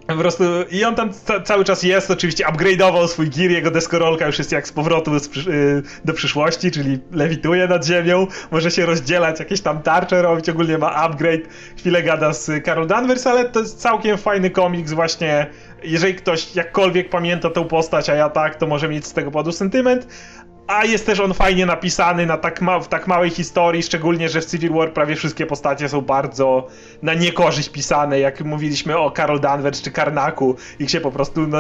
Po 0.07 0.15
prostu 0.15 0.45
i 0.71 0.85
on 0.85 0.95
tam 0.95 1.13
ca 1.13 1.41
cały 1.41 1.65
czas 1.65 1.83
jest, 1.83 2.11
oczywiście 2.11 2.45
upgrade'ował 2.45 3.09
swój 3.09 3.31
gear, 3.31 3.51
jego 3.51 3.71
deskorolka 3.71 4.27
już 4.27 4.39
jest 4.39 4.53
jak 4.53 4.69
z 4.69 4.73
powrotu 4.73 5.19
z 5.19 5.29
przy 5.29 5.51
y, 5.51 5.83
do 6.05 6.13
przyszłości, 6.13 6.71
czyli 6.71 6.99
lewituje 7.13 7.69
nad 7.69 7.87
ziemią, 7.87 8.27
może 8.51 8.71
się 8.71 8.87
rozdzielać, 8.87 9.41
jakieś 9.41 9.61
tam 9.61 9.83
tarcze 9.83 10.23
robić, 10.23 10.49
ogólnie 10.49 10.79
ma 10.79 10.91
upgrade, 10.93 11.41
chwilę 11.79 12.03
gada 12.03 12.33
z 12.33 12.65
Carol 12.65 12.87
Danvers, 12.87 13.27
ale 13.27 13.45
to 13.45 13.61
jest 13.61 13.81
całkiem 13.81 14.19
fajny 14.19 14.51
komiks 14.51 14.93
właśnie, 14.93 15.47
jeżeli 15.83 16.15
ktoś 16.15 16.55
jakkolwiek 16.57 17.11
pamięta 17.11 17.51
tę 17.51 17.65
postać, 17.65 18.11
a 18.11 18.15
ja 18.15 18.29
tak, 18.29 18.55
to 18.55 18.67
może 18.67 18.89
mieć 18.89 19.07
z 19.07 19.13
tego 19.13 19.31
powodu 19.31 19.53
sentyment, 19.53 20.07
a 20.67 20.85
jest 20.85 21.07
też 21.07 21.21
on 21.21 21.35
fajnie 21.35 21.67
napisany 21.67 22.27
na 22.27 22.37
tak 22.37 22.61
ma 22.61 22.81
w 22.81 22.89
tak 22.89 23.07
małej 23.07 23.31
historii, 23.31 23.83
szczególnie, 23.83 24.29
że 24.29 24.41
w 24.41 24.47
Civil 24.47 24.73
War 24.73 24.93
prawie 24.93 25.17
wszystkie 25.17 25.47
postacie 25.47 25.89
są 25.89 26.01
bardzo 26.01 26.67
na 27.03 27.15
niekorzyść 27.15 27.69
pisane, 27.69 28.21
jak 28.21 28.41
mówiliśmy 28.41 28.99
o 28.99 29.11
Carol 29.11 29.41
Danvers 29.41 29.83
czy 29.83 29.91
Karnaku, 29.91 30.57
ich 30.79 30.91
się 30.91 31.01
po 31.01 31.11
prostu 31.11 31.47
no, 31.47 31.59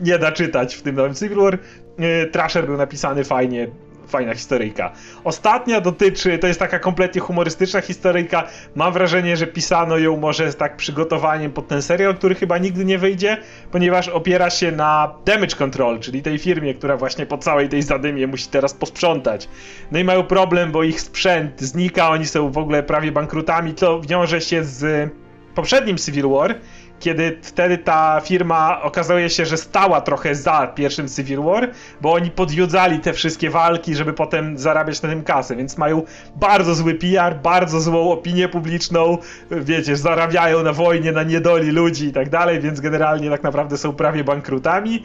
nie 0.00 0.18
da 0.18 0.32
czytać 0.32 0.74
w 0.74 0.82
tym 0.82 0.96
nowym 0.96 1.14
Civil 1.14 1.38
War. 1.38 1.58
Yy, 1.98 2.26
Trasher 2.26 2.66
był 2.66 2.76
napisany 2.76 3.24
fajnie, 3.24 3.68
fajna 4.08 4.34
historyjka. 4.34 4.92
Ostatnia 5.24 5.80
dotyczy, 5.80 6.38
to 6.38 6.46
jest 6.46 6.60
taka 6.60 6.78
kompletnie 6.78 7.20
humorystyczna 7.20 7.80
historyjka. 7.80 8.44
Mam 8.74 8.92
wrażenie, 8.92 9.36
że 9.36 9.46
pisano 9.46 9.98
ją 9.98 10.16
może 10.16 10.52
z 10.52 10.56
tak 10.56 10.76
przygotowaniem 10.76 11.52
pod 11.52 11.68
ten 11.68 11.82
serial, 11.82 12.14
który 12.14 12.34
chyba 12.34 12.58
nigdy 12.58 12.84
nie 12.84 12.98
wyjdzie, 12.98 13.36
ponieważ 13.70 14.08
opiera 14.08 14.50
się 14.50 14.72
na 14.72 15.14
Damage 15.24 15.56
Control, 15.56 16.00
czyli 16.00 16.22
tej 16.22 16.38
firmie, 16.38 16.74
która 16.74 16.96
właśnie 16.96 17.26
po 17.26 17.38
całej 17.38 17.68
tej 17.68 17.82
zadymie 17.82 18.26
musi 18.26 18.48
teraz 18.48 18.74
posprzątać. 18.74 19.48
No 19.92 19.98
i 19.98 20.04
mają 20.04 20.22
problem, 20.22 20.72
bo 20.72 20.82
ich 20.82 21.00
sprzęt 21.00 21.60
znika, 21.60 22.10
oni 22.10 22.26
są 22.26 22.50
w 22.50 22.58
ogóle 22.58 22.82
prawie 22.82 23.12
bankrutami, 23.12 23.74
to 23.74 24.00
wiąże 24.00 24.40
się 24.40 24.64
z 24.64 25.10
poprzednim 25.54 25.98
Civil 25.98 26.28
War, 26.28 26.54
kiedy 27.00 27.38
wtedy 27.42 27.78
ta 27.78 28.20
firma 28.24 28.82
okazuje 28.82 29.30
się, 29.30 29.46
że 29.46 29.56
stała 29.56 30.00
trochę 30.00 30.34
za 30.34 30.66
pierwszym 30.66 31.08
Civil 31.08 31.42
War, 31.42 31.70
bo 32.00 32.12
oni 32.12 32.30
podjudzali 32.30 33.00
te 33.00 33.12
wszystkie 33.12 33.50
walki, 33.50 33.94
żeby 33.94 34.12
potem 34.12 34.58
zarabiać 34.58 35.02
na 35.02 35.08
tym 35.08 35.22
kasę, 35.22 35.56
więc 35.56 35.78
mają 35.78 36.02
bardzo 36.36 36.74
zły 36.74 36.94
PR, 36.94 37.36
bardzo 37.42 37.80
złą 37.80 38.10
opinię 38.12 38.48
publiczną, 38.48 39.18
wiecie, 39.50 39.96
zarabiają 39.96 40.62
na 40.62 40.72
wojnie, 40.72 41.12
na 41.12 41.22
niedoli 41.22 41.70
ludzi 41.70 42.06
i 42.06 42.12
tak 42.12 42.30
dalej, 42.30 42.60
więc 42.60 42.80
generalnie 42.80 43.30
tak 43.30 43.42
naprawdę 43.42 43.78
są 43.78 43.92
prawie 43.92 44.24
bankrutami 44.24 45.02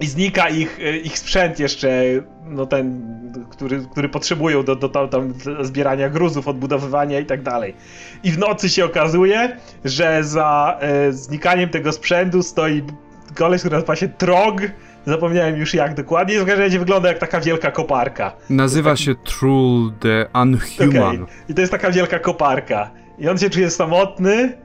i 0.00 0.06
znika 0.06 0.48
ich, 0.48 0.80
e, 0.80 0.96
ich 0.96 1.18
sprzęt 1.18 1.58
jeszcze, 1.58 2.02
no 2.44 2.66
ten, 2.66 3.02
który, 3.50 3.86
który 3.90 4.08
potrzebują 4.08 4.62
do, 4.62 4.76
do, 4.76 5.08
tam 5.08 5.34
zbierania 5.60 6.10
gruzów, 6.10 6.48
odbudowywania 6.48 7.20
i 7.20 7.26
tak 7.26 7.42
dalej. 7.42 7.74
I 8.24 8.30
w 8.30 8.38
nocy 8.38 8.68
się 8.68 8.84
okazuje, 8.84 9.56
że 9.84 10.24
za 10.24 10.78
e, 10.80 11.12
znikaniem 11.12 11.68
tego 11.68 11.92
sprzętu 11.92 12.42
stoi 12.42 12.82
koleś, 13.34 13.60
który 13.60 13.74
nazywa 13.74 13.96
się 13.96 14.08
Trog, 14.08 14.60
zapomniałem 15.06 15.56
już 15.56 15.74
jak 15.74 15.94
dokładnie, 15.94 16.40
w 16.40 16.46
każdym 16.46 16.64
razie 16.64 16.78
wygląda 16.78 17.08
jak 17.08 17.18
taka 17.18 17.40
wielka 17.40 17.70
koparka. 17.70 18.32
Nazywa 18.50 18.90
taki... 18.90 19.02
się 19.02 19.14
Trull 19.14 19.92
the 20.00 20.26
Unhuman. 20.42 21.22
Okay. 21.22 21.26
I 21.48 21.54
to 21.54 21.60
jest 21.60 21.72
taka 21.72 21.90
wielka 21.90 22.18
koparka. 22.18 22.90
I 23.18 23.28
on 23.28 23.38
się 23.38 23.50
czuje 23.50 23.70
samotny 23.70 24.58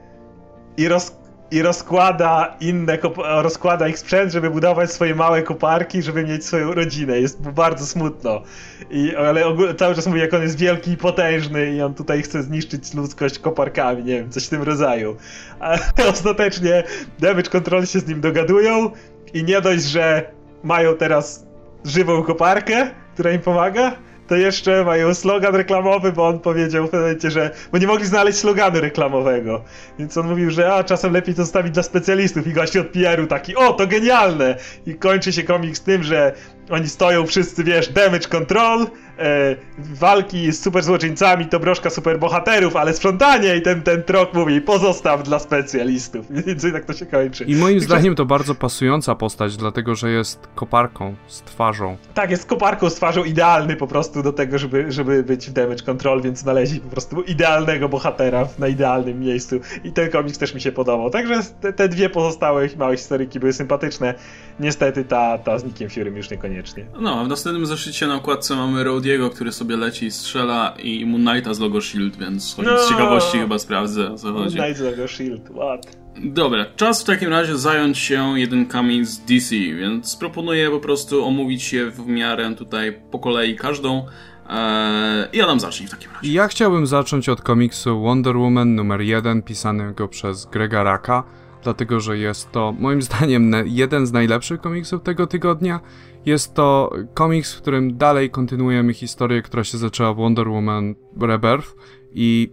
i 0.78 0.88
roz 0.88 1.21
i 1.52 1.62
rozkłada 1.62 2.56
inne, 2.60 2.98
rozkłada 3.18 3.88
ich 3.88 4.00
sprzęt, 4.00 4.32
żeby 4.32 4.50
budować 4.50 4.92
swoje 4.92 5.16
małe 5.16 5.44
koparki, 5.44 6.02
żeby 6.02 6.24
mieć 6.24 6.46
swoją 6.46 6.74
rodzinę. 6.74 7.20
Jest 7.20 7.42
bardzo 7.42 7.86
smutno. 7.86 8.42
I, 8.90 9.16
ale 9.16 9.44
cały 9.78 9.96
czas 9.96 10.08
mówi, 10.08 10.20
jak 10.20 10.34
on 10.34 10.42
jest 10.42 10.58
wielki 10.58 10.92
i 10.92 10.98
potężny 10.98 11.72
i 11.72 11.82
on 11.82 11.94
tutaj 11.94 12.22
chce 12.22 12.44
zniszczyć 12.44 12.94
ludzkość 12.94 13.40
koparkami, 13.40 14.04
nie 14.04 14.16
wiem, 14.16 14.30
coś 14.30 14.46
w 14.46 14.50
tym 14.50 14.64
rodzaju. 14.64 15.16
Ale 15.60 15.80
ostatecznie 16.14 16.84
Damage 17.20 17.50
Control 17.50 17.86
się 17.86 18.00
z 18.00 18.08
nim 18.08 18.22
dogadują 18.22 18.90
i 19.34 19.44
nie 19.44 19.62
dość, 19.62 19.84
że 19.84 20.32
mają 20.64 20.96
teraz 20.96 21.46
żywą 21.86 22.24
koparkę, 22.24 22.92
która 23.14 23.32
im 23.32 23.42
pomaga, 23.42 23.96
to 24.32 24.36
jeszcze 24.36 24.84
mają 24.86 25.14
slogan 25.14 25.56
reklamowy, 25.56 26.12
bo 26.12 26.28
on 26.28 26.40
powiedział 26.40 26.88
w 26.88 26.94
momencie, 26.94 27.32
że... 27.32 27.52
Bo 27.72 27.78
nie 27.78 27.88
mogli 27.88 28.06
znaleźć 28.06 28.38
sloganu 28.38 28.82
reklamowego. 28.82 29.64
Więc 30.00 30.18
on 30.18 30.28
mówił, 30.30 30.52
że 30.52 30.74
a, 30.74 30.84
czasem 30.84 31.14
lepiej 31.14 31.36
to 31.36 31.42
zostawić 31.42 31.74
dla 31.74 31.84
specjalistów. 31.84 32.48
I 32.48 32.54
gość 32.54 32.78
od 32.78 32.88
PR-u 32.88 33.28
taki, 33.28 33.56
o, 33.56 33.74
to 33.74 33.88
genialne! 33.88 34.56
I 34.86 34.96
kończy 34.96 35.34
się 35.34 35.44
komiks 35.44 35.82
tym, 35.82 36.04
że 36.04 36.34
oni 36.70 36.88
stoją 36.90 37.28
wszyscy, 37.28 37.64
wiesz, 37.64 37.90
damage 37.90 38.28
control, 38.28 38.88
e, 39.20 39.56
walki 39.78 40.52
z 40.52 40.64
super 40.64 40.84
złoczyńcami 40.84 41.46
to 41.46 41.60
broszka 41.60 41.90
super 41.90 42.20
bohaterów, 42.20 42.76
ale 42.76 42.94
sprzątanie 42.94 43.56
i 43.56 43.62
ten, 43.62 43.82
ten 43.82 44.04
trok 44.04 44.34
mówi 44.34 44.62
pozostaw 44.62 45.24
dla 45.24 45.40
specjalistów. 45.40 46.26
Więc 46.46 46.72
tak 46.74 46.86
to 46.86 46.94
się 46.94 47.06
kończy. 47.06 47.44
I 47.44 47.56
moim 47.56 47.80
zdaniem 47.80 48.16
to 48.16 48.26
bardzo 48.26 48.56
pasująca 48.56 49.16
postać, 49.16 49.58
dlatego 49.58 49.96
że 49.96 50.12
jest 50.12 50.40
koparką 50.56 51.16
z 51.28 51.42
twarzą. 51.42 51.98
Tak, 52.14 52.32
jest 52.32 52.46
koparką 52.46 52.90
z 52.90 52.96
twarzą 52.96 53.24
idealny 53.24 53.76
po 53.76 53.88
prostu 53.88 54.24
do 54.24 54.34
tego, 54.34 54.58
żeby, 54.58 54.92
żeby 54.92 55.24
być 55.24 55.50
w 55.50 55.54
damage 55.54 55.84
control, 55.84 56.22
więc 56.22 56.40
znaleźli 56.40 56.80
po 56.80 56.90
prostu 56.90 57.22
idealnego 57.22 57.90
bohatera 57.90 58.48
na 58.60 58.68
idealnym 58.68 59.20
miejscu. 59.20 59.60
I 59.84 59.92
ten 59.92 60.10
komiks 60.10 60.38
też 60.38 60.54
mi 60.54 60.62
się 60.62 60.72
podobał. 60.72 61.10
Także 61.10 61.42
te, 61.62 61.74
te 61.74 61.90
dwie 61.90 62.10
pozostałe 62.10 62.68
małe 62.78 62.98
historyki 62.98 63.40
były 63.40 63.54
sympatyczne. 63.54 64.14
Niestety 64.62 65.06
ta, 65.06 65.38
ta 65.38 65.60
z 65.60 65.64
Nickiem 65.64 65.90
Fury 65.90 66.12
już 66.16 66.30
niekoniecznie. 66.30 66.86
No, 67.00 67.20
a 67.22 67.24
w 67.24 67.28
następnym 67.28 67.66
zeszycie 67.66 68.08
na 68.08 68.16
okładce 68.16 68.56
mamy 68.56 68.84
Rodiego, 68.84 69.30
który 69.30 69.52
sobie 69.52 69.78
leci 69.78 70.06
i 70.06 70.12
strzela 70.12 70.74
i 70.84 71.06
Moon 71.06 71.26
Knighta 71.26 71.54
z 71.54 71.60
logo 71.60 71.82
SHIELD, 71.82 72.18
więc 72.18 72.56
choć 72.56 72.66
z 72.66 72.70
No. 72.70 72.90
ciekawości 72.90 73.38
chyba 73.38 73.60
sprawdzę 73.60 74.12
o 74.12 74.16
co 74.18 74.34
chodzi. 74.34 74.56
Night 74.60 74.80
logo 74.82 75.08
Shield, 75.08 75.42
what? 75.50 75.98
Dobra, 76.24 76.66
czas 76.76 77.02
w 77.02 77.06
takim 77.06 77.30
razie 77.30 77.58
zająć 77.58 77.98
się 77.98 78.40
jedynkami 78.40 79.06
z 79.06 79.20
DC, 79.20 79.56
więc 79.56 80.16
proponuję 80.16 80.70
po 80.70 80.80
prostu 80.80 81.26
omówić 81.26 81.74
je 81.74 81.92
w 81.92 82.08
miarę 82.08 82.56
tutaj 82.56 83.00
po 83.12 83.20
kolei 83.20 83.56
każdą. 83.56 84.06
Eee, 84.50 85.28
I 85.34 85.42
Adam 85.42 85.60
zacznij 85.60 85.88
w 85.88 85.92
takim 85.92 86.12
razie. 86.12 86.32
Ja 86.34 86.48
chciałbym 86.48 86.88
zacząć 86.88 87.30
od 87.30 87.42
komiksu 87.42 88.02
Wonder 88.02 88.38
Woman 88.38 88.76
numer 88.76 89.02
1, 89.02 89.42
pisanego 89.42 90.08
przez 90.08 90.46
Grega 90.46 90.84
Raka, 90.84 91.24
dlatego 91.64 92.00
że 92.00 92.18
jest 92.18 92.52
to 92.52 92.74
moim 92.80 93.02
zdaniem 93.12 93.54
jeden 93.66 94.08
z 94.08 94.12
najlepszych 94.12 94.62
komiksów 94.62 95.04
tego 95.04 95.28
tygodnia. 95.28 95.80
Jest 96.26 96.54
to 96.54 96.94
komiks, 97.14 97.54
w 97.54 97.62
którym 97.62 97.98
dalej 97.98 98.30
kontynuujemy 98.30 98.94
historię, 98.94 99.42
która 99.42 99.64
się 99.64 99.78
zaczęła 99.78 100.14
w 100.14 100.18
Wonder 100.18 100.50
Woman 100.50 100.96
Rebirth 101.22 101.76
i 102.14 102.52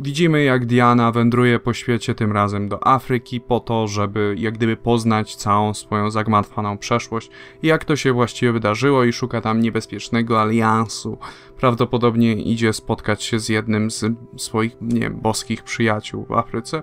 widzimy 0.00 0.44
jak 0.44 0.66
Diana 0.66 1.12
wędruje 1.12 1.58
po 1.58 1.72
świecie, 1.74 2.14
tym 2.14 2.32
razem 2.32 2.68
do 2.68 2.86
Afryki, 2.86 3.40
po 3.40 3.60
to, 3.60 3.86
żeby 3.86 4.34
jak 4.38 4.54
gdyby 4.54 4.76
poznać 4.76 5.36
całą 5.36 5.74
swoją 5.74 6.10
zagmatwaną 6.10 6.78
przeszłość 6.78 7.30
i 7.62 7.66
jak 7.66 7.84
to 7.84 7.96
się 7.96 8.12
właściwie 8.12 8.52
wydarzyło 8.52 9.04
i 9.04 9.12
szuka 9.12 9.40
tam 9.40 9.60
niebezpiecznego 9.60 10.42
aliansu. 10.42 11.18
Prawdopodobnie 11.56 12.34
idzie 12.34 12.72
spotkać 12.72 13.22
się 13.22 13.38
z 13.38 13.48
jednym 13.48 13.90
z 13.90 14.04
swoich, 14.36 14.76
nie 14.80 15.10
boskich 15.10 15.62
przyjaciół 15.62 16.24
w 16.24 16.32
Afryce. 16.32 16.82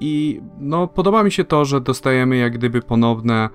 I 0.00 0.40
no, 0.58 0.86
podoba 0.86 1.22
mi 1.22 1.32
się 1.32 1.44
to, 1.44 1.64
że 1.64 1.80
dostajemy 1.80 2.36
jak 2.36 2.52
gdyby 2.52 2.82
ponowne 2.82 3.48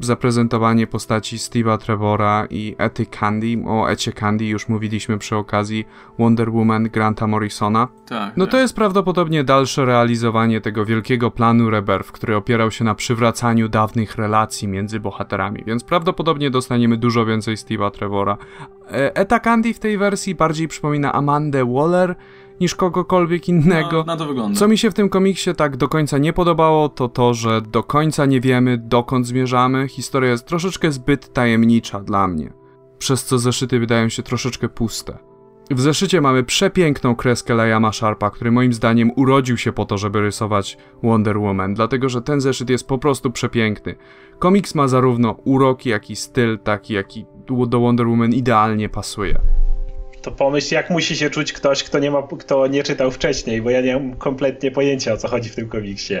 zaprezentowanie 0.00 0.86
postaci 0.86 1.36
Steve'a 1.36 1.78
Trevora 1.78 2.46
i 2.50 2.74
Ety 2.78 3.06
Candy. 3.06 3.62
O 3.66 3.90
Ecie 3.90 4.12
Candy 4.12 4.44
już 4.44 4.68
mówiliśmy 4.68 5.18
przy 5.18 5.36
okazji 5.36 5.84
Wonder 6.18 6.50
Woman 6.50 6.84
Granta 6.84 7.26
Morrisona. 7.26 7.88
Tak. 8.06 8.36
No 8.36 8.44
tak. 8.44 8.52
to 8.52 8.58
jest 8.58 8.76
prawdopodobnie 8.76 9.44
dalsze 9.44 9.84
realizowanie 9.84 10.60
tego 10.60 10.84
wielkiego 10.84 11.30
planu 11.30 11.70
Rebirth, 11.70 12.12
który 12.12 12.36
opierał 12.36 12.70
się 12.70 12.84
na 12.84 12.94
przywracaniu 12.94 13.68
dawnych 13.68 14.16
relacji 14.16 14.68
między 14.68 15.00
bohaterami, 15.00 15.62
więc 15.66 15.84
prawdopodobnie 15.84 16.50
dostaniemy 16.50 16.96
dużo 16.96 17.26
więcej 17.26 17.56
Steve'a 17.56 17.90
Trevora. 17.90 18.36
Eta 18.92 19.40
Candy 19.40 19.74
w 19.74 19.78
tej 19.78 19.98
wersji 19.98 20.34
bardziej 20.34 20.68
przypomina 20.68 21.12
Amandę 21.12 21.72
Waller 21.72 22.14
niż 22.60 22.74
kogokolwiek 22.74 23.48
innego. 23.48 23.98
No, 23.98 24.04
na 24.04 24.16
to 24.16 24.26
wygląda. 24.26 24.58
Co 24.58 24.68
mi 24.68 24.78
się 24.78 24.90
w 24.90 24.94
tym 24.94 25.08
komiksie 25.08 25.54
tak 25.54 25.76
do 25.76 25.88
końca 25.88 26.18
nie 26.18 26.32
podobało, 26.32 26.88
to 26.88 27.08
to, 27.08 27.34
że 27.34 27.60
do 27.60 27.82
końca 27.82 28.26
nie 28.26 28.40
wiemy, 28.40 28.78
dokąd 28.78 29.26
zmierzamy. 29.26 29.88
Historia 29.88 30.30
jest 30.30 30.46
troszeczkę 30.46 30.92
zbyt 30.92 31.32
tajemnicza 31.32 32.00
dla 32.00 32.28
mnie, 32.28 32.52
przez 32.98 33.24
co 33.24 33.38
zeszyty 33.38 33.78
wydają 33.78 34.08
się 34.08 34.22
troszeczkę 34.22 34.68
puste. 34.68 35.18
W 35.70 35.80
zeszycie 35.80 36.20
mamy 36.20 36.44
przepiękną 36.44 37.16
kreskę 37.16 37.54
Liama 37.54 37.92
Sharpa, 37.92 38.30
który 38.30 38.50
moim 38.50 38.72
zdaniem 38.72 39.10
urodził 39.16 39.56
się 39.56 39.72
po 39.72 39.84
to, 39.84 39.98
żeby 39.98 40.20
rysować 40.20 40.78
Wonder 41.02 41.38
Woman, 41.38 41.74
dlatego 41.74 42.08
że 42.08 42.22
ten 42.22 42.40
zeszyt 42.40 42.70
jest 42.70 42.88
po 42.88 42.98
prostu 42.98 43.30
przepiękny. 43.30 43.94
Komiks 44.38 44.74
ma 44.74 44.88
zarówno 44.88 45.36
urok, 45.44 45.86
jak 45.86 46.10
i 46.10 46.16
styl, 46.16 46.58
taki 46.58 46.94
jaki 46.94 47.26
do 47.68 47.80
Wonder 47.80 48.08
Woman 48.08 48.32
idealnie 48.32 48.88
pasuje. 48.88 49.40
To 50.22 50.30
pomyśl, 50.30 50.74
jak 50.74 50.90
musi 50.90 51.16
się 51.16 51.30
czuć 51.30 51.52
ktoś, 51.52 51.82
kto 51.82 51.98
nie, 51.98 52.10
ma, 52.10 52.28
kto 52.38 52.66
nie 52.66 52.82
czytał 52.82 53.10
wcześniej, 53.10 53.62
bo 53.62 53.70
ja 53.70 53.80
nie 53.80 53.94
mam 53.94 54.16
kompletnie 54.16 54.70
pojęcia, 54.70 55.12
o 55.12 55.16
co 55.16 55.28
chodzi 55.28 55.48
w 55.48 55.54
tym 55.54 55.68
komiksie. 55.68 56.14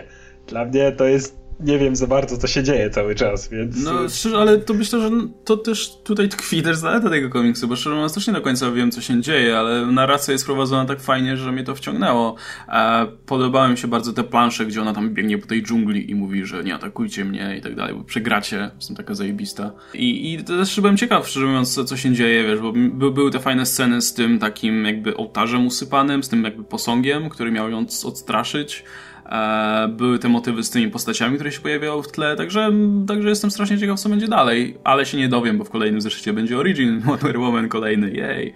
Dla 0.46 0.64
mnie 0.64 0.92
to 0.92 1.04
jest, 1.04 1.41
nie 1.62 1.78
wiem 1.78 1.96
za 1.96 2.06
bardzo, 2.06 2.38
co 2.38 2.46
się 2.46 2.62
dzieje 2.62 2.90
cały 2.90 3.14
czas, 3.14 3.48
więc... 3.48 3.84
No 3.84 4.08
szczerze, 4.08 4.38
ale 4.38 4.58
to 4.58 4.74
myślę, 4.74 5.00
że 5.00 5.10
to 5.44 5.56
też 5.56 5.90
tutaj 6.04 6.28
tkwi 6.28 6.62
też 6.62 6.76
zaleta 6.76 7.10
tego 7.10 7.30
komiksu, 7.30 7.68
bo 7.68 7.76
szczerze 7.76 7.94
mówiąc 7.94 8.14
też 8.14 8.26
nie 8.26 8.32
do 8.32 8.40
końca 8.40 8.70
wiem, 8.70 8.90
co 8.90 9.00
się 9.00 9.20
dzieje, 9.20 9.58
ale 9.58 9.86
narracja 9.86 10.32
jest 10.32 10.44
prowadzona 10.44 10.84
tak 10.84 11.00
fajnie, 11.00 11.36
że 11.36 11.52
mnie 11.52 11.64
to 11.64 11.74
wciągnęło. 11.74 12.36
E, 12.68 13.06
podobały 13.26 13.68
mi 13.68 13.78
się 13.78 13.88
bardzo 13.88 14.12
te 14.12 14.24
plansze, 14.24 14.66
gdzie 14.66 14.82
ona 14.82 14.92
tam 14.92 15.14
biegnie 15.14 15.38
po 15.38 15.46
tej 15.46 15.62
dżungli 15.62 16.10
i 16.10 16.14
mówi, 16.14 16.44
że 16.44 16.64
nie 16.64 16.74
atakujcie 16.74 17.24
mnie 17.24 17.56
i 17.58 17.60
tak 17.60 17.74
dalej, 17.74 17.94
bo 17.94 18.04
przegracie, 18.04 18.70
jestem 18.76 18.96
taka 18.96 19.14
zajebista. 19.14 19.72
I, 19.94 20.32
i 20.32 20.44
też 20.44 20.80
byłem 20.80 20.96
ciekaw, 20.96 21.28
szczerze 21.28 21.46
mówiąc, 21.46 21.74
co, 21.74 21.84
co 21.84 21.96
się 21.96 22.12
dzieje, 22.12 22.44
wiesz, 22.44 22.60
bo 22.60 22.72
by, 22.72 23.10
były 23.10 23.30
te 23.30 23.38
fajne 23.38 23.66
sceny 23.66 24.02
z 24.02 24.14
tym 24.14 24.38
takim 24.38 24.84
jakby 24.84 25.16
ołtarzem 25.16 25.66
usypanym, 25.66 26.22
z 26.22 26.28
tym 26.28 26.44
jakby 26.44 26.64
posągiem, 26.64 27.28
który 27.28 27.50
miał 27.50 27.70
ją 27.70 27.86
odstraszyć. 28.04 28.84
E, 29.26 29.88
były 29.88 30.18
te 30.18 30.28
motywy 30.28 30.62
z 30.62 30.70
tymi 30.70 30.90
postaciami, 30.90 31.34
które 31.34 31.52
się 31.52 31.60
pojawiały 31.60 32.02
w 32.02 32.08
tle, 32.08 32.36
także, 32.36 32.72
także 33.06 33.28
jestem 33.28 33.50
strasznie 33.50 33.78
ciekaw, 33.78 34.00
co 34.00 34.08
będzie 34.08 34.28
dalej, 34.28 34.78
ale 34.84 35.06
się 35.06 35.18
nie 35.18 35.28
dowiem, 35.28 35.58
bo 35.58 35.64
w 35.64 35.70
kolejnym 35.70 36.00
zeszycie 36.00 36.32
będzie 36.32 36.58
Origin 36.58 37.00
Wonder 37.06 37.38
Woman 37.38 37.68
kolejny, 37.68 38.10
jej. 38.10 38.54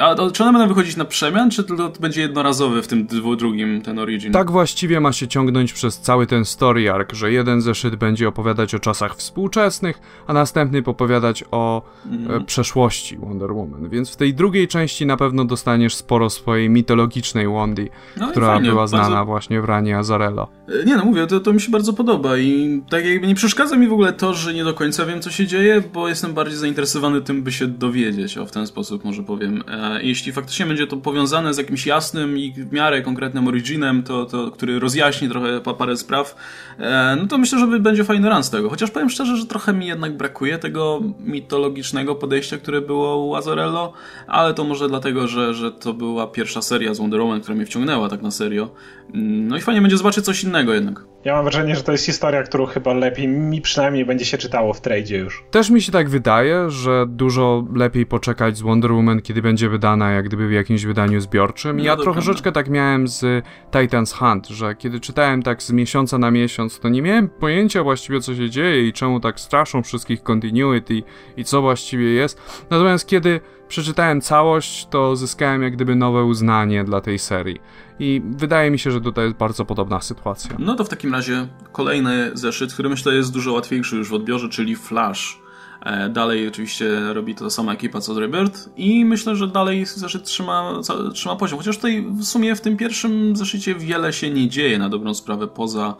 E, 0.00 0.04
a 0.04 0.14
to, 0.14 0.30
czy 0.30 0.42
one 0.44 0.52
będą 0.58 0.68
wychodzić 0.74 0.96
na 0.96 1.04
przemian, 1.04 1.50
czy 1.50 1.64
to 1.64 1.92
będzie 2.00 2.20
jednorazowy 2.20 2.82
w 2.82 2.86
tym 2.88 3.06
drugim, 3.38 3.82
ten 3.82 3.98
Origin? 3.98 4.32
Tak 4.32 4.50
właściwie 4.50 5.00
ma 5.00 5.12
się 5.12 5.28
ciągnąć 5.28 5.72
przez 5.72 5.98
cały 5.98 6.26
ten 6.26 6.44
story 6.44 6.90
arc, 6.90 7.12
że 7.14 7.32
jeden 7.32 7.60
zeszyt 7.60 7.96
będzie 7.96 8.28
opowiadać 8.28 8.74
o 8.74 8.78
czasach 8.78 9.16
współczesnych, 9.16 10.00
a 10.26 10.32
następny 10.32 10.82
opowiadać 10.86 11.44
o 11.50 11.82
e, 12.30 12.40
przeszłości 12.44 13.16
Wonder 13.18 13.52
Woman. 13.52 13.88
Więc 13.88 14.10
w 14.10 14.16
tej 14.16 14.34
drugiej 14.34 14.68
części 14.68 15.06
na 15.06 15.16
pewno 15.16 15.44
dostaniesz 15.44 15.94
sporo 15.94 16.30
swojej 16.30 16.70
mitologicznej 16.70 17.48
Wondy, 17.48 17.88
No 18.16 18.28
która 18.30 18.46
fajnie, 18.46 18.68
była 18.68 18.82
bardzo- 18.82 18.96
znana 18.96 19.24
właśnie 19.24 19.60
w 19.60 19.64
ranie 19.64 19.98
Azarello. 19.98 20.48
E, 20.68 20.84
Nie 20.84 20.96
no, 20.96 21.04
mówię, 21.04 21.26
to, 21.26 21.40
to 21.40 21.52
mi 21.52 21.60
się 21.60 21.70
bardzo 21.70 21.92
podoba 21.92 22.38
i 22.38 22.82
tak 22.90 23.04
jakby 23.06 23.26
nie 23.26 23.34
przeszkadza 23.34 23.76
mi 23.76 23.88
w 23.88 23.92
ogóle 23.92 24.12
to, 24.12 24.34
że 24.34 24.54
nie 24.54 24.64
do 24.64 24.74
końca 24.74 25.06
wiem, 25.06 25.20
co 25.20 25.30
się 25.30 25.46
dzieje, 25.46 25.82
bo 25.94 26.08
jestem 26.08 26.32
bardziej 26.34 26.58
zainteresowany 26.58 27.20
tym, 27.20 27.42
by 27.42 27.52
się 27.52 27.66
dowiedzieć, 27.66 28.38
o 28.38 28.46
w 28.46 28.52
ten 28.52 28.66
sposób 28.66 29.04
może 29.04 29.22
powiem. 29.22 29.62
E, 29.96 30.02
jeśli 30.02 30.32
faktycznie 30.32 30.66
będzie 30.66 30.86
to 30.86 30.96
powiązane 30.96 31.54
z 31.54 31.58
jakimś 31.58 31.86
jasnym 31.86 32.38
i 32.38 32.52
w 32.52 32.72
miarę 32.72 33.02
konkretnym 33.02 33.48
originem, 33.48 34.02
to, 34.02 34.24
to, 34.24 34.50
który 34.50 34.78
rozjaśni 34.78 35.28
trochę 35.28 35.60
pa, 35.60 35.74
parę 35.74 35.96
spraw, 35.96 36.36
e, 36.78 37.16
no 37.20 37.26
to 37.26 37.38
myślę, 37.38 37.58
że 37.58 37.66
będzie 37.66 38.04
fajny 38.04 38.28
run 38.28 38.42
z 38.42 38.50
tego. 38.50 38.70
Chociaż 38.70 38.90
powiem 38.90 39.10
szczerze, 39.10 39.36
że 39.36 39.46
trochę 39.46 39.72
mi 39.72 39.86
jednak 39.86 40.16
brakuje 40.16 40.58
tego 40.58 41.00
mitologicznego 41.20 42.14
podejścia, 42.14 42.58
które 42.58 42.80
było 42.80 43.16
u 43.16 43.34
Azorello, 43.34 43.92
ale 44.26 44.54
to 44.54 44.64
może 44.64 44.88
dlatego, 44.88 45.28
że, 45.28 45.54
że 45.54 45.72
to 45.72 45.92
była 45.92 46.26
pierwsza 46.26 46.62
seria 46.62 46.94
z 46.94 46.98
Wonder 46.98 47.20
Woman, 47.20 47.40
która 47.40 47.54
mnie 47.54 47.66
wciągnęła 47.66 48.08
tak 48.08 48.22
na 48.22 48.30
serio. 48.30 48.70
No 49.14 49.56
i 49.56 49.60
fajnie 49.60 49.80
będzie 49.80 49.96
zobaczyć 49.96 50.24
coś 50.24 50.44
innego 50.44 50.74
jednak. 50.74 51.04
Ja 51.24 51.34
mam 51.34 51.44
wrażenie, 51.44 51.76
że 51.76 51.82
to 51.82 51.92
jest 51.92 52.06
historia, 52.06 52.42
którą 52.42 52.66
chyba 52.66 52.92
lepiej, 52.92 53.28
mi 53.28 53.60
przynajmniej 53.60 54.04
będzie 54.06 54.24
się 54.24 54.38
czytało 54.38 54.72
w 54.72 54.80
tradzie 54.80 55.18
już. 55.18 55.44
Też 55.50 55.70
mi 55.70 55.82
się 55.82 55.92
tak 55.92 56.08
wydaje, 56.08 56.70
że 56.70 57.06
dużo 57.08 57.64
lepiej 57.74 58.06
poczekać 58.06 58.56
z 58.56 58.60
Wonder 58.60 58.92
Woman, 58.92 59.22
kiedy 59.22 59.42
będzie 59.42 59.68
wydana 59.68 60.10
jak 60.10 60.24
gdyby 60.24 60.48
w 60.48 60.52
jakimś 60.52 60.84
wydaniu 60.84 61.20
zbiorczym. 61.20 61.76
No 61.76 61.84
ja 61.84 61.96
troszeczkę 61.96 62.52
tak 62.52 62.68
miałem 62.68 63.08
z 63.08 63.44
Titans 63.72 64.12
Hunt, 64.12 64.48
że 64.48 64.74
kiedy 64.74 65.00
czytałem 65.00 65.42
tak 65.42 65.62
z 65.62 65.70
miesiąca 65.70 66.18
na 66.18 66.30
miesiąc, 66.30 66.80
to 66.80 66.88
nie 66.88 67.02
miałem 67.02 67.28
pojęcia 67.28 67.82
właściwie 67.82 68.20
co 68.20 68.34
się 68.34 68.50
dzieje 68.50 68.88
i 68.88 68.92
czemu 68.92 69.20
tak 69.20 69.40
straszą 69.40 69.82
wszystkich 69.82 70.22
continuity 70.22 71.02
i 71.36 71.44
co 71.44 71.62
właściwie 71.62 72.10
jest. 72.10 72.40
Natomiast 72.70 73.08
kiedy 73.08 73.40
przeczytałem 73.68 74.20
całość, 74.20 74.86
to 74.90 75.16
zyskałem 75.16 75.62
jak 75.62 75.72
gdyby 75.72 75.96
nowe 75.96 76.24
uznanie 76.24 76.84
dla 76.84 77.00
tej 77.00 77.18
serii. 77.18 77.60
I 78.00 78.22
wydaje 78.24 78.70
mi 78.70 78.78
się, 78.78 78.90
że 78.90 79.00
tutaj 79.00 79.24
jest 79.24 79.36
bardzo 79.36 79.64
podobna 79.64 80.00
sytuacja. 80.00 80.56
No 80.58 80.74
to 80.74 80.84
w 80.84 80.88
takim 80.88 81.12
razie 81.12 81.48
kolejny 81.72 82.30
zeszyt, 82.34 82.72
który 82.72 82.88
myślę 82.88 83.14
jest 83.14 83.32
dużo 83.32 83.52
łatwiejszy 83.52 83.96
już 83.96 84.08
w 84.08 84.14
odbiorze, 84.14 84.48
czyli 84.48 84.76
Flash. 84.76 85.38
E, 85.82 86.08
dalej 86.08 86.48
oczywiście 86.48 87.00
robi 87.12 87.34
to 87.34 87.50
sama 87.50 87.72
ekipa 87.72 88.00
co 88.00 88.20
Rebirth 88.20 88.68
i 88.76 89.04
myślę, 89.04 89.36
że 89.36 89.48
dalej 89.48 89.86
zeszyt 89.86 90.24
trzyma, 90.24 90.72
trzyma 91.14 91.36
poziom. 91.36 91.58
Chociaż 91.58 91.76
tutaj 91.76 92.06
w 92.10 92.24
sumie 92.24 92.54
w 92.54 92.60
tym 92.60 92.76
pierwszym 92.76 93.36
zeszycie 93.36 93.74
wiele 93.74 94.12
się 94.12 94.30
nie 94.30 94.48
dzieje 94.48 94.78
na 94.78 94.88
dobrą 94.88 95.14
sprawę 95.14 95.48
poza 95.48 95.94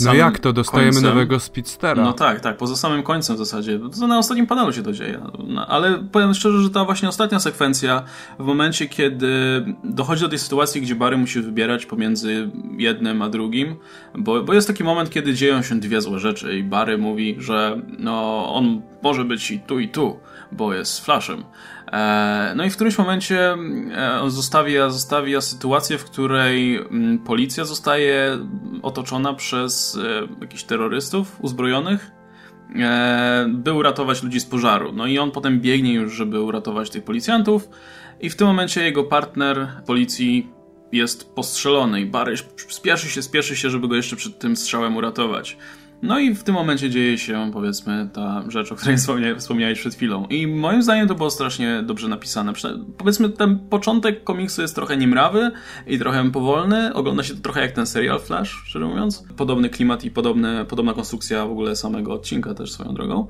No 0.00 0.14
jak 0.14 0.38
to? 0.38 0.52
Dostajemy 0.52 0.92
końcem. 0.92 1.10
nowego 1.10 1.40
Speedstera. 1.40 2.02
No 2.02 2.12
tak, 2.12 2.40
tak, 2.40 2.56
poza 2.56 2.76
samym 2.76 3.02
końcem 3.02 3.36
w 3.36 3.38
zasadzie. 3.38 3.80
To 4.00 4.06
na 4.06 4.18
ostatnim 4.18 4.46
panelu 4.46 4.72
się 4.72 4.82
to 4.82 4.92
dzieje. 4.92 5.20
No, 5.48 5.66
ale 5.66 5.98
powiem 6.12 6.34
szczerze, 6.34 6.62
że 6.62 6.70
ta 6.70 6.84
właśnie 6.84 7.08
ostatnia 7.08 7.40
sekwencja, 7.40 8.02
w 8.38 8.44
momencie 8.44 8.88
kiedy 8.88 9.64
dochodzi 9.84 10.22
do 10.22 10.28
tej 10.28 10.38
sytuacji, 10.38 10.80
gdzie 10.82 10.94
Barry 10.94 11.16
musi 11.16 11.40
wybierać 11.40 11.86
pomiędzy 11.86 12.50
jednym 12.78 13.22
a 13.22 13.28
drugim, 13.28 13.76
bo, 14.18 14.42
bo 14.42 14.54
jest 14.54 14.68
taki 14.68 14.84
moment, 14.84 15.10
kiedy 15.10 15.34
dzieją 15.34 15.62
się 15.62 15.80
dwie 15.80 16.00
złe 16.00 16.18
rzeczy 16.18 16.58
i 16.58 16.62
Barry 16.62 16.98
mówi, 16.98 17.36
że 17.38 17.82
no 17.98 18.46
on 18.54 18.82
może 19.02 19.24
być 19.24 19.50
i 19.50 19.60
tu 19.60 19.80
i 19.80 19.88
tu, 19.88 20.20
bo 20.52 20.74
jest 20.74 21.04
Flashem. 21.04 21.44
E, 21.92 22.52
no 22.56 22.64
i 22.64 22.70
w 22.70 22.74
którymś 22.74 22.98
momencie 22.98 23.54
e, 23.54 24.30
zostawia, 24.30 24.90
zostawia 24.90 25.40
sytuację, 25.40 25.98
w 25.98 26.04
której 26.04 26.76
mm, 26.76 27.18
policja 27.18 27.64
zostaje 27.64 28.38
otoczona 28.82 29.34
przez 29.34 29.98
e, 30.04 30.28
jakichś 30.40 30.62
terrorystów 30.62 31.36
uzbrojonych, 31.40 32.10
by 33.48 33.72
uratować 33.72 34.22
ludzi 34.22 34.40
z 34.40 34.44
pożaru. 34.44 34.92
No 34.92 35.06
i 35.06 35.18
on 35.18 35.30
potem 35.30 35.60
biegnie 35.60 35.94
już, 35.94 36.12
żeby 36.12 36.40
uratować 36.40 36.90
tych 36.90 37.04
policjantów 37.04 37.68
i 38.20 38.30
w 38.30 38.36
tym 38.36 38.46
momencie 38.46 38.84
jego 38.84 39.04
partner 39.04 39.68
policji 39.86 40.50
jest 40.92 41.34
postrzelony 41.34 42.00
i 42.00 42.06
Barry 42.06 42.34
spieszy 42.68 43.10
się, 43.10 43.22
spieszy 43.22 43.56
się, 43.56 43.70
żeby 43.70 43.88
go 43.88 43.94
jeszcze 43.94 44.16
przed 44.16 44.38
tym 44.38 44.56
strzałem 44.56 44.96
uratować. 44.96 45.56
No 46.02 46.18
i 46.18 46.34
w 46.34 46.42
tym 46.42 46.54
momencie 46.54 46.90
dzieje 46.90 47.18
się, 47.18 47.50
powiedzmy, 47.52 48.08
ta 48.12 48.44
rzecz, 48.48 48.72
o 48.72 48.76
której 48.76 48.96
wspomniałeś 49.38 49.80
przed 49.80 49.94
chwilą. 49.94 50.26
I 50.26 50.46
moim 50.46 50.82
zdaniem 50.82 51.08
to 51.08 51.14
było 51.14 51.30
strasznie 51.30 51.82
dobrze 51.86 52.08
napisane. 52.08 52.52
Powiedzmy, 52.98 53.28
ten 53.28 53.58
początek 53.58 54.24
komiksu 54.24 54.62
jest 54.62 54.74
trochę 54.74 54.96
niemrawy 54.96 55.50
i 55.86 55.98
trochę 55.98 56.30
powolny. 56.30 56.94
Ogląda 56.94 57.22
się 57.22 57.34
to 57.34 57.40
trochę 57.40 57.60
jak 57.60 57.72
ten 57.72 57.86
serial 57.86 58.20
Flash, 58.20 58.50
szczerze 58.64 58.84
mówiąc. 58.86 59.24
Podobny 59.36 59.70
klimat 59.70 60.04
i 60.04 60.10
podobna 60.10 60.94
konstrukcja 60.94 61.46
w 61.46 61.50
ogóle 61.50 61.76
samego 61.76 62.12
odcinka 62.12 62.54
też 62.54 62.72
swoją 62.72 62.94
drogą. 62.94 63.26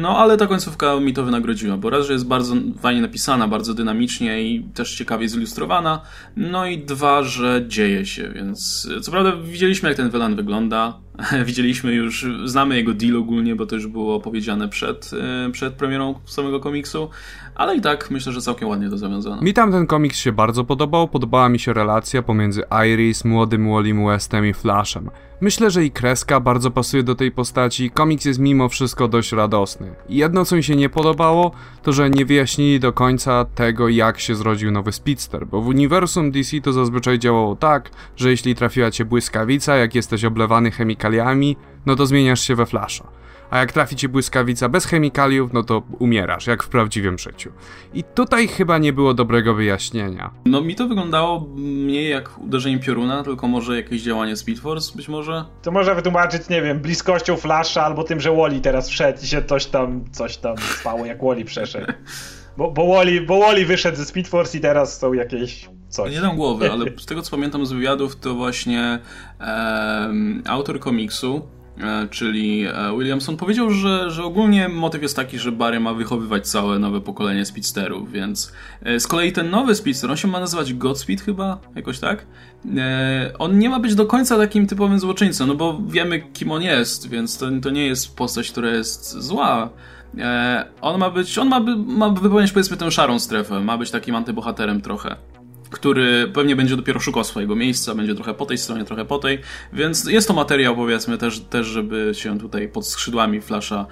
No, 0.00 0.18
ale 0.18 0.36
ta 0.36 0.46
końcówka 0.46 1.00
mi 1.00 1.14
to 1.14 1.24
wynagrodziła, 1.24 1.76
bo 1.76 1.90
raz, 1.90 2.06
że 2.06 2.12
jest 2.12 2.26
bardzo 2.26 2.54
fajnie 2.80 3.02
napisana, 3.02 3.48
bardzo 3.48 3.74
dynamicznie 3.74 4.42
i 4.42 4.64
też 4.64 4.94
ciekawie 4.94 5.28
zilustrowana. 5.28 6.00
No 6.36 6.66
i 6.66 6.78
dwa, 6.78 7.22
że 7.22 7.64
dzieje 7.68 8.06
się, 8.06 8.28
więc 8.34 8.88
co 9.02 9.10
prawda 9.10 9.32
widzieliśmy, 9.36 9.88
jak 9.88 9.96
ten 9.96 10.10
Welan 10.10 10.36
wygląda. 10.36 11.05
widzieliśmy 11.46 11.94
już, 11.94 12.26
znamy 12.44 12.76
jego 12.76 12.94
deal 12.94 13.16
ogólnie, 13.16 13.56
bo 13.56 13.66
to 13.66 13.74
już 13.74 13.86
było 13.86 14.20
powiedziane 14.20 14.68
przed, 14.68 15.10
e, 15.46 15.50
przed 15.52 15.74
premierą 15.74 16.14
samego 16.24 16.60
komiksu, 16.60 17.10
ale 17.56 17.76
i 17.76 17.80
tak 17.80 18.10
myślę, 18.10 18.32
że 18.32 18.40
całkiem 18.40 18.68
ładnie 18.68 18.90
to 18.90 18.98
zawiązano. 18.98 19.42
Mi 19.42 19.54
tam 19.54 19.72
ten 19.72 19.86
komiks 19.86 20.18
się 20.18 20.32
bardzo 20.32 20.64
podobał, 20.64 21.08
podobała 21.08 21.48
mi 21.48 21.58
się 21.58 21.72
relacja 21.72 22.22
pomiędzy 22.22 22.62
Iris, 22.86 23.24
młodym 23.24 23.72
Wallim 23.72 24.06
Westem 24.06 24.46
i 24.46 24.54
Flashem. 24.54 25.10
Myślę, 25.40 25.70
że 25.70 25.84
i 25.84 25.90
kreska 25.90 26.40
bardzo 26.40 26.70
pasuje 26.70 27.02
do 27.02 27.14
tej 27.14 27.32
postaci, 27.32 27.90
komiks 27.90 28.24
jest 28.24 28.38
mimo 28.38 28.68
wszystko 28.68 29.08
dość 29.08 29.32
radosny. 29.32 29.94
Jedno 30.08 30.44
co 30.44 30.56
mi 30.56 30.62
się 30.62 30.76
nie 30.76 30.88
podobało, 30.88 31.50
to 31.82 31.92
że 31.92 32.10
nie 32.10 32.24
wyjaśnili 32.24 32.80
do 32.80 32.92
końca 32.92 33.44
tego 33.44 33.88
jak 33.88 34.20
się 34.20 34.34
zrodził 34.34 34.70
nowy 34.70 34.92
Speedster, 34.92 35.46
bo 35.46 35.60
w 35.60 35.66
uniwersum 35.66 36.30
DC 36.30 36.60
to 36.60 36.72
zazwyczaj 36.72 37.18
działało 37.18 37.56
tak, 37.56 37.90
że 38.16 38.30
jeśli 38.30 38.54
trafiła 38.54 38.90
cię 38.90 39.04
błyskawica, 39.04 39.76
jak 39.76 39.94
jesteś 39.94 40.24
oblewany 40.24 40.70
chemikaliami, 40.70 41.56
no 41.86 41.96
to 41.96 42.06
zmieniasz 42.06 42.40
się 42.40 42.54
we 42.54 42.66
Flasha 42.66 43.06
a 43.50 43.58
jak 43.58 43.72
trafi 43.72 43.96
ci 43.96 44.08
błyskawica 44.08 44.68
bez 44.68 44.84
chemikaliów, 44.84 45.52
no 45.52 45.62
to 45.62 45.82
umierasz, 45.98 46.46
jak 46.46 46.62
w 46.62 46.68
prawdziwym 46.68 47.18
życiu. 47.18 47.50
I 47.94 48.04
tutaj 48.04 48.48
chyba 48.48 48.78
nie 48.78 48.92
było 48.92 49.14
dobrego 49.14 49.54
wyjaśnienia. 49.54 50.30
No 50.44 50.60
mi 50.60 50.74
to 50.74 50.88
wyglądało 50.88 51.46
mniej 51.56 52.10
jak 52.10 52.38
uderzenie 52.38 52.78
pioruna, 52.78 53.22
tylko 53.22 53.48
może 53.48 53.76
jakieś 53.76 54.02
działanie 54.02 54.36
Speed 54.36 54.60
Force 54.60 54.96
być 54.96 55.08
może? 55.08 55.44
To 55.62 55.70
można 55.70 55.94
wytłumaczyć, 55.94 56.48
nie 56.48 56.62
wiem, 56.62 56.80
bliskością 56.80 57.36
Flasha 57.36 57.82
albo 57.82 58.04
tym, 58.04 58.20
że 58.20 58.36
Wally 58.36 58.60
teraz 58.60 58.88
wszedł 58.88 59.18
i 59.22 59.26
się 59.26 59.42
coś 59.42 59.66
tam, 59.66 60.04
coś 60.12 60.36
tam 60.36 60.56
stało, 60.58 61.06
jak 61.06 61.22
Wally 61.22 61.44
przeszedł. 61.44 61.92
Bo, 62.56 62.70
bo, 62.70 62.94
Wally, 62.94 63.20
bo 63.20 63.38
Wally 63.38 63.66
wyszedł 63.66 63.96
ze 63.96 64.04
Speed 64.04 64.30
Force 64.30 64.58
i 64.58 64.60
teraz 64.60 64.98
są 64.98 65.12
jakieś 65.12 65.68
coś. 65.88 66.12
Nie 66.12 66.20
dam 66.20 66.36
głowy, 66.36 66.72
ale 66.72 66.84
z 66.98 67.06
tego 67.06 67.22
co 67.22 67.30
pamiętam 67.30 67.66
z 67.66 67.72
wywiadów, 67.72 68.16
to 68.16 68.34
właśnie 68.34 68.98
um, 69.40 70.42
autor 70.46 70.80
komiksu 70.80 71.42
E, 71.46 71.55
czyli 72.10 72.66
e, 72.66 72.72
Williamson 72.98 73.36
powiedział, 73.36 73.70
że, 73.70 74.10
że 74.10 74.24
ogólnie 74.24 74.68
motyw 74.68 75.02
jest 75.02 75.16
taki, 75.16 75.38
że 75.38 75.52
Barry 75.52 75.80
ma 75.80 75.94
wychowywać 75.94 76.48
całe 76.48 76.78
nowe 76.78 77.00
pokolenie 77.00 77.46
speedsterów, 77.46 78.12
więc 78.12 78.52
e, 78.82 79.00
z 79.00 79.06
kolei 79.06 79.32
ten 79.32 79.50
nowy 79.50 79.74
speedster, 79.74 80.10
on 80.10 80.16
się 80.16 80.28
ma 80.28 80.40
nazywać 80.40 80.74
Godspeed 80.74 81.20
chyba, 81.20 81.58
jakoś 81.74 81.98
tak? 81.98 82.26
On 83.38 83.58
nie 83.58 83.70
ma 83.70 83.80
być 83.80 83.94
do 83.94 84.06
końca 84.06 84.36
takim 84.36 84.66
typowym 84.66 84.98
złoczyńcą, 84.98 85.46
no 85.46 85.54
bo 85.54 85.80
wiemy 85.88 86.20
kim 86.20 86.52
on 86.52 86.62
jest, 86.62 87.08
więc 87.08 87.38
to, 87.38 87.46
to 87.62 87.70
nie 87.70 87.86
jest 87.86 88.16
postać, 88.16 88.50
która 88.50 88.70
jest 88.70 89.12
zła. 89.12 89.70
On 90.80 91.00
ma 91.00 91.10
być, 91.10 91.38
on 91.38 91.48
ma, 91.48 91.60
ma 91.86 92.08
wypełniać 92.10 92.52
powiedzmy 92.52 92.76
tę 92.76 92.90
szarą 92.90 93.18
strefę, 93.18 93.60
ma 93.60 93.78
być 93.78 93.90
takim 93.90 94.14
antybohaterem 94.14 94.80
trochę 94.80 95.16
który 95.70 96.28
pewnie 96.34 96.56
będzie 96.56 96.76
dopiero 96.76 97.00
szukał 97.00 97.24
swojego 97.24 97.56
miejsca, 97.56 97.94
będzie 97.94 98.14
trochę 98.14 98.34
po 98.34 98.46
tej 98.46 98.58
stronie, 98.58 98.84
trochę 98.84 99.04
po 99.04 99.18
tej, 99.18 99.38
więc 99.72 100.04
jest 100.04 100.28
to 100.28 100.34
materiał 100.34 100.76
powiedzmy 100.76 101.18
też, 101.18 101.40
też 101.40 101.66
żeby 101.66 102.12
się 102.14 102.38
tutaj 102.38 102.68
pod 102.68 102.88
skrzydłami 102.88 103.40
Flasha 103.40 103.86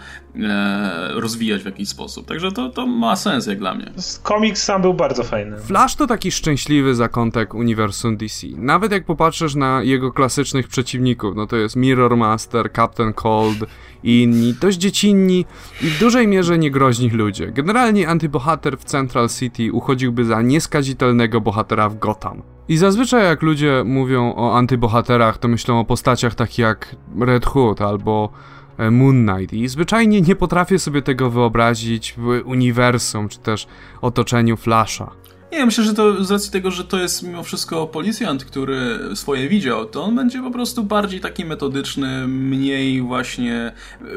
rozwijać 1.14 1.62
w 1.62 1.66
jakiś 1.66 1.88
sposób. 1.88 2.26
Także 2.26 2.52
to, 2.52 2.70
to 2.70 2.86
ma 2.86 3.16
sens 3.16 3.46
jak 3.46 3.58
dla 3.58 3.74
mnie. 3.74 3.92
Komiks 4.22 4.62
sam 4.62 4.82
był 4.82 4.94
bardzo 4.94 5.24
fajny. 5.24 5.58
Flash 5.58 5.94
to 5.94 6.06
taki 6.06 6.30
szczęśliwy 6.30 6.94
zakątek 6.94 7.54
uniwersum 7.54 8.16
DC. 8.16 8.46
Nawet 8.56 8.92
jak 8.92 9.04
popatrzysz 9.04 9.54
na 9.54 9.82
jego 9.82 10.12
klasycznych 10.12 10.68
przeciwników, 10.68 11.36
no 11.36 11.46
to 11.46 11.56
jest 11.56 11.76
Mirror 11.76 12.16
Master, 12.16 12.72
Captain 12.72 13.12
Cold 13.12 13.58
i 14.02 14.22
inni, 14.22 14.54
dość 14.60 14.78
dziecinni 14.78 15.44
i 15.82 15.86
w 15.86 15.98
dużej 15.98 16.28
mierze 16.28 16.58
niegroźni 16.58 17.10
ludzie. 17.10 17.52
Generalnie 17.52 18.08
antybohater 18.08 18.78
w 18.78 18.84
Central 18.84 19.28
City 19.28 19.72
uchodziłby 19.72 20.24
za 20.24 20.42
nieskazitelnego 20.42 21.40
bohatera 21.40 21.88
w 21.88 21.98
Gotham. 21.98 22.42
I 22.68 22.76
zazwyczaj 22.76 23.24
jak 23.24 23.42
ludzie 23.42 23.82
mówią 23.86 24.34
o 24.36 24.56
antybohaterach, 24.58 25.38
to 25.38 25.48
myślą 25.48 25.80
o 25.80 25.84
postaciach 25.84 26.34
takich 26.34 26.58
jak 26.58 26.96
Red 27.20 27.46
Hood 27.46 27.80
albo 27.80 28.30
e, 28.32 28.63
Moon 28.90 29.26
Knight 29.26 29.52
i 29.52 29.68
zwyczajnie 29.68 30.20
nie 30.20 30.36
potrafię 30.36 30.78
sobie 30.78 31.02
tego 31.02 31.30
wyobrazić 31.30 32.14
w 32.16 32.42
uniwersum 32.44 33.28
czy 33.28 33.38
też 33.38 33.66
otoczeniu 34.00 34.56
Flasha. 34.56 35.10
Nie, 35.54 35.66
myślę, 35.66 35.84
że 35.84 35.94
to 35.94 36.24
z 36.24 36.30
racji 36.30 36.52
tego, 36.52 36.70
że 36.70 36.84
to 36.84 36.98
jest 36.98 37.22
mimo 37.22 37.42
wszystko 37.42 37.86
policjant, 37.86 38.44
który 38.44 38.98
swoje 39.14 39.48
widział, 39.48 39.86
to 39.86 40.04
on 40.04 40.16
będzie 40.16 40.42
po 40.42 40.50
prostu 40.50 40.82
bardziej 40.82 41.20
taki 41.20 41.44
metodyczny, 41.44 42.28
mniej 42.28 43.02
właśnie, 43.02 43.72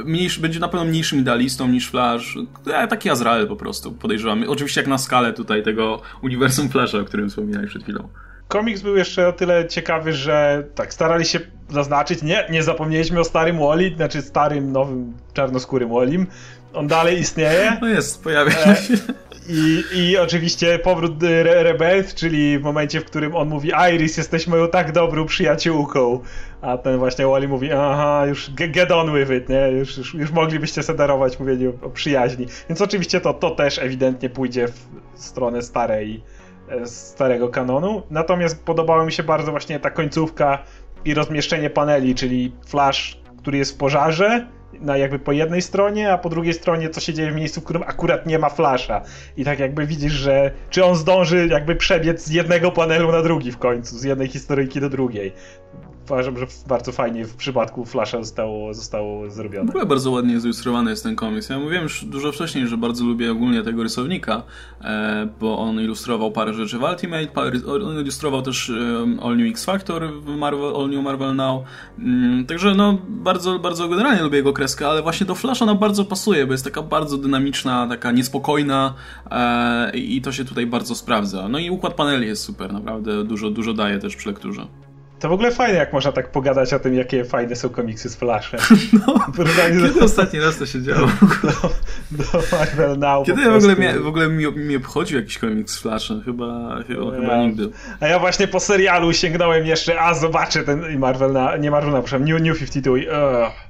mniejszy, 0.06 0.42
będzie 0.42 0.60
na 0.60 0.68
pewno 0.68 0.86
mniejszym 0.86 1.20
idealistą 1.20 1.68
niż 1.68 1.90
Flash. 1.90 2.38
E, 2.68 2.88
taki 2.88 3.10
Azrael 3.10 3.48
po 3.48 3.56
prostu, 3.56 3.92
podejrzewam. 3.92 4.44
Oczywiście 4.48 4.82
jak 4.82 4.88
na 4.88 4.98
skalę 4.98 5.34
tutaj 5.34 5.64
tego 5.64 6.02
uniwersum 6.22 6.70
Flasha, 6.70 6.98
o 6.98 7.04
którym 7.04 7.30
wspominałeś 7.30 7.70
przed 7.70 7.84
chwilą. 7.84 8.10
Komiks 8.48 8.82
był 8.82 8.98
jeszcze 8.98 9.28
o 9.28 9.34
tyle 9.34 9.68
ciekawy, 9.68 10.14
że 10.14 10.64
tak 10.76 10.94
starali 10.94 11.26
się 11.26 11.40
zaznaczyć, 11.70 12.22
nie, 12.22 12.48
nie 12.50 12.64
zapomnieliśmy 12.64 13.20
o 13.20 13.24
starym 13.24 13.60
Wally, 13.60 13.96
znaczy 13.96 14.22
starym, 14.22 14.72
nowym, 14.72 15.14
czarnoskórym 15.34 15.90
Wallim. 15.90 16.28
On 16.74 16.88
dalej 16.88 17.20
istnieje. 17.20 17.78
No 17.82 17.88
jest, 17.88 18.24
pojawia 18.24 18.52
e, 18.52 18.76
się. 18.76 18.94
I, 19.50 19.84
I 19.94 20.18
oczywiście 20.18 20.80
powrót 20.80 21.24
Re 21.24 21.64
Rebirth, 21.64 22.14
czyli 22.14 22.60
w 22.60 22.62
momencie, 22.62 23.02
w 23.02 23.06
którym 23.06 23.36
on 23.36 23.50
mówi 23.50 23.72
Iris, 23.94 24.18
jesteś 24.18 24.48
moją 24.48 24.68
tak 24.68 24.92
dobrą 24.92 25.26
przyjaciółką, 25.26 26.20
a 26.62 26.78
ten 26.78 26.98
właśnie 26.98 27.28
Wally 27.28 27.48
mówi 27.48 27.72
aha, 27.72 28.26
już 28.28 28.52
get 28.52 28.92
on 28.92 29.20
with 29.20 29.32
it, 29.32 29.50
nie? 29.50 29.72
Już, 29.72 29.98
już, 29.98 30.14
już 30.14 30.32
moglibyście 30.32 30.84
sederować 30.84 31.40
mówienie 31.40 31.70
o, 31.70 31.86
o 31.86 31.90
przyjaźni. 31.90 32.46
Więc 32.70 32.82
oczywiście 32.82 33.22
to, 33.22 33.34
to 33.34 33.52
też 33.52 33.80
ewidentnie 33.80 34.30
pójdzie 34.30 34.68
w 34.68 34.80
stronę 35.16 35.62
starej, 35.62 36.24
starego 36.86 37.50
kanonu. 37.50 38.02
Natomiast 38.10 38.66
podobała 38.66 39.06
mi 39.06 39.12
się 39.12 39.24
bardzo 39.24 39.52
właśnie 39.52 39.80
ta 39.80 39.90
końcówka 39.90 40.64
i 41.06 41.14
rozmieszczenie 41.14 41.70
paneli, 41.70 42.16
czyli 42.16 42.52
Flash, 42.68 43.22
który 43.38 43.58
jest 43.58 43.72
w 43.76 43.78
pożarze, 43.78 44.48
na 44.74 44.98
jakby 44.98 45.20
po 45.20 45.32
jednej 45.32 45.62
stronie, 45.62 46.14
a 46.14 46.18
po 46.18 46.30
drugiej 46.30 46.54
stronie 46.54 46.90
co 46.90 47.00
się 47.00 47.14
dzieje 47.14 47.32
w 47.32 47.36
miejscu, 47.36 47.62
w 47.62 47.64
którym 47.64 47.84
akurat 47.84 48.26
nie 48.26 48.40
ma 48.40 48.50
flasha. 48.50 49.02
I 49.38 49.46
tak 49.46 49.60
jakby 49.60 49.86
widzisz, 49.86 50.14
że 50.14 50.52
czy 50.70 50.86
on 50.86 50.96
zdąży 50.96 51.48
jakby 51.48 51.76
przebiec 51.76 52.26
z 52.26 52.32
jednego 52.32 52.72
panelu 52.72 53.12
na 53.12 53.22
drugi 53.22 53.52
w 53.52 53.58
końcu, 53.58 53.98
z 53.98 54.04
jednej 54.04 54.28
historyjki 54.28 54.82
do 54.82 54.90
drugiej 54.90 55.34
uważam, 56.12 56.38
że 56.38 56.48
bardzo 56.68 56.92
fajnie 56.92 57.26
w 57.26 57.36
przypadku 57.36 57.86
Flasha 57.86 58.18
zostało, 58.18 58.74
zostało 58.74 59.30
zrobione. 59.30 59.66
W 59.66 59.70
ogóle 59.70 59.86
bardzo 59.86 60.12
ładnie 60.12 60.40
zilustrowany 60.40 60.90
jest 60.90 61.04
ten 61.04 61.16
komiks. 61.16 61.50
Ja 61.50 61.60
mówiłem 61.60 61.84
już 61.84 62.06
dużo 62.06 62.32
wcześniej, 62.32 62.68
że 62.68 62.78
bardzo 62.78 63.06
lubię 63.06 63.32
ogólnie 63.32 63.64
tego 63.64 63.84
rysownika, 63.84 64.44
e, 64.82 65.28
bo 65.40 65.60
on 65.60 65.80
ilustrował 65.80 66.32
parę 66.32 66.54
rzeczy 66.54 66.78
w 66.78 66.84
Ultimate, 66.84 67.28
on 67.86 68.02
ilustrował 68.02 68.42
też 68.42 68.72
All 69.22 69.38
New 69.38 69.52
X 69.52 69.66
Factor 69.66 70.14
w 70.14 70.28
Marvel, 70.36 70.76
All 70.76 70.90
New 70.90 71.04
Marvel 71.04 71.36
Now. 71.36 71.64
Mm, 72.00 72.46
także 72.46 72.76
no, 72.76 72.98
bardzo, 73.08 73.60
bardzo 73.60 73.88
generalnie 73.88 74.22
lubię 74.22 74.38
jego 74.38 74.54
kreskę 74.54 74.88
ale 74.88 75.02
właśnie 75.02 75.26
do 75.26 75.36
Flash 75.36 75.62
ona 75.62 75.76
bardzo 75.76 76.06
pasuje, 76.06 76.46
bo 76.46 76.52
jest 76.52 76.64
taka 76.64 76.82
bardzo 76.82 77.18
dynamiczna, 77.18 77.88
taka 77.88 78.12
niespokojna 78.12 78.94
e, 79.32 79.98
i 79.98 80.22
to 80.22 80.32
się 80.32 80.46
tutaj 80.46 80.68
bardzo 80.68 80.96
sprawdza. 80.96 81.50
No 81.50 81.60
i 81.60 81.70
układ 81.70 81.94
paneli 81.94 82.28
jest 82.28 82.44
super, 82.44 82.74
naprawdę 82.74 83.24
dużo, 83.24 83.50
dużo 83.50 83.74
daje 83.74 84.00
też 84.00 84.16
przy 84.16 84.30
lekturze. 84.30 84.68
To 85.20 85.30
w 85.30 85.32
ogóle 85.32 85.52
fajne, 85.52 85.78
jak 85.78 85.94
można 85.94 86.12
tak 86.12 86.32
pogadać 86.32 86.74
o 86.74 86.80
tym, 86.80 86.94
jakie 86.94 87.26
fajne 87.26 87.56
są 87.56 87.70
komiksy 87.70 88.10
z 88.10 88.16
Flashem. 88.16 88.60
No, 89.08 89.20
kiedy 89.68 89.90
do... 89.90 90.06
ostatni 90.06 90.40
raz 90.40 90.58
to 90.58 90.66
się 90.66 90.82
działo? 90.82 91.08
Do, 92.12 92.24
do 92.24 92.58
Marvel 92.58 93.00
Now. 93.00 93.26
Kiedy 93.26 93.42
ja 93.42 93.52
w 93.52 93.56
ogóle, 93.56 93.76
mia, 93.76 94.00
w 94.00 94.08
ogóle 94.08 94.28
mi, 94.28 94.52
mi 94.52 94.76
obchodził 94.76 95.20
jakiś 95.20 95.38
komiks 95.38 95.74
z 95.74 95.80
Flashem? 95.82 96.22
Chyba, 96.22 96.78
chyba, 96.88 97.16
ja, 97.16 97.22
chyba 97.22 97.38
nigdy. 97.38 97.70
A 98.00 98.08
ja 98.08 98.20
właśnie 98.20 98.48
po 98.48 98.60
serialu 98.60 99.14
sięgnąłem 99.14 99.66
jeszcze, 99.66 100.02
a 100.02 100.14
zobaczę 100.14 100.64
ten 100.64 101.00
Marvel 101.00 101.32
na, 101.32 101.58
nie 101.58 101.72
Marvel 101.72 101.92
na, 101.92 102.02
przepraszam, 102.02 102.28
New, 102.28 102.42
New 102.42 102.58
52 102.58 102.98
i 102.98 103.08
uh. 103.08 103.67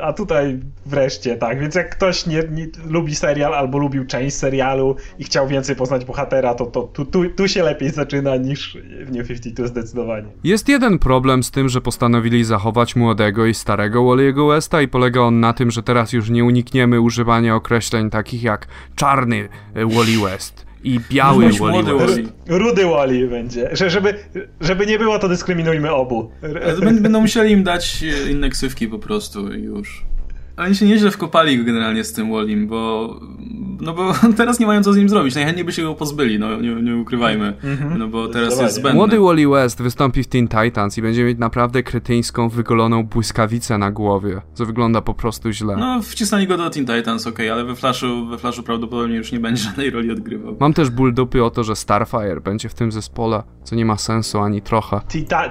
A 0.00 0.12
tutaj 0.12 0.60
wreszcie, 0.86 1.36
tak. 1.36 1.60
Więc 1.60 1.74
jak 1.74 1.96
ktoś 1.96 2.26
nie, 2.26 2.42
nie, 2.50 2.66
lubi 2.86 3.14
serial 3.14 3.54
albo 3.54 3.78
lubił 3.78 4.06
część 4.06 4.36
serialu 4.36 4.96
i 5.18 5.24
chciał 5.24 5.48
więcej 5.48 5.76
poznać 5.76 6.04
bohatera, 6.04 6.54
to, 6.54 6.66
to 6.66 6.82
tu, 6.82 7.04
tu, 7.04 7.30
tu 7.30 7.48
się 7.48 7.62
lepiej 7.62 7.90
zaczyna 7.90 8.36
niż 8.36 8.78
w 9.04 9.12
New 9.12 9.28
52 9.28 9.66
zdecydowanie. 9.66 10.26
Jest 10.44 10.68
jeden 10.68 10.98
problem 10.98 11.42
z 11.42 11.50
tym, 11.50 11.68
że 11.68 11.80
postanowili 11.80 12.44
zachować 12.44 12.96
młodego 12.96 13.46
i 13.46 13.54
starego 13.54 14.00
Wally'ego 14.00 14.48
Westa 14.48 14.82
i 14.82 14.88
polega 14.88 15.20
on 15.20 15.40
na 15.40 15.52
tym, 15.52 15.70
że 15.70 15.82
teraz 15.82 16.12
już 16.12 16.30
nie 16.30 16.44
unikniemy 16.44 17.00
używania 17.00 17.54
określeń 17.54 18.10
takich 18.10 18.42
jak 18.42 18.66
czarny 18.96 19.48
Wally 19.74 20.18
West 20.24 20.71
i 20.84 21.00
biały 21.10 21.52
Wally 21.52 21.98
West. 21.98 22.20
Rudy 22.48 22.84
Wally 22.84 23.28
będzie. 23.28 23.68
Że, 23.72 23.90
żeby, 23.90 24.14
żeby 24.60 24.86
nie 24.86 24.98
było, 24.98 25.18
to 25.18 25.28
dyskryminujmy 25.28 25.92
obu. 25.92 26.30
Będą 27.00 27.20
musieli 27.20 27.50
im 27.50 27.64
dać 27.64 28.04
inne 28.30 28.50
ksywki 28.50 28.88
po 28.88 28.98
prostu 28.98 29.52
i 29.54 29.62
już. 29.62 30.04
Oni 30.64 30.74
się 30.74 30.86
nieźle 30.86 31.10
wkopali 31.10 31.64
generalnie 31.64 32.04
z 32.04 32.12
tym 32.12 32.32
Wallim, 32.32 32.66
bo 32.66 33.20
no 33.82 33.94
bo 33.94 34.12
teraz 34.36 34.60
nie 34.60 34.66
mają 34.66 34.82
co 34.82 34.92
z 34.92 34.96
nim 34.96 35.08
zrobić. 35.08 35.34
Najchętniej 35.34 35.64
by 35.64 35.72
się 35.72 35.82
go 35.82 35.94
pozbyli, 35.94 36.38
no 36.38 36.60
nie, 36.60 36.74
nie 36.74 36.96
ukrywajmy. 36.96 37.52
Mm-hmm. 37.52 37.98
No 37.98 38.08
bo 38.08 38.28
teraz 38.28 38.60
jest 38.60 38.74
zbędny. 38.74 38.98
Młody 38.98 39.20
Wally 39.20 39.48
West 39.48 39.82
wystąpi 39.82 40.22
w 40.22 40.26
Teen 40.26 40.48
Titans 40.48 40.98
i 40.98 41.02
będzie 41.02 41.24
mieć 41.24 41.38
naprawdę 41.38 41.82
kretyńską, 41.82 42.48
wygoloną 42.48 43.04
błyskawicę 43.04 43.78
na 43.78 43.90
głowie, 43.90 44.40
co 44.54 44.66
wygląda 44.66 45.00
po 45.00 45.14
prostu 45.14 45.52
źle. 45.52 45.76
No, 45.76 46.02
wcisnęli 46.02 46.46
go 46.46 46.56
do 46.56 46.70
Teen 46.70 46.86
Titans, 46.86 47.26
okej, 47.26 47.50
okay, 47.50 47.52
ale 47.52 47.64
we 47.64 47.76
Flashu, 47.76 48.26
we 48.26 48.38
Flashu 48.38 48.62
prawdopodobnie 48.62 49.16
już 49.16 49.32
nie 49.32 49.40
będzie 49.40 49.62
żadnej 49.68 49.90
roli 49.90 50.10
odgrywał. 50.10 50.56
Mam 50.60 50.74
też 50.74 50.90
ból 50.90 51.14
dupy 51.14 51.44
o 51.44 51.50
to, 51.50 51.64
że 51.64 51.76
Starfire 51.76 52.40
będzie 52.40 52.68
w 52.68 52.74
tym 52.74 52.92
zespole, 52.92 53.42
co 53.64 53.76
nie 53.76 53.84
ma 53.84 53.96
sensu 53.96 54.38
ani 54.38 54.62
trochę. 54.62 55.00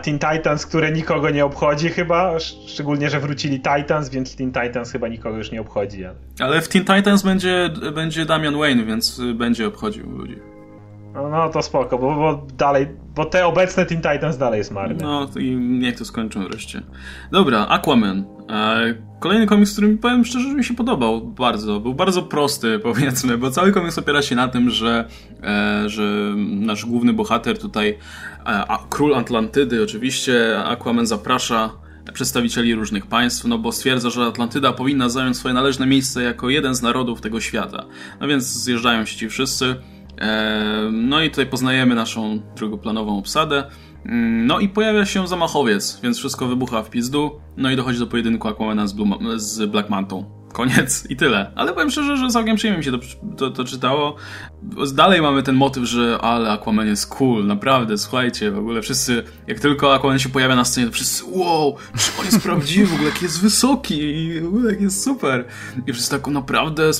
Teen 0.03 0.19
Titans, 0.19 0.65
które 0.65 0.91
nikogo 0.91 1.29
nie 1.29 1.45
obchodzi 1.45 1.89
chyba, 1.89 2.39
szczególnie, 2.67 3.09
że 3.09 3.19
wrócili 3.19 3.61
Titans, 3.61 4.09
więc 4.09 4.35
Teen 4.35 4.51
Titans 4.51 4.91
chyba 4.91 5.00
nikogo 5.07 5.37
już 5.37 5.51
nie 5.51 5.61
obchodzi. 5.61 6.05
Ale, 6.05 6.15
ale 6.39 6.61
w 6.61 6.67
Teen 6.67 6.85
Titans 6.85 7.23
będzie, 7.23 7.69
będzie 7.95 8.25
Damian 8.25 8.57
Wayne, 8.57 8.85
więc 8.85 9.21
będzie 9.35 9.67
obchodził 9.67 10.17
ludzi. 10.17 10.51
No, 11.13 11.29
no 11.29 11.49
to 11.49 11.61
spoko, 11.61 11.97
bo, 11.97 12.15
bo, 12.15 12.47
dalej, 12.57 12.87
bo 13.15 13.25
te 13.25 13.45
obecne 13.45 13.85
Teen 13.85 14.01
Titans 14.01 14.37
dalej 14.37 14.57
jest 14.57 14.71
marne. 14.71 15.03
No 15.03 15.27
i 15.39 15.55
niech 15.55 15.97
to 15.97 16.05
skończą 16.05 16.43
wreszcie. 16.47 16.81
Dobra, 17.31 17.67
Aquaman. 17.67 18.25
E, 18.49 18.93
kolejny 19.19 19.47
komiks, 19.47 19.71
który 19.71 19.87
mi 19.87 19.97
powiem 19.97 20.25
szczerze, 20.25 20.49
że 20.49 20.55
mi 20.55 20.63
się 20.63 20.73
podobał 20.73 21.21
bardzo. 21.21 21.79
Był 21.79 21.93
bardzo 21.93 22.23
prosty, 22.23 22.79
powiedzmy, 22.83 23.37
bo 23.37 23.51
cały 23.51 23.71
komiks 23.71 23.97
opiera 23.97 24.21
się 24.21 24.35
na 24.35 24.47
tym, 24.47 24.69
że, 24.69 25.07
e, 25.43 25.89
że 25.89 26.33
nasz 26.37 26.85
główny 26.85 27.13
bohater 27.13 27.59
tutaj, 27.59 27.89
e, 27.89 27.97
a, 28.45 28.79
król 28.89 29.15
Atlantydy 29.15 29.83
oczywiście, 29.83 30.63
Aquaman 30.65 31.05
zaprasza 31.05 31.69
przedstawicieli 32.13 32.75
różnych 32.75 33.05
państw, 33.07 33.45
no 33.45 33.57
bo 33.57 33.71
stwierdza, 33.71 34.09
że 34.09 34.25
Atlantyda 34.25 34.73
powinna 34.73 35.09
zająć 35.09 35.37
swoje 35.37 35.53
należne 35.53 35.85
miejsce 35.85 36.23
jako 36.23 36.49
jeden 36.49 36.75
z 36.75 36.81
narodów 36.81 37.21
tego 37.21 37.41
świata. 37.41 37.85
No 38.21 38.27
więc 38.27 38.43
zjeżdżają 38.43 39.05
się 39.05 39.17
ci 39.17 39.29
wszyscy. 39.29 39.75
E, 40.21 40.89
no 40.91 41.21
i 41.21 41.29
tutaj 41.29 41.45
poznajemy 41.45 41.95
naszą 41.95 42.41
drugoplanową 42.55 43.17
obsadę. 43.17 43.63
Mm, 44.05 44.47
no 44.47 44.59
i 44.59 44.69
pojawia 44.69 45.05
się 45.05 45.27
zamachowiec, 45.27 45.99
więc 46.03 46.17
wszystko 46.17 46.47
wybucha 46.47 46.83
w 46.83 46.89
pizdu. 46.89 47.31
No 47.57 47.71
i 47.71 47.75
dochodzi 47.75 47.99
do 47.99 48.07
pojedynku 48.07 48.47
Aquamana 48.47 48.87
z, 48.87 48.93
Blue, 48.93 49.07
z 49.35 49.71
Black 49.71 49.89
Mantą. 49.89 50.40
Koniec 50.51 51.05
i 51.09 51.15
tyle. 51.15 51.51
Ale 51.55 51.73
powiem 51.73 51.91
szczerze, 51.91 52.17
że 52.17 52.29
całkiem 52.29 52.55
przyjemnie 52.55 52.77
mi 52.77 52.83
się 52.83 52.91
to, 52.91 52.97
to, 53.37 53.49
to, 53.49 53.63
czytało. 53.63 54.15
Dalej 54.93 55.21
mamy 55.21 55.43
ten 55.43 55.55
motyw, 55.55 55.83
że 55.83 56.17
ale 56.21 56.51
Aquaman 56.51 56.87
jest 56.87 57.07
cool, 57.07 57.45
naprawdę, 57.45 57.97
słuchajcie, 57.97 58.51
w 58.51 58.57
ogóle 58.57 58.81
wszyscy, 58.81 59.23
jak 59.47 59.59
tylko 59.59 59.95
Aquaman 59.95 60.19
się 60.19 60.29
pojawia 60.29 60.55
na 60.55 60.65
scenie, 60.65 60.87
to 60.87 60.93
wszyscy 60.93 61.23
wow, 61.25 61.75
czy 61.97 62.11
on 62.19 62.25
jest 62.25 62.41
prawdziwy, 62.43 62.87
w 62.87 62.93
ogóle 62.93 63.09
jak 63.09 63.21
jest 63.21 63.41
wysoki 63.41 63.99
i 63.99 64.41
w 64.41 64.45
ogóle 64.45 64.71
jak 64.71 64.81
jest 64.81 65.03
super. 65.03 65.45
I 65.87 65.93
wszyscy 65.93 66.11
tak 66.11 66.27
naprawdę, 66.27 66.91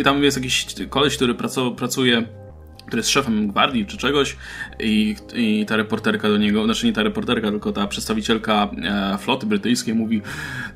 i 0.00 0.02
tam 0.02 0.22
jest 0.22 0.36
jakiś 0.36 0.66
koleś, 0.90 1.16
który 1.16 1.34
pracuje 1.76 2.45
który 2.86 3.00
jest 3.00 3.10
szefem 3.10 3.48
gwardii 3.48 3.86
czy 3.86 3.96
czegoś 3.96 4.36
i, 4.80 5.16
i 5.34 5.66
ta 5.66 5.76
reporterka 5.76 6.28
do 6.28 6.36
niego, 6.36 6.64
znaczy 6.64 6.86
nie 6.86 6.92
ta 6.92 7.02
reporterka, 7.02 7.50
tylko 7.50 7.72
ta 7.72 7.86
przedstawicielka 7.86 8.68
e, 8.84 9.18
floty 9.18 9.46
brytyjskiej 9.46 9.94
mówi 9.94 10.22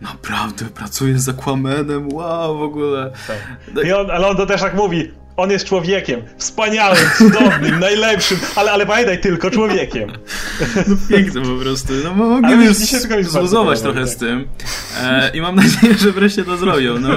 naprawdę 0.00 0.64
pracuję 0.64 1.18
z 1.18 1.28
Aquamanem, 1.28 2.12
wow, 2.12 2.58
w 2.58 2.62
ogóle. 2.62 3.12
Tak. 3.26 3.86
I 3.86 3.92
on, 3.92 4.10
ale 4.10 4.28
on 4.28 4.36
to 4.36 4.46
też 4.46 4.60
tak 4.60 4.74
mówi, 4.74 5.10
on 5.40 5.50
jest 5.50 5.64
człowiekiem. 5.64 6.22
Wspaniałym, 6.38 6.98
cudownym, 7.18 7.80
najlepszym, 7.88 8.38
ale, 8.56 8.72
ale 8.72 8.86
pamiętaj, 8.86 9.20
tylko 9.20 9.50
człowiekiem. 9.50 10.12
No 10.88 10.96
piękny 11.08 11.40
po 11.40 11.62
prostu. 11.62 11.92
No 12.04 12.14
mogłem 12.14 12.62
już 12.62 12.76
zluzować 13.22 13.80
trochę 13.80 14.00
tak. 14.00 14.08
z 14.08 14.16
tym. 14.16 14.48
E, 15.02 15.30
I 15.34 15.40
mam 15.40 15.56
nadzieję, 15.56 15.94
że 15.94 16.12
wreszcie 16.12 16.44
to 16.44 16.56
zrobią. 16.56 16.98
No 16.98 17.16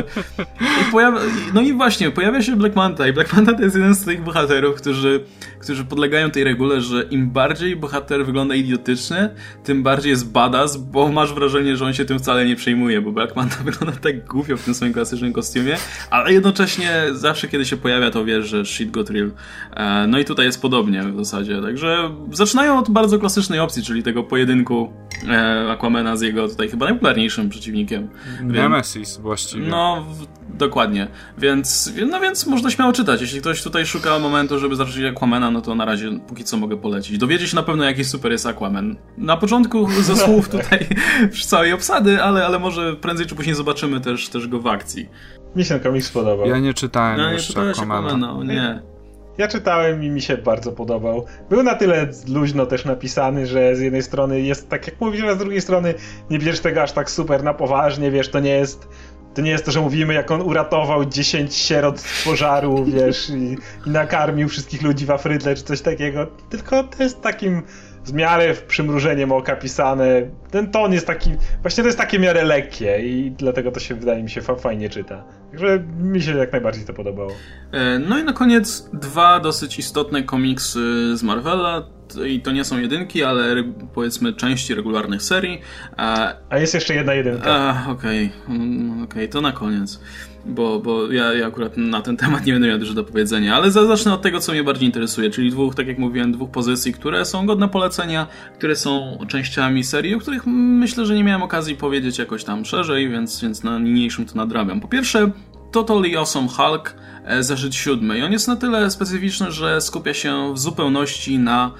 i, 0.59 0.91
pojawia, 0.91 1.19
no 1.53 1.61
i 1.61 1.73
właśnie, 1.73 2.11
pojawia 2.11 2.41
się 2.41 2.55
Black 2.55 2.75
Manta 2.75 3.07
i 3.07 3.13
Black 3.13 3.33
Manta 3.33 3.53
to 3.53 3.63
jest 3.63 3.75
jeden 3.75 3.95
z 3.95 4.05
tych 4.05 4.23
bohaterów, 4.23 4.75
którzy, 4.75 5.23
którzy 5.59 5.85
podlegają 5.85 6.31
tej 6.31 6.43
regule, 6.43 6.81
że 6.81 7.03
im 7.03 7.29
bardziej 7.29 7.75
bohater 7.75 8.25
wygląda 8.25 8.55
idiotycznie, 8.55 9.29
tym 9.63 9.83
bardziej 9.83 10.09
jest 10.09 10.31
badass, 10.31 10.77
bo 10.77 11.11
masz 11.11 11.33
wrażenie, 11.33 11.77
że 11.77 11.85
on 11.85 11.93
się 11.93 12.05
tym 12.05 12.19
wcale 12.19 12.45
nie 12.45 12.55
przejmuje, 12.55 13.01
bo 13.01 13.11
Black 13.11 13.35
Manta 13.35 13.55
wygląda 13.71 13.99
tak 14.01 14.25
głupio 14.25 14.57
w 14.57 14.63
tym 14.63 14.73
swoim 14.73 14.93
klasycznym 14.93 15.33
kostiumie, 15.33 15.77
ale 16.09 16.33
jednocześnie 16.33 17.05
zawsze, 17.11 17.47
kiedy 17.47 17.65
się 17.65 17.77
pojawia, 17.77 18.11
to 18.13 18.25
wiesz, 18.25 18.47
że 18.47 18.65
shit 18.65 18.91
got 18.91 19.09
real. 19.09 19.31
E, 19.73 20.07
no 20.07 20.19
i 20.19 20.25
tutaj 20.25 20.45
jest 20.45 20.61
podobnie 20.61 21.03
w 21.03 21.25
zasadzie. 21.25 21.61
Także 21.61 22.09
zaczynają 22.31 22.79
od 22.79 22.89
bardzo 22.89 23.19
klasycznej 23.19 23.59
opcji, 23.59 23.83
czyli 23.83 24.03
tego 24.03 24.23
pojedynku 24.23 24.93
e, 25.29 25.71
Aquamana 25.71 26.17
z 26.17 26.21
jego 26.21 26.47
tutaj 26.47 26.69
chyba 26.69 26.85
najpopularniejszym 26.85 27.49
przeciwnikiem. 27.49 28.09
Nemesis 28.41 29.17
właściwie. 29.17 29.67
No, 29.67 30.05
dokładnie. 30.53 31.07
Więc, 31.37 31.93
no 32.09 32.19
więc 32.19 32.47
można 32.47 32.69
śmiało 32.69 32.93
czytać. 32.93 33.21
Jeśli 33.21 33.41
ktoś 33.41 33.63
tutaj 33.63 33.85
szuka 33.85 34.19
momentu, 34.19 34.59
żeby 34.59 34.75
zacząć 34.75 35.05
Aquamana, 35.05 35.51
no 35.51 35.61
to 35.61 35.75
na 35.75 35.85
razie 35.85 36.19
póki 36.27 36.43
co 36.43 36.57
mogę 36.57 36.77
polecić. 36.77 37.17
Dowiedzieć 37.17 37.49
się 37.49 37.55
na 37.55 37.63
pewno, 37.63 37.83
jaki 37.83 38.05
super 38.05 38.31
jest 38.31 38.45
Aquaman. 38.45 38.95
Na 39.17 39.37
początku 39.37 39.87
ze 40.01 40.15
słów 40.15 40.49
tutaj 40.49 40.87
całej 41.45 41.73
obsady, 41.73 42.23
ale, 42.23 42.45
ale 42.45 42.59
może 42.59 42.95
prędzej 42.95 43.25
czy 43.25 43.35
później 43.35 43.55
zobaczymy 43.55 44.01
też, 44.01 44.29
też 44.29 44.47
go 44.47 44.59
w 44.59 44.67
akcji. 44.67 45.09
Mi 45.55 45.65
się 45.65 45.79
komiks 45.79 46.07
spodobał. 46.07 46.47
Ja 46.47 46.59
nie 46.59 46.73
czytałem 46.73 47.17
no, 47.17 47.31
jeszcze 47.31 47.65
nie 47.65 47.69
Aquamana. 47.69 48.07
Aquamana. 48.07 48.53
nie. 48.53 48.93
Ja 49.37 49.47
czytałem 49.47 50.03
i 50.03 50.09
mi 50.09 50.21
się 50.21 50.37
bardzo 50.37 50.71
podobał. 50.71 51.25
Był 51.49 51.63
na 51.63 51.75
tyle 51.75 52.09
luźno 52.27 52.65
też 52.65 52.85
napisany, 52.85 53.47
że 53.47 53.75
z 53.75 53.79
jednej 53.79 54.03
strony 54.03 54.41
jest 54.41 54.69
tak 54.69 54.87
jak 54.87 55.01
mówisz, 55.01 55.23
a 55.23 55.35
z 55.35 55.37
drugiej 55.37 55.61
strony 55.61 55.93
nie 56.29 56.39
bierzesz 56.39 56.59
tego 56.59 56.81
aż 56.81 56.91
tak 56.91 57.11
super 57.11 57.43
na 57.43 57.53
poważnie, 57.53 58.11
wiesz, 58.11 58.29
to 58.29 58.39
nie 58.39 58.55
jest 58.55 58.87
to 59.33 59.41
nie 59.41 59.51
jest 59.51 59.65
to, 59.65 59.71
że 59.71 59.81
mówimy, 59.81 60.13
jak 60.13 60.31
on 60.31 60.41
uratował 60.41 61.05
10 61.05 61.55
sierot 61.55 61.99
z 61.99 62.25
pożaru, 62.25 62.85
wiesz, 62.95 63.29
i, 63.29 63.57
i 63.87 63.89
nakarmił 63.89 64.49
wszystkich 64.49 64.81
ludzi 64.81 65.05
w 65.05 65.11
Afryce, 65.11 65.55
czy 65.55 65.63
coś 65.63 65.81
takiego, 65.81 66.27
tylko 66.49 66.83
to 66.83 67.03
jest 67.03 67.21
takim 67.21 67.63
w 68.05 68.13
miarę 68.13 68.53
przymrużeniem 68.67 69.31
oka 69.31 69.55
pisane. 69.55 70.21
Ten 70.51 70.71
ton 70.71 70.93
jest 70.93 71.07
taki, 71.07 71.31
właśnie 71.61 71.83
to 71.83 71.87
jest 71.87 71.97
takie 71.97 72.19
miarę 72.19 72.43
lekkie 72.43 72.99
i 72.99 73.31
dlatego 73.31 73.71
to 73.71 73.79
się 73.79 73.95
wydaje 73.95 74.23
mi 74.23 74.29
się 74.29 74.41
fajnie 74.41 74.89
czyta. 74.89 75.23
Także 75.51 75.83
mi 75.97 76.21
się 76.21 76.37
jak 76.37 76.51
najbardziej 76.51 76.85
to 76.85 76.93
podobało. 76.93 77.31
E, 77.71 77.99
no 77.99 78.19
i 78.19 78.23
na 78.23 78.33
koniec 78.33 78.89
dwa 78.93 79.39
dosyć 79.39 79.79
istotne 79.79 80.23
komiksy 80.23 81.17
z 81.17 81.23
Marvela. 81.23 81.87
I 82.27 82.41
to 82.41 82.51
nie 82.51 82.63
są 82.63 82.79
jedynki, 82.79 83.23
ale 83.23 83.63
powiedzmy 83.93 84.33
części 84.33 84.75
regularnych 84.75 85.21
serii. 85.21 85.61
A 85.97 86.57
jest 86.57 86.73
jeszcze 86.73 86.93
jedna 86.93 87.13
jedynka. 87.13 87.83
Okej, 87.89 88.31
okay. 88.45 88.55
Mm, 88.55 88.91
okej, 88.91 89.03
okay, 89.03 89.27
to 89.27 89.41
na 89.41 89.51
koniec 89.51 89.99
bo, 90.45 90.79
bo 90.79 91.11
ja, 91.11 91.33
ja 91.33 91.47
akurat 91.47 91.77
na 91.77 92.01
ten 92.01 92.17
temat 92.17 92.45
nie 92.45 92.53
będę 92.53 92.67
miał 92.67 92.79
dużo 92.79 92.93
do 92.93 93.03
powiedzenia, 93.03 93.55
ale 93.55 93.71
zacznę 93.71 94.13
od 94.13 94.21
tego, 94.21 94.39
co 94.39 94.51
mnie 94.51 94.63
bardziej 94.63 94.85
interesuje, 94.85 95.29
czyli 95.29 95.51
dwóch, 95.51 95.75
tak 95.75 95.87
jak 95.87 95.97
mówiłem, 95.97 96.31
dwóch 96.31 96.51
pozycji, 96.51 96.93
które 96.93 97.25
są 97.25 97.45
godne 97.45 97.69
polecenia, 97.69 98.27
które 98.57 98.75
są 98.75 99.17
częściami 99.27 99.83
serii, 99.83 100.15
o 100.15 100.19
których 100.19 100.45
myślę, 100.45 101.05
że 101.05 101.15
nie 101.15 101.23
miałem 101.23 101.43
okazji 101.43 101.75
powiedzieć 101.75 102.17
jakoś 102.17 102.43
tam 102.43 102.65
szerzej, 102.65 103.09
więc, 103.09 103.41
więc 103.41 103.63
na 103.63 103.79
niniejszym 103.79 104.25
to 104.25 104.35
nadrabiam. 104.35 104.81
Po 104.81 104.87
pierwsze, 104.87 105.31
Totally 105.71 106.17
Awesome 106.17 106.47
Hulk, 106.47 106.95
e, 107.25 107.43
zeszyt 107.43 107.75
siódmy. 107.75 108.17
I 108.17 108.23
on 108.23 108.31
jest 108.31 108.47
na 108.47 108.55
tyle 108.55 108.91
specyficzny, 108.91 109.51
że 109.51 109.81
skupia 109.81 110.13
się 110.13 110.53
w 110.53 110.59
zupełności 110.59 111.39
na 111.39 111.71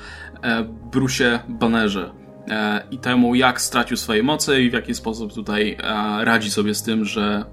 e, 0.43 0.63
Bruce 0.91 1.39
Bannerze. 1.49 2.11
e, 2.49 2.83
i 2.91 2.97
temu, 2.97 3.35
jak 3.35 3.61
stracił 3.61 3.97
swoje 3.97 4.23
moce 4.23 4.61
i 4.61 4.69
w 4.69 4.73
jaki 4.73 4.95
sposób 4.95 5.33
tutaj 5.33 5.77
e, 5.79 6.25
radzi 6.25 6.51
sobie 6.51 6.75
z 6.75 6.83
tym, 6.83 7.05
że 7.05 7.45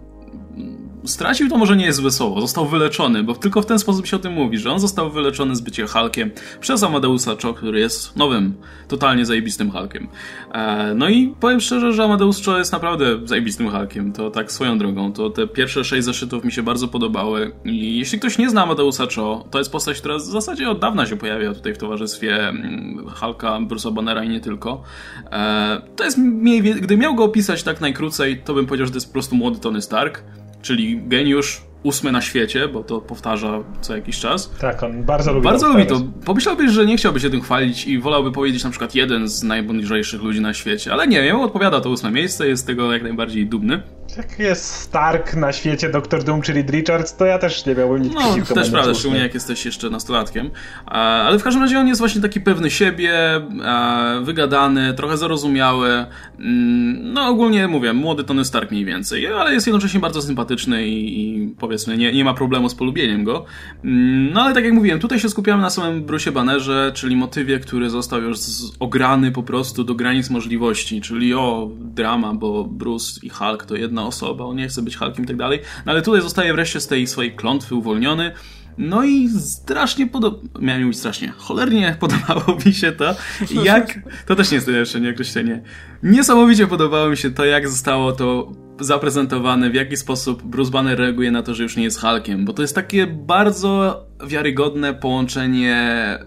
stracił 1.04 1.48
to 1.48 1.58
może 1.58 1.76
nie 1.76 1.84
jest 1.84 1.98
złe 1.98 2.10
słowo, 2.10 2.40
został 2.40 2.66
wyleczony, 2.66 3.22
bo 3.22 3.34
tylko 3.34 3.62
w 3.62 3.66
ten 3.66 3.78
sposób 3.78 4.06
się 4.06 4.16
o 4.16 4.18
tym 4.18 4.32
mówi, 4.32 4.58
że 4.58 4.72
on 4.72 4.80
został 4.80 5.10
wyleczony 5.10 5.56
z 5.56 5.60
bycia 5.60 5.86
Hulkiem 5.86 6.30
przez 6.60 6.82
Amadeusa 6.82 7.36
Cho, 7.42 7.54
który 7.54 7.80
jest 7.80 8.16
nowym, 8.16 8.54
totalnie 8.88 9.26
zajebistym 9.26 9.70
Hulkiem. 9.70 10.08
E, 10.52 10.94
no 10.94 11.08
i 11.08 11.34
powiem 11.40 11.60
szczerze, 11.60 11.92
że 11.92 12.04
Amadeus 12.04 12.44
Cho 12.44 12.58
jest 12.58 12.72
naprawdę 12.72 13.04
zajebistym 13.24 13.70
Hulkiem, 13.70 14.12
to 14.12 14.30
tak 14.30 14.52
swoją 14.52 14.78
drogą, 14.78 15.12
to 15.12 15.30
te 15.30 15.46
pierwsze 15.46 15.84
sześć 15.84 16.04
zeszytów 16.04 16.44
mi 16.44 16.52
się 16.52 16.62
bardzo 16.62 16.88
podobały 16.88 17.52
i 17.64 17.98
jeśli 17.98 18.18
ktoś 18.18 18.38
nie 18.38 18.50
zna 18.50 18.62
Amadeusa 18.62 19.06
Cho, 19.14 19.44
to 19.50 19.58
jest 19.58 19.72
postać, 19.72 19.98
która 19.98 20.16
w 20.16 20.20
zasadzie 20.20 20.70
od 20.70 20.78
dawna 20.78 21.06
się 21.06 21.16
pojawia 21.16 21.54
tutaj 21.54 21.74
w 21.74 21.78
towarzystwie 21.78 22.48
mm, 22.48 23.06
Hulka, 23.20 23.58
Bruce'a 23.60 23.92
Bannera 23.92 24.24
i 24.24 24.28
nie 24.28 24.40
tylko. 24.40 24.82
E, 25.32 25.82
to 25.96 26.04
jest 26.04 26.18
mniej, 26.18 26.62
gdy 26.62 26.96
miał 26.96 27.14
go 27.14 27.24
opisać 27.24 27.62
tak 27.62 27.80
najkrócej, 27.80 28.42
to 28.44 28.54
bym 28.54 28.66
powiedział, 28.66 28.86
że 28.86 28.92
to 28.92 28.96
jest 28.96 29.06
po 29.06 29.12
prostu 29.12 29.36
młody 29.36 29.58
Tony 29.58 29.82
Stark, 29.82 30.24
czyli 30.62 31.00
geniusz 31.08 31.62
ósmy 31.82 32.12
na 32.12 32.20
świecie, 32.20 32.68
bo 32.68 32.84
to 32.84 33.00
powtarza 33.00 33.58
co 33.80 33.96
jakiś 33.96 34.18
czas. 34.18 34.50
Tak, 34.60 34.82
on 34.82 35.02
bardzo 35.04 35.32
lubi 35.32 35.44
Bardzo 35.44 35.68
lubi 35.68 35.86
to. 35.86 36.00
Pomyślałbyś, 36.24 36.70
że 36.70 36.86
nie 36.86 36.96
chciałby 36.96 37.20
się 37.20 37.30
tym 37.30 37.40
chwalić 37.40 37.86
i 37.86 37.98
wolałby 37.98 38.32
powiedzieć 38.32 38.64
na 38.64 38.70
przykład 38.70 38.94
jeden 38.94 39.28
z 39.28 39.42
najmądrzejszych 39.42 40.22
ludzi 40.22 40.40
na 40.40 40.54
świecie, 40.54 40.92
ale 40.92 41.08
nie, 41.08 41.18
jemu 41.18 41.42
odpowiada 41.42 41.80
to 41.80 41.90
ósme 41.90 42.10
miejsce, 42.10 42.48
jest 42.48 42.62
z 42.62 42.66
tego 42.66 42.92
jak 42.92 43.02
najbardziej 43.02 43.46
dumny. 43.46 43.82
Jak 44.16 44.38
jest 44.38 44.64
Stark 44.64 45.34
na 45.34 45.52
świecie 45.52 45.88
Doctor 45.88 46.24
Doom, 46.24 46.42
czyli 46.42 46.62
Richards, 46.62 47.16
to 47.16 47.24
ja 47.24 47.38
też 47.38 47.66
nie 47.66 47.74
miałbym 47.74 48.02
nic 48.02 48.12
No, 48.14 48.54
też 48.54 48.70
prawda, 48.70 48.94
szczególnie 48.94 49.22
jak 49.22 49.34
jesteś 49.34 49.64
jeszcze 49.64 49.90
nastolatkiem. 49.90 50.50
Ale 50.86 51.38
w 51.38 51.42
każdym 51.42 51.62
razie 51.62 51.78
on 51.78 51.88
jest 51.88 52.00
właśnie 52.00 52.20
taki 52.20 52.40
pewny 52.40 52.70
siebie, 52.70 53.12
wygadany, 54.22 54.94
trochę 54.94 55.16
zarozumiały. 55.16 55.88
Mm, 56.38 57.12
no 57.12 57.26
ogólnie 57.26 57.68
mówię, 57.68 57.92
młody 57.92 58.24
Tony 58.24 58.44
Stark 58.44 58.70
mniej 58.70 58.84
więcej, 58.84 59.26
ale 59.26 59.52
jest 59.52 59.66
jednocześnie 59.66 60.00
bardzo 60.00 60.22
sympatyczny 60.22 60.88
i, 60.88 61.20
i 61.20 61.48
powiedzmy 61.70 61.96
nie, 61.96 62.12
nie 62.12 62.24
ma 62.24 62.34
problemu 62.34 62.68
z 62.68 62.74
polubieniem 62.74 63.24
go. 63.24 63.44
Mm, 63.84 64.32
no 64.32 64.42
ale 64.42 64.54
tak 64.54 64.64
jak 64.64 64.72
mówiłem, 64.72 65.00
tutaj 65.00 65.20
się 65.20 65.28
skupiamy 65.28 65.62
na 65.62 65.70
samym 65.70 66.02
Bruce 66.02 66.32
Bannerze, 66.32 66.92
czyli 66.94 67.16
motywie, 67.16 67.58
który 67.58 67.90
został 67.90 68.22
już 68.22 68.38
ograny 68.80 69.32
po 69.32 69.42
prostu 69.42 69.84
do 69.84 69.94
granic 69.94 70.30
możliwości, 70.30 71.00
czyli 71.00 71.34
o, 71.34 71.70
drama, 71.80 72.34
bo 72.34 72.64
Bruce 72.64 73.20
i 73.22 73.28
Hulk 73.28 73.64
to 73.64 73.76
jedna 73.76 74.06
osoba, 74.06 74.44
on 74.44 74.56
nie 74.56 74.68
chce 74.68 74.82
być 74.82 74.96
Hulkiem 74.96 75.24
i 75.24 75.28
tak 75.28 75.36
dalej, 75.36 75.58
no 75.86 75.92
ale 75.92 76.02
tutaj 76.02 76.22
zostaje 76.22 76.52
wreszcie 76.52 76.80
z 76.80 76.86
tej 76.86 77.06
swojej 77.06 77.32
klątwy 77.32 77.74
uwolniony, 77.74 78.32
no 78.78 79.04
i 79.04 79.28
strasznie 79.28 80.06
podobało, 80.06 80.42
miałem 80.60 80.82
mówić 80.82 80.98
strasznie, 80.98 81.32
cholernie 81.36 81.96
podobało 82.00 82.58
mi 82.66 82.72
się 82.72 82.92
to, 82.92 83.14
jak, 83.64 83.98
to 84.26 84.36
też 84.36 84.50
nie 84.50 84.54
jest 84.54 84.66
najlepsze 84.66 85.00
nie 85.00 85.10
określenie, 85.10 85.62
niesamowicie 86.02 86.66
podobało 86.66 87.10
mi 87.10 87.16
się 87.16 87.30
to, 87.30 87.44
jak 87.44 87.68
zostało 87.68 88.12
to 88.12 88.52
zaprezentowane, 88.80 89.70
w 89.70 89.74
jaki 89.74 89.96
sposób 89.96 90.42
Bruce 90.42 90.70
Banner 90.70 90.98
reaguje 90.98 91.30
na 91.30 91.42
to, 91.42 91.54
że 91.54 91.62
już 91.62 91.76
nie 91.76 91.84
jest 91.84 92.00
Hulkiem, 92.00 92.44
bo 92.44 92.52
to 92.52 92.62
jest 92.62 92.74
takie 92.74 93.06
bardzo 93.06 94.04
wiarygodne 94.26 94.94
połączenie 94.94 96.18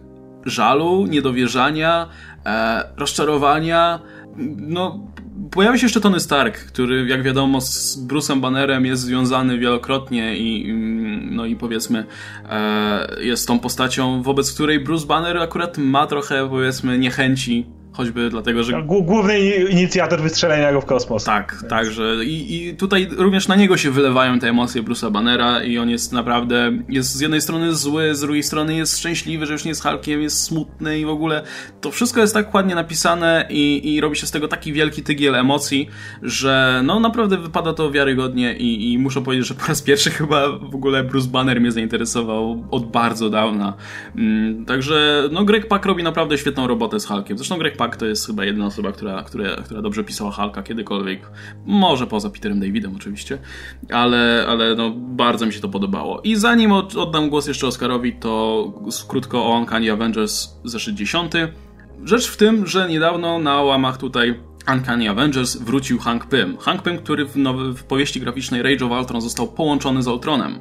żalu, 0.46 1.06
niedowierzania, 1.08 2.10
e, 2.46 2.84
rozczarowania, 2.98 4.00
no 4.58 5.08
pojawia 5.52 5.78
się 5.78 5.86
jeszcze 5.86 6.02
Tony 6.02 6.20
Stark, 6.20 6.58
który 6.58 7.08
jak 7.08 7.24
wiadomo 7.24 7.62
z 7.62 7.98
Bruce'em 8.08 8.40
Bannerem 8.40 8.86
jest 8.86 9.02
związany 9.02 9.58
wielokrotnie 9.58 10.38
i 10.38 10.74
no 11.32 11.46
i 11.46 11.56
powiedzmy 11.56 12.06
e, 12.50 13.24
jest 13.24 13.48
tą 13.48 13.60
postacią, 13.60 14.24
wobec 14.24 14.54
której 14.54 14.80
Bruce 14.80 15.08
Banner 15.08 15.38
akurat 15.38 15.78
ma 15.78 16.08
trochę 16.08 16.50
powiedzmy 16.50 17.00
niechęci 17.00 17.66
Choćby 17.94 18.30
dlatego, 18.30 18.64
że. 18.64 18.84
Główny 18.84 19.40
inicjator 19.70 20.22
wystrzelenia 20.22 20.74
go 20.74 20.82
w 20.82 20.86
kosmos. 20.86 21.24
Tak, 21.24 21.52
Więc. 21.52 21.70
tak, 21.70 21.92
że 21.92 22.26
i, 22.26 22.68
i 22.68 22.76
tutaj 22.76 23.08
również 23.18 23.48
na 23.48 23.56
niego 23.56 23.78
się 23.78 23.92
wylewają 23.92 24.40
te 24.40 24.50
emocje 24.50 24.84
Bruce'a 24.84 25.12
Bannera 25.12 25.64
i 25.64 25.78
on 25.78 25.90
jest 25.90 26.14
naprawdę, 26.14 26.72
jest 26.90 27.16
z 27.16 27.22
jednej 27.22 27.42
strony 27.42 27.76
zły, 27.76 28.16
z 28.16 28.22
drugiej 28.22 28.44
strony 28.44 28.76
jest 28.76 29.00
szczęśliwy, 29.00 29.46
że 29.46 29.54
już 29.54 29.66
nie 29.66 29.70
jest 29.70 29.84
Hulkiem, 29.84 30.22
jest 30.22 30.44
smutny 30.44 31.00
i 31.00 31.06
w 31.06 31.10
ogóle 31.10 31.44
to 31.82 31.92
wszystko 31.92 32.22
jest 32.22 32.34
tak 32.34 32.54
ładnie 32.54 32.76
napisane 32.76 33.46
i, 33.50 33.94
i 33.94 34.02
robi 34.02 34.16
się 34.16 34.28
z 34.28 34.32
tego 34.32 34.48
taki 34.48 34.74
wielki 34.74 35.04
tygiel 35.04 35.36
emocji, 35.36 35.90
że 36.22 36.82
no 36.86 37.00
naprawdę 37.00 37.38
wypada 37.38 37.74
to 37.74 37.92
wiarygodnie 37.92 38.58
i, 38.58 38.94
i 38.94 38.98
muszę 38.98 39.22
powiedzieć, 39.22 39.48
że 39.48 39.54
po 39.54 39.68
raz 39.68 39.82
pierwszy 39.82 40.12
chyba 40.12 40.50
w 40.50 40.76
ogóle 40.76 41.04
Bruce 41.04 41.30
Banner 41.30 41.62
mnie 41.62 41.72
zainteresował 41.72 42.64
od 42.72 42.92
bardzo 42.92 43.30
dawna. 43.30 43.74
Mm, 44.16 44.66
także 44.66 45.24
no 45.32 45.46
Greg 45.46 45.68
Pak 45.68 45.86
robi 45.86 46.04
naprawdę 46.04 46.38
świetną 46.38 46.68
robotę 46.68 47.00
z 47.00 47.06
Hulkiem. 47.06 47.38
Zresztą 47.38 47.58
Greg 47.58 47.78
Pak 47.78 47.83
Pak 47.84 47.98
to 47.98 48.06
jest 48.06 48.28
chyba 48.28 48.46
jedna 48.46 48.66
osoba, 48.66 48.92
która, 48.92 49.24
która, 49.24 49.56
która 49.56 49.82
dobrze 49.82 50.04
pisała 50.04 50.32
Hulka 50.32 50.64
kiedykolwiek. 50.64 51.32
Może 51.66 52.08
poza 52.08 52.30
Peterem 52.30 52.60
Davidem 52.60 52.96
oczywiście, 52.96 53.38
ale, 53.92 54.46
ale 54.50 54.76
no, 54.76 54.92
bardzo 54.96 55.46
mi 55.46 55.54
się 55.54 55.60
to 55.60 55.70
podobało. 55.70 56.22
I 56.22 56.36
zanim 56.36 56.72
od, 56.72 56.96
oddam 56.96 57.30
głos 57.30 57.48
jeszcze 57.48 57.68
Oscarowi, 57.68 58.14
to 58.14 58.74
krótko 59.08 59.46
o 59.46 59.60
Uncanny 59.60 59.92
Avengers 59.92 60.50
zeszyt 60.64 60.96
10. 60.96 61.32
Rzecz 62.04 62.28
w 62.28 62.38
tym, 62.38 62.68
że 62.68 62.90
niedawno 62.90 63.40
na 63.40 63.62
łamach 63.62 63.98
tutaj 63.98 64.40
Uncanny 64.68 65.10
Avengers 65.10 65.56
wrócił 65.56 66.00
Hank 66.00 66.26
Pym. 66.26 66.58
Hank 66.58 66.82
Pym, 66.82 66.98
który 66.98 67.26
w, 67.26 67.36
nowy, 67.36 67.74
w 67.74 67.84
powieści 67.84 68.20
graficznej 68.20 68.62
Rage 68.62 68.86
of 68.86 68.92
Ultron 68.92 69.22
został 69.22 69.48
połączony 69.48 70.04
z 70.04 70.08
Ultronem. 70.08 70.60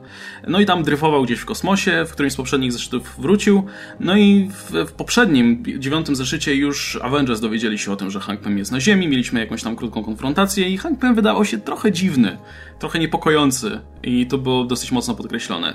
No 0.49 0.61
i 0.61 0.66
tam 0.66 0.83
dryfował 0.83 1.23
gdzieś 1.23 1.39
w 1.39 1.45
kosmosie, 1.45 2.05
w 2.09 2.12
którymś 2.12 2.33
z 2.33 2.37
poprzednich 2.37 2.73
zeszytów 2.73 3.15
wrócił. 3.19 3.66
No 4.01 4.16
i 4.16 4.51
w, 4.53 4.89
w 4.89 4.93
poprzednim, 4.93 5.65
dziewiątym 5.79 6.16
zeszycie 6.16 6.55
już 6.55 6.99
Avengers 7.03 7.41
dowiedzieli 7.41 7.79
się 7.79 7.93
o 7.93 7.97
tym, 7.97 8.11
że 8.11 8.20
Hank 8.20 8.41
Pym 8.41 8.59
jest 8.59 8.73
na 8.73 8.81
Ziemi, 8.81 9.09
mieliśmy 9.09 9.41
jakąś 9.41 9.62
tam 9.62 9.77
krótką 9.77 10.05
konfrontację 10.05 10.69
i 10.69 10.79
Hank 10.79 10.99
Pym 10.99 11.15
wydawał 11.15 11.45
się 11.45 11.59
trochę 11.59 11.93
dziwny, 11.93 12.39
trochę 12.79 12.99
niepokojący 12.99 13.81
i 14.03 14.27
to 14.27 14.39
było 14.39 14.65
dosyć 14.65 14.93
mocno 14.93 15.15
podkreślone. 15.15 15.74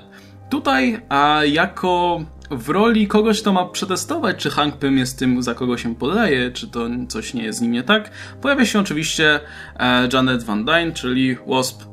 Tutaj, 0.50 1.02
a 1.10 1.42
jako 1.46 2.22
w 2.50 2.70
roli 2.70 3.08
kogoś, 3.08 3.42
kto 3.42 3.54
ma 3.54 3.66
przetestować, 3.66 4.38
czy 4.38 4.50
Hank 4.50 4.78
Pym 4.78 4.98
jest 4.98 5.20
tym, 5.20 5.44
za 5.44 5.54
kogo 5.54 5.78
się 5.78 5.96
podaje, 5.96 6.52
czy 6.52 6.68
to 6.68 6.88
coś 7.08 7.34
nie 7.34 7.44
jest 7.44 7.60
z 7.60 7.62
nim 7.62 7.72
nie 7.72 7.84
tak, 7.84 8.12
pojawia 8.42 8.66
się 8.66 8.80
oczywiście 8.80 9.40
e, 9.80 10.10
Janet 10.14 10.44
Van 10.44 10.66
Dyne, 10.66 10.92
czyli 10.92 11.38
Wasp, 11.48 11.84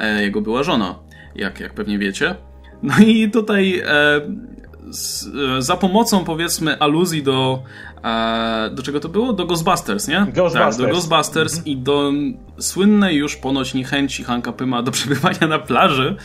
e, 0.00 0.22
jego 0.22 0.40
była 0.40 0.62
żona, 0.62 0.98
jak, 1.34 1.60
jak 1.60 1.74
pewnie 1.74 1.98
wiecie. 1.98 2.34
No 2.82 2.94
i 2.98 3.30
tutaj 3.30 3.82
e, 3.86 4.20
z, 4.90 5.26
za 5.64 5.76
pomocą 5.76 6.24
powiedzmy 6.24 6.78
aluzji 6.78 7.22
do 7.22 7.62
do 8.72 8.82
czego 8.82 9.00
to 9.00 9.08
było? 9.08 9.32
Do 9.32 9.46
Ghostbusters, 9.46 10.08
nie? 10.08 10.26
Ghostbusters. 10.34 10.76
Tak, 10.76 10.86
do 10.86 10.92
Ghostbusters 10.92 11.52
mhm. 11.52 11.66
i 11.66 11.76
do 11.76 12.12
słynnej 12.58 13.16
już 13.16 13.36
ponoć 13.36 13.74
niechęci 13.74 14.24
Hanka 14.24 14.52
Pyma 14.52 14.82
do 14.82 14.90
przebywania 14.96 15.46
na 15.48 15.58
plaży, 15.58 16.16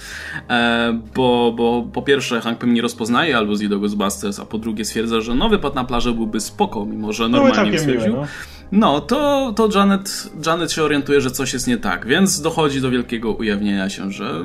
e, 0.50 1.00
bo, 1.16 1.54
bo 1.58 1.88
po 1.94 2.02
pierwsze 2.02 2.42
Hank 2.42 2.58
Pym 2.58 2.74
nie 2.74 2.82
rozpoznaje 2.82 3.38
aluzji 3.38 3.70
do 3.70 3.80
Ghostbusters, 3.80 4.40
a 4.40 4.46
po 4.46 4.58
drugie 4.58 4.86
stwierdza, 4.86 5.22
że 5.22 5.36
nowy 5.36 5.60
wypad 5.60 5.76
na 5.76 5.84
plażę 5.84 6.14
byłby 6.14 6.40
spoko, 6.40 6.86
mimo 6.86 7.14
że 7.14 7.30
normalnie 7.30 7.80
stwierdził. 7.80 8.14
No. 8.14 8.28
no, 8.72 9.02
to, 9.02 9.54
to 9.56 9.70
Janet, 9.76 10.30
Janet 10.46 10.72
się 10.72 10.84
orientuje, 10.84 11.22
że 11.22 11.32
coś 11.32 11.54
jest 11.54 11.68
nie 11.68 11.78
tak, 11.78 12.08
więc 12.08 12.42
dochodzi 12.42 12.82
do 12.82 12.90
wielkiego 12.90 13.32
ujawnienia 13.32 13.90
się, 13.90 14.12
że 14.12 14.44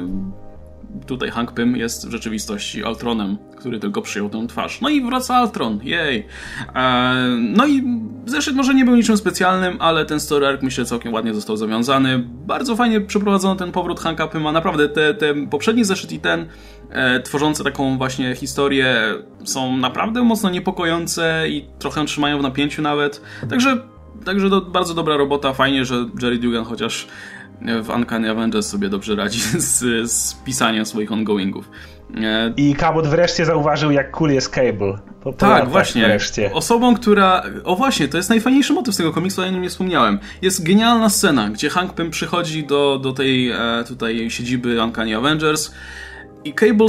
tutaj 1.06 1.30
Hank 1.30 1.52
Pym 1.52 1.76
jest 1.76 2.08
w 2.08 2.10
rzeczywistości 2.10 2.84
Altronem, 2.84 3.38
który 3.56 3.80
tylko 3.80 4.02
przyjął 4.02 4.28
tę 4.28 4.46
twarz. 4.46 4.80
No 4.80 4.88
i 4.88 5.02
wraca 5.02 5.34
Altron, 5.34 5.80
jej! 5.82 6.26
E, 6.74 7.14
no 7.40 7.66
i 7.66 7.82
zeszyt 8.26 8.56
może 8.56 8.74
nie 8.74 8.84
był 8.84 8.96
niczym 8.96 9.16
specjalnym, 9.16 9.76
ale 9.80 10.04
ten 10.04 10.20
story 10.20 10.46
arc 10.46 10.62
myślę 10.62 10.84
całkiem 10.84 11.12
ładnie 11.12 11.34
został 11.34 11.56
zawiązany. 11.56 12.24
Bardzo 12.46 12.76
fajnie 12.76 13.00
przeprowadzono 13.00 13.56
ten 13.56 13.72
powrót 13.72 14.00
Hanka 14.00 14.26
Pyma, 14.26 14.52
naprawdę 14.52 14.88
te, 14.88 15.14
te 15.14 15.46
poprzedni 15.46 15.84
zeszyt 15.84 16.12
i 16.12 16.20
ten 16.20 16.46
e, 16.90 17.20
tworzące 17.20 17.64
taką 17.64 17.98
właśnie 17.98 18.34
historię 18.34 19.14
są 19.44 19.76
naprawdę 19.76 20.22
mocno 20.22 20.50
niepokojące 20.50 21.44
i 21.48 21.64
trochę 21.78 22.04
trzymają 22.04 22.38
w 22.38 22.42
napięciu 22.42 22.82
nawet. 22.82 23.22
Także 23.50 23.78
Także 24.24 24.50
to 24.50 24.60
bardzo 24.60 24.94
dobra 24.94 25.16
robota, 25.16 25.52
fajnie, 25.52 25.84
że 25.84 26.06
Jerry 26.22 26.38
Dugan 26.38 26.64
chociaż 26.64 27.06
w 27.82 27.90
Uncanny 27.90 28.30
Avengers 28.30 28.66
sobie 28.66 28.88
dobrze 28.88 29.16
radzi 29.16 29.40
z, 29.70 30.10
z 30.10 30.34
pisaniem 30.34 30.86
swoich 30.86 31.12
ongoingów. 31.12 31.70
E, 32.22 32.52
I 32.56 32.74
Cabot 32.74 33.06
wreszcie 33.06 33.44
zauważył, 33.44 33.90
jak 33.90 34.10
cool 34.10 34.30
jest 34.30 34.48
Cable. 34.48 34.98
Po 35.20 35.32
tak, 35.32 35.68
właśnie. 35.68 36.04
Wreszcie. 36.04 36.52
Osobą, 36.52 36.94
która... 36.94 37.42
O 37.64 37.76
właśnie, 37.76 38.08
to 38.08 38.16
jest 38.16 38.30
najfajniejszy 38.30 38.72
motyw 38.72 38.94
z 38.94 38.96
tego 38.96 39.12
komiksu, 39.12 39.42
o 39.42 39.46
nim 39.46 39.62
nie 39.62 39.68
wspomniałem. 39.68 40.18
Jest 40.42 40.66
genialna 40.66 41.10
scena, 41.10 41.50
gdzie 41.50 41.70
Hank 41.70 41.92
Pym 41.92 42.10
przychodzi 42.10 42.64
do, 42.64 42.98
do 42.98 43.12
tej 43.12 43.50
e, 43.50 43.56
tutaj 43.88 44.30
siedziby 44.30 44.82
Uncanny 44.82 45.16
Avengers 45.16 45.70
i 46.44 46.52
Cable 46.52 46.86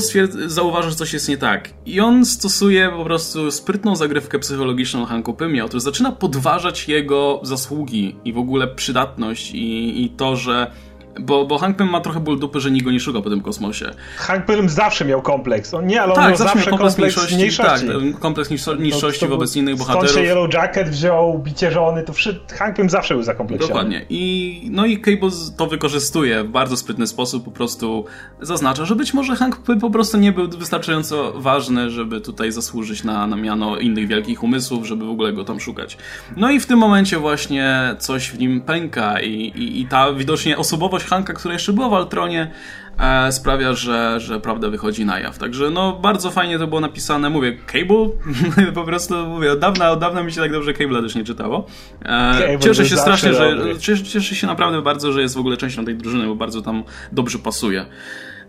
zauważa, 0.48 0.90
że 0.90 0.96
coś 0.96 1.14
jest 1.14 1.30
nie 1.30 1.38
tak. 1.38 1.70
I 1.86 2.00
on 2.00 2.26
stosuje 2.26 2.90
po 2.90 3.04
prostu 3.04 3.52
sprytną 3.52 3.96
zagrywkę 3.96 4.40
psychologiczną 4.40 5.06
Hanku 5.06 5.34
Pymie. 5.34 5.66
Otóż 5.66 5.82
zaczyna 5.82 6.12
podważać 6.12 6.88
jego 6.88 7.40
zasługi 7.44 8.16
i 8.26 8.34
w 8.34 8.38
ogóle 8.38 8.68
przydatność 8.68 9.52
i, 9.52 10.04
i 10.04 10.10
to, 10.10 10.36
że 10.36 10.72
Bo, 11.20 11.46
bo 11.46 11.58
Hank 11.58 11.78
Pym 11.78 11.90
ma 11.90 12.02
trochę 12.02 12.20
ból 12.20 12.40
dupy, 12.40 12.60
że 12.60 12.72
nikt 12.72 12.86
go 12.86 12.92
nie 12.92 13.00
szuka 13.00 13.22
po 13.22 13.30
tym 13.30 13.42
kosmosie. 13.42 13.92
Hank 14.18 14.46
Pym 14.46 14.70
zawsze 14.70 15.06
miał 15.06 15.22
kompleks. 15.22 15.74
On 15.74 15.88
nie, 15.88 16.02
ale 16.02 16.14
on 16.14 16.16
tak, 16.16 16.28
miał 16.30 16.38
zawsze 16.38 16.54
zawsze 16.54 16.72
miał 16.72 16.80
kompleks 16.80 16.96
kompleks 16.96 17.16
mniejszości. 17.16 17.36
mniejszości. 17.36 17.88
Tak, 18.12 18.20
kompleks 18.20 18.50
niższości 18.80 19.26
był- 19.26 19.36
wobec 19.36 19.56
innych 19.56 19.76
Stąd 19.76 19.88
bohaterów. 19.90 20.16
się 20.16 20.22
Yellow 20.22 20.54
Jacket 20.54 20.90
wziął, 20.90 21.40
bicie 21.40 21.72
żony, 21.72 22.04
to 22.04 22.14
wszystko, 22.14 22.44
Hank 22.56 22.76
Pym 22.76 22.90
zawsze 22.90 23.14
był 23.14 23.24
zakompleksiony. 23.24 23.74
Dokładnie. 23.74 24.06
I, 24.10 24.68
no 24.72 24.86
i 24.86 24.98
Cable 24.98 25.30
to 25.58 25.68
wykorzystuje 25.68 26.44
w 26.44 26.48
bardzo 26.48 26.78
sprytny 26.78 27.08
sposób, 27.08 27.46
po 27.46 27.52
prostu 27.52 28.06
zaznacza, 28.42 28.86
że 28.86 28.96
być 28.96 29.14
może 29.14 29.36
Hank 29.36 29.58
Pym 29.58 29.80
po 29.80 29.90
prostu 29.90 30.18
nie 30.18 30.32
był 30.32 30.48
wystarczająco 30.50 31.34
ważny, 31.36 31.90
żeby 31.90 32.22
tutaj 32.22 32.52
zasłużyć 32.52 33.04
na, 33.04 33.28
na 33.28 33.36
miano 33.36 33.78
innych 33.78 34.08
wielkich 34.08 34.44
umysłów, 34.44 34.86
żeby 34.86 35.06
w 35.06 35.10
ogóle 35.10 35.34
go 35.34 35.44
tam 35.46 35.60
szukać. 35.60 35.98
No 36.38 36.52
i 36.52 36.60
w 36.60 36.66
tym 36.66 36.80
momencie 36.80 37.18
właśnie 37.18 37.96
coś 38.00 38.30
w 38.32 38.40
nim 38.40 38.62
pęka 38.62 39.22
i, 39.22 39.32
i, 39.32 39.82
i 39.82 39.86
ta 39.88 40.14
widocznie 40.14 40.58
osobowość 40.58 41.05
Hanka, 41.06 41.34
która 41.34 41.54
jeszcze 41.54 41.74
była 41.74 41.90
w 41.90 41.94
Altronie, 41.94 42.52
e, 43.00 43.32
sprawia, 43.32 43.74
że, 43.74 44.20
że 44.20 44.40
prawda 44.40 44.70
wychodzi 44.70 45.06
na 45.06 45.20
jaw. 45.20 45.38
Także 45.38 45.70
no 45.70 45.94
bardzo 45.94 46.32
fajnie 46.32 46.60
to 46.60 46.68
było 46.68 46.82
napisane. 46.82 47.30
Mówię, 47.30 47.58
Cable? 47.66 48.10
po 48.74 48.84
prostu 48.84 49.28
mówię, 49.28 49.52
od 49.52 49.60
dawna, 49.60 49.92
od 49.92 50.00
dawna 50.00 50.24
mi 50.24 50.32
się 50.32 50.42
tak 50.42 50.52
dobrze 50.52 50.74
Cable'a 50.74 51.02
też 51.02 51.16
nie 51.16 51.24
czytało. 51.24 51.66
E, 52.06 52.58
cieszę 52.60 52.86
się 52.86 52.98
strasznie, 52.98 53.34
że 53.34 53.58
cieszę, 53.80 54.04
cieszę 54.04 54.36
się 54.36 54.48
naprawdę 54.48 54.82
bardzo, 54.82 55.12
że 55.12 55.22
jest 55.22 55.36
w 55.36 55.40
ogóle 55.40 55.58
częścią 55.58 55.86
tej 55.86 55.96
drużyny, 55.96 56.28
bo 56.28 56.36
bardzo 56.36 56.62
tam 56.62 56.84
dobrze 57.12 57.40
pasuje. 57.40 57.86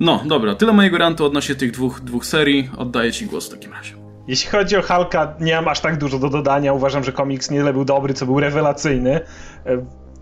No, 0.00 0.22
dobra, 0.26 0.54
tyle 0.54 0.72
mojego 0.72 0.98
rantu 0.98 1.24
odnośnie 1.24 1.54
tych 1.54 1.70
dwóch, 1.70 2.00
dwóch 2.00 2.26
serii. 2.26 2.70
Oddaję 2.76 3.12
ci 3.12 3.26
głos 3.26 3.48
w 3.48 3.50
takim 3.50 3.72
razie. 3.72 3.94
Jeśli 4.28 4.50
chodzi 4.50 4.76
o 4.76 4.82
Hulka, 4.82 5.34
nie 5.40 5.54
mam 5.56 5.68
aż 5.68 5.80
tak 5.80 5.98
dużo 5.98 6.18
do 6.18 6.28
dodania. 6.28 6.72
Uważam, 6.72 7.04
że 7.04 7.12
komiks 7.12 7.50
nie 7.50 7.58
tyle 7.58 7.72
był 7.72 7.84
dobry, 7.84 8.14
co 8.14 8.26
był 8.26 8.40
rewelacyjny. 8.40 9.20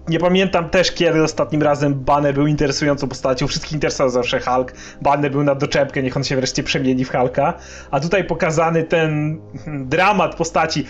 Nie 0.09 0.19
pamiętam 0.19 0.71
też, 0.71 0.93
kiedy 0.93 1.23
ostatnim 1.23 1.63
razem 1.63 1.95
Banner 1.95 2.35
był 2.35 2.47
interesującą 2.47 3.09
postacią. 3.09 3.47
Wszystkich 3.47 3.73
interesował 3.73 4.11
zawsze 4.11 4.41
Hulk. 4.41 4.73
Banner 5.03 5.31
był 5.31 5.43
na 5.43 5.55
doczepkę, 5.55 6.03
niech 6.03 6.17
on 6.17 6.25
się 6.25 6.37
wreszcie 6.37 6.63
przemieni 6.63 7.05
w 7.05 7.13
Hulka. 7.13 7.55
A 7.91 8.01
tutaj 8.01 8.25
pokazany 8.25 8.83
ten 8.83 9.41
dramat 9.67 10.35
postaci. 10.35 10.87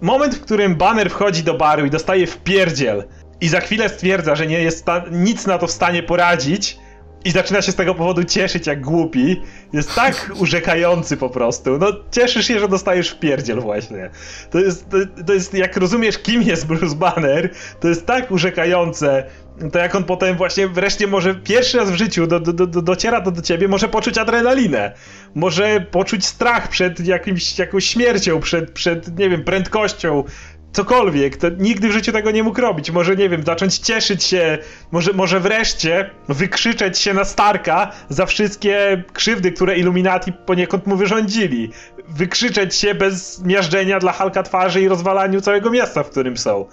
Moment, 0.00 0.34
w 0.34 0.40
którym 0.40 0.76
Banner 0.76 1.10
wchodzi 1.10 1.42
do 1.42 1.54
baru 1.54 1.86
i 1.86 1.90
dostaje 1.90 2.26
w 2.26 2.36
pierdziel 2.36 3.04
i 3.40 3.48
za 3.48 3.60
chwilę 3.60 3.88
stwierdza, 3.88 4.34
że 4.34 4.46
nie 4.46 4.60
jest 4.60 4.86
nic 5.10 5.46
na 5.46 5.58
to 5.58 5.66
w 5.66 5.70
stanie 5.70 6.02
poradzić 6.02 6.78
i 7.24 7.30
zaczyna 7.30 7.62
się 7.62 7.72
z 7.72 7.74
tego 7.74 7.94
powodu 7.94 8.24
cieszyć 8.24 8.66
jak 8.66 8.80
głupi, 8.80 9.42
jest 9.72 9.94
tak 9.94 10.30
urzekający 10.42 11.16
po 11.16 11.30
prostu. 11.30 11.78
No, 11.78 11.86
cieszysz 12.10 12.46
się, 12.46 12.60
że 12.60 12.68
dostajesz 12.68 13.10
w 13.10 13.18
pierdziel 13.18 13.60
właśnie. 13.60 14.10
To 14.50 14.58
jest, 14.58 14.90
to, 14.90 14.96
to 15.26 15.32
jest, 15.32 15.54
jak 15.54 15.76
rozumiesz, 15.76 16.18
kim 16.18 16.42
jest 16.42 16.66
Bruce 16.66 16.96
Banner, 16.96 17.50
to 17.80 17.88
jest 17.88 18.06
tak 18.06 18.30
urzekające, 18.30 19.24
to 19.72 19.78
jak 19.78 19.94
on 19.94 20.04
potem 20.04 20.36
właśnie 20.36 20.68
wreszcie 20.68 21.06
może 21.06 21.34
pierwszy 21.34 21.78
raz 21.78 21.90
w 21.90 21.94
życiu 21.94 22.26
do, 22.26 22.40
do, 22.40 22.52
do, 22.52 22.82
dociera 22.82 23.20
to 23.20 23.30
do 23.30 23.42
ciebie, 23.42 23.68
może 23.68 23.88
poczuć 23.88 24.18
adrenalinę, 24.18 24.92
może 25.34 25.80
poczuć 25.90 26.26
strach 26.26 26.68
przed 26.68 27.00
jakimś, 27.00 27.58
jakąś 27.58 27.84
śmiercią, 27.84 28.40
przed, 28.40 28.70
przed, 28.70 29.18
nie 29.18 29.30
wiem, 29.30 29.44
prędkością, 29.44 30.24
cokolwiek, 30.72 31.36
to 31.36 31.48
nigdy 31.48 31.88
w 31.88 31.92
życiu 31.92 32.12
tego 32.12 32.30
nie 32.30 32.42
mógł 32.42 32.60
robić. 32.60 32.90
Może, 32.90 33.16
nie 33.16 33.28
wiem, 33.28 33.42
zacząć 33.42 33.78
cieszyć 33.78 34.24
się, 34.24 34.58
może, 34.92 35.12
może 35.12 35.40
wreszcie 35.40 36.10
wykrzyczeć 36.28 36.98
się 36.98 37.14
na 37.14 37.24
Starka 37.24 37.92
za 38.08 38.26
wszystkie 38.26 39.04
krzywdy, 39.12 39.52
które 39.52 39.78
Illuminati 39.78 40.32
poniekąd 40.32 40.86
mu 40.86 40.96
wyrządzili. 40.96 41.70
Wykrzyczeć 42.08 42.74
się 42.74 42.94
bez 42.94 43.44
miażdżenia 43.44 43.98
dla 43.98 44.12
Halka 44.12 44.42
twarzy 44.42 44.80
i 44.82 44.88
rozwalaniu 44.88 45.40
całego 45.40 45.70
miasta, 45.70 46.02
w 46.02 46.10
którym 46.10 46.36
są. 46.36 46.66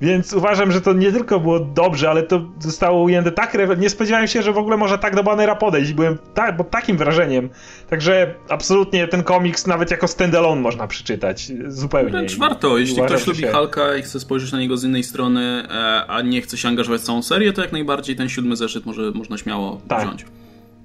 Więc 0.00 0.32
uważam, 0.32 0.72
że 0.72 0.80
to 0.80 0.92
nie 0.92 1.12
tylko 1.12 1.40
było 1.40 1.60
dobrze, 1.60 2.10
ale 2.10 2.22
to 2.22 2.40
zostało 2.60 3.02
ujęte 3.02 3.32
tak 3.32 3.56
Nie 3.78 3.90
spodziewałem 3.90 4.26
się, 4.26 4.42
że 4.42 4.52
w 4.52 4.58
ogóle 4.58 4.76
może 4.76 4.98
tak 4.98 5.16
do 5.16 5.22
Bannera 5.22 5.54
podejść. 5.56 5.92
Byłem 5.92 6.18
tak, 6.34 6.56
pod 6.56 6.70
takim 6.70 6.96
wrażeniem. 6.96 7.48
Także 7.90 8.34
absolutnie 8.48 9.08
ten 9.08 9.22
komiks 9.22 9.66
nawet 9.66 9.90
jako 9.90 10.08
standalone 10.08 10.60
można 10.60 10.86
przeczytać. 10.86 11.52
Zupełnie. 11.66 12.10
Wręcz 12.10 12.36
warto, 12.36 12.78
jeśli 12.78 12.94
Uważam, 12.96 13.16
ktoś 13.16 13.26
lubi 13.26 13.40
się- 13.40 13.52
Hulka 13.52 13.96
i 13.96 14.02
chce 14.02 14.20
spojrzeć 14.20 14.52
na 14.52 14.58
niego 14.58 14.76
z 14.76 14.84
innej 14.84 15.02
strony, 15.04 15.40
e, 15.70 16.04
a 16.06 16.22
nie 16.22 16.42
chce 16.42 16.56
się 16.56 16.68
angażować 16.68 17.00
w 17.00 17.04
całą 17.04 17.22
serię, 17.22 17.52
to 17.52 17.62
jak 17.62 17.72
najbardziej 17.72 18.16
ten 18.16 18.28
siódmy 18.28 18.56
zeszyt 18.56 18.86
może, 18.86 19.10
można 19.14 19.38
śmiało 19.38 19.80
Tak. 19.88 20.00
wziąć. 20.00 20.24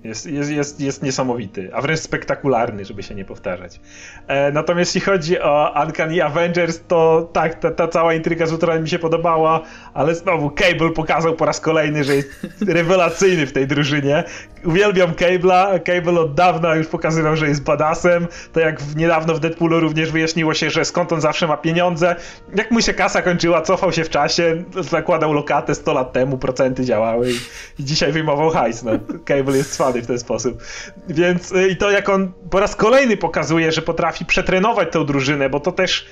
Jest, 0.04 0.26
jest, 0.26 0.52
jest, 0.52 0.82
jest 0.82 1.04
niesamowity, 1.04 1.70
a 1.74 1.82
wręcz 1.82 2.00
spektakularny, 2.00 2.86
żeby 2.86 3.04
się 3.04 3.16
nie 3.16 3.26
powtarzać. 3.26 3.80
E, 4.28 4.52
natomiast 4.52 4.96
jeśli 4.96 5.12
chodzi 5.12 5.40
o 5.40 5.84
Uncanny 5.86 6.24
Avengers, 6.24 6.80
to 6.88 7.30
tak, 7.34 7.60
ta, 7.60 7.72
ta 7.72 7.88
cała 7.88 8.14
intryga 8.14 8.46
z 8.46 8.52
Ultranem 8.52 8.84
mi 8.84 8.90
się 8.90 9.00
podobała, 9.00 9.62
ale 9.94 10.16
znowu 10.16 10.50
Cable 10.50 10.90
pokazał 10.90 11.36
po 11.36 11.46
raz 11.46 11.60
kolejny, 11.60 12.04
że 12.04 12.16
jest 12.16 12.30
rewelacyjny 12.68 13.48
w 13.48 13.54
tej 13.54 13.68
drużynie. 13.68 14.24
Uwielbiam 14.66 15.12
Cable'a, 15.12 15.84
Cable 15.84 16.22
od 16.22 16.34
dawna 16.34 16.76
już 16.76 16.88
pokazywał, 16.88 17.36
że 17.36 17.48
jest 17.48 17.64
badassem, 17.64 18.28
to 18.54 18.60
jak 18.60 18.96
niedawno 18.96 19.34
w 19.34 19.40
Deadpoolu 19.40 19.80
również 19.80 20.12
wyjaśniło 20.12 20.54
się, 20.54 20.70
że 20.70 20.86
skąd 20.86 21.14
on 21.14 21.22
zawsze 21.22 21.48
ma 21.48 21.58
pieniądze. 21.58 22.16
Jak 22.56 22.72
mu 22.72 22.82
się 22.82 22.94
kasa 22.94 23.22
kończyła, 23.22 23.62
cofał 23.62 23.92
się 23.92 24.04
w 24.04 24.10
czasie, 24.10 24.64
zakładał 24.80 25.34
lokatę 25.34 25.76
100 25.76 25.94
lat 25.94 26.14
temu, 26.14 26.38
procenty 26.38 26.86
działały 26.86 27.32
i, 27.32 27.36
i 27.80 27.86
dzisiaj 27.86 28.12
wyjmował 28.12 28.50
hajs. 28.50 28.84
No. 28.84 28.92
Cable 29.26 29.58
jest 29.58 29.72
cwany 29.88 30.02
w 30.02 30.08
ten 30.08 30.20
sposób. 30.20 30.64
Więc 31.10 31.52
y, 31.52 31.68
i 31.68 31.78
to 31.78 31.92
jak 31.92 32.10
on 32.10 32.34
po 32.50 32.60
raz 32.60 32.76
kolejny 32.76 33.18
pokazuje, 33.18 33.72
że 33.72 33.82
potrafi 33.82 34.26
przetrenować 34.26 34.92
tę 34.92 35.06
drużynę, 35.06 35.50
bo 35.50 35.60
to 35.60 35.72
też 35.72 36.08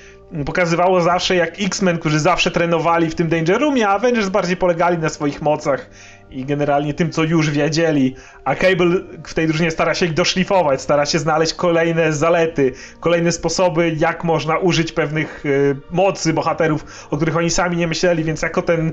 pokazywało 0.46 1.00
zawsze 1.00 1.36
jak 1.36 1.60
X-Men, 1.60 1.98
którzy 1.98 2.20
zawsze 2.20 2.50
trenowali 2.50 3.10
w 3.10 3.14
tym 3.14 3.28
Danger 3.28 3.60
Roomie, 3.60 3.88
a 3.88 3.90
Avengers 3.90 4.28
bardziej 4.28 4.56
polegali 4.56 4.98
na 4.98 5.08
swoich 5.08 5.42
mocach 5.42 5.90
i 6.30 6.44
generalnie 6.44 6.94
tym, 6.94 7.10
co 7.10 7.24
już 7.24 7.50
wiedzieli, 7.50 8.16
a 8.44 8.54
Cable 8.54 8.90
w 9.26 9.34
tej 9.34 9.46
drużynie 9.46 9.70
stara 9.70 9.94
się 9.94 10.06
ich 10.06 10.14
doszlifować, 10.14 10.82
stara 10.82 11.06
się 11.06 11.18
znaleźć 11.18 11.54
kolejne 11.54 12.12
zalety, 12.12 12.72
kolejne 13.00 13.32
sposoby, 13.32 13.94
jak 13.98 14.24
można 14.24 14.58
użyć 14.58 14.92
pewnych 14.92 15.46
y, 15.46 15.76
mocy 15.90 16.32
bohaterów, 16.32 17.06
o 17.10 17.16
których 17.16 17.36
oni 17.36 17.50
sami 17.50 17.76
nie 17.76 17.86
myśleli, 17.86 18.24
więc 18.24 18.42
jako 18.42 18.62
ten 18.62 18.92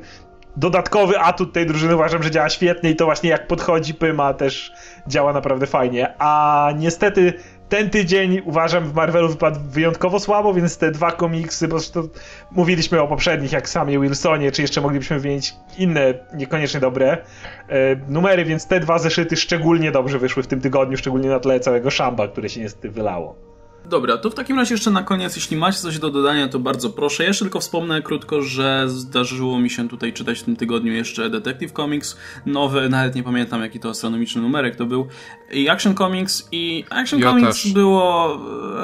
dodatkowy 0.58 1.20
atut 1.20 1.54
tej 1.54 1.66
drużyny 1.66 1.96
uważam, 1.96 2.24
że 2.24 2.32
działa 2.32 2.50
świetnie 2.50 2.92
i 2.92 2.96
to 2.96 3.06
właśnie 3.06 3.30
jak 3.30 3.48
podchodzi 3.48 3.94
Pyma 3.94 4.34
też 4.34 4.72
działa 5.08 5.34
naprawdę 5.34 5.68
fajnie, 5.68 6.14
a 6.20 6.70
niestety 6.78 7.34
ten 7.70 7.90
tydzień 7.90 8.42
uważam 8.46 8.84
w 8.84 8.94
Marvelu 8.94 9.30
wypadł 9.30 9.60
wyjątkowo 9.70 10.20
słabo, 10.20 10.54
więc 10.54 10.78
te 10.78 10.92
dwa 10.92 11.12
komiksy, 11.12 11.68
bo 11.68 11.80
to 11.94 12.04
mówiliśmy 12.52 13.02
o 13.02 13.08
poprzednich, 13.08 13.52
jak 13.52 13.70
samie 13.70 14.00
Wilsonie, 14.00 14.52
czy 14.52 14.62
jeszcze 14.62 14.82
moglibyśmy 14.82 15.20
wymienić 15.20 15.56
inne, 15.78 16.14
niekoniecznie 16.34 16.80
dobre 16.80 17.12
e, 17.12 17.96
numery, 18.10 18.46
więc 18.46 18.68
te 18.68 18.80
dwa 18.80 19.00
zeszyty 19.00 19.36
szczególnie 19.36 19.92
dobrze 19.92 20.20
wyszły 20.20 20.44
w 20.44 20.48
tym 20.48 20.62
tygodniu, 20.62 20.98
szczególnie 20.98 21.30
na 21.30 21.40
tle 21.40 21.60
całego 21.60 21.92
szamba, 21.92 22.28
które 22.28 22.50
się 22.50 22.62
niestety 22.62 22.90
wylało. 22.90 23.53
Dobra, 23.90 24.18
to 24.18 24.30
w 24.30 24.34
takim 24.36 24.58
razie 24.60 24.74
jeszcze 24.74 24.92
na 24.92 25.04
koniec, 25.04 25.36
jeśli 25.36 25.58
macie 25.58 25.78
coś 25.78 26.00
do 26.00 26.10
dodania, 26.12 26.48
to 26.48 26.60
bardzo 26.60 26.90
proszę. 26.90 27.24
Jeszcze 27.24 27.46
tylko 27.46 27.60
wspomnę 27.60 28.02
krótko, 28.02 28.42
że 28.42 28.84
zdarzyło 28.90 29.60
mi 29.60 29.70
się 29.70 29.90
tutaj 29.90 30.14
czytać 30.14 30.40
w 30.40 30.44
tym 30.44 30.56
tygodniu 30.56 30.94
jeszcze 30.94 31.30
Detective 31.30 31.72
Comics, 31.72 32.18
nowy, 32.46 32.90
nawet 32.90 33.16
nie 33.16 33.24
pamiętam 33.24 33.62
jaki 33.62 33.80
to 33.80 33.90
astronomiczny 33.90 34.42
numerek 34.42 34.76
to 34.76 34.86
był, 34.86 35.08
i 35.52 35.70
Action 35.70 35.96
Comics 35.96 36.48
i 36.52 36.84
Action 36.90 37.20
Ja 37.20 37.30
Comics 37.30 37.64
też. 37.64 37.74
było... 37.74 38.36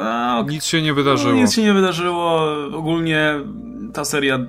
E, 0.04 0.38
ok, 0.40 0.52
Nic 0.52 0.66
się 0.66 0.82
nie 0.82 0.94
wydarzyło. 0.94 1.34
Nic 1.34 1.54
się 1.54 1.62
nie 1.64 1.74
wydarzyło. 1.74 2.42
Ogólnie 2.74 3.34
ta 3.94 4.06
seria. 4.06 4.36
e, 4.36 4.46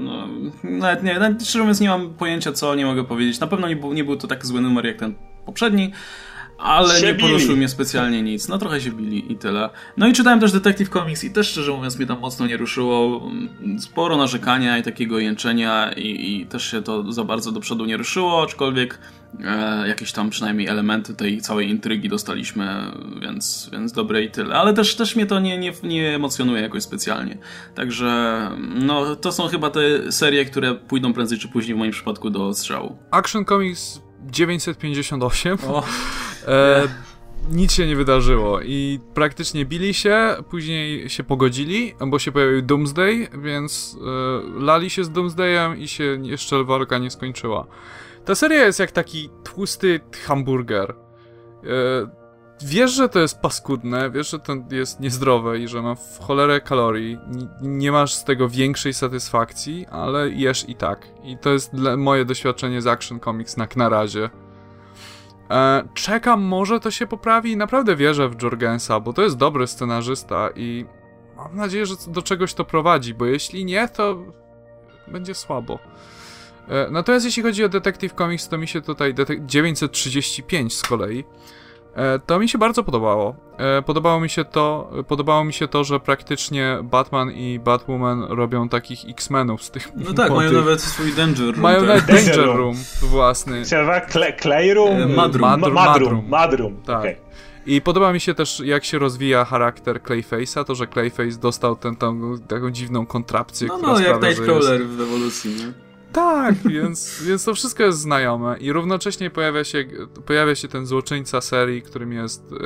No, 0.00 0.28
nawet 0.64 1.02
nie, 1.02 1.14
nawet 1.18 1.42
szczerze 1.42 1.58
mówiąc, 1.58 1.80
nie 1.80 1.88
mam 1.88 2.10
pojęcia, 2.14 2.52
co 2.52 2.74
nie 2.74 2.86
mogę 2.86 3.04
powiedzieć. 3.04 3.40
Na 3.40 3.46
pewno 3.46 3.68
nie 3.68 3.76
był, 3.76 3.92
nie 3.92 4.04
był 4.04 4.16
to 4.16 4.26
tak 4.28 4.46
zły 4.46 4.60
numer 4.60 4.86
jak 4.86 4.96
ten 4.96 5.14
poprzedni. 5.46 5.92
Ale 6.62 7.00
Się 7.00 7.06
nie 7.06 7.14
bili. 7.14 7.28
poruszył 7.28 7.56
mnie 7.56 7.68
specjalnie 7.68 8.22
nic. 8.22 8.48
No 8.48 8.58
trochę 8.58 8.80
się 8.80 8.90
bili 8.90 9.32
i 9.32 9.36
tyle. 9.36 9.70
No 9.96 10.06
i 10.06 10.12
czytałem 10.12 10.40
też 10.40 10.52
Detective 10.52 10.88
Comics 10.88 11.24
i 11.24 11.30
też 11.30 11.48
szczerze 11.48 11.72
mówiąc 11.72 11.96
mnie 11.98 12.06
tam 12.06 12.20
mocno 12.20 12.46
nie 12.46 12.56
ruszyło. 12.56 13.30
Sporo 13.78 14.16
narzekania 14.16 14.78
i 14.78 14.82
takiego 14.82 15.18
jęczenia 15.18 15.92
i, 15.92 16.32
i 16.40 16.46
też 16.46 16.70
się 16.70 16.82
to 16.82 17.12
za 17.12 17.24
bardzo 17.24 17.52
do 17.52 17.60
przodu 17.60 17.84
nie 17.84 17.96
ruszyło, 17.96 18.42
aczkolwiek 18.42 18.98
e, 19.44 19.88
jakieś 19.88 20.12
tam 20.12 20.30
przynajmniej 20.30 20.68
elementy 20.68 21.14
tej 21.14 21.40
całej 21.40 21.68
intrygi 21.70 22.08
dostaliśmy, 22.08 22.92
więc, 23.20 23.68
więc 23.72 23.92
dobre 23.92 24.22
i 24.22 24.30
tyle. 24.30 24.54
Ale 24.54 24.74
też, 24.74 24.94
też 24.94 25.16
mnie 25.16 25.26
to 25.26 25.40
nie, 25.40 25.58
nie, 25.58 25.72
nie 25.82 26.14
emocjonuje 26.14 26.62
jakoś 26.62 26.82
specjalnie. 26.82 27.38
Także 27.74 28.40
no 28.74 29.16
to 29.16 29.32
są 29.32 29.48
chyba 29.48 29.70
te 29.70 30.12
serie, 30.12 30.44
które 30.44 30.74
pójdą 30.74 31.12
prędzej 31.12 31.38
czy 31.38 31.48
później 31.48 31.74
w 31.74 31.78
moim 31.78 31.92
przypadku 31.92 32.30
do 32.30 32.54
strzału. 32.54 32.98
Action 33.10 33.44
Comics 33.44 34.00
958. 34.30 35.58
O, 35.68 35.82
E, 36.48 36.88
nic 37.50 37.72
się 37.72 37.86
nie 37.86 37.96
wydarzyło 37.96 38.60
i 38.60 39.00
praktycznie 39.14 39.64
bili 39.64 39.94
się, 39.94 40.36
później 40.50 41.08
się 41.08 41.24
pogodzili, 41.24 41.94
bo 42.06 42.18
się 42.18 42.32
pojawił 42.32 42.62
Doomsday, 42.62 43.28
więc 43.42 43.96
e, 44.00 44.60
lali 44.60 44.90
się 44.90 45.04
z 45.04 45.10
Doomsdayem 45.10 45.78
i 45.78 45.88
się 45.88 46.18
jeszcze 46.22 46.64
walka 46.64 46.98
nie 46.98 47.10
skończyła. 47.10 47.66
Ta 48.24 48.34
seria 48.34 48.66
jest 48.66 48.78
jak 48.78 48.90
taki 48.90 49.30
tłusty 49.44 50.00
hamburger. 50.26 50.90
E, 50.90 52.22
wiesz, 52.64 52.90
że 52.90 53.08
to 53.08 53.18
jest 53.18 53.40
paskudne, 53.40 54.10
wiesz, 54.10 54.30
że 54.30 54.38
to 54.38 54.52
jest 54.70 55.00
niezdrowe 55.00 55.58
i 55.58 55.68
że 55.68 55.82
ma 55.82 55.94
w 55.94 56.18
cholerę 56.20 56.60
kalorii, 56.60 57.18
nie 57.62 57.92
masz 57.92 58.14
z 58.14 58.24
tego 58.24 58.48
większej 58.48 58.94
satysfakcji, 58.94 59.86
ale 59.90 60.30
jesz 60.30 60.68
i 60.68 60.74
tak. 60.74 61.06
I 61.24 61.38
to 61.38 61.50
jest 61.50 61.72
moje 61.96 62.24
doświadczenie 62.24 62.82
z 62.82 62.86
Action 62.86 63.20
Comics 63.20 63.56
na, 63.56 63.68
na 63.76 63.88
razie. 63.88 64.30
E, 65.52 65.88
czekam, 65.94 66.42
może 66.42 66.80
to 66.80 66.90
się 66.90 67.06
poprawi 67.06 67.52
i 67.52 67.56
naprawdę 67.56 67.96
wierzę 67.96 68.28
w 68.28 68.42
Jorgensa, 68.42 69.00
bo 69.00 69.12
to 69.12 69.22
jest 69.22 69.36
dobry 69.36 69.66
scenarzysta 69.66 70.48
i 70.56 70.86
mam 71.36 71.56
nadzieję, 71.56 71.86
że 71.86 71.94
do 72.08 72.22
czegoś 72.22 72.54
to 72.54 72.64
prowadzi, 72.64 73.14
bo 73.14 73.26
jeśli 73.26 73.64
nie, 73.64 73.88
to 73.88 74.18
będzie 75.08 75.34
słabo. 75.34 75.78
E, 76.68 76.88
natomiast 76.90 77.24
jeśli 77.24 77.42
chodzi 77.42 77.64
o 77.64 77.68
Detective 77.68 78.14
Comics, 78.14 78.48
to 78.48 78.58
mi 78.58 78.68
się 78.68 78.80
tutaj 78.80 79.14
935 79.40 80.76
z 80.76 80.82
kolei 80.82 81.24
to 82.26 82.38
mi 82.38 82.48
się 82.48 82.58
bardzo 82.58 82.84
podobało. 82.84 83.34
E, 83.58 83.82
podobało 83.82 84.20
mi 84.20 84.30
się 84.30 84.44
to, 84.44 84.90
podobało 85.08 85.44
mi 85.44 85.52
się 85.52 85.68
to, 85.68 85.84
że 85.84 86.00
praktycznie 86.00 86.78
Batman 86.82 87.30
i 87.30 87.58
Batwoman 87.58 88.22
robią 88.22 88.68
takich 88.68 89.10
X-Menów 89.10 89.62
z 89.62 89.70
tych 89.70 89.88
No 89.96 90.12
tak, 90.12 90.30
mają 90.32 90.52
nawet 90.52 90.80
swój 90.80 91.12
Danger 91.14 91.46
Room. 91.46 91.60
Mają 91.60 91.78
tak. 91.78 91.88
nawet 91.88 92.06
Danger 92.06 92.46
Room 92.46 92.76
własny. 93.02 93.64
Się 93.64 93.76
nazywa 93.76 94.00
Clay 94.40 94.74
Room? 94.74 95.02
E, 95.02 95.06
Madroom. 95.06 95.50
Madroom. 95.50 95.74
Madroom. 95.74 96.28
Madroom. 96.28 96.82
Tak. 96.82 96.98
Okay. 96.98 97.16
I 97.66 97.80
podoba 97.80 98.12
mi 98.12 98.20
się 98.20 98.34
też, 98.34 98.60
jak 98.64 98.84
się 98.84 98.98
rozwija 98.98 99.44
charakter 99.44 100.00
Clayface'a, 100.02 100.64
to, 100.64 100.74
że 100.74 100.86
Clayface 100.86 101.38
dostał 101.40 101.76
tę 101.76 101.92
taką 102.48 102.70
dziwną 102.70 103.06
kontrapcję, 103.06 103.68
no, 103.68 103.76
która 103.76 103.92
No, 103.92 103.98
sprawia, 103.98 104.14
jak 104.14 104.22
Nightcrawler 104.28 104.80
jest... 104.80 104.92
w 104.92 105.00
ewolucji, 105.00 105.50
nie? 105.50 105.72
Tak, 106.12 106.54
więc, 106.74 107.22
więc 107.22 107.44
to 107.44 107.54
wszystko 107.54 107.82
jest 107.82 107.98
znajome 107.98 108.58
i 108.58 108.72
równocześnie 108.72 109.30
pojawia 109.30 109.64
się, 109.64 109.84
pojawia 110.26 110.54
się 110.54 110.68
ten 110.68 110.86
złoczyńca 110.86 111.40
serii, 111.40 111.82
którym 111.82 112.12
jest, 112.12 112.42
e, 112.52 112.56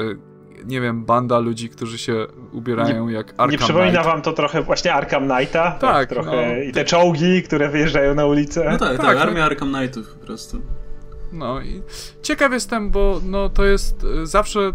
nie 0.64 0.80
wiem, 0.80 1.04
banda 1.04 1.38
ludzi, 1.38 1.68
którzy 1.68 1.98
się 1.98 2.26
ubierają 2.52 3.08
nie, 3.08 3.14
jak 3.14 3.30
Arkham 3.30 3.50
Nie 3.50 3.58
przypomina 3.58 3.90
Knight. 3.90 4.06
wam 4.06 4.22
to 4.22 4.32
trochę 4.32 4.62
właśnie 4.62 4.94
Arkham 4.94 5.28
Knighta? 5.28 5.70
Tak, 5.70 5.80
tak 5.80 6.08
trochę. 6.08 6.30
No, 6.30 6.62
I 6.62 6.72
te 6.72 6.84
czołgi, 6.84 7.42
które 7.42 7.68
wyjeżdżają 7.68 8.14
na 8.14 8.26
ulicę. 8.26 8.64
No 8.70 8.78
tak, 8.78 8.96
tak, 8.96 9.06
tak 9.06 9.18
armia 9.18 9.38
no. 9.40 9.44
Arkham 9.44 9.74
Knightów 9.74 10.14
po 10.14 10.26
prostu. 10.26 10.62
No 11.32 11.60
i 11.60 11.82
ciekaw 12.22 12.52
jestem, 12.52 12.90
bo 12.90 13.20
no 13.24 13.48
to 13.48 13.64
jest 13.64 14.04
e, 14.22 14.26
zawsze 14.26 14.72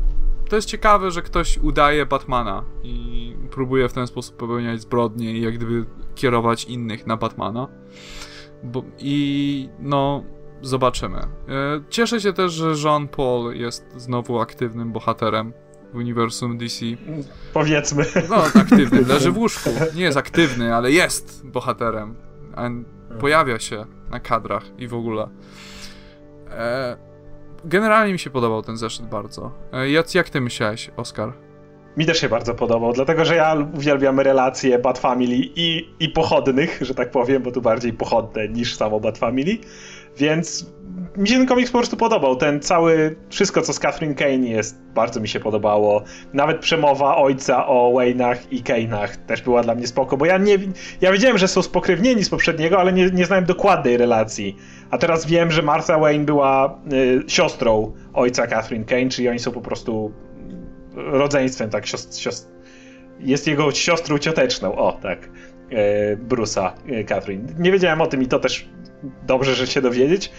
to 0.52 0.56
jest 0.56 0.68
ciekawe, 0.68 1.12
że 1.12 1.22
ktoś 1.22 1.58
udaje 1.58 2.06
Batmana 2.06 2.64
i 2.84 3.36
próbuje 3.52 3.90
w 3.90 3.94
ten 3.94 4.08
sposób 4.08 4.38
popełniać 4.38 4.82
zbrodnie 4.82 5.32
i 5.32 5.42
jak 5.42 5.54
gdyby 5.54 5.86
kierować 6.16 6.66
innych 6.66 7.08
na 7.08 7.18
Batmana. 7.18 7.68
Bo, 8.64 8.84
I 8.98 9.70
no, 9.80 10.24
zobaczymy. 10.62 11.18
E, 11.18 11.28
cieszę 11.90 12.22
się 12.22 12.34
też, 12.34 12.52
że 12.52 12.74
Jean 12.84 13.08
Paul 13.08 13.56
jest 13.56 13.86
znowu 13.96 14.40
aktywnym 14.40 14.92
bohaterem 14.92 15.54
w 15.94 15.96
uniwersum 15.96 16.58
DC. 16.58 16.86
Powiedzmy. 17.54 18.06
No, 18.30 18.36
aktywny, 18.36 19.02
leży 19.14 19.32
w 19.32 19.38
łóżku. 19.38 19.70
Nie 19.96 20.04
jest 20.04 20.18
aktywny, 20.18 20.76
ale 20.76 20.92
jest 20.92 21.46
bohaterem. 21.46 22.16
Pojawia 23.20 23.60
się 23.60 23.86
na 24.10 24.20
kadrach 24.20 24.64
i 24.78 24.88
w 24.88 24.94
ogóle. 24.94 25.30
E, 26.52 26.98
generalnie 27.66 28.14
mi 28.14 28.20
się 28.20 28.30
podobał 28.30 28.62
ten 28.62 28.78
zeszyt 28.78 29.06
bardzo. 29.06 29.52
E, 29.74 29.90
jak, 29.90 30.16
jak 30.16 30.30
ty 30.30 30.42
myślałeś, 30.42 30.92
Oskar? 30.98 31.34
Mi 31.98 32.06
też 32.06 32.22
się 32.22 32.30
bardzo 32.30 32.54
podobał, 32.54 32.94
dlatego 32.94 33.26
że 33.26 33.36
ja 33.36 33.56
uwielbiam 33.74 34.20
relacje 34.20 34.80
Bat 34.80 35.00
Family 35.00 35.36
i, 35.56 35.90
i 36.00 36.10
pochodnych, 36.10 36.80
że 36.82 36.96
tak 36.96 37.12
powiem, 37.12 37.44
bo 37.44 37.52
tu 37.52 37.62
bardziej 37.62 37.94
pochodne 37.94 38.48
niż 38.48 38.76
samo 38.76 39.00
Bat 39.00 39.18
Family, 39.18 39.58
więc 40.18 40.72
mi 41.18 41.28
się 41.28 41.36
ten 41.36 41.46
komiks 41.46 41.72
po 41.72 41.78
prostu 41.78 41.98
podobał. 41.98 42.36
Ten 42.36 42.60
cały, 42.60 43.16
wszystko 43.30 43.62
co 43.62 43.74
z 43.74 43.80
Catherine 43.80 44.16
Kane 44.16 44.48
jest, 44.48 44.82
bardzo 44.96 45.20
mi 45.20 45.28
się 45.28 45.40
podobało. 45.40 46.04
Nawet 46.34 46.60
przemowa 46.60 47.18
ojca 47.18 47.68
o 47.68 47.92
Wayne'ach 47.96 48.38
i 48.52 48.64
Kane'ach 48.64 49.08
też 49.28 49.42
była 49.42 49.64
dla 49.64 49.76
mnie 49.76 49.88
spoko, 49.88 50.18
bo 50.18 50.26
ja 50.26 50.38
nie, 50.38 50.58
ja 51.02 51.12
wiedziałem, 51.12 51.38
że 51.38 51.48
są 51.48 51.62
spokrewnieni 51.62 52.24
z 52.24 52.30
poprzedniego, 52.30 52.80
ale 52.80 52.94
nie, 52.94 53.10
nie 53.10 53.26
znałem 53.26 53.46
dokładnej 53.46 53.98
relacji. 53.98 54.58
A 54.92 54.98
teraz 54.98 55.26
wiem, 55.26 55.52
że 55.52 55.62
Martha 55.62 56.00
Wayne 56.00 56.26
była 56.26 56.80
y, 56.94 57.24
siostrą 57.28 57.94
ojca 58.14 58.48
Catherine 58.48 58.86
Kane, 58.86 59.10
czyli 59.10 59.30
oni 59.30 59.40
są 59.40 59.52
po 59.52 59.62
prostu 59.62 60.12
rodzeństwem, 60.96 61.70
tak, 61.70 61.86
siostr, 61.86 62.18
siostr, 62.18 62.48
jest 63.20 63.48
jego 63.48 63.72
siostrą 63.72 64.18
cioteczną, 64.18 64.76
o 64.76 64.92
tak, 64.92 65.30
e, 65.72 66.18
Bruce'a, 66.18 66.72
e, 66.88 67.04
Catherine. 67.04 67.48
Nie 67.60 67.72
wiedziałem 67.72 68.02
o 68.02 68.08
tym 68.08 68.22
i 68.22 68.28
to 68.28 68.40
też 68.40 68.70
dobrze, 69.28 69.56
że 69.56 69.68
się 69.68 69.82
dowiedzieć, 69.82 70.32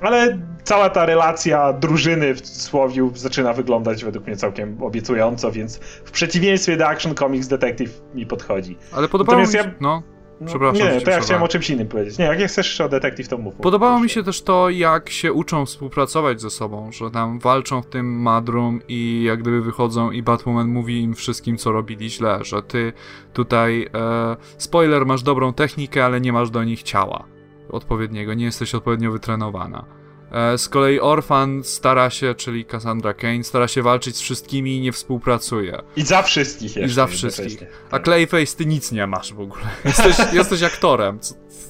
ale 0.00 0.38
cała 0.64 0.90
ta 0.90 1.06
relacja 1.06 1.72
drużyny 1.72 2.34
w 2.34 2.40
cudzysłowie 2.40 3.10
zaczyna 3.14 3.52
wyglądać 3.52 4.04
według 4.04 4.26
mnie 4.26 4.36
całkiem 4.36 4.82
obiecująco, 4.82 5.52
więc 5.52 5.76
w 5.78 6.10
przeciwieństwie 6.10 6.76
do 6.76 6.88
Action 6.88 7.14
Comics 7.14 7.48
Detective 7.48 8.02
mi 8.14 8.26
podchodzi. 8.26 8.78
Ale 8.92 9.08
podobało 9.08 9.40
mi 9.40 9.46
się... 9.46 9.58
Ja... 9.58 9.70
No. 9.80 10.02
No, 10.40 10.46
Przepraszam. 10.46 10.88
Nie, 10.88 11.00
to 11.00 11.10
ja 11.10 11.20
chciałem 11.20 11.42
o 11.42 11.48
czymś 11.48 11.70
innym 11.70 11.88
powiedzieć. 11.88 12.18
Nie, 12.18 12.24
jak 12.24 12.38
chcesz 12.38 12.66
jeszcze 12.66 12.84
o 12.84 12.88
detektyw, 12.88 13.28
to 13.28 13.38
mów. 13.38 13.54
Podobało 13.54 14.00
mi 14.00 14.10
się 14.10 14.22
też 14.22 14.42
to, 14.42 14.70
jak 14.70 15.10
się 15.10 15.32
uczą 15.32 15.66
współpracować 15.66 16.40
ze 16.40 16.50
sobą, 16.50 16.92
że 16.92 17.10
tam 17.10 17.38
walczą 17.38 17.82
w 17.82 17.86
tym 17.86 18.22
Madrum 18.22 18.80
i 18.88 19.22
jak 19.26 19.40
gdyby 19.40 19.62
wychodzą 19.62 20.10
i 20.10 20.22
Batwoman 20.22 20.68
mówi 20.68 21.02
im 21.02 21.14
wszystkim, 21.14 21.56
co 21.56 21.72
robili 21.72 22.10
źle, 22.10 22.38
że 22.42 22.62
ty 22.62 22.92
tutaj, 23.32 23.88
e, 23.94 24.36
spoiler, 24.58 25.06
masz 25.06 25.22
dobrą 25.22 25.52
technikę, 25.52 26.04
ale 26.04 26.20
nie 26.20 26.32
masz 26.32 26.50
do 26.50 26.64
nich 26.64 26.82
ciała 26.82 27.24
odpowiedniego, 27.68 28.34
nie 28.34 28.44
jesteś 28.44 28.74
odpowiednio 28.74 29.12
wytrenowana. 29.12 29.99
E, 30.32 30.58
z 30.58 30.68
kolei 30.68 31.00
Orphan 31.00 31.64
stara 31.64 32.10
się, 32.10 32.34
czyli 32.34 32.64
Cassandra 32.64 33.14
Kane, 33.14 33.44
stara 33.44 33.68
się 33.68 33.82
walczyć 33.82 34.16
z 34.16 34.20
wszystkimi 34.20 34.76
i 34.76 34.80
nie 34.80 34.92
współpracuje. 34.92 35.78
I 35.96 36.02
za 36.02 36.22
wszystkich 36.22 36.76
jeszcze. 36.76 36.90
I 36.90 36.94
za 36.94 37.06
wszystkich. 37.06 37.58
A. 37.90 37.98
Clayface, 37.98 38.56
ty 38.56 38.66
nic 38.66 38.92
nie 38.92 39.06
masz 39.06 39.34
w 39.34 39.40
ogóle. 39.40 39.62
Jesteś, 39.84 40.16
jesteś 40.32 40.62
aktorem. 40.62 41.18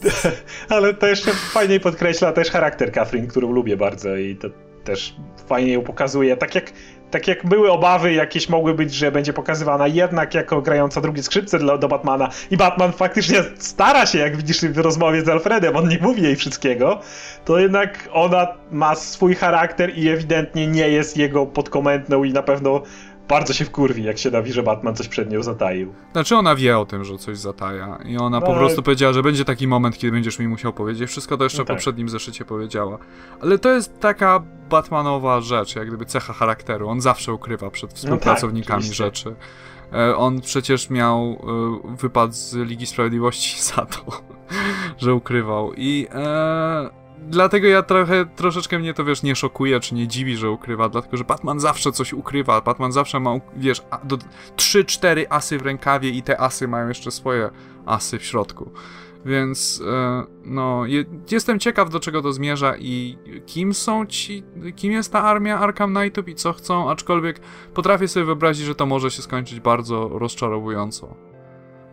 Ale 0.69 0.95
to 0.95 1.07
jeszcze 1.07 1.33
fajniej 1.33 1.81
podkreśla 1.81 2.33
też 2.33 2.51
charakter 2.51 2.93
Catherine, 2.93 3.29
którą 3.29 3.53
lubię 3.53 3.77
bardzo 3.77 4.17
i 4.17 4.37
to 4.37 4.49
też 4.85 5.17
fajnie 5.47 5.73
ją 5.73 5.83
pokazuje. 5.83 6.37
Tak 6.37 6.55
jak 6.55 6.73
tak 7.11 7.29
jak 7.29 7.47
były 7.47 7.73
obawy 7.73 8.13
jakieś 8.13 8.49
mogły 8.49 8.75
być, 8.75 8.95
że 8.95 9.13
będzie 9.13 9.33
pokazywana 9.33 9.87
jednak 9.87 10.35
jako 10.35 10.63
grająca 10.63 11.01
drugie 11.01 11.23
skrzypce 11.23 11.59
dla, 11.59 11.79
do 11.79 11.89
Batmana. 11.89 12.29
I 12.51 12.57
Batman 12.57 12.93
faktycznie 12.93 13.37
stara 13.59 14.07
się, 14.07 14.19
jak 14.19 14.37
widzisz 14.37 14.61
w 14.61 14.79
rozmowie 14.79 15.23
z 15.23 15.29
Alfredem, 15.29 15.77
on 15.77 15.89
nie 15.89 15.99
mówi 15.99 16.23
jej 16.23 16.37
wszystkiego, 16.37 17.01
to 17.45 17.59
jednak 17.59 18.09
ona 18.13 18.49
ma 18.71 18.95
swój 18.95 19.35
charakter 19.35 19.99
i 19.99 20.09
ewidentnie 20.09 20.67
nie 20.67 20.89
jest 20.89 21.17
jego 21.17 21.47
podkomendną 21.47 22.25
i 22.25 22.33
na 22.33 22.43
pewno 22.43 22.83
bardzo 23.31 23.53
się 23.53 23.65
wkurwi, 23.65 24.05
jak 24.05 24.19
się 24.19 24.31
dowi, 24.31 24.53
że 24.53 24.63
Batman 24.63 24.97
coś 24.97 25.09
przed 25.09 25.31
nią 25.31 25.43
zataił. 25.43 25.95
Znaczy 26.13 26.37
ona 26.37 26.55
wie 26.55 26.79
o 26.79 26.87
tym, 26.87 27.05
że 27.05 27.19
coś 27.19 27.39
zataja 27.39 27.99
i 28.05 28.17
ona 28.17 28.41
no, 28.41 28.47
po 28.47 28.55
prostu 28.55 28.83
powiedziała, 28.83 29.13
że 29.13 29.23
będzie 29.23 29.45
taki 29.45 29.69
moment, 29.69 29.99
kiedy 29.99 30.13
będziesz 30.13 30.39
mi 30.39 30.49
musiał 30.49 30.73
powiedzieć. 30.73 31.11
Wszystko 31.11 31.37
to 31.37 31.45
jeszcze 31.45 31.59
no 31.59 31.65
tak. 31.65 31.77
w 31.77 31.79
poprzednim 31.79 32.09
zeszycie 32.09 32.45
powiedziała. 32.45 32.99
Ale 33.41 33.59
to 33.59 33.69
jest 33.69 34.01
taka 34.01 34.43
Batmanowa 34.71 35.41
rzecz, 35.41 35.77
jak 35.77 35.89
gdyby 35.89 36.07
cecha 36.07 36.33
charakteru. 36.33 36.89
On 36.89 37.01
zawsze 37.01 37.33
ukrywa 37.33 37.71
przed 37.71 37.93
współpracownikami 37.93 38.83
no 38.83 38.89
tak, 38.89 38.97
rzeczy. 38.97 39.35
E, 39.93 40.17
on 40.17 40.41
przecież 40.41 40.91
miał 40.91 41.39
e, 41.93 41.97
wypad 41.97 42.35
z 42.35 42.55
Ligi 42.55 42.87
Sprawiedliwości 42.87 43.63
za 43.75 43.87
to, 43.87 44.23
że 44.99 45.15
ukrywał. 45.15 45.73
I 45.77 46.07
e, 46.15 47.00
dlatego 47.29 47.69
ja 47.69 47.83
trochę, 47.83 48.27
troszeczkę 48.27 48.79
mnie 48.79 48.95
to, 48.95 49.05
wiesz, 49.05 49.23
nie 49.23 49.37
szokuje, 49.37 49.81
czy 49.81 49.95
nie 49.95 50.09
dziwi, 50.09 50.37
że 50.37 50.51
ukrywa, 50.51 50.89
dlatego, 50.89 51.17
że 51.17 51.25
Batman 51.25 51.61
zawsze 51.61 51.93
coś 51.93 52.13
ukrywa, 52.13 52.61
Batman 52.61 52.93
zawsze 52.93 53.21
ma, 53.21 53.31
wiesz, 53.57 53.83
do 54.05 54.19
3-4 54.57 55.25
asy 55.31 55.59
w 55.59 55.63
rękawie 55.63 56.11
i 56.11 56.23
te 56.23 56.41
asy 56.41 56.69
mają 56.69 56.89
jeszcze 56.89 57.11
swoje 57.11 57.51
asy 57.87 58.19
w 58.19 58.25
środku. 58.25 58.71
Więc, 59.25 59.83
e, 59.87 60.23
no, 60.45 60.87
je, 60.87 61.05
jestem 61.31 61.59
ciekaw, 61.59 61.91
do 61.91 62.01
czego 62.01 62.23
to 62.23 62.33
zmierza 62.33 62.77
i 62.79 63.19
kim 63.47 63.75
są 63.75 64.07
ci, 64.07 64.43
kim 64.77 64.93
jest 64.93 65.13
ta 65.13 65.23
armia 65.23 65.59
Arkham 65.59 65.95
Knightów 65.95 66.29
i 66.29 66.35
co 66.35 66.53
chcą, 66.53 66.91
aczkolwiek 66.91 67.41
potrafię 67.75 68.09
sobie 68.09 68.27
wyobrazić, 68.27 68.67
że 68.67 68.75
to 68.75 68.87
może 68.87 69.11
się 69.11 69.23
skończyć 69.23 69.61
bardzo 69.61 70.09
rozczarowująco. 70.09 71.30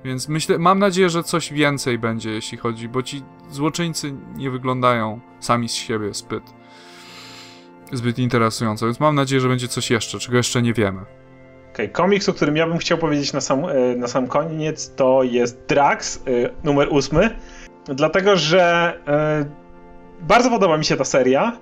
Więc 0.07 0.29
myślę, 0.29 0.57
mam 0.57 0.79
nadzieję, 0.79 1.09
że 1.09 1.23
coś 1.23 1.53
więcej 1.53 1.99
będzie, 1.99 2.31
jeśli 2.31 2.57
chodzi, 2.57 2.89
bo 2.89 3.03
ci 3.03 3.23
złoczyńcy 3.49 4.13
nie 4.35 4.51
wyglądają 4.51 5.19
sami 5.39 5.69
z 5.69 5.73
siebie 5.73 6.13
zbyt, 6.13 6.43
zbyt 7.91 8.19
interesująco, 8.19 8.85
więc 8.85 8.99
mam 8.99 9.15
nadzieję, 9.15 9.41
że 9.41 9.47
będzie 9.47 9.67
coś 9.67 9.91
jeszcze, 9.91 10.19
czego 10.19 10.37
jeszcze 10.37 10.61
nie 10.61 10.73
wiemy. 10.73 11.01
Okay, 11.73 11.89
komiks, 11.89 12.29
o 12.29 12.33
którym 12.33 12.57
ja 12.57 12.67
bym 12.67 12.77
chciał 12.77 12.97
powiedzieć 12.97 13.33
na 13.33 13.41
sam, 13.41 13.65
e, 13.65 13.95
na 13.95 14.07
sam 14.07 14.27
koniec, 14.27 14.95
to 14.95 15.23
jest 15.23 15.65
Drax, 15.67 16.17
e, 16.17 16.19
numer 16.63 16.87
ósmy, 16.91 17.35
dlatego, 17.85 18.35
że 18.35 18.93
e, 19.07 19.45
bardzo 20.21 20.49
podoba 20.49 20.77
mi 20.77 20.85
się 20.85 20.97
ta 20.97 21.03
seria, 21.03 21.57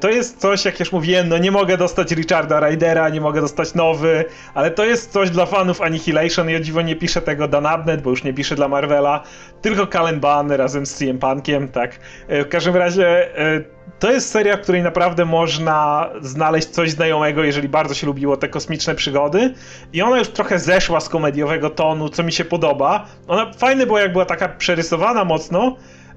to 0.00 0.10
jest 0.10 0.40
coś, 0.40 0.64
jak 0.64 0.80
już 0.80 0.92
mówiłem, 0.92 1.28
no 1.28 1.38
nie 1.38 1.50
mogę 1.50 1.76
dostać 1.76 2.12
Richarda 2.12 2.60
Rydera, 2.60 3.08
nie 3.08 3.20
mogę 3.20 3.40
dostać 3.40 3.74
nowy, 3.74 4.24
ale 4.54 4.70
to 4.70 4.84
jest 4.84 5.12
coś 5.12 5.30
dla 5.30 5.46
fanów 5.46 5.80
Annihilation 5.80 6.50
i 6.50 6.56
o 6.56 6.60
dziwo 6.60 6.82
nie 6.82 6.96
pisze 6.96 7.22
tego 7.22 7.48
Dan 7.48 7.66
Abnett, 7.66 8.02
bo 8.02 8.10
już 8.10 8.24
nie 8.24 8.34
pisze 8.34 8.54
dla 8.54 8.68
Marvela, 8.68 9.22
tylko 9.62 9.86
Cullen 9.86 10.20
Bunn 10.20 10.52
razem 10.52 10.86
z 10.86 10.94
CM 10.94 11.18
Punkiem, 11.18 11.68
tak. 11.68 12.00
E, 12.28 12.44
w 12.44 12.48
każdym 12.48 12.76
razie 12.76 13.38
e, 13.38 13.64
to 13.98 14.12
jest 14.12 14.30
seria, 14.30 14.56
w 14.56 14.60
której 14.60 14.82
naprawdę 14.82 15.24
można 15.24 16.10
znaleźć 16.20 16.68
coś 16.68 16.90
znajomego, 16.90 17.44
jeżeli 17.44 17.68
bardzo 17.68 17.94
się 17.94 18.06
lubiło 18.06 18.36
te 18.36 18.48
kosmiczne 18.48 18.94
przygody 18.94 19.54
i 19.92 20.02
ona 20.02 20.18
już 20.18 20.28
trochę 20.28 20.58
zeszła 20.58 21.00
z 21.00 21.08
komediowego 21.08 21.70
tonu, 21.70 22.08
co 22.08 22.22
mi 22.22 22.32
się 22.32 22.44
podoba. 22.44 23.06
Ona 23.28 23.52
fajne 23.52 23.86
była, 23.86 24.00
jak 24.00 24.12
była 24.12 24.24
taka 24.24 24.48
przerysowana 24.48 25.24
mocno, 25.24 25.76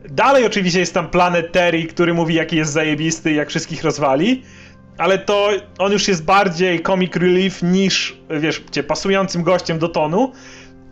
Dalej 0.09 0.45
oczywiście 0.45 0.79
jest 0.79 0.93
tam 0.93 1.09
Planet 1.09 1.51
Terry, 1.51 1.83
który 1.83 2.13
mówi 2.13 2.35
jaki 2.35 2.55
jest 2.55 2.71
zajebisty 2.71 3.31
jak 3.31 3.49
wszystkich 3.49 3.83
rozwali, 3.83 4.43
ale 4.97 5.17
to 5.17 5.49
on 5.79 5.91
już 5.91 6.07
jest 6.07 6.25
bardziej 6.25 6.83
comic 6.83 7.15
relief 7.15 7.63
niż, 7.63 8.17
wiesz, 8.39 8.63
pasującym 8.87 9.43
gościem 9.43 9.79
do 9.79 9.89
tonu. 9.89 10.31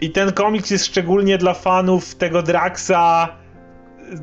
I 0.01 0.09
ten 0.09 0.31
komiks 0.31 0.71
jest 0.71 0.85
szczególnie 0.85 1.37
dla 1.37 1.53
fanów 1.53 2.15
tego 2.15 2.41
Draxa 2.43 3.27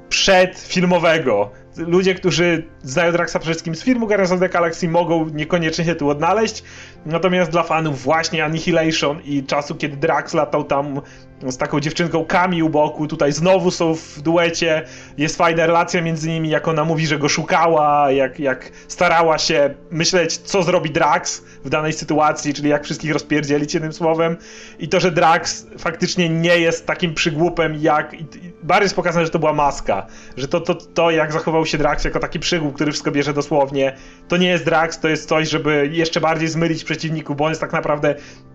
przedfilmowego. 0.09 1.51
Ludzie, 1.77 2.15
którzy 2.15 2.65
znają 2.83 3.13
Draxa 3.13 3.39
przede 3.39 3.53
wszystkim 3.53 3.75
z 3.75 3.85
filmu 3.85 4.07
Guardians 4.07 4.33
of 4.33 4.41
the 4.41 4.49
Galaxy 4.49 4.89
mogą 4.89 5.29
niekoniecznie 5.29 5.85
się 5.85 5.95
tu 5.95 6.09
odnaleźć, 6.09 6.63
natomiast 7.07 7.51
dla 7.51 7.63
fanów 7.63 8.03
właśnie 8.03 8.45
Annihilation 8.45 9.23
i 9.25 9.45
czasu, 9.45 9.75
kiedy 9.75 9.97
Drax 9.97 10.35
latał 10.35 10.65
tam 10.65 11.01
z 11.47 11.57
taką 11.57 11.81
dziewczynką 11.81 12.25
Kami 12.25 12.63
u 12.63 12.69
boku, 12.69 13.07
tutaj 13.07 13.33
znowu 13.33 13.71
są 13.71 13.95
w 13.95 14.21
duecie, 14.21 14.83
jest 15.19 15.37
fajna 15.37 15.67
relacja 15.67 16.03
między 16.03 16.29
nimi, 16.29 16.49
jak 16.49 16.69
ona 16.69 16.85
mówi, 16.85 17.07
że 17.07 17.19
go 17.19 17.29
szukała, 17.29 18.11
jak, 18.11 18.41
jak 18.41 18.71
starała 18.89 19.39
się 19.39 19.75
myśleć, 19.91 20.37
co 20.37 20.63
zrobi 20.63 20.91
Drax 20.91 21.43
w 21.65 21.69
danej 21.69 21.93
sytuacji, 21.93 22.55
czyli 22.55 22.69
jak 22.69 22.85
wszystkich 22.85 23.13
rozpierdzielić 23.13 23.75
jednym 23.75 23.93
słowem. 23.93 24.37
I 24.79 24.89
to, 24.89 25.01
że 25.01 25.11
Drax 25.11 25.67
faktycznie 25.79 26.29
nie 26.29 26.59
jest 26.59 26.87
takim 26.87 27.15
przygłupem 27.15 27.75
jak, 27.81 28.17
bardziej 28.63 28.85
jest 28.85 28.97
pokazane, 28.97 29.27
że 29.27 29.33
to 29.33 29.39
była 29.39 29.53
maska, 29.53 30.07
że 30.37 30.49
to, 30.49 30.61
to, 30.61 30.75
to 30.75 31.11
jak 31.11 31.33
zachował 31.33 31.58
się 31.65 31.79
Drax 31.79 32.05
jako 32.05 32.19
taki 32.19 32.39
przygłup, 32.39 32.75
który 32.75 32.93
wszystko 32.93 33.11
bierze 33.11 33.35
dosłownie, 33.35 33.97
to 34.29 34.37
nie 34.37 34.49
jest 34.49 34.65
Drax, 34.65 35.01
to 35.01 35.09
jest 35.09 35.29
coś, 35.29 35.49
żeby 35.49 35.91
jeszcze 35.93 36.21
bardziej 36.21 36.49
zmylić 36.49 36.85
przeciwników, 36.85 37.37
bo 37.37 37.45
on 37.45 37.51
jest 37.51 37.61
tak 37.61 37.73
naprawdę 37.73 38.15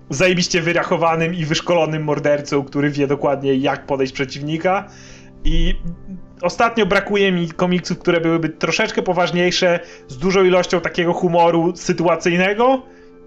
zajebiście 0.09 0.61
wyrachowanym 0.61 1.33
i 1.33 1.45
wyszkolonym 1.45 2.03
mordercą, 2.03 2.63
który 2.63 2.89
wie 2.89 3.07
dokładnie 3.07 3.55
jak 3.55 3.85
podejść 3.85 4.13
przeciwnika. 4.13 4.87
I 5.43 5.75
ostatnio 6.41 6.85
brakuje 6.85 7.31
mi 7.31 7.49
komiksów, 7.51 7.99
które 7.99 8.21
byłyby 8.21 8.49
troszeczkę 8.49 9.01
poważniejsze, 9.01 9.79
z 10.07 10.17
dużą 10.17 10.43
ilością 10.43 10.81
takiego 10.81 11.13
humoru 11.13 11.75
sytuacyjnego. 11.75 12.81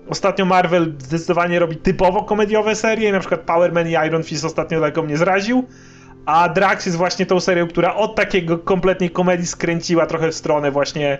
Ostatnio 0.09 0.45
Marvel 0.45 0.95
zdecydowanie 0.99 1.59
robi 1.59 1.77
typowo 1.77 2.23
komediowe 2.23 2.75
serie, 2.75 3.13
na 3.13 3.21
przykład 3.21 3.41
Power 3.41 3.73
Man 3.73 3.89
i 3.89 3.93
Iron 4.07 4.23
Fist 4.23 4.45
ostatnio 4.45 4.81
daleko 4.81 5.03
mnie 5.03 5.17
zraził. 5.17 5.65
A 6.27 6.49
Drax 6.49 6.87
jest 6.87 6.99
właśnie 6.99 7.27
tą 7.27 7.41
serią, 7.41 7.69
która 7.69 7.95
od 7.95 8.15
takiego 8.15 8.59
kompletnej 8.59 9.11
komedii 9.11 9.47
skręciła 9.47 10.07
trochę 10.07 10.31
w 10.31 10.35
stronę 10.35 10.71
właśnie 10.71 11.19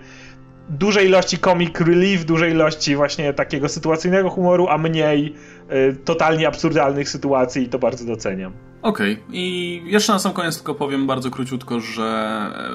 dużej 0.69 1.07
ilości 1.07 1.39
comic 1.39 1.81
relief, 1.81 2.25
dużej 2.25 2.53
ilości 2.53 2.97
właśnie 2.97 3.33
takiego 3.33 3.69
sytuacyjnego 3.69 4.31
humoru, 4.31 4.69
a 4.69 4.79
mniej 4.79 5.35
y, 5.73 5.97
totalnie 6.05 6.49
absurdalnych 6.49 7.09
sytuacji 7.09 7.63
i 7.63 7.69
to 7.69 7.79
bardzo 7.79 8.05
doceniam. 8.05 8.53
Okej, 8.87 9.13
okay. 9.13 9.25
i 9.33 9.83
jeszcze 9.87 10.13
na 10.13 10.19
sam 10.19 10.33
koniec 10.33 10.57
tylko 10.57 10.75
powiem 10.75 11.07
bardzo 11.07 11.31
króciutko, 11.31 11.81
że 11.81 12.05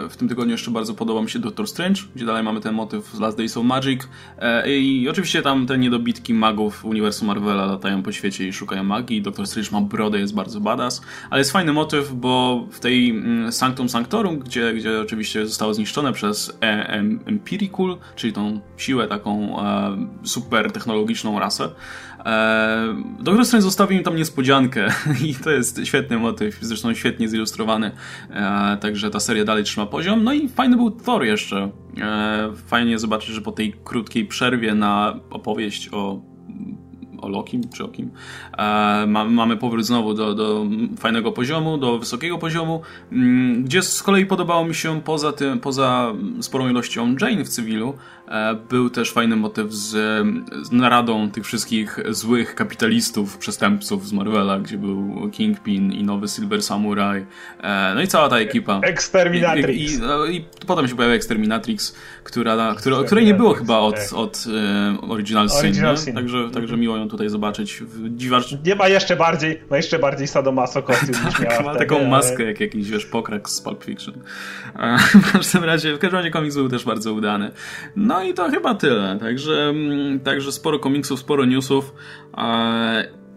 e, 0.06 0.10
w 0.10 0.18
tym 0.18 0.30
tygodniu 0.30 0.52
jeszcze 0.52 0.72
bardzo 0.72 0.94
podoba 0.94 1.22
mi 1.22 1.30
się 1.30 1.40
Doctor 1.40 1.68
Strange, 1.68 2.02
gdzie 2.16 2.26
dalej 2.26 2.44
mamy 2.44 2.62
ten 2.62 2.74
motyw 2.74 3.06
z 3.14 3.20
Last 3.20 3.38
Days 3.38 3.58
of 3.58 3.66
Magic 3.66 4.02
e, 4.40 4.80
i 4.80 5.10
oczywiście 5.10 5.42
tam 5.42 5.68
te 5.68 5.78
niedobitki 5.78 6.34
magów 6.34 6.86
uniwersum 6.86 7.28
Marvela 7.28 7.66
latają 7.66 8.04
po 8.04 8.12
świecie 8.12 8.48
i 8.48 8.54
szukają 8.54 8.84
magii, 8.84 9.22
Doctor 9.22 9.48
Strange 9.48 9.70
ma 9.72 9.82
brodę, 9.82 10.20
jest 10.20 10.34
bardzo 10.34 10.62
badass, 10.62 11.02
ale 11.30 11.40
jest 11.40 11.52
fajny 11.52 11.74
motyw, 11.74 12.14
bo 12.14 12.66
w 12.72 12.80
tej 12.80 13.10
mm, 13.10 13.52
Sanctum 13.52 13.90
Sanctorum, 13.90 14.40
gdzie, 14.40 14.74
gdzie 14.74 15.02
oczywiście 15.02 15.48
zostało 15.48 15.74
zniszczone 15.74 16.14
przez 16.14 16.58
e 16.62 16.88
Empirical, 17.26 17.98
czyli 18.16 18.34
tą 18.34 18.60
siłę 18.78 19.08
taką 19.08 19.56
super 20.24 20.72
technologiczną 20.72 21.40
rasę, 21.40 21.70
Doctor 23.20 23.46
Strange 23.46 23.62
zostawił 23.62 23.98
im 23.98 24.04
tam 24.04 24.16
niespodziankę 24.16 24.88
i 25.28 25.36
to 25.36 25.52
jest 25.52 25.82
świetny 25.84 26.18
motyw, 26.18 26.58
zresztą 26.62 26.94
świetnie 26.94 27.28
zilustrowany, 27.28 27.92
e, 28.30 28.78
także 28.78 29.10
ta 29.10 29.20
seria 29.20 29.46
dalej 29.46 29.64
trzyma 29.64 29.86
poziom. 29.86 30.24
No 30.24 30.34
i 30.34 30.50
fajny 30.50 30.76
był 30.78 30.92
Thor 30.92 31.24
jeszcze. 31.24 31.70
E, 32.02 32.52
fajnie 32.68 33.00
zobaczyć, 33.00 33.30
że 33.30 33.42
po 33.42 33.52
tej 33.52 33.74
krótkiej 33.84 34.26
przerwie 34.26 34.76
na 34.76 35.20
opowieść 35.30 35.90
o 35.92 36.32
o 37.22 37.30
Lokim 37.30 37.70
czy 37.70 37.84
o 37.84 37.88
kim. 37.88 38.12
E, 38.58 39.06
ma, 39.08 39.26
mamy 39.26 39.58
powrót 39.58 39.86
znowu 39.86 40.14
do, 40.14 40.36
do 40.36 40.66
fajnego 40.98 41.32
poziomu, 41.32 41.78
do 41.78 42.00
wysokiego 42.00 42.38
poziomu, 42.38 42.82
mm, 43.12 43.64
gdzie 43.64 43.82
z 43.82 44.04
kolei 44.04 44.26
podobało 44.26 44.66
mi 44.66 44.76
się 44.76 45.02
poza 45.02 45.32
tym, 45.32 45.60
poza 45.60 46.14
sporą 46.42 46.70
ilością 46.70 47.16
Jane 47.22 47.44
w 47.44 47.50
cywilu, 47.50 47.94
E, 48.21 48.21
był 48.70 48.90
też 48.90 49.12
fajny 49.12 49.36
motyw 49.36 49.74
z, 49.74 49.90
z 50.66 50.72
naradą 50.72 51.32
tych 51.32 51.46
wszystkich 51.46 52.00
złych 52.10 52.56
kapitalistów, 52.56 53.38
przestępców 53.38 54.08
z 54.08 54.14
Marvela, 54.14 54.60
gdzie 54.60 54.78
był 54.78 55.30
Kingpin 55.32 55.92
i 55.92 56.04
nowy 56.04 56.28
Silver 56.28 56.64
Samurai. 56.64 57.26
E, 57.64 57.92
no 57.96 58.02
i 58.02 58.08
cała 58.08 58.30
ta 58.30 58.38
ekipa. 58.40 58.80
Exterminatrix. 58.84 59.92
I, 59.92 59.96
i, 59.96 60.00
no, 60.00 60.26
i 60.26 60.46
potem 60.68 60.88
się 60.88 60.96
pojawia 60.96 61.16
Exterminatrix, 61.16 61.96
która, 62.24 62.76
która, 62.78 63.04
której 63.04 63.26
nie 63.26 63.34
było 63.34 63.54
chyba 63.54 63.78
od, 63.78 63.96
tak. 63.96 64.14
od 64.14 64.46
um, 64.48 65.12
Original, 65.12 65.48
Original 65.60 65.98
Sin. 65.98 66.16
Także, 66.16 66.50
także 66.54 66.78
miło 66.78 66.98
ją 66.98 67.10
tutaj 67.10 67.30
zobaczyć. 67.30 67.84
Dziwacz... 68.10 68.56
Nie 68.66 68.76
ma 68.76 68.88
jeszcze 68.88 69.16
bardziej, 69.16 69.62
ma 69.70 69.78
jeszcze 69.78 70.00
bardziej 70.00 70.28
sadomaso 70.28 70.84
kostium 70.84 71.14
tak, 71.24 71.26
niż 71.26 71.40
miała 71.40 71.62
ma 71.62 71.70
wtedy, 71.70 71.80
taką 71.80 71.96
ale... 71.96 72.08
maskę 72.08 72.44
jak 72.44 72.60
jakiś 72.60 72.90
wiesz, 72.90 73.06
pokrak 73.06 73.50
z 73.50 73.62
Pulp 73.62 73.84
Fiction. 73.84 74.14
w 75.24 75.32
każdym 75.32 75.64
razie, 75.64 75.96
w 75.96 76.00
każdym 76.00 76.18
razie 76.18 76.32
komiks 76.32 76.56
był 76.56 76.70
też 76.70 76.86
bardzo 76.86 77.14
udany. 77.14 77.52
No 77.96 78.21
i 78.24 78.34
to 78.34 78.50
chyba 78.50 78.76
tyle. 78.76 79.18
Także, 79.20 79.70
mm, 79.70 80.20
także 80.20 80.52
sporo 80.52 80.80
komiksów, 80.80 81.20
sporo 81.20 81.46
newsów. 81.46 81.94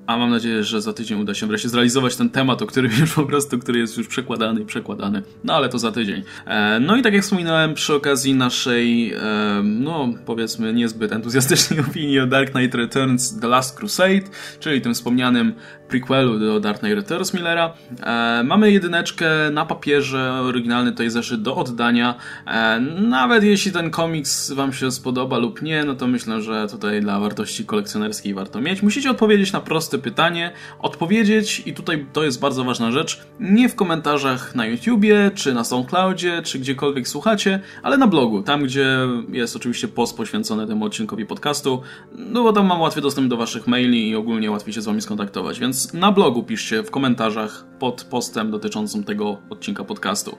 A 0.07 0.17
mam 0.17 0.31
nadzieję, 0.31 0.65
że 0.65 0.83
za 0.83 0.93
tydzień 0.93 1.21
uda 1.21 1.35
się 1.35 1.47
wreszcie 1.47 1.69
zrealizować 1.69 2.17
ten 2.17 2.31
temat, 2.31 2.63
o 2.63 2.67
którym 2.67 2.93
już 3.01 3.15
po 3.15 3.27
prostu, 3.27 3.59
który 3.59 3.79
jest 3.79 3.99
już 3.99 4.09
przekładany 4.09 4.61
i 4.61 4.65
przekładany. 4.65 5.23
No 5.45 5.55
ale 5.55 5.69
to 5.69 5.79
za 5.79 5.93
tydzień. 5.93 6.23
E, 6.47 6.81
no 6.81 6.97
i 6.97 7.03
tak 7.03 7.15
jak 7.15 7.23
wspominałem 7.23 7.75
przy 7.75 7.95
okazji 7.95 8.35
naszej, 8.35 9.13
e, 9.13 9.19
no 9.65 10.09
powiedzmy 10.27 10.73
niezbyt 10.73 11.13
entuzjastycznej 11.13 11.81
opinii 11.91 12.21
o 12.21 12.27
Dark 12.27 12.51
Knight 12.51 12.75
Returns 12.75 13.41
The 13.41 13.49
Last 13.49 13.79
Crusade, 13.79 14.23
czyli 14.61 14.81
tym 14.81 14.95
wspomnianym 14.95 15.55
prequelu 15.89 16.39
do 16.39 16.61
Dark 16.61 16.79
Knight 16.79 16.97
Returns 16.97 17.35
Millera. 17.35 17.75
E, 18.03 18.43
mamy 18.45 18.73
jedyneczkę 18.73 19.27
na 19.53 19.67
papierze, 19.67 20.33
oryginalny 20.33 20.91
tutaj 20.91 21.11
zeszyt 21.11 21.43
do 21.43 21.57
oddania. 21.57 22.15
E, 22.47 22.81
nawet 23.01 23.45
jeśli 23.45 23.73
ten 23.73 23.91
komiks 23.91 24.53
wam 24.53 24.73
się 24.73 24.91
spodoba 24.91 25.39
lub 25.39 25.63
nie, 25.63 25.85
no 25.85 25.95
to 25.95 26.07
myślę, 26.07 26.43
że 26.43 26.67
tutaj 26.71 27.01
dla 27.01 27.21
wartości 27.21 27.65
kolekcjonerskiej 27.65 28.35
warto 28.35 28.61
mieć. 28.61 28.83
Musicie 28.83 29.11
odpowiedzieć 29.11 29.53
na 29.53 29.61
proste 29.61 29.94
pytanie, 29.99 30.53
odpowiedzieć 30.79 31.62
i 31.66 31.75
tutaj 31.75 32.07
to 32.12 32.25
jest 32.25 32.41
bardzo 32.41 32.65
ważna 32.65 32.93
rzecz, 32.93 33.27
nie 33.41 33.69
w 33.69 33.75
komentarzach 33.75 34.55
na 34.55 34.66
YouTubie, 34.66 35.31
czy 35.35 35.55
na 35.55 35.65
SoundCloudzie, 35.65 36.43
czy 36.43 36.59
gdziekolwiek 36.59 37.09
słuchacie, 37.09 37.61
ale 37.83 37.99
na 37.99 38.07
blogu, 38.07 38.43
tam 38.43 38.62
gdzie 38.62 38.99
jest 39.29 39.57
oczywiście 39.57 39.89
post 39.89 40.16
poświęcony 40.16 40.66
temu 40.66 40.85
odcinkowi 40.85 41.27
podcastu, 41.27 41.83
no 42.12 42.43
bo 42.43 42.53
tam 42.53 42.66
mam 42.66 42.81
łatwy 42.81 43.01
dostęp 43.01 43.29
do 43.29 43.37
waszych 43.37 43.66
maili 43.66 44.09
i 44.09 44.16
ogólnie 44.16 44.51
łatwiej 44.51 44.75
się 44.75 44.83
z 44.83 44.85
wami 44.85 45.03
skontaktować, 45.03 45.61
więc 45.61 45.93
na 45.93 46.12
blogu 46.12 46.43
piszcie 46.43 46.83
w 46.83 46.91
komentarzach 46.91 47.65
pod 47.79 48.05
postem 48.05 48.51
dotyczącym 48.51 49.05
tego 49.05 49.39
odcinka 49.51 49.85
podcastu. 49.85 50.39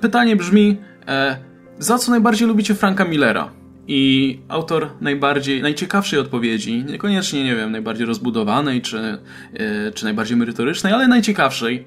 Pytanie 0.00 0.36
brzmi, 0.36 0.76
e, 1.08 1.36
za 1.78 1.98
co 1.98 2.10
najbardziej 2.10 2.48
lubicie 2.48 2.74
Franka 2.74 3.04
Millera? 3.04 3.59
I 3.92 4.38
autor 4.48 4.90
najbardziej, 5.00 5.62
najciekawszej 5.62 6.18
odpowiedzi, 6.18 6.84
niekoniecznie, 6.84 7.44
nie 7.44 7.56
wiem, 7.56 7.72
najbardziej 7.72 8.06
rozbudowanej 8.06 8.82
czy, 8.82 8.98
e, 9.54 9.92
czy 9.92 10.04
najbardziej 10.04 10.36
merytorycznej, 10.36 10.92
ale 10.92 11.08
najciekawszej, 11.08 11.86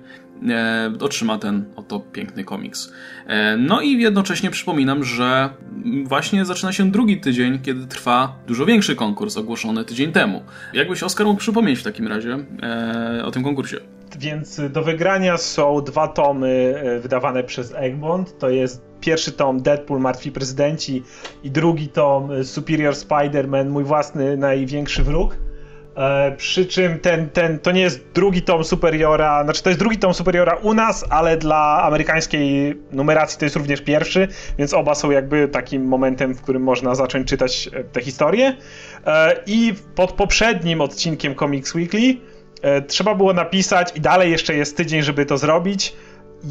e, 0.49 0.93
otrzyma 0.99 1.37
ten 1.37 1.65
oto 1.75 1.99
piękny 1.99 2.43
komiks. 2.43 2.93
E, 3.27 3.57
no 3.57 3.81
i 3.81 3.99
jednocześnie 4.01 4.51
przypominam, 4.51 5.03
że 5.03 5.49
właśnie 6.05 6.45
zaczyna 6.45 6.71
się 6.71 6.91
drugi 6.91 7.19
tydzień, 7.19 7.59
kiedy 7.59 7.87
trwa 7.87 8.35
dużo 8.47 8.65
większy 8.65 8.95
konkurs 8.95 9.37
ogłoszony 9.37 9.85
tydzień 9.85 10.11
temu. 10.11 10.43
Jakbyś 10.73 11.03
Oskar 11.03 11.27
mógł 11.27 11.39
przypomnieć 11.39 11.79
w 11.79 11.83
takim 11.83 12.07
razie 12.07 12.37
o 13.23 13.31
tym 13.31 13.43
konkursie? 13.43 13.77
Więc 14.19 14.61
do 14.69 14.83
wygrania 14.83 15.37
są 15.37 15.81
dwa 15.81 16.07
tomy 16.07 16.75
wydawane 17.01 17.43
przez 17.43 17.73
Egmont. 17.75 18.37
To 18.37 18.49
jest 18.49 18.92
pierwszy 19.03 19.31
tom 19.31 19.61
Deadpool, 19.61 19.99
Martwi 19.99 20.31
Prezydenci 20.31 21.03
i 21.43 21.51
drugi 21.51 21.87
tom 21.87 22.45
Superior 22.45 22.93
Spider-Man, 22.93 23.69
mój 23.69 23.83
własny 23.83 24.37
największy 24.37 25.03
wróg. 25.03 25.37
E, 25.95 26.31
przy 26.37 26.65
czym 26.65 26.99
ten, 26.99 27.29
ten, 27.29 27.59
to 27.59 27.71
nie 27.71 27.81
jest 27.81 28.05
drugi 28.13 28.41
tom 28.41 28.63
Superiora, 28.63 29.43
znaczy 29.43 29.63
to 29.63 29.69
jest 29.69 29.79
drugi 29.79 29.97
tom 29.97 30.13
Superiora 30.13 30.55
u 30.55 30.73
nas, 30.73 31.05
ale 31.09 31.37
dla 31.37 31.83
amerykańskiej 31.83 32.75
numeracji 32.91 33.39
to 33.39 33.45
jest 33.45 33.55
również 33.55 33.81
pierwszy, 33.81 34.27
więc 34.57 34.73
oba 34.73 34.95
są 34.95 35.11
jakby 35.11 35.47
takim 35.47 35.85
momentem, 35.85 36.33
w 36.35 36.41
którym 36.41 36.63
można 36.63 36.95
zacząć 36.95 37.27
czytać 37.27 37.69
e, 37.73 37.83
tę 37.83 38.01
historię. 38.01 38.55
E, 39.05 39.35
I 39.45 39.73
pod 39.95 40.11
poprzednim 40.11 40.81
odcinkiem 40.81 41.35
Comics 41.35 41.75
Weekly 41.75 42.15
e, 42.61 42.81
trzeba 42.81 43.15
było 43.15 43.33
napisać, 43.33 43.91
i 43.95 44.01
dalej 44.01 44.31
jeszcze 44.31 44.55
jest 44.55 44.77
tydzień, 44.77 45.01
żeby 45.01 45.25
to 45.25 45.37
zrobić, 45.37 45.95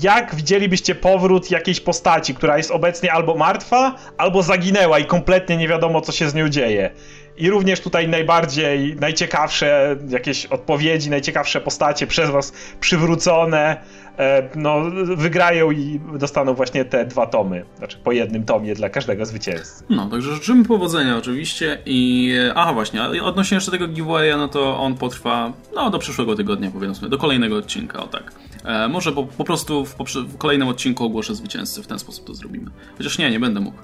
jak 0.01 0.35
widzielibyście 0.35 0.94
powrót 0.94 1.51
jakiejś 1.51 1.81
postaci, 1.81 2.35
która 2.35 2.56
jest 2.56 2.70
obecnie 2.70 3.12
albo 3.12 3.35
martwa, 3.35 3.94
albo 4.19 4.43
zaginęła 4.43 4.98
i 4.98 5.05
kompletnie 5.05 5.56
nie 5.56 5.69
wiadomo, 5.69 6.01
co 6.01 6.12
się 6.12 6.31
z 6.31 6.35
nią 6.35 6.48
dzieje. 6.48 6.90
I 7.36 7.51
również 7.51 7.81
tutaj 7.81 8.09
najbardziej, 8.09 8.97
najciekawsze 8.97 9.97
jakieś 10.09 10.47
odpowiedzi, 10.47 11.10
najciekawsze 11.10 11.60
postacie 11.60 12.06
przez 12.06 12.31
was 12.31 12.52
przywrócone, 12.81 13.77
e, 14.19 14.48
no, 14.55 14.81
wygrają 15.16 15.70
i 15.70 16.01
dostaną 16.19 16.55
właśnie 16.55 16.85
te 16.85 17.06
dwa 17.06 17.27
tomy. 17.27 17.64
Znaczy 17.78 17.98
po 18.05 18.12
jednym 18.12 18.44
tomie 18.44 18.74
dla 18.74 18.89
każdego 18.89 19.27
zwycięzcy. 19.27 19.85
No, 19.90 20.06
także 20.10 20.35
życzymy 20.35 20.64
powodzenia 20.64 21.16
oczywiście 21.16 21.78
i... 21.86 22.32
Aha, 22.55 22.73
właśnie, 22.73 23.23
odnośnie 23.23 23.55
jeszcze 23.55 23.70
tego 23.70 23.89
giveawaya, 23.89 24.36
no 24.36 24.48
to 24.48 24.78
on 24.78 24.94
potrwa, 24.94 25.52
no, 25.74 25.90
do 25.90 25.98
przyszłego 25.98 26.36
tygodnia 26.36 26.70
powiedzmy, 26.70 27.09
do 27.09 27.19
kolejnego 27.19 27.56
odcinka, 27.56 28.02
o 28.02 28.06
tak. 28.06 28.32
E, 28.64 28.89
może 28.89 29.12
po, 29.12 29.24
po 29.24 29.44
prostu 29.44 29.84
w, 29.84 29.97
w 30.14 30.39
kolejnym 30.39 30.68
odcinku 30.68 31.05
ogłoszę 31.05 31.34
zwycięzcę, 31.34 31.82
w 31.82 31.86
ten 31.86 31.98
sposób 31.98 32.26
to 32.26 32.34
zrobimy. 32.34 32.70
Chociaż 32.98 33.18
nie, 33.18 33.30
nie 33.30 33.40
będę 33.40 33.60
mógł 33.60 33.78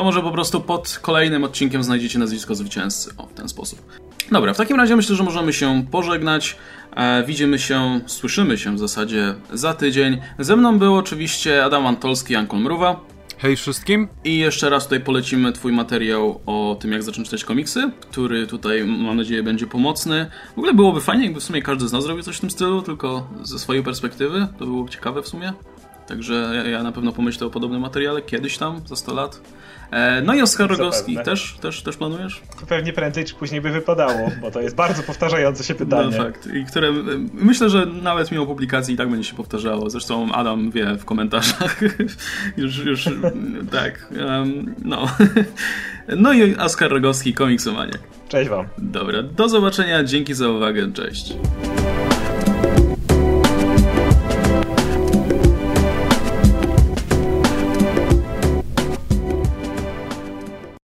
to 0.00 0.04
może 0.04 0.22
po 0.22 0.30
prostu 0.30 0.60
pod 0.60 0.98
kolejnym 1.02 1.44
odcinkiem 1.44 1.84
znajdziecie 1.84 2.18
nazwisko 2.18 2.54
zwycięzcy. 2.54 3.10
O, 3.16 3.26
w 3.26 3.32
ten 3.32 3.48
sposób. 3.48 3.82
Dobra, 4.32 4.54
w 4.54 4.56
takim 4.56 4.76
razie 4.76 4.96
myślę, 4.96 5.16
że 5.16 5.22
możemy 5.22 5.52
się 5.52 5.84
pożegnać. 5.90 6.56
E, 6.96 7.24
widzimy 7.24 7.58
się, 7.58 8.00
słyszymy 8.06 8.58
się 8.58 8.74
w 8.74 8.78
zasadzie 8.78 9.34
za 9.52 9.74
tydzień. 9.74 10.20
Ze 10.38 10.56
mną 10.56 10.78
był 10.78 10.96
oczywiście 10.96 11.64
Adam 11.64 11.86
Antolski, 11.86 12.36
Ankol 12.36 12.60
Mruwa. 12.60 13.00
Hej 13.42 13.56
wszystkim. 13.56 14.08
I 14.24 14.38
jeszcze 14.38 14.70
raz 14.70 14.84
tutaj 14.84 15.00
polecimy 15.00 15.52
Twój 15.52 15.72
materiał 15.72 16.40
o 16.46 16.76
tym, 16.80 16.92
jak 16.92 17.02
zacząć 17.02 17.26
czytać 17.28 17.44
komiksy, 17.44 17.90
który 18.00 18.46
tutaj 18.46 18.84
mam 18.84 19.16
nadzieję 19.16 19.42
będzie 19.42 19.66
pomocny. 19.66 20.30
W 20.54 20.58
ogóle 20.58 20.74
byłoby 20.74 21.00
fajnie, 21.00 21.24
jakby 21.24 21.40
w 21.40 21.44
sumie 21.44 21.62
każdy 21.62 21.88
z 21.88 21.92
nas 21.92 22.04
zrobił 22.04 22.22
coś 22.22 22.36
w 22.36 22.40
tym 22.40 22.50
stylu, 22.50 22.82
tylko 22.82 23.28
ze 23.42 23.58
swojej 23.58 23.82
perspektywy. 23.82 24.48
To 24.58 24.66
byłoby 24.66 24.90
ciekawe 24.90 25.22
w 25.22 25.28
sumie. 25.28 25.52
Także 26.10 26.64
ja, 26.70 26.82
na 26.82 26.92
pewno 26.92 27.12
pomyślę 27.12 27.46
o 27.46 27.50
podobnym 27.50 27.80
materiale 27.80 28.22
kiedyś 28.22 28.58
tam, 28.58 28.80
za 28.86 28.96
100 28.96 29.14
lat. 29.14 29.40
E, 29.90 30.22
no 30.22 30.34
i 30.34 30.42
Oskar 30.42 30.70
Rogowski, 30.70 31.16
też, 31.24 31.56
też, 31.60 31.82
też 31.82 31.96
planujesz? 31.96 32.42
Pewnie 32.68 32.92
prędzej 32.92 33.24
czy 33.24 33.34
później 33.34 33.60
by 33.60 33.70
wypadało, 33.70 34.30
bo 34.40 34.50
to 34.50 34.60
jest 34.60 34.76
bardzo 34.76 35.02
powtarzające 35.02 35.64
się 35.64 35.74
pytanie. 35.74 36.16
No 36.18 36.24
fakt. 36.24 36.48
I 36.54 36.64
które 36.64 36.92
myślę, 37.32 37.70
że 37.70 37.86
nawet 37.86 38.32
mimo 38.32 38.46
publikacji 38.46 38.94
i 38.94 38.96
tak 38.96 39.10
będzie 39.10 39.28
się 39.28 39.36
powtarzało. 39.36 39.90
Zresztą 39.90 40.32
Adam 40.32 40.70
wie 40.70 40.96
w 40.96 41.04
komentarzach. 41.04 41.80
już, 42.56 42.78
już 42.78 43.08
tak. 43.72 44.12
Um, 44.26 44.74
no. 44.84 45.06
no 46.16 46.32
i 46.32 46.56
Oskar 46.56 46.90
Rogowski, 46.90 47.34
komiksomaniak. 47.34 47.98
Cześć 48.28 48.50
wam. 48.50 48.66
Dobra, 48.78 49.22
do 49.22 49.48
zobaczenia, 49.48 50.04
dzięki 50.04 50.34
za 50.34 50.48
uwagę, 50.48 50.92
cześć. 50.92 51.34